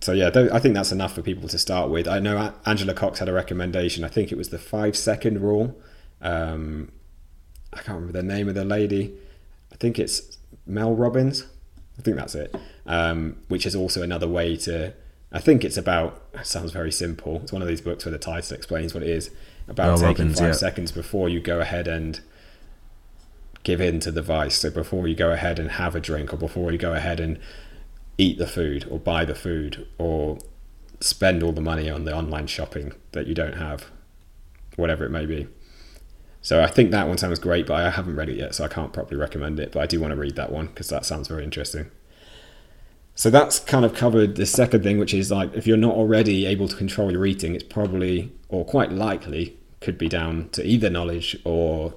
So 0.01 0.13
yeah, 0.13 0.31
I 0.53 0.59
think 0.61 0.75
that's 0.75 0.93
enough 0.93 1.15
for 1.15 1.23
people 1.23 1.49
to 1.49 1.59
start 1.59 1.91
with. 1.91 2.07
I 2.07 2.19
know 2.21 2.55
Angela 2.65 2.95
Cox 2.95 3.19
had 3.19 3.29
a 3.29 3.33
recommendation. 3.33 4.05
I 4.05 4.09
think 4.09 4.31
it 4.31 4.39
was 4.39 4.51
the 4.51 4.59
five 4.59 4.97
second 4.97 5.43
rule. 5.43 5.77
Um, 6.21 6.93
I 7.73 7.79
can't 7.79 7.97
remember 7.97 8.13
the 8.13 8.23
name 8.23 8.49
of 8.49 8.55
the 8.55 8.65
lady. 8.65 9.15
I 9.73 9.77
think 9.77 9.99
it's 9.99 10.39
Mel 10.67 10.95
Robbins. 10.95 11.47
I 11.99 12.03
think 12.03 12.17
that's 12.17 12.35
it. 12.35 12.55
Um, 12.87 13.37
which 13.49 13.67
is 13.67 13.75
also 13.75 14.03
another 14.03 14.29
way 14.29 14.57
to. 14.59 14.95
I 15.33 15.41
think 15.41 15.65
it's 15.65 15.77
about. 15.77 16.23
It 16.33 16.47
sounds 16.47 16.71
very 16.73 16.93
simple. 16.93 17.41
It's 17.43 17.53
one 17.53 17.61
of 17.61 17.69
these 17.69 17.81
books 17.81 18.05
where 18.05 18.13
the 18.13 18.19
title 18.19 18.57
explains 18.57 18.95
what 18.95 19.03
it 19.03 19.11
is 19.11 19.31
about 19.67 19.89
Mel 19.89 19.97
taking 19.99 20.27
Robbins, 20.27 20.39
five 20.39 20.49
yeah. 20.49 20.53
seconds 20.53 20.93
before 20.93 21.29
you 21.29 21.41
go 21.41 21.61
ahead 21.61 21.89
and 21.89 22.21
give 23.65 23.81
in 23.81 23.99
to 24.01 24.13
the 24.13 24.23
vice. 24.23 24.57
So 24.57 24.71
before 24.71 25.09
you 25.09 25.17
go 25.17 25.33
ahead 25.33 25.59
and 25.59 25.73
have 25.73 25.97
a 25.97 26.01
drink, 26.01 26.33
or 26.33 26.37
before 26.37 26.71
you 26.71 26.79
go 26.79 26.95
ahead 26.95 27.19
and 27.19 27.39
eat 28.19 28.37
the 28.37 28.47
food, 28.47 28.87
or 28.91 28.99
buy 28.99 29.25
the 29.25 29.35
food, 29.35 29.87
or 29.97 30.39
spend 31.01 31.43
all 31.43 31.53
the 31.53 31.61
money 31.61 31.89
on 31.89 32.05
the 32.05 32.15
online 32.15 32.47
shopping 32.47 32.93
that 33.13 33.27
you 33.27 33.35
don't 33.35 33.57
have, 33.57 33.87
whatever 34.77 35.05
it 35.05 35.11
may 35.11 35.25
be. 35.25 35.47
So 36.43 36.63
I 36.63 36.67
think 36.67 36.91
that 36.91 37.09
one 37.09 37.19
sounds 37.19 37.39
great, 37.39 37.67
but 37.67 37.75
I 37.75 37.91
haven't 37.91 38.17
read 38.17 38.29
it 38.29 38.37
yet, 38.37 38.55
so 38.55 38.65
I 38.65 38.69
can't 38.69 38.93
properly 38.93 39.21
recommend 39.21 39.61
it. 39.61 39.73
But 39.73 39.81
I 39.81 39.87
do 39.87 40.01
want 40.01 40.13
to 40.13 40.17
read 40.17 40.37
that 40.37 40.53
one 40.53 40.67
because 40.67 40.89
that 40.89 41.05
sounds 41.05 41.29
very 41.29 41.45
interesting. 41.45 41.91
So 43.15 43.31
that's 43.31 43.59
kind 43.59 43.85
of 43.85 43.95
covered 43.95 44.37
the 44.37 44.47
second 44.47 44.85
thing, 44.85 44.99
which 44.99 45.13
is 45.13 45.31
like 45.31 45.53
if 45.55 45.67
you're 45.67 45.77
not 45.77 45.95
already 45.95 46.47
able 46.47 46.69
to 46.69 46.77
control 46.77 47.11
your 47.11 47.27
eating, 47.27 47.55
it's 47.55 47.65
probably 47.65 48.33
or 48.49 48.65
quite 48.65 48.93
likely 48.93 49.59
could 49.81 49.99
be 49.99 50.09
down 50.09 50.49
to 50.51 50.65
either 50.65 50.89
knowledge 50.89 51.37
or 51.45 51.95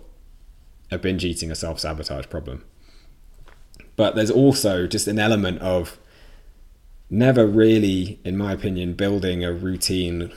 a 0.89 0.97
binge 0.97 1.23
eating 1.23 1.51
a 1.51 1.55
self 1.55 1.79
sabotage 1.79 2.27
problem. 2.27 2.65
But 3.95 4.15
there's 4.15 4.31
also 4.31 4.87
just 4.87 5.07
an 5.07 5.19
element 5.19 5.59
of 5.59 5.99
never 7.11 7.45
really, 7.45 8.19
in 8.23 8.37
my 8.37 8.53
opinion, 8.53 8.93
building 8.93 9.43
a 9.43 9.51
routine 9.51 10.31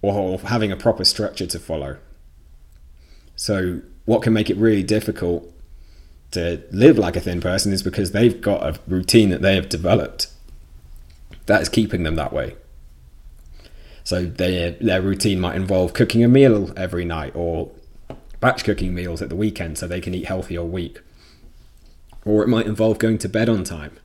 or 0.00 0.38
having 0.38 0.70
a 0.72 0.76
proper 0.76 1.04
structure 1.04 1.46
to 1.46 1.58
follow. 1.58 1.98
So, 3.36 3.82
what 4.04 4.22
can 4.22 4.32
make 4.32 4.48
it 4.48 4.56
really 4.56 4.82
difficult 4.82 5.52
to 6.30 6.62
live 6.70 6.96
like 6.96 7.16
a 7.16 7.20
thin 7.20 7.40
person 7.40 7.72
is 7.72 7.82
because 7.82 8.12
they've 8.12 8.40
got 8.40 8.62
a 8.62 8.80
routine 8.86 9.30
that 9.30 9.42
they 9.42 9.54
have 9.54 9.68
developed 9.68 10.28
that 11.46 11.60
is 11.60 11.68
keeping 11.68 12.04
them 12.04 12.14
that 12.14 12.32
way. 12.32 12.56
So, 14.04 14.24
their, 14.24 14.72
their 14.72 15.02
routine 15.02 15.40
might 15.40 15.56
involve 15.56 15.92
cooking 15.92 16.22
a 16.22 16.28
meal 16.28 16.72
every 16.76 17.04
night 17.04 17.34
or 17.34 17.72
batch 18.40 18.64
cooking 18.64 18.94
meals 18.94 19.22
at 19.22 19.28
the 19.28 19.36
weekend 19.36 19.78
so 19.78 19.86
they 19.86 20.00
can 20.00 20.14
eat 20.14 20.26
healthy 20.26 20.56
all 20.56 20.68
week. 20.68 21.00
Or 22.24 22.44
it 22.44 22.48
might 22.48 22.66
involve 22.66 22.98
going 22.98 23.18
to 23.18 23.28
bed 23.28 23.48
on 23.48 23.64
time. 23.64 23.98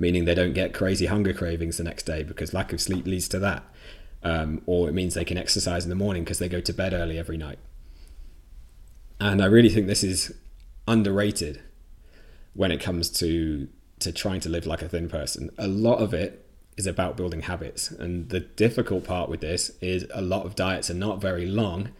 Meaning 0.00 0.24
they 0.24 0.34
don't 0.34 0.54
get 0.54 0.72
crazy 0.72 1.06
hunger 1.06 1.34
cravings 1.34 1.76
the 1.76 1.84
next 1.84 2.04
day 2.04 2.22
because 2.22 2.54
lack 2.54 2.72
of 2.72 2.80
sleep 2.80 3.06
leads 3.06 3.28
to 3.28 3.38
that. 3.38 3.62
Um, 4.22 4.62
or 4.66 4.88
it 4.88 4.92
means 4.92 5.14
they 5.14 5.24
can 5.24 5.38
exercise 5.38 5.84
in 5.84 5.90
the 5.90 5.94
morning 5.94 6.24
because 6.24 6.38
they 6.38 6.48
go 6.48 6.60
to 6.60 6.72
bed 6.72 6.92
early 6.92 7.18
every 7.18 7.36
night. 7.36 7.58
And 9.20 9.42
I 9.42 9.46
really 9.46 9.68
think 9.68 9.86
this 9.86 10.02
is 10.02 10.34
underrated 10.88 11.62
when 12.54 12.72
it 12.72 12.80
comes 12.80 13.10
to 13.10 13.68
to 14.00 14.10
trying 14.10 14.40
to 14.40 14.48
live 14.48 14.64
like 14.64 14.80
a 14.80 14.88
thin 14.88 15.10
person. 15.10 15.50
A 15.58 15.68
lot 15.68 15.96
of 15.96 16.14
it 16.14 16.46
is 16.78 16.86
about 16.86 17.18
building 17.18 17.42
habits, 17.42 17.90
and 17.90 18.30
the 18.30 18.40
difficult 18.40 19.04
part 19.04 19.28
with 19.28 19.42
this 19.42 19.72
is 19.82 20.06
a 20.14 20.22
lot 20.22 20.46
of 20.46 20.54
diets 20.54 20.90
are 20.90 20.94
not 20.94 21.20
very 21.20 21.44
long. 21.44 21.90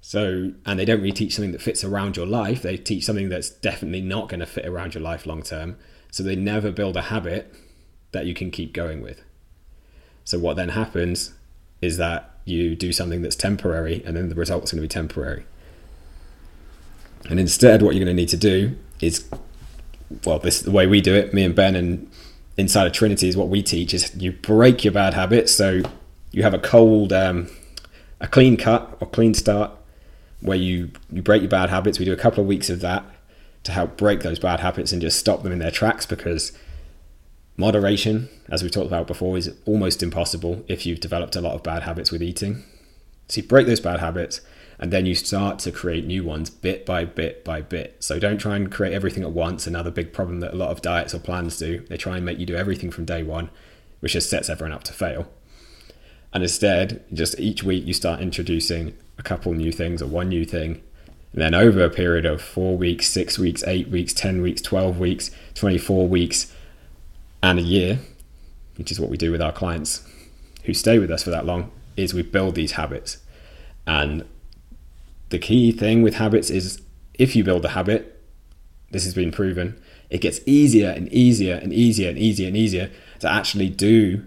So, 0.00 0.52
and 0.66 0.78
they 0.78 0.84
don't 0.84 1.00
really 1.00 1.12
teach 1.12 1.34
something 1.34 1.52
that 1.52 1.62
fits 1.62 1.84
around 1.84 2.16
your 2.16 2.26
life. 2.26 2.62
They 2.62 2.76
teach 2.76 3.04
something 3.04 3.28
that's 3.28 3.50
definitely 3.50 4.00
not 4.00 4.28
going 4.28 4.40
to 4.40 4.46
fit 4.46 4.66
around 4.66 4.94
your 4.94 5.02
life 5.02 5.26
long 5.26 5.42
term. 5.42 5.76
So 6.10 6.22
they 6.22 6.36
never 6.36 6.70
build 6.70 6.96
a 6.96 7.02
habit 7.02 7.54
that 8.12 8.26
you 8.26 8.34
can 8.34 8.50
keep 8.50 8.72
going 8.72 9.02
with. 9.02 9.22
So 10.24 10.38
what 10.38 10.56
then 10.56 10.70
happens 10.70 11.32
is 11.80 11.96
that 11.98 12.30
you 12.44 12.74
do 12.74 12.92
something 12.92 13.22
that's 13.22 13.36
temporary 13.36 14.02
and 14.04 14.16
then 14.16 14.28
the 14.28 14.34
result's 14.34 14.72
going 14.72 14.78
to 14.78 14.82
be 14.82 14.88
temporary. 14.88 15.44
And 17.28 17.38
instead 17.38 17.82
what 17.82 17.94
you're 17.94 18.04
going 18.04 18.16
to 18.16 18.20
need 18.20 18.28
to 18.30 18.36
do 18.36 18.76
is 19.00 19.28
well 20.24 20.38
this 20.38 20.58
is 20.58 20.62
the 20.64 20.70
way 20.70 20.86
we 20.86 21.00
do 21.00 21.14
it 21.14 21.34
me 21.34 21.44
and 21.44 21.54
Ben 21.54 21.76
and 21.76 22.10
inside 22.56 22.86
of 22.86 22.92
Trinity 22.92 23.28
is 23.28 23.36
what 23.36 23.48
we 23.48 23.62
teach 23.62 23.94
is 23.94 24.14
you 24.16 24.32
break 24.32 24.84
your 24.84 24.92
bad 24.92 25.14
habits 25.14 25.52
so 25.52 25.82
you 26.32 26.42
have 26.42 26.54
a 26.54 26.58
cold 26.58 27.12
um, 27.12 27.48
a 28.20 28.26
clean 28.26 28.56
cut 28.56 28.96
or 29.00 29.08
clean 29.08 29.34
start 29.34 29.70
where 30.40 30.56
you 30.56 30.90
you 31.12 31.22
break 31.22 31.42
your 31.42 31.50
bad 31.50 31.70
habits 31.70 31.98
we 31.98 32.04
do 32.04 32.12
a 32.12 32.16
couple 32.16 32.40
of 32.40 32.46
weeks 32.48 32.70
of 32.70 32.80
that 32.80 33.04
to 33.64 33.72
help 33.72 33.96
break 33.96 34.20
those 34.20 34.38
bad 34.38 34.60
habits 34.60 34.92
and 34.92 35.02
just 35.02 35.18
stop 35.18 35.42
them 35.42 35.52
in 35.52 35.58
their 35.58 35.70
tracks 35.70 36.06
because 36.06 36.52
moderation, 37.56 38.28
as 38.48 38.62
we 38.62 38.70
talked 38.70 38.86
about 38.86 39.06
before, 39.06 39.36
is 39.36 39.54
almost 39.66 40.02
impossible 40.02 40.64
if 40.68 40.86
you've 40.86 41.00
developed 41.00 41.36
a 41.36 41.40
lot 41.40 41.54
of 41.54 41.62
bad 41.62 41.82
habits 41.82 42.10
with 42.10 42.22
eating. 42.22 42.64
So 43.28 43.40
you 43.40 43.46
break 43.46 43.66
those 43.66 43.80
bad 43.80 44.00
habits 44.00 44.40
and 44.78 44.92
then 44.92 45.06
you 45.06 45.14
start 45.14 45.58
to 45.60 45.72
create 45.72 46.06
new 46.06 46.24
ones 46.24 46.50
bit 46.50 46.86
by 46.86 47.04
bit 47.04 47.44
by 47.44 47.60
bit. 47.60 47.96
So 47.98 48.18
don't 48.18 48.38
try 48.38 48.56
and 48.56 48.70
create 48.70 48.94
everything 48.94 49.24
at 49.24 49.32
once. 49.32 49.66
Another 49.66 49.90
big 49.90 50.12
problem 50.12 50.40
that 50.40 50.54
a 50.54 50.56
lot 50.56 50.70
of 50.70 50.82
diets 50.82 51.14
or 51.14 51.18
plans 51.18 51.58
do, 51.58 51.80
they 51.88 51.96
try 51.96 52.16
and 52.16 52.24
make 52.24 52.38
you 52.38 52.46
do 52.46 52.54
everything 52.54 52.90
from 52.90 53.04
day 53.04 53.22
one, 53.22 53.50
which 54.00 54.12
just 54.12 54.30
sets 54.30 54.48
everyone 54.48 54.72
up 54.72 54.84
to 54.84 54.92
fail. 54.92 55.28
And 56.32 56.42
instead, 56.42 57.04
just 57.12 57.38
each 57.40 57.64
week 57.64 57.86
you 57.86 57.92
start 57.92 58.20
introducing 58.20 58.96
a 59.18 59.22
couple 59.22 59.52
new 59.52 59.72
things 59.72 60.00
or 60.00 60.06
one 60.06 60.28
new 60.28 60.44
thing 60.44 60.82
and 61.38 61.54
then 61.54 61.54
over 61.54 61.84
a 61.84 61.88
period 61.88 62.26
of 62.26 62.42
four 62.42 62.76
weeks, 62.76 63.06
six 63.06 63.38
weeks, 63.38 63.62
eight 63.68 63.86
weeks, 63.90 64.12
10 64.12 64.42
weeks, 64.42 64.60
12 64.60 64.98
weeks, 64.98 65.30
24 65.54 66.08
weeks, 66.08 66.52
and 67.44 67.60
a 67.60 67.62
year, 67.62 68.00
which 68.74 68.90
is 68.90 68.98
what 68.98 69.08
we 69.08 69.16
do 69.16 69.30
with 69.30 69.40
our 69.40 69.52
clients 69.52 70.04
who 70.64 70.74
stay 70.74 70.98
with 70.98 71.12
us 71.12 71.22
for 71.22 71.30
that 71.30 71.46
long, 71.46 71.70
is 71.96 72.12
we 72.12 72.22
build 72.22 72.56
these 72.56 72.72
habits. 72.72 73.18
And 73.86 74.24
the 75.28 75.38
key 75.38 75.70
thing 75.70 76.02
with 76.02 76.14
habits 76.14 76.50
is 76.50 76.82
if 77.14 77.36
you 77.36 77.44
build 77.44 77.64
a 77.64 77.68
habit, 77.68 78.20
this 78.90 79.04
has 79.04 79.14
been 79.14 79.30
proven, 79.30 79.80
it 80.10 80.20
gets 80.20 80.40
easier 80.44 80.90
and 80.90 81.06
easier 81.12 81.54
and 81.54 81.72
easier 81.72 82.08
and 82.08 82.18
easier 82.18 82.48
and 82.48 82.56
easier 82.56 82.90
to 83.20 83.30
actually 83.30 83.68
do 83.68 84.24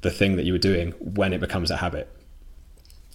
the 0.00 0.10
thing 0.10 0.34
that 0.34 0.44
you 0.44 0.54
were 0.54 0.58
doing 0.58 0.90
when 0.98 1.32
it 1.32 1.38
becomes 1.38 1.70
a 1.70 1.76
habit. 1.76 2.10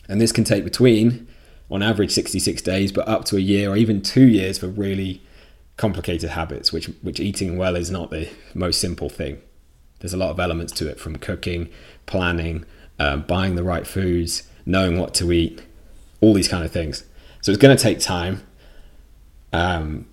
And 0.08 0.22
this 0.22 0.32
can 0.32 0.46
take 0.46 0.64
between 0.64 1.28
on 1.72 1.84
average 1.84 2.12
66 2.12 2.62
days, 2.62 2.92
but 2.92 3.08
up 3.08 3.26
to 3.26 3.38
a 3.38 3.42
year 3.42 3.70
or 3.70 3.78
even 3.78 4.02
two 4.02 4.28
years 4.28 4.58
for 4.58 4.68
really 4.68 5.22
complicated 5.78 6.32
habits, 6.32 6.74
which, 6.74 6.88
which 7.02 7.20
eating 7.20 7.58
well 7.58 7.76
is 7.76 7.90
not 7.92 8.10
the 8.10 8.30
most 8.54 8.82
simple 8.82 9.10
thing. 9.10 9.42
There's 10.00 10.14
a 10.14 10.18
lot 10.18 10.32
of 10.32 10.40
elements 10.40 10.74
to 10.74 10.90
it 10.90 11.00
from 11.00 11.18
cooking, 11.18 11.70
planning, 12.06 12.66
um, 13.00 13.22
buying 13.24 13.56
the 13.56 13.64
right 13.64 13.86
foods, 13.86 14.44
knowing 14.66 15.00
what 15.00 15.14
to 15.16 15.32
eat, 15.32 15.62
all 16.22 16.34
these 16.34 16.48
kind 16.48 16.64
of 16.64 16.72
things. 16.72 17.04
So 17.42 17.52
it's 17.52 17.62
going 17.62 17.76
to 17.76 17.82
take 17.82 18.00
time. 18.00 18.44
Um, 19.54 20.08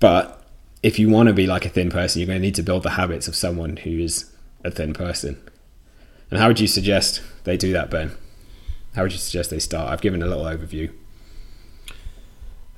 but 0.00 0.44
if 0.82 0.98
you 0.98 1.08
want 1.08 1.28
to 1.28 1.32
be 1.32 1.46
like 1.46 1.64
a 1.64 1.68
thin 1.68 1.90
person, 1.90 2.20
you're 2.20 2.26
going 2.26 2.38
to 2.38 2.42
need 2.42 2.54
to 2.56 2.62
build 2.62 2.82
the 2.82 2.90
habits 2.90 3.28
of 3.28 3.36
someone 3.36 3.78
who 3.78 3.98
is 3.98 4.30
a 4.64 4.70
thin 4.70 4.92
person. 4.92 5.40
And 6.30 6.38
how 6.38 6.48
would 6.48 6.60
you 6.60 6.66
suggest 6.66 7.22
they 7.44 7.56
do 7.56 7.72
that, 7.72 7.90
Ben? 7.90 8.12
How 8.94 9.02
would 9.02 9.12
you 9.12 9.18
suggest 9.18 9.50
they 9.50 9.58
start? 9.58 9.90
I've 9.90 10.00
given 10.00 10.22
a 10.22 10.26
little 10.26 10.44
overview. 10.44 10.90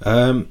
Um, 0.03 0.49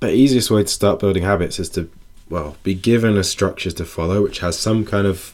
the 0.00 0.12
easiest 0.12 0.50
way 0.50 0.62
to 0.62 0.68
start 0.68 1.00
building 1.00 1.22
habits 1.22 1.58
is 1.58 1.68
to, 1.70 1.90
well, 2.28 2.56
be 2.62 2.74
given 2.74 3.16
a 3.16 3.24
structure 3.24 3.70
to 3.70 3.84
follow, 3.84 4.22
which 4.22 4.40
has 4.40 4.58
some 4.58 4.84
kind 4.84 5.06
of 5.06 5.32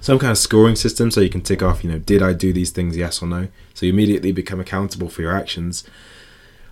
some 0.00 0.18
kind 0.18 0.32
of 0.32 0.38
scoring 0.38 0.76
system, 0.76 1.10
so 1.10 1.22
you 1.22 1.30
can 1.30 1.40
tick 1.40 1.62
off, 1.62 1.82
you 1.82 1.90
know, 1.90 1.98
did 1.98 2.22
I 2.22 2.34
do 2.34 2.52
these 2.52 2.70
things, 2.70 2.94
yes 2.94 3.22
or 3.22 3.26
no? 3.26 3.48
So 3.72 3.86
you 3.86 3.92
immediately 3.92 4.32
become 4.32 4.60
accountable 4.60 5.08
for 5.08 5.22
your 5.22 5.34
actions, 5.34 5.82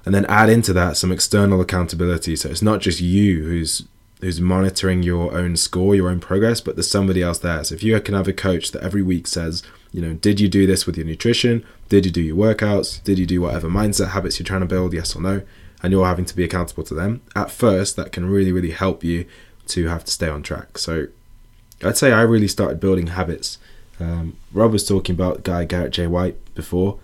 and 0.05 0.15
then 0.15 0.27
add 0.27 0.51
into 0.51 0.75
that 0.75 0.99
some 0.99 1.11
external 1.11 1.61
accountability. 1.61 2.37
So 2.37 2.51
it's 2.51 2.61
not 2.61 2.83
just 2.83 3.01
you 3.01 3.45
who's 3.45 3.89
who's 4.23 4.41
monitoring 4.41 5.03
your 5.03 5.37
own 5.37 5.57
score, 5.57 5.97
your 5.97 6.09
own 6.09 6.21
progress, 6.21 6.61
but 6.61 6.77
there's 6.77 6.89
somebody 6.89 7.21
else 7.21 7.41
there. 7.41 7.63
So 7.65 7.75
if 7.75 7.83
you 7.83 8.01
can 8.01 8.15
have 8.15 8.29
a 8.29 8.33
coach 8.33 8.71
that 8.71 8.83
every 8.83 9.03
week 9.03 9.27
says, 9.27 9.65
you 9.91 10.01
know, 10.01 10.13
did 10.15 10.39
you 10.39 10.49
do 10.49 10.65
this 10.65 10.87
with 10.87 10.97
your 10.97 11.05
nutrition? 11.05 11.67
Did 11.89 12.07
you 12.07 12.13
do 12.13 12.23
your 12.23 12.37
workouts? 12.37 13.03
Did 13.03 13.19
you 13.19 13.27
do 13.27 13.41
whatever 13.41 13.69
mindset 13.69 14.11
habits 14.11 14.39
you're 14.39 14.47
trying 14.47 14.61
to 14.61 14.67
build? 14.67 14.95
Yes 14.95 15.17
or 15.17 15.21
no? 15.21 15.43
And 15.83 15.93
you're 15.93 16.07
having 16.07 16.25
to 16.27 16.37
be 16.37 16.45
accountable 16.45 16.85
to 16.85 16.95
them. 16.95 17.21
At 17.35 17.51
first, 17.51 17.97
that 17.97 18.13
can 18.13 18.27
really, 18.27 18.53
really 18.53 18.71
help 18.71 19.03
you 19.03 19.27
to 19.67 19.89
have 19.89 20.05
to 20.05 20.13
stay 20.13 20.29
on 20.29 20.45
track. 20.45 20.79
So 20.79 21.09
I'd 21.83 21.99
say 21.99 22.13
I 22.13 22.23
really 22.23 22.47
started 22.47 22.79
building 22.79 23.09
habits. 23.09 23.59
Um, 23.99 24.37
Rob 24.53 24.71
was 24.71 24.87
talking 24.87 25.17
about 25.17 25.43
guy 25.43 25.65
Garrett 25.65 25.95
J. 25.95 26.07
White 26.07 26.37
before. 26.55 27.01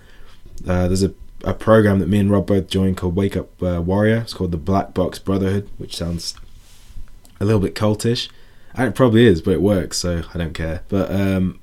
Uh, 0.65 0.87
there's 0.87 1.03
a, 1.03 1.13
a 1.43 1.53
program 1.53 1.99
that 1.99 2.09
me 2.09 2.21
and 2.21 2.31
Rob 2.31 2.47
both 2.47 2.69
joined 2.69 2.97
called 2.97 3.17
Wake 3.17 3.37
Up 3.37 3.61
uh, 3.61 3.83
Warrior. 3.83 4.19
It's 4.19 4.35
called 4.35 4.53
the 4.53 4.57
Black 4.57 4.95
Box 4.95 5.19
Brotherhood, 5.19 5.69
which 5.79 5.97
sounds 5.97 6.37
a 7.41 7.45
little 7.45 7.61
bit 7.61 7.75
cultish. 7.75 8.29
And 8.75 8.89
it 8.89 8.95
probably 8.95 9.27
is, 9.27 9.43
but 9.43 9.53
it 9.53 9.63
works, 9.63 9.99
so 9.99 10.23
I 10.35 10.39
don't 10.39 10.55
care. 10.55 10.83
But 10.89 11.11
um, 11.11 11.59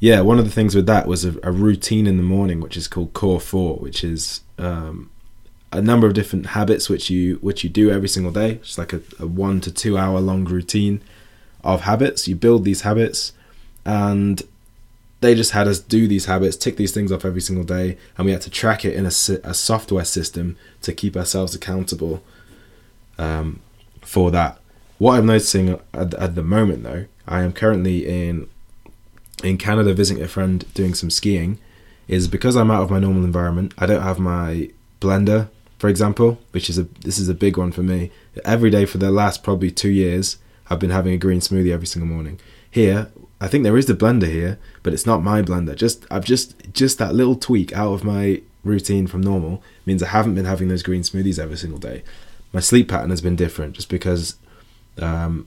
yeah, 0.00 0.20
one 0.20 0.38
of 0.38 0.44
the 0.44 0.50
things 0.50 0.74
with 0.74 0.86
that 0.86 1.06
was 1.06 1.24
a, 1.24 1.38
a, 1.42 1.50
routine 1.50 2.06
in 2.06 2.16
the 2.16 2.22
morning, 2.22 2.60
which 2.60 2.76
is 2.76 2.86
called 2.86 3.12
Core 3.12 3.40
Four, 3.40 3.76
which 3.76 4.04
is 4.04 4.42
um, 4.58 5.10
a 5.72 5.82
number 5.82 6.06
of 6.06 6.14
different 6.14 6.46
habits 6.46 6.88
which 6.88 7.10
you 7.10 7.36
which 7.36 7.64
you 7.64 7.70
do 7.70 7.90
every 7.90 8.08
single 8.08 8.32
day. 8.32 8.52
It's 8.52 8.78
like 8.78 8.92
a, 8.92 9.02
a 9.18 9.26
one 9.26 9.60
to 9.62 9.72
two 9.72 9.98
hour 9.98 10.20
long 10.20 10.44
routine 10.44 11.02
of 11.64 11.82
habits. 11.82 12.28
You 12.28 12.36
build 12.36 12.64
these 12.64 12.82
habits, 12.82 13.32
and 13.84 14.40
they 15.20 15.34
just 15.34 15.50
had 15.50 15.66
us 15.66 15.80
do 15.80 16.06
these 16.06 16.26
habits, 16.26 16.56
tick 16.56 16.76
these 16.76 16.92
things 16.92 17.10
off 17.10 17.24
every 17.24 17.40
single 17.40 17.64
day, 17.64 17.98
and 18.16 18.24
we 18.24 18.32
had 18.32 18.42
to 18.42 18.50
track 18.50 18.84
it 18.84 18.94
in 18.94 19.04
a, 19.04 19.12
a 19.44 19.54
software 19.54 20.04
system 20.04 20.56
to 20.82 20.92
keep 20.92 21.16
ourselves 21.16 21.54
accountable 21.56 22.22
um, 23.18 23.60
for 24.08 24.30
that. 24.30 24.58
What 24.96 25.18
I'm 25.18 25.26
noticing 25.26 25.78
at, 25.92 26.14
at 26.14 26.34
the 26.34 26.42
moment, 26.42 26.82
though, 26.82 27.04
I 27.26 27.42
am 27.42 27.52
currently 27.52 28.08
in 28.08 28.48
in 29.44 29.58
Canada 29.58 29.94
visiting 29.94 30.24
a 30.24 30.26
friend 30.26 30.64
doing 30.74 30.94
some 30.94 31.10
skiing 31.10 31.58
is 32.08 32.26
because 32.26 32.56
I'm 32.56 32.70
out 32.70 32.82
of 32.82 32.90
my 32.90 32.98
normal 32.98 33.22
environment. 33.22 33.74
I 33.78 33.86
don't 33.86 34.02
have 34.02 34.18
my 34.18 34.70
blender, 35.00 35.48
for 35.78 35.88
example, 35.88 36.38
which 36.52 36.68
is 36.70 36.78
a 36.78 36.84
this 37.02 37.18
is 37.18 37.28
a 37.28 37.34
big 37.34 37.58
one 37.58 37.70
for 37.70 37.82
me. 37.82 38.10
Every 38.44 38.70
day 38.70 38.86
for 38.86 38.98
the 38.98 39.10
last 39.10 39.44
probably 39.44 39.70
two 39.70 39.90
years, 39.90 40.38
I've 40.70 40.80
been 40.80 40.90
having 40.90 41.12
a 41.12 41.18
green 41.18 41.40
smoothie 41.40 41.72
every 41.72 41.86
single 41.86 42.08
morning. 42.08 42.40
Here, 42.70 43.10
I 43.40 43.46
think 43.46 43.62
there 43.62 43.76
is 43.76 43.86
the 43.86 43.94
blender 43.94 44.30
here, 44.30 44.58
but 44.82 44.94
it's 44.94 45.06
not 45.06 45.22
my 45.22 45.42
blender. 45.42 45.76
Just 45.76 46.06
I've 46.10 46.24
just 46.24 46.72
just 46.72 46.98
that 46.98 47.14
little 47.14 47.36
tweak 47.36 47.72
out 47.74 47.92
of 47.92 48.04
my 48.04 48.40
routine 48.64 49.06
from 49.06 49.20
normal 49.20 49.62
means 49.84 50.02
I 50.02 50.08
haven't 50.08 50.34
been 50.34 50.46
having 50.46 50.68
those 50.68 50.82
green 50.82 51.02
smoothies 51.02 51.38
every 51.38 51.58
single 51.58 51.78
day. 51.78 52.02
My 52.52 52.60
sleep 52.60 52.88
pattern 52.88 53.10
has 53.10 53.20
been 53.20 53.36
different 53.36 53.74
just 53.74 53.88
because 53.88 54.36
um, 55.00 55.46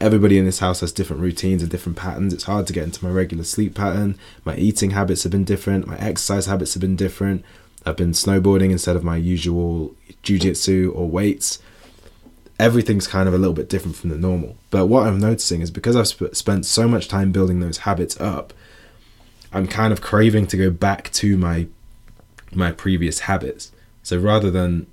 everybody 0.00 0.38
in 0.38 0.44
this 0.44 0.58
house 0.60 0.80
has 0.80 0.92
different 0.92 1.22
routines 1.22 1.62
and 1.62 1.70
different 1.70 1.98
patterns. 1.98 2.32
It's 2.32 2.44
hard 2.44 2.66
to 2.66 2.72
get 2.72 2.84
into 2.84 3.04
my 3.04 3.10
regular 3.10 3.44
sleep 3.44 3.74
pattern. 3.74 4.18
My 4.44 4.56
eating 4.56 4.90
habits 4.90 5.22
have 5.22 5.32
been 5.32 5.44
different. 5.44 5.86
My 5.86 5.98
exercise 5.98 6.46
habits 6.46 6.74
have 6.74 6.80
been 6.80 6.96
different. 6.96 7.44
I've 7.84 7.96
been 7.96 8.12
snowboarding 8.12 8.70
instead 8.72 8.96
of 8.96 9.04
my 9.04 9.16
usual 9.16 9.94
jujitsu 10.22 10.94
or 10.94 11.08
weights. 11.08 11.60
Everything's 12.58 13.06
kind 13.06 13.28
of 13.28 13.34
a 13.34 13.38
little 13.38 13.54
bit 13.54 13.68
different 13.68 13.96
from 13.96 14.10
the 14.10 14.18
normal. 14.18 14.56
But 14.70 14.86
what 14.86 15.06
I'm 15.06 15.20
noticing 15.20 15.60
is 15.60 15.70
because 15.70 15.94
I've 15.94 16.08
sp- 16.08 16.34
spent 16.34 16.66
so 16.66 16.88
much 16.88 17.06
time 17.06 17.30
building 17.30 17.60
those 17.60 17.78
habits 17.78 18.18
up, 18.20 18.52
I'm 19.52 19.66
kind 19.66 19.92
of 19.92 20.00
craving 20.00 20.46
to 20.48 20.56
go 20.56 20.70
back 20.70 21.12
to 21.12 21.36
my 21.36 21.68
my 22.52 22.72
previous 22.72 23.20
habits. 23.20 23.72
So 24.02 24.18
rather 24.18 24.50
than 24.50 24.86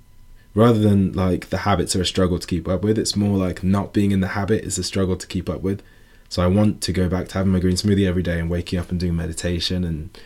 rather 0.54 0.78
than 0.78 1.12
like 1.12 1.50
the 1.50 1.58
habits 1.58 1.94
are 1.96 2.02
a 2.02 2.06
struggle 2.06 2.38
to 2.38 2.46
keep 2.46 2.68
up 2.68 2.82
with 2.82 2.98
it's 2.98 3.16
more 3.16 3.36
like 3.36 3.62
not 3.62 3.92
being 3.92 4.12
in 4.12 4.20
the 4.20 4.28
habit 4.28 4.64
is 4.64 4.78
a 4.78 4.84
struggle 4.84 5.16
to 5.16 5.26
keep 5.26 5.48
up 5.48 5.60
with 5.60 5.82
so 6.28 6.42
i 6.42 6.46
want 6.46 6.80
to 6.80 6.92
go 6.92 7.08
back 7.08 7.28
to 7.28 7.34
having 7.34 7.52
my 7.52 7.60
green 7.60 7.76
smoothie 7.76 8.06
every 8.06 8.22
day 8.22 8.38
and 8.38 8.50
waking 8.50 8.78
up 8.78 8.90
and 8.90 9.00
doing 9.00 9.16
meditation 9.16 9.84
and 9.84 10.16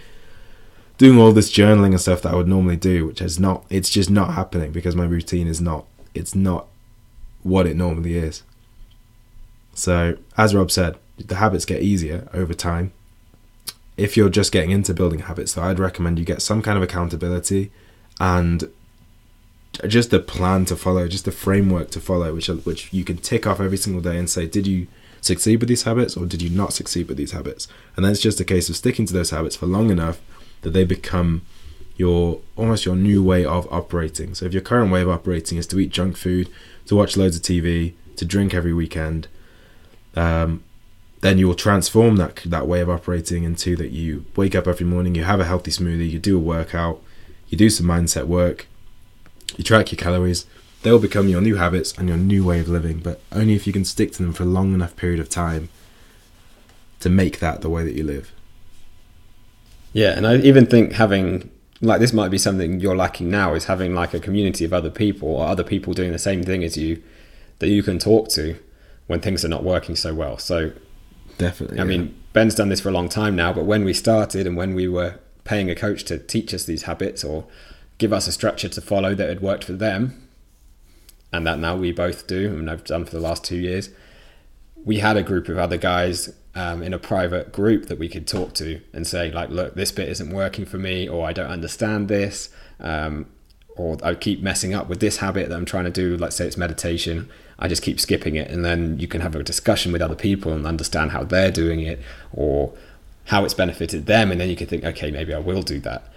doing 0.99 1.19
all 1.19 1.33
this 1.33 1.51
journaling 1.53 1.91
and 1.91 2.01
stuff 2.01 2.23
that 2.23 2.33
i 2.33 2.37
would 2.37 2.49
normally 2.49 2.77
do 2.77 3.07
which 3.07 3.23
is 3.23 3.39
not 3.39 3.65
it's 3.71 3.91
just 3.91 4.11
not 4.11 4.35
happening 4.35 4.71
because 4.73 4.95
my 4.95 5.05
routine 5.05 5.47
is 5.47 5.61
not 5.61 5.87
it's 6.15 6.35
not 6.35 6.67
what 7.43 7.67
it 7.67 7.77
normally 7.77 8.17
is 8.17 8.43
So, 9.79 10.17
as 10.37 10.57
Rob 10.57 10.73
said, 10.73 10.97
the 11.19 11.37
habits 11.37 11.65
get 11.65 11.83
easier 11.83 12.29
over 12.35 12.53
time. 12.53 12.91
If 13.97 14.17
you're 14.17 14.29
just 14.29 14.51
getting 14.51 14.73
into 14.73 14.93
building 14.93 15.21
habits, 15.21 15.53
though, 15.53 15.63
I'd 15.63 15.79
recommend 15.79 16.19
you 16.19 16.25
get 16.25 16.43
some 16.43 16.63
kind 16.63 16.77
of 16.77 16.83
accountability 16.83 17.71
and 18.19 18.69
just 19.87 20.13
a 20.13 20.19
plan 20.19 20.65
to 20.67 20.77
follow, 20.77 21.07
just 21.09 21.29
a 21.29 21.33
framework 21.33 21.91
to 21.91 22.01
follow, 22.01 22.35
which 22.35 22.49
which 22.49 22.93
you 22.93 23.05
can 23.05 23.19
tick 23.19 23.47
off 23.47 23.61
every 23.61 23.77
single 23.77 24.03
day 24.03 24.19
and 24.19 24.29
say, 24.29 24.47
did 24.47 24.67
you 24.67 24.87
succeed 25.21 25.61
with 25.61 25.69
these 25.69 25.83
habits 25.83 26.17
or 26.17 26.27
did 26.27 26.43
you 26.43 26.51
not 26.51 26.73
succeed 26.73 27.09
with 27.09 27.17
these 27.17 27.33
habits? 27.33 27.69
And 27.97 28.05
then 28.05 28.13
it's 28.13 28.21
just 28.21 28.41
a 28.41 28.45
case 28.45 28.69
of 28.69 28.77
sticking 28.77 29.07
to 29.07 29.13
those 29.13 29.31
habits 29.31 29.57
for 29.57 29.67
long 29.67 29.91
enough 29.91 30.21
that 30.63 30.71
they 30.71 30.85
become 30.85 31.43
your 31.97 32.41
almost 32.57 32.87
your 32.87 32.97
new 32.97 33.23
way 33.23 33.45
of 33.45 33.71
operating. 33.73 34.35
So 34.35 34.47
if 34.47 34.53
your 34.53 34.63
current 34.63 34.91
way 34.93 35.03
of 35.03 35.09
operating 35.09 35.59
is 35.59 35.67
to 35.69 35.79
eat 35.79 35.91
junk 35.91 36.17
food, 36.17 36.49
to 36.87 36.97
watch 36.97 37.17
loads 37.17 37.37
of 37.37 37.43
TV, 37.43 37.95
to 38.17 38.25
drink 38.25 38.55
every 38.55 38.73
weekend, 38.73 39.29
um, 40.15 40.63
then 41.21 41.39
you 41.39 41.47
will 41.47 41.55
transform 41.55 42.17
that 42.17 42.37
that 42.47 42.67
way 42.67 42.81
of 42.81 42.89
operating 42.89 43.43
into 43.45 43.77
that 43.77 43.91
you 43.91 44.25
wake 44.37 44.55
up 44.55 44.67
every 44.67 44.87
morning, 44.87 45.15
you 45.15 45.25
have 45.25 45.41
a 45.41 45.45
healthy 45.45 45.71
smoothie, 45.71 46.11
you 46.11 46.19
do 46.19 46.37
a 46.37 46.41
workout, 46.41 47.03
you 47.49 47.59
do 47.59 47.69
some 47.69 47.87
mindset 47.87 48.27
work, 48.27 48.67
you 49.57 49.65
track 49.65 49.93
your 49.93 49.99
calories. 49.99 50.47
They 50.83 50.93
will 50.93 50.99
become 50.99 51.29
your 51.29 51.41
new 51.41 51.57
habits 51.57 51.97
and 51.97 52.09
your 52.09 52.19
new 52.19 52.45
way 52.45 52.61
of 52.61 52.69
living, 52.69 53.01
but 53.01 53.21
only 53.33 53.55
if 53.55 53.67
you 53.67 53.73
can 53.73 53.85
stick 53.85 54.13
to 54.13 54.23
them 54.23 54.33
for 54.33 54.45
a 54.45 54.47
long 54.47 54.75
enough 54.75 54.95
period 54.97 55.19
of 55.19 55.29
time 55.29 55.69
to 57.01 57.09
make 57.09 57.41
that 57.41 57.61
the 57.61 57.69
way 57.69 57.85
that 57.85 57.95
you 57.95 58.05
live. 58.05 58.33
Yeah, 59.93 60.17
and 60.17 60.27
I 60.27 60.37
even 60.37 60.67
think 60.67 60.93
having 60.93 61.51
like 61.81 62.01
this 62.01 62.13
might 62.13 62.31
be 62.31 62.39
something 62.39 62.81
you're 62.81 62.97
lacking 62.97 63.31
now 63.31 63.55
is 63.55 63.67
having 63.67 63.95
like 63.95 64.13
a 64.13 64.21
community 64.21 64.65
of 64.65 64.73
other 64.73 64.91
people 64.91 65.29
or 65.29 65.47
other 65.47 65.63
people 65.63 65.93
doing 65.95 66.13
the 66.13 66.19
same 66.19 66.43
thing 66.43 66.65
as 66.65 66.77
you 66.77 67.03
that 67.61 67.69
you 67.69 67.83
can 67.83 67.99
talk 67.99 68.29
to 68.31 68.57
when 69.07 69.21
things 69.21 69.45
are 69.45 69.49
not 69.49 69.65
working 69.65 69.97
so 69.97 70.15
well. 70.15 70.39
So 70.39 70.73
definitely. 71.39 71.79
I 71.79 71.83
yeah. 71.83 71.89
mean, 71.89 72.17
Ben's 72.33 72.55
done 72.55 72.69
this 72.69 72.81
for 72.81 72.89
a 72.89 72.93
long 72.93 73.09
time 73.09 73.37
now, 73.37 73.53
but 73.53 73.65
when 73.65 73.85
we 73.85 73.95
started 73.95 74.47
and 74.47 74.57
when 74.57 74.75
we 74.75 74.89
were 74.89 75.19
paying 75.45 75.71
a 75.71 75.75
coach 75.75 76.05
to 76.05 76.19
teach 76.19 76.53
us 76.53 76.65
these 76.65 76.83
habits 76.83 77.25
or 77.25 77.47
give 77.99 78.13
us 78.13 78.27
a 78.27 78.33
structure 78.33 78.69
to 78.69 78.81
follow 78.81 79.15
that 79.15 79.29
had 79.29 79.41
worked 79.41 79.65
for 79.65 79.73
them, 79.73 80.29
and 81.33 81.47
that 81.47 81.59
now 81.59 81.77
we 81.77 81.93
both 81.93 82.27
do, 82.27 82.49
and 82.57 82.71
I've 82.71 82.85
done 82.85 83.05
for 83.05 83.11
the 83.11 83.21
last 83.21 83.45
two 83.45 83.57
years. 83.57 83.91
We 84.85 85.01
had 85.01 85.17
a 85.17 85.23
group 85.23 85.49
of 85.49 85.59
other 85.59 85.77
guys 85.77 86.33
um, 86.55 86.83
in 86.83 86.95
a 86.95 86.99
private 86.99 87.53
group 87.53 87.87
that 87.87 87.99
we 87.99 88.09
could 88.09 88.27
talk 88.27 88.55
to 88.55 88.81
and 88.93 89.07
say, 89.07 89.31
like, 89.31 89.51
look, 89.51 89.75
this 89.75 89.93
bit 89.93 90.09
isn't 90.09 90.31
working 90.31 90.65
for 90.65 90.79
me, 90.79 91.09
or 91.09 91.27
I 91.27 91.33
don't 91.33 91.51
understand 91.51 92.09
this, 92.09 92.49
um, 92.81 93.27
or 93.77 93.99
I 94.03 94.15
keep 94.15 94.41
messing 94.41 94.75
up 94.75 94.89
with 94.89 95.01
this 95.01 95.19
habit 95.19 95.49
that 95.49 95.55
I'm 95.55 95.67
trying 95.67 95.85
to 95.85 95.91
do. 95.91 96.17
Let's 96.17 96.37
say 96.37 96.47
it's 96.47 96.57
meditation. 96.57 97.29
I 97.59 97.69
just 97.69 97.83
keep 97.83 98.01
skipping 98.01 98.37
it, 98.37 98.51
and 98.51 98.65
then 98.65 98.99
you 98.99 99.09
can 99.09 99.21
have 99.21 99.35
a 99.35 99.43
discussion 99.43 99.93
with 99.93 100.01
other 100.01 100.15
people 100.15 100.53
and 100.53 100.67
understand 100.67 101.11
how 101.11 101.25
they're 101.25 101.51
doing 101.51 101.81
it, 101.81 102.01
or 102.33 102.73
how 103.27 103.45
it's 103.45 103.55
benefited 103.55 104.07
them, 104.07 104.31
and 104.31 104.41
then 104.41 104.49
you 104.49 104.57
can 104.57 104.69
think, 104.69 104.85
okay, 104.85 105.11
maybe 105.11 105.35
I 105.35 105.39
will 105.41 105.63
do 105.63 105.81
that 105.81 106.11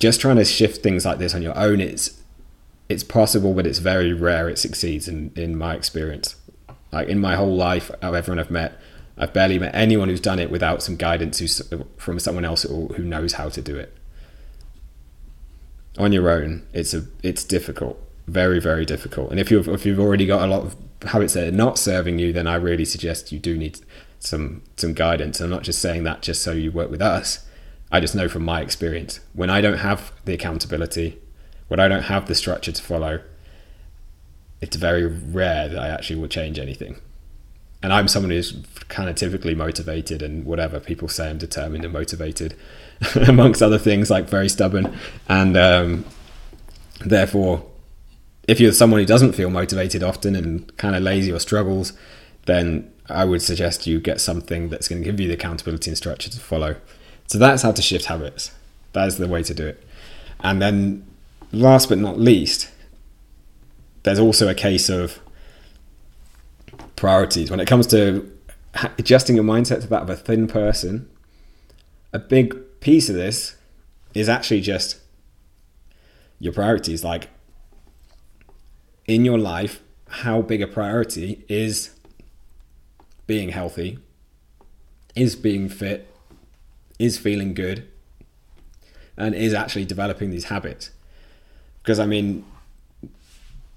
just 0.00 0.20
trying 0.20 0.36
to 0.36 0.44
shift 0.44 0.82
things 0.82 1.04
like 1.04 1.18
this 1.18 1.34
on 1.34 1.42
your 1.42 1.56
own 1.56 1.80
it's 1.80 2.20
it's 2.88 3.04
possible 3.04 3.54
but 3.54 3.66
it's 3.66 3.78
very 3.78 4.12
rare 4.12 4.48
it 4.48 4.58
succeeds 4.58 5.06
in 5.06 5.30
in 5.36 5.56
my 5.56 5.76
experience. 5.76 6.34
Like 6.90 7.06
in 7.06 7.20
my 7.20 7.36
whole 7.36 7.54
life 7.54 7.92
of 8.02 8.14
everyone 8.14 8.40
i've 8.40 8.50
met 8.50 8.76
i've 9.16 9.32
barely 9.32 9.60
met 9.60 9.72
anyone 9.72 10.08
who's 10.08 10.20
done 10.20 10.40
it 10.40 10.50
without 10.50 10.82
some 10.82 10.96
guidance 10.96 11.62
from 11.98 12.18
someone 12.18 12.44
else 12.44 12.62
who 12.62 13.04
knows 13.04 13.34
how 13.34 13.48
to 13.50 13.62
do 13.62 13.76
it. 13.76 13.96
On 15.98 16.10
your 16.10 16.28
own 16.28 16.66
it's 16.72 16.94
a 16.94 17.04
it's 17.22 17.44
difficult. 17.44 18.02
Very 18.26 18.58
very 18.58 18.86
difficult. 18.86 19.30
And 19.30 19.38
if 19.38 19.50
you've 19.50 19.68
if 19.68 19.84
you've 19.86 20.00
already 20.00 20.26
got 20.26 20.42
a 20.42 20.50
lot 20.50 20.62
of 20.62 20.76
habits 21.02 21.34
that 21.34 21.48
are 21.48 21.52
not 21.52 21.78
serving 21.78 22.18
you 22.18 22.30
then 22.30 22.46
i 22.46 22.54
really 22.54 22.84
suggest 22.84 23.32
you 23.32 23.38
do 23.38 23.56
need 23.56 23.80
some 24.18 24.62
some 24.76 24.94
guidance. 24.94 25.40
I'm 25.40 25.50
not 25.50 25.62
just 25.62 25.80
saying 25.80 26.04
that 26.04 26.22
just 26.22 26.42
so 26.42 26.52
you 26.52 26.72
work 26.72 26.90
with 26.90 27.02
us 27.02 27.46
I 27.92 28.00
just 28.00 28.14
know 28.14 28.28
from 28.28 28.44
my 28.44 28.60
experience 28.60 29.20
when 29.32 29.50
I 29.50 29.60
don't 29.60 29.78
have 29.78 30.12
the 30.24 30.34
accountability, 30.34 31.18
when 31.68 31.80
I 31.80 31.88
don't 31.88 32.04
have 32.04 32.26
the 32.26 32.34
structure 32.34 32.72
to 32.72 32.82
follow, 32.82 33.20
it's 34.60 34.76
very 34.76 35.06
rare 35.06 35.68
that 35.68 35.78
I 35.78 35.88
actually 35.88 36.20
will 36.20 36.28
change 36.28 36.58
anything. 36.58 37.00
And 37.82 37.92
I'm 37.92 38.08
someone 38.08 38.30
who's 38.30 38.56
kind 38.88 39.08
of 39.08 39.16
typically 39.16 39.54
motivated 39.54 40.22
and 40.22 40.44
whatever 40.44 40.80
people 40.80 41.08
say 41.08 41.30
I'm 41.30 41.38
determined 41.38 41.84
and 41.84 41.92
motivated, 41.92 42.54
amongst 43.26 43.62
other 43.62 43.78
things, 43.78 44.10
like 44.10 44.28
very 44.28 44.48
stubborn. 44.50 44.94
And 45.28 45.56
um, 45.56 46.04
therefore, 47.04 47.64
if 48.46 48.60
you're 48.60 48.72
someone 48.72 49.00
who 49.00 49.06
doesn't 49.06 49.32
feel 49.32 49.48
motivated 49.48 50.02
often 50.02 50.36
and 50.36 50.76
kind 50.76 50.94
of 50.94 51.02
lazy 51.02 51.32
or 51.32 51.38
struggles, 51.38 51.94
then 52.44 52.92
I 53.08 53.24
would 53.24 53.42
suggest 53.42 53.86
you 53.86 53.98
get 53.98 54.20
something 54.20 54.68
that's 54.68 54.88
going 54.88 55.02
to 55.02 55.04
give 55.04 55.18
you 55.18 55.28
the 55.28 55.34
accountability 55.34 55.90
and 55.90 55.96
structure 55.96 56.28
to 56.28 56.38
follow. 56.38 56.76
So 57.30 57.38
that's 57.38 57.62
how 57.62 57.70
to 57.70 57.80
shift 57.80 58.06
habits. 58.06 58.50
That 58.92 59.06
is 59.06 59.16
the 59.16 59.28
way 59.28 59.44
to 59.44 59.54
do 59.54 59.64
it. 59.64 59.86
And 60.40 60.60
then, 60.60 61.06
last 61.52 61.88
but 61.88 61.98
not 61.98 62.18
least, 62.18 62.68
there's 64.02 64.18
also 64.18 64.48
a 64.48 64.54
case 64.54 64.88
of 64.88 65.20
priorities. 66.96 67.48
When 67.48 67.60
it 67.60 67.68
comes 67.68 67.86
to 67.88 68.28
adjusting 68.98 69.36
your 69.36 69.44
mindset 69.44 69.82
to 69.82 69.86
that 69.86 70.02
of 70.02 70.10
a 70.10 70.16
thin 70.16 70.48
person, 70.48 71.08
a 72.12 72.18
big 72.18 72.80
piece 72.80 73.08
of 73.08 73.14
this 73.14 73.54
is 74.12 74.28
actually 74.28 74.60
just 74.60 74.98
your 76.40 76.52
priorities. 76.52 77.04
Like 77.04 77.28
in 79.06 79.24
your 79.24 79.38
life, 79.38 79.80
how 80.08 80.42
big 80.42 80.62
a 80.62 80.66
priority 80.66 81.44
is 81.48 81.90
being 83.28 83.50
healthy, 83.50 84.00
is 85.14 85.36
being 85.36 85.68
fit, 85.68 86.09
is 87.00 87.18
feeling 87.18 87.54
good 87.54 87.88
and 89.16 89.34
is 89.34 89.54
actually 89.54 89.86
developing 89.86 90.30
these 90.30 90.44
habits. 90.44 90.90
Because 91.82 91.98
I 91.98 92.06
mean, 92.06 92.44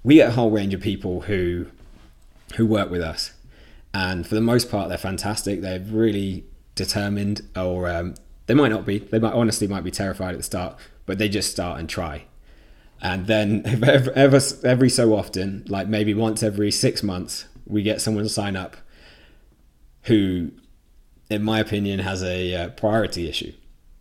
we 0.02 0.16
get 0.16 0.28
a 0.28 0.32
whole 0.32 0.50
range 0.50 0.74
of 0.74 0.80
people 0.80 1.22
who 1.22 1.66
who 2.56 2.66
work 2.66 2.90
with 2.90 3.00
us, 3.00 3.32
and 3.92 4.26
for 4.26 4.34
the 4.34 4.40
most 4.40 4.70
part, 4.70 4.88
they're 4.88 4.98
fantastic. 4.98 5.62
They're 5.62 5.80
really 5.80 6.44
determined, 6.74 7.40
or 7.56 7.88
um, 7.88 8.14
they 8.46 8.54
might 8.54 8.70
not 8.70 8.84
be. 8.84 8.98
They 8.98 9.18
might 9.18 9.32
honestly 9.32 9.66
might 9.66 9.84
be 9.84 9.90
terrified 9.90 10.32
at 10.32 10.36
the 10.36 10.44
start, 10.44 10.76
but 11.06 11.18
they 11.18 11.28
just 11.28 11.50
start 11.50 11.80
and 11.80 11.88
try. 11.88 12.24
And 13.00 13.26
then 13.26 13.62
ever, 13.82 14.12
ever 14.12 14.40
every 14.64 14.90
so 14.90 15.16
often, 15.16 15.64
like 15.66 15.88
maybe 15.88 16.12
once 16.12 16.42
every 16.42 16.70
six 16.70 17.02
months, 17.02 17.46
we 17.66 17.82
get 17.82 18.02
someone 18.02 18.24
to 18.24 18.30
sign 18.30 18.54
up 18.54 18.76
who 20.02 20.50
in 21.30 21.42
my 21.42 21.60
opinion, 21.60 22.00
has 22.00 22.22
a 22.22 22.54
uh, 22.54 22.68
priority 22.70 23.28
issue. 23.28 23.52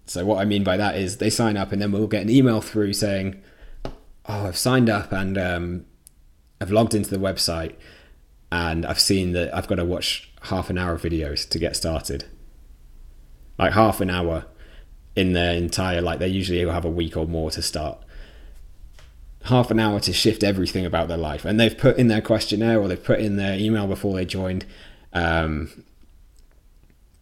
So 0.06 0.26
what 0.26 0.40
I 0.40 0.46
mean 0.46 0.64
by 0.64 0.78
that 0.78 0.96
is 0.96 1.18
they 1.18 1.30
sign 1.30 1.58
up 1.58 1.72
and 1.72 1.82
then 1.82 1.92
we'll 1.92 2.08
get 2.08 2.22
an 2.22 2.30
email 2.30 2.62
through 2.62 2.94
saying, 2.94 3.42
"Oh, 4.26 4.48
I've 4.48 4.58
signed 4.58 4.90
up 4.90 5.12
and 5.12 5.38
um, 5.38 5.86
I've 6.60 6.72
logged 6.72 6.94
into 6.94 7.10
the 7.10 7.18
website 7.18 7.76
and 8.52 8.86
I've 8.86 9.00
seen 9.00 9.32
that 9.32 9.56
I've 9.56 9.68
got 9.68 9.76
to 9.76 9.86
watch 9.86 10.32
half 10.44 10.70
an 10.70 10.78
hour 10.78 10.94
of 10.94 11.02
videos 11.02 11.48
to 11.50 11.60
get 11.60 11.76
started." 11.76 12.26
Like 13.58 13.74
half 13.74 14.02
an 14.02 14.10
hour 14.10 14.46
in 15.16 15.34
their 15.34 15.54
entire 15.54 16.02
like 16.02 16.20
they 16.20 16.28
usually 16.28 16.68
have 16.68 16.86
a 16.86 16.90
week 16.90 17.16
or 17.16 17.28
more 17.28 17.52
to 17.52 17.62
start. 17.62 18.00
Half 19.46 19.72
an 19.72 19.80
hour 19.80 20.00
to 20.02 20.14
shift 20.14 20.44
everything 20.44 20.86
about 20.86 21.08
their 21.08 21.18
life, 21.18 21.46
and 21.46 21.60
they've 21.60 21.78
put 21.78 21.98
in 21.98 22.08
their 22.08 22.22
questionnaire 22.22 22.80
or 22.80 22.88
they've 22.88 23.04
put 23.04 23.20
in 23.20 23.36
their 23.36 23.58
email 23.58 23.88
before 23.88 24.16
they 24.16 24.26
joined. 24.26 24.66
Um, 25.14 25.83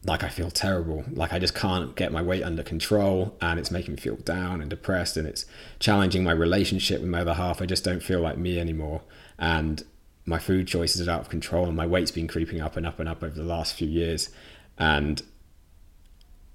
like 0.04 0.24
I 0.24 0.30
feel 0.30 0.50
terrible. 0.50 1.04
Like 1.12 1.32
I 1.32 1.40
just 1.40 1.54
can't 1.54 1.96
get 1.96 2.12
my 2.12 2.22
weight 2.22 2.44
under 2.44 2.64
control 2.64 3.36
and 3.40 3.60
it's 3.60 3.70
making 3.70 3.96
me 3.96 4.02
feel 4.02 4.16
down 4.16 4.60
and 4.60 4.70
depressed 4.70 5.16
and 5.16 5.28
it's 5.28 5.46
challenging 5.80 6.24
my 6.24 6.32
relationship 6.32 7.02
with 7.02 7.10
my 7.10 7.22
other 7.22 7.36
half. 7.36 7.62
I 7.62 7.66
just 7.66 7.84
don't 7.84 8.02
feel 8.02 8.20
like 8.20 8.38
me 8.38 8.60
anymore. 8.60 9.02
And 9.38 9.84
my 10.26 10.40
food 10.40 10.68
choices 10.68 11.08
are 11.08 11.12
out 11.12 11.22
of 11.22 11.30
control 11.30 11.68
and 11.68 11.76
my 11.76 11.86
weight's 11.86 12.12
been 12.12 12.28
creeping 12.28 12.62
up 12.62 12.78
and 12.78 12.86
up 12.86 13.00
and 13.00 13.08
up 13.08 13.22
over 13.22 13.36
the 13.36 13.44
last 13.44 13.76
few 13.76 13.88
years. 13.88 14.30
And 14.78 15.22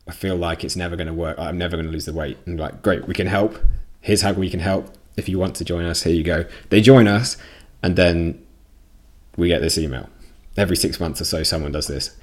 I 0.09 0.13
feel 0.13 0.37
like 0.37 0.65
it's 0.65 0.77
never 0.77 0.97
going 0.97 1.09
to 1.09 1.15
work. 1.15 1.39
I'm 1.39 1.59
never 1.59 1.77
going 1.77 1.87
to 1.87 1.93
lose 1.93 2.07
the 2.07 2.13
weight. 2.13 2.39
And 2.47 2.59
like, 2.59 2.83
great, 2.83 3.07
we 3.07 3.15
can 3.15 3.29
help. 3.29 3.59
Here's 4.01 4.23
how 4.23 4.33
we 4.33 4.51
can 4.51 4.61
help. 4.61 4.93
If 5.17 5.29
you 5.29 5.39
want 5.39 5.55
to 5.57 5.65
join 5.65 5.85
us, 5.85 6.03
here 6.03 6.15
you 6.15 6.25
go. 6.25 6.47
They 6.71 6.81
join 6.81 7.07
us 7.07 7.37
and 7.81 7.95
then 7.95 8.45
we 9.37 9.49
get 9.49 9.63
this 9.63 9.79
email. 9.79 10.09
Every 10.57 10.77
six 10.77 10.99
months 10.99 11.21
or 11.21 11.25
so, 11.25 11.43
someone 11.45 11.71
does 11.71 11.87
this 11.87 12.17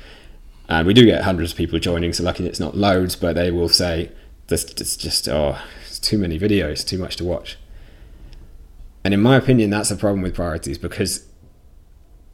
and 0.70 0.88
we 0.88 0.94
do 0.94 1.06
get 1.06 1.24
hundreds 1.24 1.52
of 1.52 1.58
people 1.58 1.80
joining. 1.80 2.14
So 2.14 2.24
lucky 2.24 2.46
it's 2.46 2.60
not 2.60 2.76
loads, 2.76 3.16
but 3.16 3.36
they 3.36 3.52
will 3.52 3.70
say 3.70 4.12
this 4.48 4.64
it's 4.66 4.96
just 4.96 5.28
oh, 5.28 5.58
it's 5.86 6.00
too 6.00 6.18
many 6.18 6.40
videos, 6.40 6.86
too 6.86 6.98
much 6.98 7.16
to 7.18 7.24
watch. 7.24 7.58
And 9.04 9.14
in 9.14 9.22
my 9.22 9.36
opinion, 9.36 9.70
that's 9.70 9.92
a 9.92 9.98
problem 9.98 10.22
with 10.22 10.36
priorities 10.36 10.78
because 10.78 11.28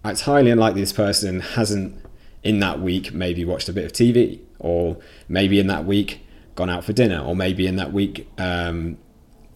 it's 0.06 0.22
highly 0.22 0.52
unlikely 0.52 0.82
this 0.82 0.94
person 0.94 1.40
hasn't 1.40 2.04
in 2.44 2.60
that 2.60 2.80
week 2.80 3.14
maybe 3.14 3.44
watched 3.44 3.68
a 3.68 3.74
bit 3.74 3.86
of 3.86 3.92
TV, 3.92 4.40
or 4.60 4.98
maybe 5.28 5.60
in 5.60 5.68
that 5.68 5.86
week 5.86 6.22
gone 6.56 6.70
out 6.70 6.84
for 6.84 6.94
dinner, 6.94 7.20
or 7.20 7.36
maybe 7.36 7.66
in 7.66 7.76
that 7.78 7.92
week 7.92 8.30
um, 8.38 8.98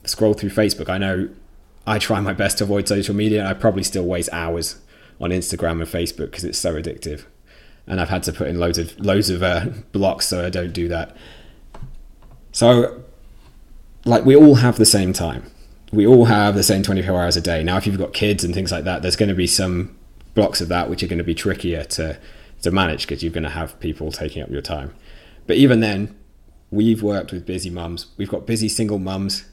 scroll 0.05 0.33
through 0.33 0.49
Facebook. 0.49 0.89
I 0.89 0.97
know 0.97 1.29
I 1.85 1.99
try 1.99 2.19
my 2.21 2.33
best 2.33 2.57
to 2.57 2.63
avoid 2.63 2.87
social 2.87 3.15
media, 3.15 3.39
and 3.39 3.47
I 3.47 3.53
probably 3.53 3.83
still 3.83 4.05
waste 4.05 4.29
hours 4.33 4.79
on 5.21 5.29
Instagram 5.29 5.73
and 5.73 5.83
Facebook 5.83 6.31
because 6.31 6.43
it's 6.43 6.57
so 6.57 6.73
addictive 6.73 7.25
and 7.87 7.99
I've 7.99 8.09
had 8.09 8.23
to 8.23 8.33
put 8.33 8.47
in 8.47 8.59
loads 8.59 8.77
of 8.77 8.97
loads 8.99 9.29
of 9.29 9.43
uh, 9.43 9.65
blocks 9.91 10.27
so 10.27 10.45
I 10.45 10.49
don't 10.49 10.73
do 10.73 10.87
that. 10.87 11.15
So, 12.51 13.03
like, 14.05 14.25
we 14.25 14.35
all 14.35 14.55
have 14.55 14.77
the 14.77 14.85
same 14.85 15.11
time. 15.11 15.49
We 15.91 16.05
all 16.07 16.25
have 16.25 16.55
the 16.55 16.63
same 16.63 16.83
24 16.83 17.21
hours 17.21 17.37
a 17.37 17.41
day. 17.41 17.63
Now, 17.63 17.77
if 17.77 17.85
you've 17.87 17.97
got 17.97 18.13
kids 18.13 18.43
and 18.43 18.53
things 18.53 18.71
like 18.71 18.83
that, 18.83 19.01
there's 19.01 19.15
going 19.15 19.29
to 19.29 19.35
be 19.35 19.47
some 19.47 19.95
blocks 20.33 20.61
of 20.61 20.67
that 20.69 20.89
which 20.89 21.03
are 21.03 21.07
going 21.07 21.17
to 21.17 21.23
be 21.23 21.35
trickier 21.35 21.83
to 21.83 22.19
to 22.61 22.71
manage 22.71 23.01
because 23.01 23.21
you're 23.21 23.31
going 23.31 23.43
to 23.43 23.49
have 23.49 23.79
people 23.79 24.11
taking 24.11 24.41
up 24.41 24.49
your 24.49 24.61
time. 24.61 24.93
But 25.45 25.57
even 25.57 25.81
then, 25.81 26.17
we've 26.71 27.03
worked 27.03 27.31
with 27.31 27.45
busy 27.45 27.69
mums. 27.69 28.07
We've 28.17 28.29
got 28.29 28.47
busy 28.47 28.69
single 28.69 28.99
mums 28.99 29.45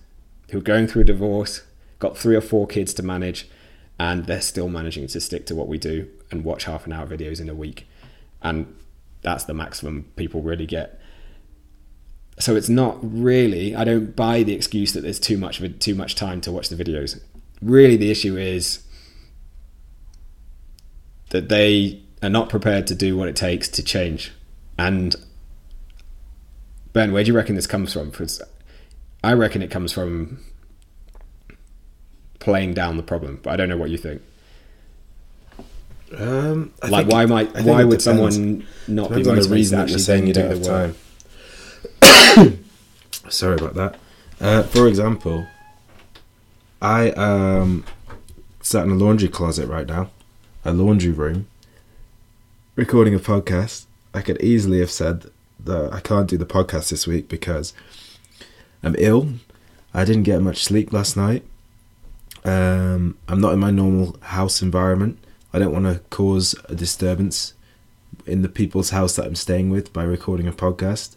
who 0.50 0.58
are 0.58 0.62
going 0.62 0.86
through 0.86 1.02
a 1.02 1.06
divorce, 1.06 1.62
got 1.98 2.16
three 2.16 2.36
or 2.36 2.40
four 2.40 2.66
kids 2.66 2.94
to 2.94 3.02
manage, 3.02 3.48
and 3.98 4.26
they're 4.26 4.40
still 4.40 4.68
managing 4.68 5.06
to 5.08 5.20
stick 5.20 5.44
to 5.46 5.54
what 5.54 5.68
we 5.68 5.76
do 5.76 6.08
and 6.30 6.44
watch 6.44 6.64
half 6.64 6.86
an 6.86 6.92
hour 6.92 7.06
videos 7.06 7.40
in 7.40 7.48
a 7.48 7.54
week. 7.54 7.86
And 8.42 8.74
that's 9.22 9.44
the 9.44 9.54
maximum 9.54 10.04
people 10.16 10.42
really 10.42 10.66
get. 10.66 11.00
So 12.38 12.56
it's 12.56 12.68
not 12.70 12.98
really. 13.02 13.74
I 13.76 13.84
don't 13.84 14.16
buy 14.16 14.42
the 14.42 14.54
excuse 14.54 14.92
that 14.94 15.02
there's 15.02 15.20
too 15.20 15.36
much 15.36 15.60
of 15.60 15.78
too 15.78 15.94
much 15.94 16.14
time 16.14 16.40
to 16.42 16.52
watch 16.52 16.70
the 16.70 16.82
videos. 16.82 17.20
Really, 17.60 17.96
the 17.96 18.10
issue 18.10 18.38
is 18.38 18.82
that 21.28 21.48
they 21.48 22.02
are 22.22 22.30
not 22.30 22.48
prepared 22.48 22.86
to 22.86 22.94
do 22.94 23.16
what 23.16 23.28
it 23.28 23.36
takes 23.36 23.68
to 23.68 23.82
change. 23.82 24.32
And 24.78 25.14
Ben, 26.92 27.12
where 27.12 27.22
do 27.22 27.28
you 27.28 27.36
reckon 27.36 27.54
this 27.54 27.66
comes 27.66 27.92
from? 27.92 28.10
Because 28.10 28.42
I 29.22 29.34
reckon 29.34 29.62
it 29.62 29.70
comes 29.70 29.92
from 29.92 30.42
playing 32.38 32.74
down 32.74 32.96
the 32.96 33.02
problem, 33.02 33.38
but 33.42 33.52
I 33.52 33.56
don't 33.56 33.68
know 33.68 33.76
what 33.76 33.90
you 33.90 33.98
think. 33.98 34.22
Um, 36.16 36.72
I 36.82 36.88
like, 36.88 37.06
think 37.06 37.12
why 37.12 37.22
it- 37.24 37.28
might 37.28 37.64
why 37.64 37.84
would 37.84 37.98
depends. 38.00 38.04
someone 38.04 38.66
not 38.88 39.10
be 39.10 39.22
Depends 39.22 39.28
on 39.28 39.36
the 39.50 39.54
reason 39.56 39.78
that 39.78 39.88
you're 39.90 39.98
saying 39.98 40.26
you 40.26 40.32
do 40.32 40.42
don't 40.42 40.64
have 40.64 40.94
time. 42.02 42.58
Sorry 43.28 43.54
about 43.56 43.74
that. 43.74 43.98
Uh, 44.40 44.62
for 44.64 44.88
example, 44.88 45.46
I 46.82 47.10
um 47.12 47.84
sat 48.60 48.84
in 48.84 48.90
a 48.90 48.94
laundry 48.94 49.28
closet 49.28 49.66
right 49.68 49.86
now, 49.86 50.10
a 50.64 50.72
laundry 50.72 51.12
room, 51.12 51.46
recording 52.76 53.14
a 53.14 53.18
podcast. 53.18 53.86
I 54.12 54.22
could 54.22 54.42
easily 54.42 54.80
have 54.80 54.90
said 54.90 55.26
that 55.62 55.92
I 55.92 56.00
can't 56.00 56.28
do 56.28 56.36
the 56.36 56.46
podcast 56.46 56.90
this 56.90 57.06
week 57.06 57.28
because 57.28 57.72
I'm 58.82 58.96
ill. 58.98 59.34
I 59.94 60.04
didn't 60.04 60.24
get 60.24 60.40
much 60.42 60.64
sleep 60.64 60.92
last 60.92 61.16
night. 61.16 61.44
Um, 62.44 63.16
I'm 63.28 63.40
not 63.40 63.52
in 63.52 63.60
my 63.60 63.70
normal 63.70 64.16
house 64.22 64.62
environment. 64.62 65.18
I 65.52 65.58
don't 65.58 65.72
want 65.72 65.86
to 65.86 66.00
cause 66.10 66.54
a 66.68 66.74
disturbance 66.74 67.54
in 68.26 68.42
the 68.42 68.48
people's 68.48 68.90
house 68.90 69.16
that 69.16 69.26
I'm 69.26 69.34
staying 69.34 69.70
with 69.70 69.92
by 69.92 70.04
recording 70.04 70.46
a 70.46 70.52
podcast. 70.52 71.16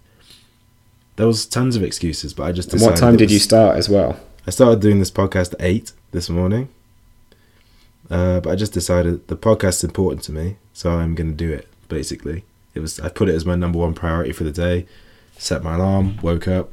There 1.15 1.27
was 1.27 1.45
tons 1.45 1.75
of 1.75 1.83
excuses, 1.83 2.33
but 2.33 2.43
I 2.43 2.51
just 2.51 2.73
And 2.73 2.81
what 2.81 2.97
time 2.97 3.15
did 3.17 3.29
you 3.29 3.39
start 3.39 3.77
as 3.77 3.87
well? 3.89 4.19
I 4.47 4.51
started 4.51 4.81
doing 4.81 4.99
this 4.99 5.11
podcast 5.11 5.53
at 5.53 5.61
eight 5.61 5.93
this 6.11 6.29
morning, 6.29 6.69
uh, 8.09 8.39
but 8.39 8.49
I 8.49 8.55
just 8.55 8.73
decided 8.73 9.27
the 9.27 9.37
podcast's 9.37 9.83
important 9.83 10.23
to 10.23 10.31
me, 10.31 10.57
so 10.73 10.91
I'm 10.91 11.15
going 11.15 11.29
to 11.29 11.35
do 11.35 11.51
it. 11.51 11.67
Basically, 11.87 12.43
it 12.73 12.79
was 12.79 12.99
I 12.99 13.09
put 13.09 13.29
it 13.29 13.35
as 13.35 13.45
my 13.45 13.55
number 13.55 13.77
one 13.77 13.93
priority 13.93 14.31
for 14.31 14.43
the 14.43 14.51
day. 14.51 14.87
Set 15.37 15.63
my 15.63 15.75
alarm, 15.75 16.17
woke 16.21 16.47
up, 16.47 16.71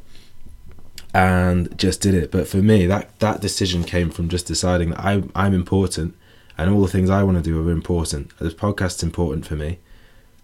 and 1.12 1.76
just 1.78 2.00
did 2.00 2.14
it. 2.14 2.30
But 2.30 2.48
for 2.48 2.58
me, 2.58 2.86
that 2.86 3.18
that 3.20 3.40
decision 3.40 3.84
came 3.84 4.10
from 4.10 4.28
just 4.28 4.46
deciding 4.46 4.90
that 4.90 5.00
I 5.00 5.22
I'm 5.34 5.52
important, 5.54 6.16
and 6.60 6.70
all 6.70 6.82
the 6.82 6.88
things 6.88 7.08
I 7.08 7.22
want 7.22 7.38
to 7.38 7.42
do 7.42 7.66
are 7.66 7.72
important. 7.72 8.36
This 8.38 8.52
podcast's 8.52 9.02
important 9.02 9.46
for 9.46 9.56
me, 9.56 9.78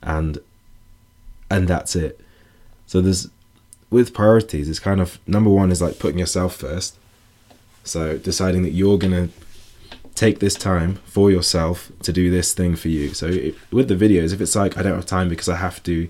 and 0.02 0.38
and 1.50 1.68
that's 1.68 1.94
it. 1.94 2.18
So 2.86 3.02
there's 3.02 3.28
with 3.90 4.14
priorities, 4.14 4.70
it's 4.70 4.78
kind 4.78 5.00
of 5.00 5.18
number 5.28 5.50
one 5.50 5.70
is 5.70 5.82
like 5.82 5.98
putting 5.98 6.18
yourself 6.18 6.56
first. 6.56 6.96
So 7.84 8.16
deciding 8.16 8.62
that 8.62 8.70
you're 8.70 8.96
gonna 8.96 9.28
take 10.14 10.38
this 10.38 10.54
time 10.54 10.94
for 11.04 11.30
yourself 11.30 11.92
to 12.02 12.14
do 12.14 12.30
this 12.30 12.54
thing 12.54 12.76
for 12.76 12.88
you. 12.88 13.12
So 13.12 13.26
it, 13.26 13.54
with 13.70 13.88
the 13.88 13.94
videos, 13.94 14.32
if 14.32 14.40
it's 14.40 14.56
like 14.56 14.78
I 14.78 14.82
don't 14.82 14.94
have 14.94 15.04
time 15.04 15.28
because 15.28 15.50
I 15.50 15.56
have 15.56 15.82
to, 15.82 16.08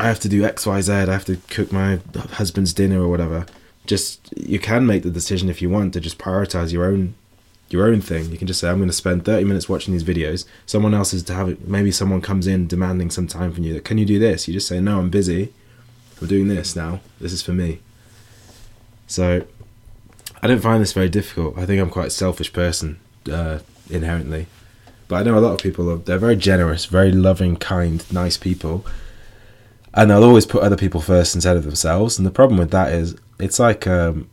I 0.00 0.08
have 0.08 0.20
to 0.20 0.28
do 0.28 0.42
X, 0.42 0.64
Y, 0.64 0.80
Z. 0.80 0.90
I 0.90 1.04
have 1.04 1.26
to 1.26 1.36
cook 1.50 1.70
my 1.70 2.00
husband's 2.32 2.72
dinner 2.72 3.02
or 3.02 3.08
whatever. 3.08 3.44
Just 3.84 4.32
you 4.34 4.58
can 4.58 4.86
make 4.86 5.02
the 5.02 5.10
decision 5.10 5.50
if 5.50 5.60
you 5.60 5.68
want 5.68 5.92
to 5.92 6.00
just 6.00 6.16
prioritize 6.16 6.72
your 6.72 6.86
own 6.86 7.14
your 7.68 7.86
own 7.86 8.00
thing. 8.00 8.30
You 8.30 8.38
can 8.38 8.46
just 8.46 8.60
say 8.60 8.68
I'm 8.68 8.76
going 8.76 8.88
to 8.88 8.94
spend 8.94 9.24
30 9.24 9.44
minutes 9.44 9.68
watching 9.68 9.92
these 9.92 10.04
videos. 10.04 10.44
Someone 10.66 10.94
else 10.94 11.12
is 11.12 11.22
to 11.24 11.34
have 11.34 11.48
it. 11.48 11.66
Maybe 11.66 11.90
someone 11.90 12.20
comes 12.20 12.46
in 12.46 12.66
demanding 12.66 13.10
some 13.10 13.26
time 13.26 13.52
from 13.52 13.64
you. 13.64 13.74
That 13.74 13.84
Can 13.84 13.98
you 13.98 14.04
do 14.04 14.18
this? 14.18 14.46
You 14.46 14.54
just 14.54 14.68
say 14.68 14.80
no. 14.80 14.98
I'm 14.98 15.10
busy. 15.10 15.52
I'm 16.20 16.28
doing 16.28 16.48
this 16.48 16.76
now. 16.76 17.00
This 17.20 17.32
is 17.32 17.42
for 17.42 17.52
me. 17.52 17.80
So 19.06 19.46
I 20.42 20.46
don't 20.46 20.60
find 20.60 20.82
this 20.82 20.92
very 20.92 21.08
difficult. 21.08 21.58
I 21.58 21.66
think 21.66 21.80
I'm 21.80 21.90
quite 21.90 22.08
a 22.08 22.10
selfish 22.10 22.52
person 22.52 22.98
uh, 23.30 23.58
inherently, 23.90 24.46
but 25.08 25.16
I 25.16 25.22
know 25.22 25.38
a 25.38 25.40
lot 25.40 25.52
of 25.52 25.58
people. 25.58 25.90
Are, 25.90 25.96
they're 25.96 26.18
very 26.18 26.36
generous, 26.36 26.86
very 26.86 27.12
loving, 27.12 27.56
kind, 27.56 28.04
nice 28.12 28.36
people, 28.36 28.84
and 29.94 30.10
they'll 30.10 30.24
always 30.24 30.46
put 30.46 30.62
other 30.62 30.76
people 30.76 31.00
first 31.00 31.34
instead 31.34 31.56
of 31.56 31.64
themselves. 31.64 32.18
And 32.18 32.26
the 32.26 32.30
problem 32.30 32.58
with 32.58 32.70
that 32.70 32.92
is, 32.92 33.16
it's 33.38 33.58
like 33.58 33.86
um, 33.86 34.28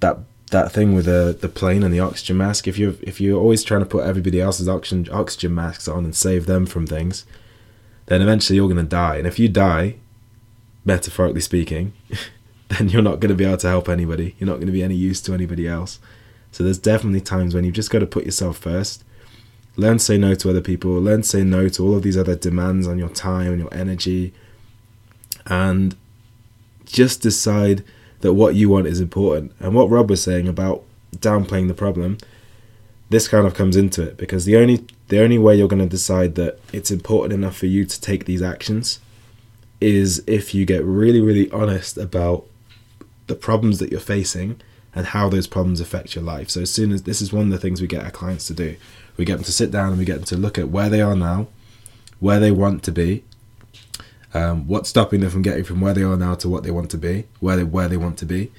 that 0.00 0.18
that 0.50 0.72
thing 0.72 0.94
with 0.94 1.06
the 1.06 1.36
the 1.38 1.48
plane 1.48 1.82
and 1.82 1.92
the 1.92 2.00
oxygen 2.00 2.36
mask. 2.36 2.68
If 2.68 2.78
you 2.78 2.98
if 3.02 3.20
you're 3.20 3.40
always 3.40 3.64
trying 3.64 3.80
to 3.80 3.86
put 3.86 4.04
everybody 4.04 4.40
else's 4.40 4.68
oxygen 4.68 5.12
oxygen 5.12 5.54
masks 5.54 5.88
on 5.88 6.04
and 6.04 6.14
save 6.14 6.46
them 6.46 6.66
from 6.66 6.86
things, 6.86 7.24
then 8.06 8.22
eventually 8.22 8.56
you're 8.56 8.68
going 8.68 8.76
to 8.76 8.82
die. 8.82 9.16
And 9.16 9.26
if 9.26 9.38
you 9.38 9.48
die, 9.48 9.96
metaphorically 10.84 11.40
speaking, 11.40 11.92
then 12.68 12.88
you're 12.88 13.02
not 13.02 13.20
going 13.20 13.30
to 13.30 13.34
be 13.34 13.44
able 13.44 13.58
to 13.58 13.68
help 13.68 13.88
anybody. 13.88 14.34
You're 14.38 14.48
not 14.48 14.56
going 14.56 14.66
to 14.66 14.72
be 14.72 14.82
any 14.82 14.96
use 14.96 15.20
to 15.22 15.34
anybody 15.34 15.68
else. 15.68 15.98
So 16.50 16.64
there's 16.64 16.78
definitely 16.78 17.20
times 17.20 17.54
when 17.54 17.64
you've 17.64 17.74
just 17.74 17.90
got 17.90 17.98
to 17.98 18.06
put 18.06 18.24
yourself 18.24 18.56
first. 18.56 19.04
Learn 19.76 19.98
to 19.98 20.04
say 20.04 20.18
no 20.18 20.34
to 20.34 20.50
other 20.50 20.60
people. 20.60 20.92
Learn 20.92 21.22
to 21.22 21.28
say 21.28 21.44
no 21.44 21.68
to 21.68 21.84
all 21.84 21.94
of 21.94 22.02
these 22.02 22.16
other 22.16 22.34
demands 22.34 22.86
on 22.86 22.98
your 22.98 23.10
time 23.10 23.52
and 23.52 23.60
your 23.60 23.72
energy. 23.72 24.32
And 25.46 25.94
just 26.84 27.22
decide 27.22 27.84
that 28.20 28.34
what 28.34 28.54
you 28.54 28.68
want 28.68 28.86
is 28.86 29.00
important. 29.00 29.52
And 29.60 29.74
what 29.74 29.90
Rob 29.90 30.10
was 30.10 30.22
saying 30.22 30.48
about 30.48 30.82
downplaying 31.16 31.68
the 31.68 31.74
problem, 31.74 32.18
this 33.10 33.28
kind 33.28 33.46
of 33.46 33.54
comes 33.54 33.76
into 33.76 34.02
it 34.02 34.16
because 34.16 34.44
the 34.44 34.56
only 34.56 34.84
the 35.08 35.22
only 35.22 35.38
way 35.38 35.56
you're 35.56 35.68
going 35.68 35.82
to 35.82 35.88
decide 35.88 36.34
that 36.34 36.58
it's 36.72 36.90
important 36.90 37.32
enough 37.32 37.56
for 37.56 37.66
you 37.66 37.84
to 37.84 38.00
take 38.00 38.26
these 38.26 38.42
actions 38.42 39.00
is 39.80 40.22
if 40.26 40.54
you 40.54 40.66
get 40.66 40.84
really 40.84 41.20
really 41.20 41.50
honest 41.50 41.96
about 41.96 42.44
the 43.26 43.34
problems 43.34 43.78
that 43.78 43.90
you're 43.90 44.00
facing 44.00 44.60
and 44.94 45.06
how 45.06 45.28
those 45.28 45.46
problems 45.46 45.80
affect 45.80 46.14
your 46.14 46.24
life. 46.24 46.50
So 46.50 46.62
as 46.62 46.70
soon 46.70 46.92
as 46.92 47.04
this 47.04 47.22
is 47.22 47.32
one 47.32 47.46
of 47.46 47.50
the 47.50 47.58
things 47.58 47.80
we 47.80 47.86
get 47.86 48.04
our 48.04 48.10
clients 48.10 48.46
to 48.48 48.54
do, 48.54 48.76
we 49.16 49.24
get 49.24 49.36
them 49.36 49.44
to 49.44 49.52
sit 49.52 49.70
down 49.70 49.90
and 49.90 49.98
we 49.98 50.04
get 50.04 50.16
them 50.16 50.24
to 50.24 50.36
look 50.36 50.58
at 50.58 50.70
where 50.70 50.88
they 50.88 51.00
are 51.00 51.14
now, 51.14 51.46
where 52.20 52.40
they 52.40 52.50
want 52.50 52.82
to 52.84 52.92
be, 52.92 53.22
um, 54.34 54.66
what's 54.66 54.88
stopping 54.88 55.20
them 55.20 55.30
from 55.30 55.42
getting 55.42 55.64
from 55.64 55.80
where 55.80 55.94
they 55.94 56.02
are 56.02 56.16
now 56.16 56.34
to 56.36 56.48
what 56.48 56.62
they 56.62 56.70
want 56.70 56.90
to 56.90 56.98
be, 56.98 57.26
where 57.40 57.56
they 57.56 57.64
where 57.64 57.88
they 57.88 57.96
want 57.96 58.18
to 58.18 58.26
be, 58.26 58.50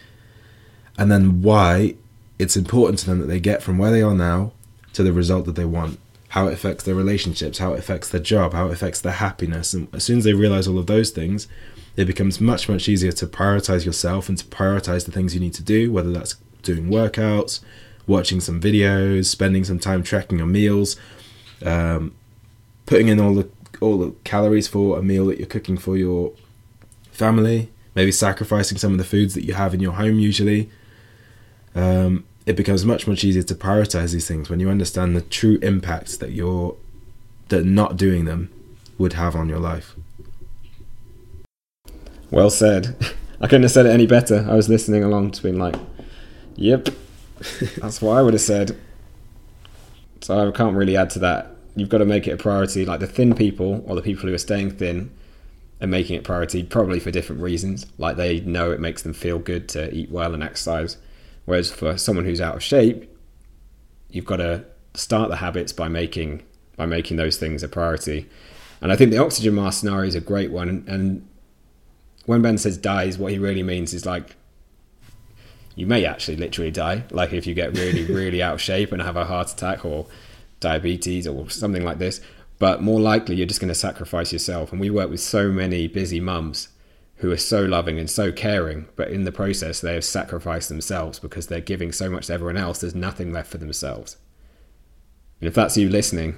and 0.97 1.11
then 1.11 1.41
why 1.41 1.95
it's 2.37 2.57
important 2.57 2.99
to 2.99 3.05
them 3.05 3.19
that 3.19 3.27
they 3.27 3.39
get 3.39 3.61
from 3.61 3.77
where 3.77 3.91
they 3.91 4.01
are 4.01 4.15
now 4.15 4.51
to 4.93 5.03
the 5.03 5.13
result 5.13 5.45
that 5.45 5.55
they 5.55 5.65
want. 5.65 5.99
How 6.29 6.47
it 6.47 6.53
affects 6.53 6.83
their 6.83 6.93
relationships, 6.93 7.57
how 7.57 7.73
it 7.73 7.79
affects 7.79 8.09
their 8.09 8.21
job, 8.21 8.53
how 8.53 8.67
it 8.67 8.73
affects 8.73 9.01
their 9.01 9.13
happiness, 9.13 9.73
and 9.73 9.87
as 9.93 10.03
soon 10.03 10.19
as 10.19 10.23
they 10.23 10.33
realize 10.33 10.67
all 10.67 10.77
of 10.77 10.85
those 10.85 11.09
things, 11.09 11.47
it 11.95 12.05
becomes 12.05 12.39
much 12.39 12.69
much 12.69 12.87
easier 12.87 13.11
to 13.11 13.27
prioritize 13.27 13.85
yourself 13.85 14.29
and 14.29 14.37
to 14.37 14.45
prioritize 14.45 15.05
the 15.05 15.11
things 15.11 15.33
you 15.33 15.39
need 15.39 15.53
to 15.55 15.63
do, 15.63 15.91
whether 15.91 16.11
that's 16.11 16.35
doing 16.61 16.89
workouts, 16.89 17.61
watching 18.07 18.39
some 18.39 18.59
videos, 18.59 19.25
spending 19.25 19.63
some 19.63 19.79
time 19.79 20.03
tracking 20.03 20.37
your 20.37 20.47
meals, 20.47 20.95
um, 21.65 22.13
putting 22.85 23.07
in 23.07 23.19
all 23.19 23.33
the 23.33 23.49
all 23.81 23.97
the 23.97 24.11
calories 24.23 24.67
for 24.67 24.97
a 24.97 25.03
meal 25.03 25.25
that 25.27 25.37
you're 25.37 25.47
cooking 25.47 25.77
for 25.77 25.97
your 25.97 26.33
family, 27.11 27.69
maybe 27.95 28.11
sacrificing 28.11 28.77
some 28.77 28.91
of 28.91 28.97
the 28.97 29.03
foods 29.03 29.33
that 29.33 29.45
you 29.45 29.53
have 29.53 29.73
in 29.73 29.79
your 29.79 29.93
home 29.93 30.19
usually. 30.19 30.69
Um, 31.75 32.25
it 32.45 32.55
becomes 32.55 32.83
much 32.83 33.07
much 33.07 33.23
easier 33.23 33.43
to 33.43 33.55
prioritize 33.55 34.13
these 34.13 34.27
things 34.27 34.49
when 34.49 34.59
you 34.59 34.69
understand 34.69 35.15
the 35.15 35.21
true 35.21 35.59
impacts 35.61 36.17
that 36.17 36.31
you're 36.31 36.75
that 37.49 37.65
not 37.65 37.97
doing 37.97 38.25
them 38.25 38.51
would 38.97 39.13
have 39.13 39.35
on 39.35 39.49
your 39.49 39.59
life. 39.59 39.95
Well 42.31 42.49
said. 42.49 42.95
I 43.41 43.47
couldn't 43.47 43.63
have 43.63 43.71
said 43.71 43.85
it 43.85 43.91
any 43.91 44.05
better. 44.05 44.45
I 44.49 44.55
was 44.55 44.67
listening 44.67 45.03
along 45.03 45.31
to 45.31 45.43
being 45.43 45.57
like, 45.57 45.75
yep, 46.55 46.89
that's 47.77 48.01
what 48.01 48.17
I 48.17 48.21
would 48.21 48.33
have 48.33 48.41
said. 48.41 48.77
So 50.21 50.49
I 50.49 50.51
can't 50.51 50.75
really 50.75 50.97
add 50.97 51.09
to 51.11 51.19
that. 51.19 51.55
You've 51.79 51.89
got 51.89 51.99
to 51.99 52.05
make 52.05 52.27
it 52.27 52.31
a 52.31 52.37
priority. 52.37 52.85
Like 52.85 52.99
the 52.99 53.07
thin 53.07 53.33
people 53.33 53.83
or 53.87 53.95
the 53.95 54.01
people 54.01 54.27
who 54.27 54.35
are 54.35 54.39
staying 54.39 54.71
thin 54.71 55.11
are 55.81 55.87
making 55.87 56.17
it 56.17 56.23
priority 56.23 56.63
probably 56.63 56.99
for 56.99 57.11
different 57.11 57.41
reasons. 57.41 57.85
Like 57.97 58.17
they 58.17 58.41
know 58.41 58.71
it 58.71 58.79
makes 58.79 59.01
them 59.01 59.13
feel 59.13 59.39
good 59.39 59.69
to 59.69 59.93
eat 59.93 60.11
well 60.11 60.33
and 60.33 60.43
exercise. 60.43 60.97
Whereas 61.45 61.71
for 61.71 61.97
someone 61.97 62.25
who's 62.25 62.41
out 62.41 62.55
of 62.55 62.63
shape, 62.63 63.09
you've 64.09 64.25
got 64.25 64.37
to 64.37 64.65
start 64.93 65.29
the 65.29 65.37
habits 65.37 65.71
by 65.71 65.87
making 65.87 66.43
by 66.75 66.85
making 66.85 67.17
those 67.17 67.37
things 67.37 67.63
a 67.63 67.67
priority. 67.67 68.29
And 68.81 68.91
I 68.91 68.95
think 68.95 69.11
the 69.11 69.17
oxygen 69.17 69.55
mask 69.55 69.81
scenario 69.81 70.07
is 70.07 70.15
a 70.15 70.21
great 70.21 70.51
one. 70.51 70.85
And 70.87 71.27
when 72.25 72.41
Ben 72.41 72.57
says 72.57 72.77
dies, 72.77 73.17
what 73.17 73.31
he 73.31 73.39
really 73.39 73.63
means 73.63 73.93
is 73.93 74.05
like 74.05 74.35
you 75.75 75.85
may 75.85 76.05
actually 76.05 76.37
literally 76.37 76.71
die. 76.71 77.03
Like 77.11 77.33
if 77.33 77.47
you 77.47 77.53
get 77.53 77.77
really, 77.77 78.05
really 78.13 78.41
out 78.41 78.55
of 78.55 78.61
shape 78.61 78.91
and 78.91 79.01
have 79.01 79.15
a 79.15 79.25
heart 79.25 79.51
attack 79.51 79.85
or 79.85 80.07
diabetes 80.59 81.27
or 81.27 81.49
something 81.49 81.83
like 81.83 81.97
this. 81.97 82.21
But 82.57 82.81
more 82.81 82.99
likely, 82.99 83.35
you're 83.35 83.47
just 83.47 83.61
going 83.61 83.69
to 83.69 83.75
sacrifice 83.75 84.33
yourself. 84.33 84.71
And 84.71 84.81
we 84.81 84.89
work 84.89 85.09
with 85.09 85.21
so 85.21 85.49
many 85.49 85.87
busy 85.87 86.19
mums 86.19 86.69
who 87.19 87.31
are 87.31 87.37
so 87.37 87.63
loving 87.63 87.99
and 87.99 88.09
so 88.09 88.31
caring, 88.31 88.87
but 88.95 89.09
in 89.09 89.25
the 89.25 89.31
process, 89.31 89.81
they 89.81 89.93
have 89.93 90.05
sacrificed 90.05 90.69
themselves 90.69 91.19
because 91.19 91.47
they're 91.47 91.59
giving 91.59 91.91
so 91.91 92.09
much 92.09 92.27
to 92.27 92.33
everyone 92.33 92.55
else, 92.55 92.79
there's 92.79 92.95
nothing 92.95 93.33
left 93.33 93.51
for 93.51 93.57
themselves. 93.57 94.15
And 95.41 95.47
if 95.47 95.53
that's 95.53 95.75
you 95.75 95.89
listening, 95.89 96.37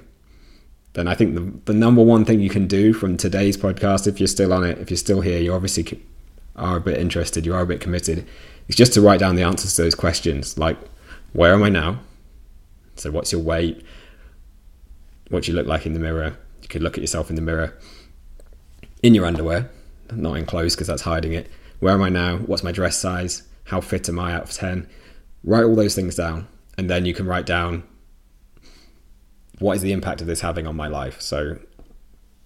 then 0.94 1.06
I 1.06 1.14
think 1.14 1.34
the, 1.34 1.72
the 1.72 1.78
number 1.78 2.02
one 2.02 2.24
thing 2.24 2.40
you 2.40 2.50
can 2.50 2.66
do 2.66 2.92
from 2.92 3.16
today's 3.16 3.56
podcast, 3.56 4.08
if 4.08 4.18
you're 4.18 4.26
still 4.26 4.52
on 4.52 4.64
it, 4.64 4.78
if 4.78 4.90
you're 4.90 4.96
still 4.96 5.20
here, 5.20 5.40
you 5.40 5.54
obviously 5.54 6.02
are 6.56 6.76
a 6.76 6.80
bit 6.80 6.98
interested, 6.98 7.46
you 7.46 7.54
are 7.54 7.62
a 7.62 7.66
bit 7.66 7.80
committed, 7.80 8.26
is 8.66 8.74
just 8.74 8.92
to 8.94 9.00
write 9.00 9.20
down 9.20 9.36
the 9.36 9.42
answers 9.42 9.76
to 9.76 9.82
those 9.82 9.94
questions. 9.94 10.58
Like, 10.58 10.78
where 11.32 11.54
am 11.54 11.62
I 11.62 11.68
now? 11.68 12.00
So, 12.96 13.10
what's 13.12 13.30
your 13.30 13.40
weight? 13.40 13.84
What 15.32 15.48
you 15.48 15.54
look 15.54 15.66
like 15.66 15.86
in 15.86 15.94
the 15.94 15.98
mirror? 15.98 16.36
You 16.62 16.68
could 16.68 16.82
look 16.82 16.96
at 16.96 17.00
yourself 17.00 17.30
in 17.30 17.36
the 17.36 17.42
mirror 17.42 17.76
in 19.02 19.14
your 19.14 19.26
underwear 19.26 19.70
not 20.16 20.36
in 20.36 20.46
clothes 20.46 20.74
because 20.74 20.86
that's 20.86 21.02
hiding 21.02 21.32
it. 21.32 21.50
Where 21.80 21.94
am 21.94 22.02
I 22.02 22.08
now? 22.08 22.38
What's 22.38 22.62
my 22.62 22.72
dress 22.72 22.98
size? 22.98 23.44
How 23.64 23.80
fit 23.80 24.08
am 24.08 24.18
I 24.18 24.34
out 24.34 24.44
of 24.44 24.52
10? 24.52 24.88
Write 25.44 25.64
all 25.64 25.74
those 25.74 25.94
things 25.94 26.16
down. 26.16 26.48
And 26.78 26.88
then 26.88 27.06
you 27.06 27.14
can 27.14 27.26
write 27.26 27.46
down 27.46 27.84
what 29.58 29.76
is 29.76 29.82
the 29.82 29.92
impact 29.92 30.20
of 30.20 30.26
this 30.26 30.40
having 30.40 30.66
on 30.66 30.76
my 30.76 30.88
life? 30.88 31.20
So, 31.20 31.58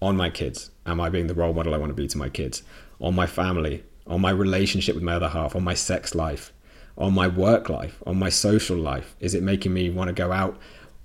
on 0.02 0.16
my 0.16 0.28
kids, 0.28 0.70
am 0.84 1.00
I 1.00 1.08
being 1.08 1.26
the 1.26 1.34
role 1.34 1.54
model 1.54 1.74
I 1.74 1.78
want 1.78 1.90
to 1.90 1.94
be 1.94 2.08
to 2.08 2.18
my 2.18 2.28
kids? 2.28 2.62
On 3.00 3.14
my 3.14 3.26
family, 3.26 3.82
on 4.06 4.20
my 4.20 4.30
relationship 4.30 4.94
with 4.94 5.04
my 5.04 5.14
other 5.14 5.28
half, 5.28 5.56
on 5.56 5.64
my 5.64 5.74
sex 5.74 6.14
life, 6.14 6.52
on 6.98 7.14
my 7.14 7.26
work 7.26 7.68
life, 7.68 8.02
on 8.06 8.18
my 8.18 8.28
social 8.28 8.76
life? 8.76 9.16
Is 9.20 9.34
it 9.34 9.42
making 9.42 9.72
me 9.72 9.88
want 9.90 10.08
to 10.08 10.14
go 10.14 10.32
out 10.32 10.58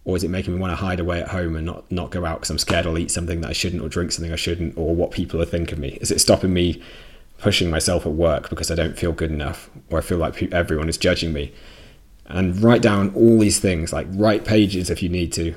or 0.03 0.15
is 0.15 0.23
it 0.23 0.29
making 0.29 0.53
me 0.53 0.59
want 0.59 0.71
to 0.71 0.75
hide 0.75 0.99
away 0.99 1.21
at 1.21 1.27
home 1.27 1.55
and 1.55 1.65
not, 1.65 1.89
not 1.91 2.09
go 2.09 2.25
out 2.25 2.39
because 2.39 2.49
I'm 2.49 2.57
scared 2.57 2.87
I'll 2.87 2.97
eat 2.97 3.11
something 3.11 3.41
that 3.41 3.49
I 3.49 3.53
shouldn't 3.53 3.83
or 3.83 3.89
drink 3.89 4.11
something 4.11 4.33
I 4.33 4.37
shouldn't 4.37 4.77
or 4.77 4.95
what 4.95 5.11
people 5.11 5.41
are 5.41 5.45
thinking 5.45 5.73
of 5.73 5.79
me? 5.79 5.97
Is 6.01 6.11
it 6.11 6.19
stopping 6.19 6.53
me 6.53 6.81
pushing 7.37 7.69
myself 7.69 8.05
at 8.05 8.13
work 8.13 8.49
because 8.49 8.71
I 8.71 8.75
don't 8.75 8.97
feel 8.97 9.11
good 9.11 9.31
enough 9.31 9.69
or 9.89 9.99
I 9.99 10.01
feel 10.01 10.17
like 10.17 10.41
everyone 10.51 10.89
is 10.89 10.97
judging 10.97 11.33
me? 11.33 11.53
And 12.25 12.59
write 12.63 12.81
down 12.81 13.13
all 13.13 13.39
these 13.39 13.59
things, 13.59 13.93
like 13.93 14.07
write 14.11 14.45
pages 14.45 14.89
if 14.89 15.03
you 15.03 15.09
need 15.09 15.33
to. 15.33 15.55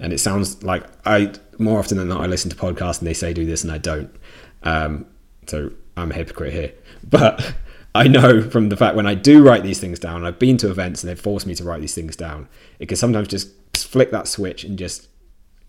And 0.00 0.12
it 0.12 0.18
sounds 0.18 0.62
like 0.62 0.84
I, 1.04 1.32
more 1.58 1.80
often 1.80 1.98
than 1.98 2.08
not, 2.08 2.20
I 2.20 2.26
listen 2.26 2.50
to 2.50 2.56
podcasts 2.56 2.98
and 2.98 3.08
they 3.08 3.14
say 3.14 3.32
do 3.32 3.44
this 3.44 3.64
and 3.64 3.72
I 3.72 3.78
don't. 3.78 4.14
Um, 4.62 5.06
so 5.46 5.72
I'm 5.96 6.12
a 6.12 6.14
hypocrite 6.14 6.52
here. 6.52 6.72
But 7.08 7.54
I 7.94 8.06
know 8.06 8.42
from 8.42 8.68
the 8.68 8.76
fact 8.76 8.96
when 8.96 9.06
I 9.06 9.14
do 9.14 9.42
write 9.42 9.62
these 9.62 9.80
things 9.80 9.98
down, 9.98 10.24
I've 10.24 10.38
been 10.38 10.56
to 10.58 10.70
events 10.70 11.02
and 11.02 11.10
they've 11.10 11.18
forced 11.18 11.46
me 11.46 11.54
to 11.56 11.64
write 11.64 11.80
these 11.80 11.94
things 11.94 12.16
down. 12.16 12.48
It 12.78 12.86
can 12.86 12.96
sometimes 12.96 13.28
just 13.28 13.50
flick 13.76 14.10
that 14.10 14.28
switch 14.28 14.64
and 14.64 14.78
just 14.78 15.08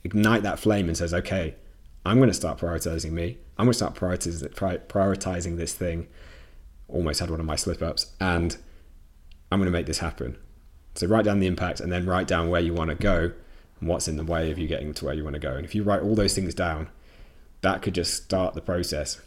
ignite 0.03 0.43
that 0.43 0.59
flame 0.59 0.87
and 0.87 0.97
says, 0.97 1.13
okay, 1.13 1.55
I'm 2.05 2.17
going 2.17 2.29
to 2.29 2.33
start 2.33 2.59
prioritizing 2.59 3.11
me. 3.11 3.37
I'm 3.57 3.65
going 3.65 3.73
to 3.73 3.77
start 3.77 3.95
prioritizing 3.95 5.57
this 5.57 5.73
thing. 5.73 6.07
Almost 6.87 7.19
had 7.19 7.29
one 7.29 7.39
of 7.39 7.45
my 7.45 7.55
slip 7.55 7.81
ups, 7.81 8.13
and 8.19 8.57
I'm 9.51 9.59
going 9.59 9.71
to 9.71 9.77
make 9.77 9.85
this 9.85 9.99
happen. 9.99 10.37
So 10.95 11.07
write 11.07 11.25
down 11.25 11.39
the 11.39 11.47
impact 11.47 11.79
and 11.79 11.91
then 11.91 12.05
write 12.05 12.27
down 12.27 12.49
where 12.49 12.61
you 12.61 12.73
want 12.73 12.89
to 12.89 12.95
go 12.95 13.31
and 13.79 13.89
what's 13.89 14.07
in 14.07 14.17
the 14.17 14.23
way 14.23 14.51
of 14.51 14.57
you 14.57 14.67
getting 14.67 14.93
to 14.95 15.05
where 15.05 15.13
you 15.13 15.23
want 15.23 15.35
to 15.35 15.39
go. 15.39 15.55
And 15.55 15.65
if 15.65 15.75
you 15.75 15.83
write 15.83 16.01
all 16.01 16.15
those 16.15 16.33
things 16.33 16.53
down, 16.53 16.89
that 17.61 17.81
could 17.81 17.93
just 17.93 18.23
start 18.23 18.55
the 18.55 18.61
process 18.61 19.21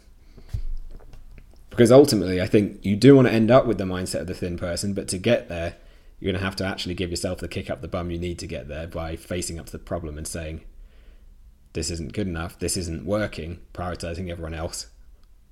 because 1.73 1.91
ultimately 1.91 2.39
I 2.39 2.45
think 2.45 2.85
you 2.85 2.95
do 2.95 3.15
want 3.15 3.27
to 3.27 3.33
end 3.33 3.49
up 3.49 3.65
with 3.65 3.79
the 3.79 3.83
mindset 3.83 4.21
of 4.21 4.27
the 4.27 4.35
thin 4.35 4.57
person, 4.57 4.93
but 4.93 5.07
to 5.07 5.17
get 5.17 5.49
there, 5.49 5.75
you're 6.19 6.31
going 6.31 6.39
to 6.39 6.45
have 6.45 6.55
to 6.57 6.65
actually 6.65 6.93
give 6.93 7.09
yourself 7.09 7.39
the 7.39 7.47
kick 7.47 7.71
up 7.71 7.81
the 7.81 7.87
bum 7.87 8.11
you 8.11 8.19
need 8.19 8.37
to 8.39 8.47
get 8.47 8.67
there 8.67 8.85
by 8.85 9.15
facing 9.15 9.59
up 9.59 9.65
to 9.65 9.71
the 9.71 9.79
problem 9.79 10.19
and 10.19 10.27
saying, 10.27 10.61
this 11.73 11.89
isn't 11.89 12.13
good 12.13 12.27
enough, 12.27 12.59
this 12.59 12.77
isn't 12.77 13.05
working, 13.05 13.59
prioritizing 13.73 14.29
everyone 14.29 14.53
else, 14.53 14.91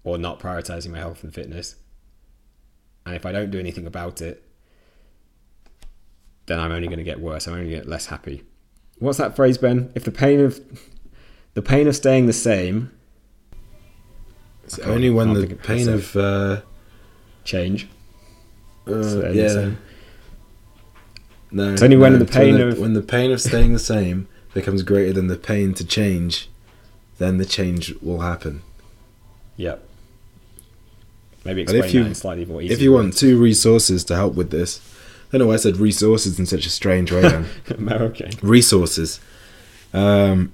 or 0.04 0.20
not 0.20 0.40
prioritizing 0.40 0.92
my 0.92 1.00
health 1.00 1.24
and 1.24 1.34
fitness. 1.34 1.78
And 3.04 3.16
if 3.16 3.26
I 3.26 3.32
don't 3.32 3.50
do 3.50 3.60
anything 3.60 3.88
about 3.88 4.22
it, 4.22 4.44
then 6.46 6.60
I'm 6.60 6.72
only 6.72 6.88
going 6.88 7.00
to 7.00 7.04
get 7.04 7.20
worse. 7.20 7.48
I'm 7.48 7.56
only 7.56 7.66
going 7.66 7.76
to 7.78 7.82
get 7.82 7.90
less 7.90 8.06
happy. 8.06 8.44
What's 9.00 9.18
that 9.18 9.36
phrase, 9.36 9.58
Ben? 9.58 9.92
If 9.96 10.04
the 10.04 10.12
pain 10.12 10.40
of 10.40 10.62
the 11.56 11.64
pain 11.64 11.88
of 11.88 11.96
staying 11.96 12.28
the 12.28 12.34
same 12.34 12.92
it's 14.78 14.88
only 14.88 15.10
when 15.10 15.34
the 15.34 15.56
pain 15.56 15.90
of 15.90 16.16
uh, 16.16 16.62
change. 17.44 17.88
Uh, 18.88 19.30
yeah. 19.30 19.72
No, 21.52 21.74
it's 21.74 21.82
only 21.82 21.98
no, 21.98 22.02
when 22.02 22.20
the 22.20 22.26
pain 22.26 22.54
when 22.54 22.60
the, 22.60 22.68
of 22.68 22.80
when 22.80 22.94
the 22.94 23.02
pain 23.02 23.32
of 23.32 23.42
staying 23.42 23.74
the 23.74 23.80
same 23.80 24.28
becomes 24.54 24.84
greater 24.84 25.14
than 25.14 25.28
the 25.28 25.36
pain 25.36 25.74
to 25.74 25.86
change, 25.86 26.50
then 27.18 27.38
the 27.38 27.46
change 27.46 27.94
will 28.02 28.22
happen. 28.22 28.62
Yep. 29.58 29.88
Maybe 31.44 31.62
explain 31.64 31.84
if 31.84 31.94
you, 31.94 32.04
that 32.04 32.16
slightly 32.16 32.46
more 32.46 32.62
easy. 32.62 32.74
If 32.74 32.82
you 32.82 32.94
want 32.94 33.18
two 33.18 33.38
resources 33.40 34.04
to 34.06 34.16
help 34.16 34.36
with 34.36 34.52
this, 34.52 34.80
I 35.28 35.38
don't 35.38 35.42
know 35.42 35.48
why 35.48 35.56
I 35.56 35.58
said 35.58 35.78
resources 35.78 36.40
in 36.40 36.46
such 36.46 36.66
a 36.66 36.70
strange 36.70 37.12
way. 37.12 37.22
Then 37.22 37.48
okay. 37.90 38.30
Resources. 38.42 39.20
Um, 39.94 40.54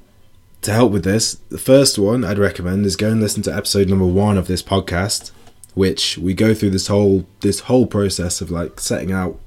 to 0.61 0.71
help 0.71 0.91
with 0.91 1.03
this, 1.03 1.35
the 1.49 1.57
first 1.57 1.97
one 1.97 2.23
I'd 2.23 2.37
recommend 2.39 2.85
is 2.85 2.95
go 2.95 3.09
and 3.09 3.21
listen 3.21 3.43
to 3.43 3.55
episode 3.55 3.87
number 3.87 4.05
one 4.05 4.37
of 4.37 4.47
this 4.47 4.63
podcast, 4.63 5.31
which 5.75 6.17
we 6.17 6.33
go 6.33 6.53
through 6.53 6.71
this 6.71 6.87
whole 6.87 7.25
this 7.41 7.61
whole 7.61 7.85
process 7.85 8.41
of 8.41 8.51
like 8.51 8.79
setting 8.79 9.11
out, 9.11 9.39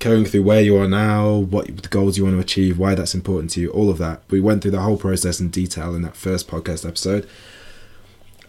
going 0.00 0.24
through 0.24 0.42
where 0.42 0.60
you 0.60 0.76
are 0.76 0.88
now, 0.88 1.34
what 1.34 1.66
the 1.66 1.88
goals 1.88 2.18
you 2.18 2.24
want 2.24 2.36
to 2.36 2.40
achieve, 2.40 2.78
why 2.78 2.94
that's 2.94 3.14
important 3.14 3.50
to 3.50 3.60
you, 3.60 3.70
all 3.70 3.90
of 3.90 3.98
that. 3.98 4.22
We 4.28 4.40
went 4.40 4.62
through 4.62 4.72
the 4.72 4.82
whole 4.82 4.98
process 4.98 5.40
in 5.40 5.48
detail 5.48 5.94
in 5.94 6.02
that 6.02 6.16
first 6.16 6.48
podcast 6.48 6.86
episode. 6.86 7.28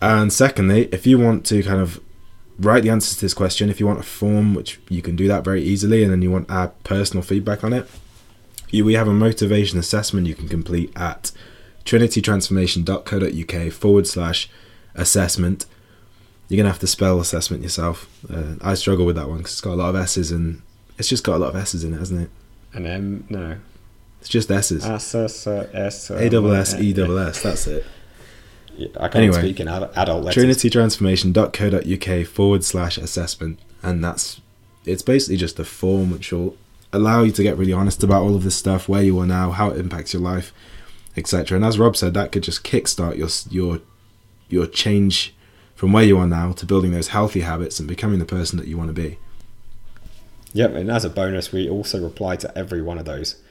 And 0.02 0.34
secondly, 0.34 0.90
if 0.91 1.07
you 1.07 1.18
want 1.18 1.45
to 1.48 1.64
kind 1.64 1.80
of 1.80 2.02
write 2.60 2.84
the 2.84 2.90
answers 2.90 3.16
to 3.16 3.22
this 3.22 3.34
question, 3.34 3.70
if 3.70 3.80
you 3.80 3.88
want 3.88 3.99
a 3.99 4.03
form, 4.03 4.53
which 4.53 4.80
you 4.90 5.02
can 5.02 5.16
do 5.16 5.28
that 5.28 5.44
very 5.44 5.64
easily, 5.64 6.03
and 6.03 6.12
then 6.12 6.22
you 6.22 6.32
want 6.32 6.49
our 6.49 6.70
personal 6.84 7.24
feedback 7.24 7.64
on 7.64 7.74
it, 7.74 7.88
you, 8.70 8.84
we 8.84 8.94
have 8.95 9.07
a 9.07 9.14
motivation 9.14 9.80
assessment 9.80 10.28
you 10.28 10.36
can 10.36 10.49
complete 10.49 10.91
at 10.95 11.32
trinitytransformation.co.uk 11.86 13.72
forward 13.72 14.07
slash 14.07 14.49
assessment. 14.95 15.66
You're 16.49 16.57
going 16.57 16.66
to 16.66 16.72
have 16.72 16.80
to 16.80 16.88
spell 16.88 17.20
assessment 17.20 17.64
yourself. 17.64 18.10
Uh, 18.32 18.56
I 18.62 18.74
struggle 18.76 19.06
with 19.06 19.16
that 19.16 19.30
one 19.30 19.38
because 19.38 19.53
it's 19.53 19.62
got 19.62 19.74
a 19.74 19.76
lot 19.76 19.90
of 19.90 19.95
S's 19.95 20.32
and 20.32 20.62
it's 20.98 21.07
just 21.07 21.24
got 21.24 21.38
a 21.38 21.40
lot 21.40 21.49
of 21.49 21.56
S's 21.56 21.84
in 21.84 21.94
it, 21.94 21.98
hasn't 21.98 22.22
it? 22.22 22.30
An 22.74 22.86
M, 22.86 23.26
no. 23.30 23.57
It's 24.20 24.30
just 24.30 24.52
S's. 24.52 24.86
S, 24.86 25.16
S, 25.16 25.48
S, 25.48 26.10
A 26.10 26.30
double 26.30 26.53
S, 26.53 26.74
E 26.76 26.94
double 26.94 27.20
S, 27.20 27.41
that's 27.41 27.68
it. 27.68 27.86
I 28.99 29.07
can't 29.07 29.16
anyway, 29.16 29.40
speak 29.40 29.60
in 29.62 29.68
adult 29.70 30.26
letters. 30.26 30.44
trinitytransformation.co.uk 30.44 32.28
forward 32.28 32.64
slash 32.64 32.98
assessment. 32.98 33.60
And 33.82 34.03
that's, 34.03 34.41
it's 34.86 35.02
basically 35.02 35.38
just 35.38 35.60
a 35.60 35.64
form 35.64 36.12
which 36.12 36.32
will 36.32 36.57
allow 36.91 37.24
you 37.24 37.32
to 37.32 37.44
get 37.44 37.57
really 37.57 37.74
honest 37.74 38.03
about 38.03 38.24
all 38.24 38.36
of 38.36 38.44
this 38.44 38.56
stuff, 38.56 38.90
where 38.90 39.02
you 39.02 39.18
are 39.20 39.26
now, 39.26 39.52
how 39.52 39.70
it 39.70 39.78
impacts 39.78 40.14
your 40.14 40.22
life 40.22 40.53
etc. 41.18 41.56
And 41.56 41.66
as 41.66 41.80
Rob 41.80 41.96
said, 41.96 42.14
that 42.14 42.32
could 42.32 42.44
just 42.44 42.64
kickstart 42.64 43.18
your 43.18 43.30
your 43.50 43.82
your 44.50 44.68
change 44.68 45.36
from 45.76 45.92
where 45.92 46.04
you 46.04 46.18
are 46.18 46.28
now 46.28 46.52
to 46.54 46.66
building 46.66 46.92
those 46.92 47.10
healthy 47.10 47.42
habits 47.42 47.80
and 47.80 47.88
becoming 47.88 48.20
the 48.20 48.26
person 48.26 48.58
that 48.58 48.68
you 48.68 48.78
want 48.78 48.90
to 48.90 48.94
be. 48.94 49.18
Yep, 50.54 50.74
and 50.76 50.90
as 50.90 51.04
a 51.04 51.10
bonus, 51.10 51.52
we 51.52 51.70
also 51.70 52.02
reply 52.02 52.38
to 52.38 52.58
every 52.58 52.82
one 52.82 52.98
of 52.98 53.06
those 53.06 53.42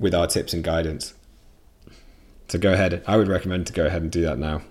with 0.00 0.14
our 0.14 0.26
tips 0.26 0.52
and 0.52 0.64
guidance. 0.64 1.14
So 2.48 2.58
go 2.58 2.72
ahead. 2.72 3.04
I 3.06 3.16
would 3.16 3.28
recommend 3.28 3.68
to 3.68 3.72
go 3.72 3.86
ahead 3.86 4.02
and 4.02 4.10
do 4.10 4.22
that 4.22 4.38
now. 4.38 4.62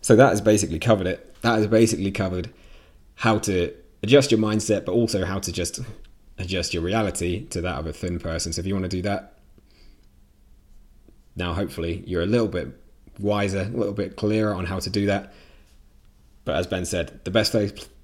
So 0.00 0.16
that 0.16 0.30
has 0.30 0.40
basically 0.40 0.78
covered 0.78 1.06
it. 1.06 1.34
That 1.42 1.58
has 1.58 1.66
basically 1.66 2.10
covered 2.10 2.48
how 3.16 3.38
to 3.40 3.74
adjust 4.02 4.30
your 4.30 4.40
mindset, 4.40 4.84
but 4.84 4.92
also 4.92 5.24
how 5.24 5.38
to 5.40 5.52
just 5.52 5.80
adjust 6.38 6.72
your 6.72 6.82
reality 6.82 7.46
to 7.48 7.60
that 7.60 7.78
of 7.78 7.86
a 7.86 7.92
thin 7.92 8.18
person. 8.18 8.52
So 8.52 8.60
if 8.60 8.66
you 8.66 8.74
want 8.74 8.84
to 8.84 8.88
do 8.88 9.02
that, 9.02 9.35
now, 11.36 11.52
hopefully, 11.52 12.02
you're 12.06 12.22
a 12.22 12.26
little 12.26 12.48
bit 12.48 12.68
wiser, 13.18 13.62
a 13.62 13.76
little 13.76 13.92
bit 13.92 14.16
clearer 14.16 14.54
on 14.54 14.66
how 14.66 14.78
to 14.78 14.90
do 14.90 15.06
that. 15.06 15.32
But 16.44 16.56
as 16.56 16.66
Ben 16.66 16.84
said, 16.84 17.20
the 17.24 17.30
best 17.30 17.54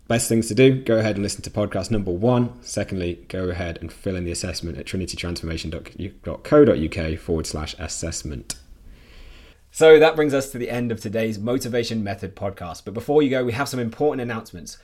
best 0.08 0.28
things 0.28 0.48
to 0.48 0.54
do, 0.54 0.82
go 0.82 0.98
ahead 0.98 1.16
and 1.16 1.22
listen 1.22 1.42
to 1.42 1.50
podcast 1.50 1.90
number 1.90 2.10
one. 2.10 2.62
Secondly, 2.62 3.24
go 3.28 3.48
ahead 3.48 3.78
and 3.80 3.92
fill 3.92 4.16
in 4.16 4.24
the 4.24 4.30
assessment 4.30 4.76
at 4.76 4.84
trinitytransformation.co.uk 4.84 7.18
forward 7.18 7.46
slash 7.46 7.74
assessment. 7.78 8.56
So 9.70 9.98
that 9.98 10.16
brings 10.16 10.34
us 10.34 10.52
to 10.52 10.58
the 10.58 10.68
end 10.68 10.92
of 10.92 11.00
today's 11.00 11.38
Motivation 11.38 12.04
Method 12.04 12.36
podcast. 12.36 12.84
But 12.84 12.92
before 12.92 13.22
you 13.22 13.30
go, 13.30 13.42
we 13.42 13.52
have 13.52 13.70
some 13.70 13.80
important 13.80 14.20
announcements. 14.20 14.76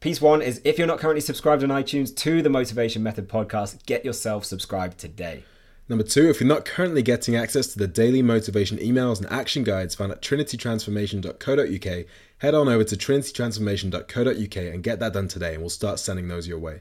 Piece 0.00 0.20
one 0.20 0.42
is 0.42 0.60
if 0.64 0.78
you're 0.78 0.88
not 0.88 0.98
currently 0.98 1.20
subscribed 1.20 1.62
on 1.62 1.68
iTunes 1.68 2.12
to 2.16 2.42
the 2.42 2.50
Motivation 2.50 3.04
Method 3.04 3.28
podcast, 3.28 3.86
get 3.86 4.04
yourself 4.04 4.44
subscribed 4.44 4.98
today. 4.98 5.44
Number 5.88 6.02
two, 6.02 6.28
if 6.28 6.40
you're 6.40 6.48
not 6.48 6.64
currently 6.64 7.00
getting 7.00 7.36
access 7.36 7.68
to 7.68 7.78
the 7.78 7.86
daily 7.86 8.20
motivation 8.20 8.76
emails 8.78 9.18
and 9.18 9.30
action 9.30 9.62
guides 9.62 9.94
found 9.94 10.10
at 10.10 10.20
trinitytransformation.co.uk, 10.20 12.06
head 12.38 12.54
on 12.54 12.68
over 12.68 12.82
to 12.82 12.96
trinitytransformation.co.uk 12.96 14.56
and 14.56 14.82
get 14.82 14.98
that 14.98 15.12
done 15.12 15.28
today, 15.28 15.52
and 15.52 15.62
we'll 15.62 15.70
start 15.70 16.00
sending 16.00 16.26
those 16.26 16.48
your 16.48 16.58
way. 16.58 16.80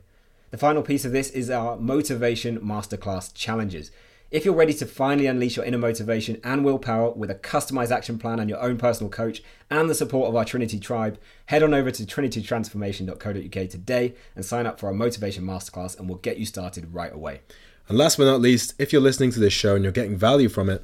The 0.49 0.57
final 0.57 0.81
piece 0.81 1.05
of 1.05 1.11
this 1.11 1.29
is 1.29 1.51
our 1.51 1.77
motivation 1.77 2.59
masterclass 2.61 3.31
challenges. 3.31 3.91
If 4.31 4.43
you're 4.43 4.55
ready 4.55 4.73
to 4.73 4.87
finally 4.87 5.27
unleash 5.27 5.55
your 5.55 5.65
inner 5.65 5.77
motivation 5.77 6.41
and 6.43 6.65
willpower 6.65 7.11
with 7.11 7.29
a 7.29 7.35
customized 7.35 7.91
action 7.91 8.17
plan 8.17 8.39
and 8.39 8.49
your 8.49 8.59
own 8.59 8.77
personal 8.77 9.11
coach 9.11 9.43
and 9.69 9.87
the 9.87 9.93
support 9.93 10.29
of 10.29 10.35
our 10.35 10.45
Trinity 10.45 10.79
tribe, 10.79 11.19
head 11.45 11.61
on 11.61 11.75
over 11.75 11.91
to 11.91 12.03
trinitytransformation.co.uk 12.03 13.69
today 13.69 14.15
and 14.35 14.43
sign 14.43 14.65
up 14.65 14.79
for 14.79 14.87
our 14.87 14.93
motivation 14.93 15.43
masterclass 15.43 15.97
and 15.97 16.09
we'll 16.09 16.17
get 16.17 16.37
you 16.37 16.45
started 16.47 16.91
right 16.91 17.13
away. 17.13 17.41
And 17.87 17.97
last 17.97 18.17
but 18.17 18.25
not 18.25 18.41
least, 18.41 18.73
if 18.79 18.91
you're 18.91 19.01
listening 19.01 19.31
to 19.31 19.39
this 19.39 19.53
show 19.53 19.75
and 19.75 19.83
you're 19.83 19.91
getting 19.91 20.17
value 20.17 20.49
from 20.49 20.69
it, 20.69 20.83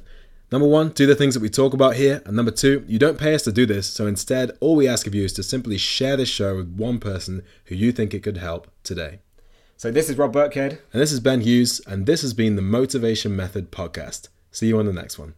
number 0.50 0.68
one, 0.68 0.90
do 0.90 1.06
the 1.06 1.16
things 1.16 1.34
that 1.34 1.40
we 1.40 1.48
talk 1.48 1.74
about 1.74 1.96
here. 1.96 2.22
And 2.24 2.36
number 2.36 2.52
two, 2.52 2.84
you 2.86 2.98
don't 2.98 3.18
pay 3.18 3.34
us 3.34 3.42
to 3.42 3.52
do 3.52 3.66
this. 3.66 3.86
So 3.86 4.06
instead, 4.06 4.52
all 4.60 4.76
we 4.76 4.86
ask 4.86 5.06
of 5.06 5.14
you 5.14 5.24
is 5.24 5.32
to 5.34 5.42
simply 5.42 5.78
share 5.78 6.16
this 6.16 6.28
show 6.28 6.56
with 6.56 6.74
one 6.76 6.98
person 6.98 7.42
who 7.64 7.74
you 7.74 7.90
think 7.92 8.14
it 8.14 8.22
could 8.22 8.36
help 8.36 8.70
today. 8.84 9.20
So 9.76 9.90
this 9.90 10.08
is 10.08 10.16
Rob 10.16 10.32
Birkhead. 10.32 10.78
And 10.92 11.02
this 11.02 11.10
is 11.10 11.18
Ben 11.18 11.40
Hughes. 11.40 11.80
And 11.86 12.06
this 12.06 12.22
has 12.22 12.34
been 12.34 12.54
the 12.54 12.62
Motivation 12.62 13.34
Method 13.34 13.72
Podcast. 13.72 14.28
See 14.52 14.68
you 14.68 14.78
on 14.78 14.86
the 14.86 14.92
next 14.92 15.18
one. 15.18 15.34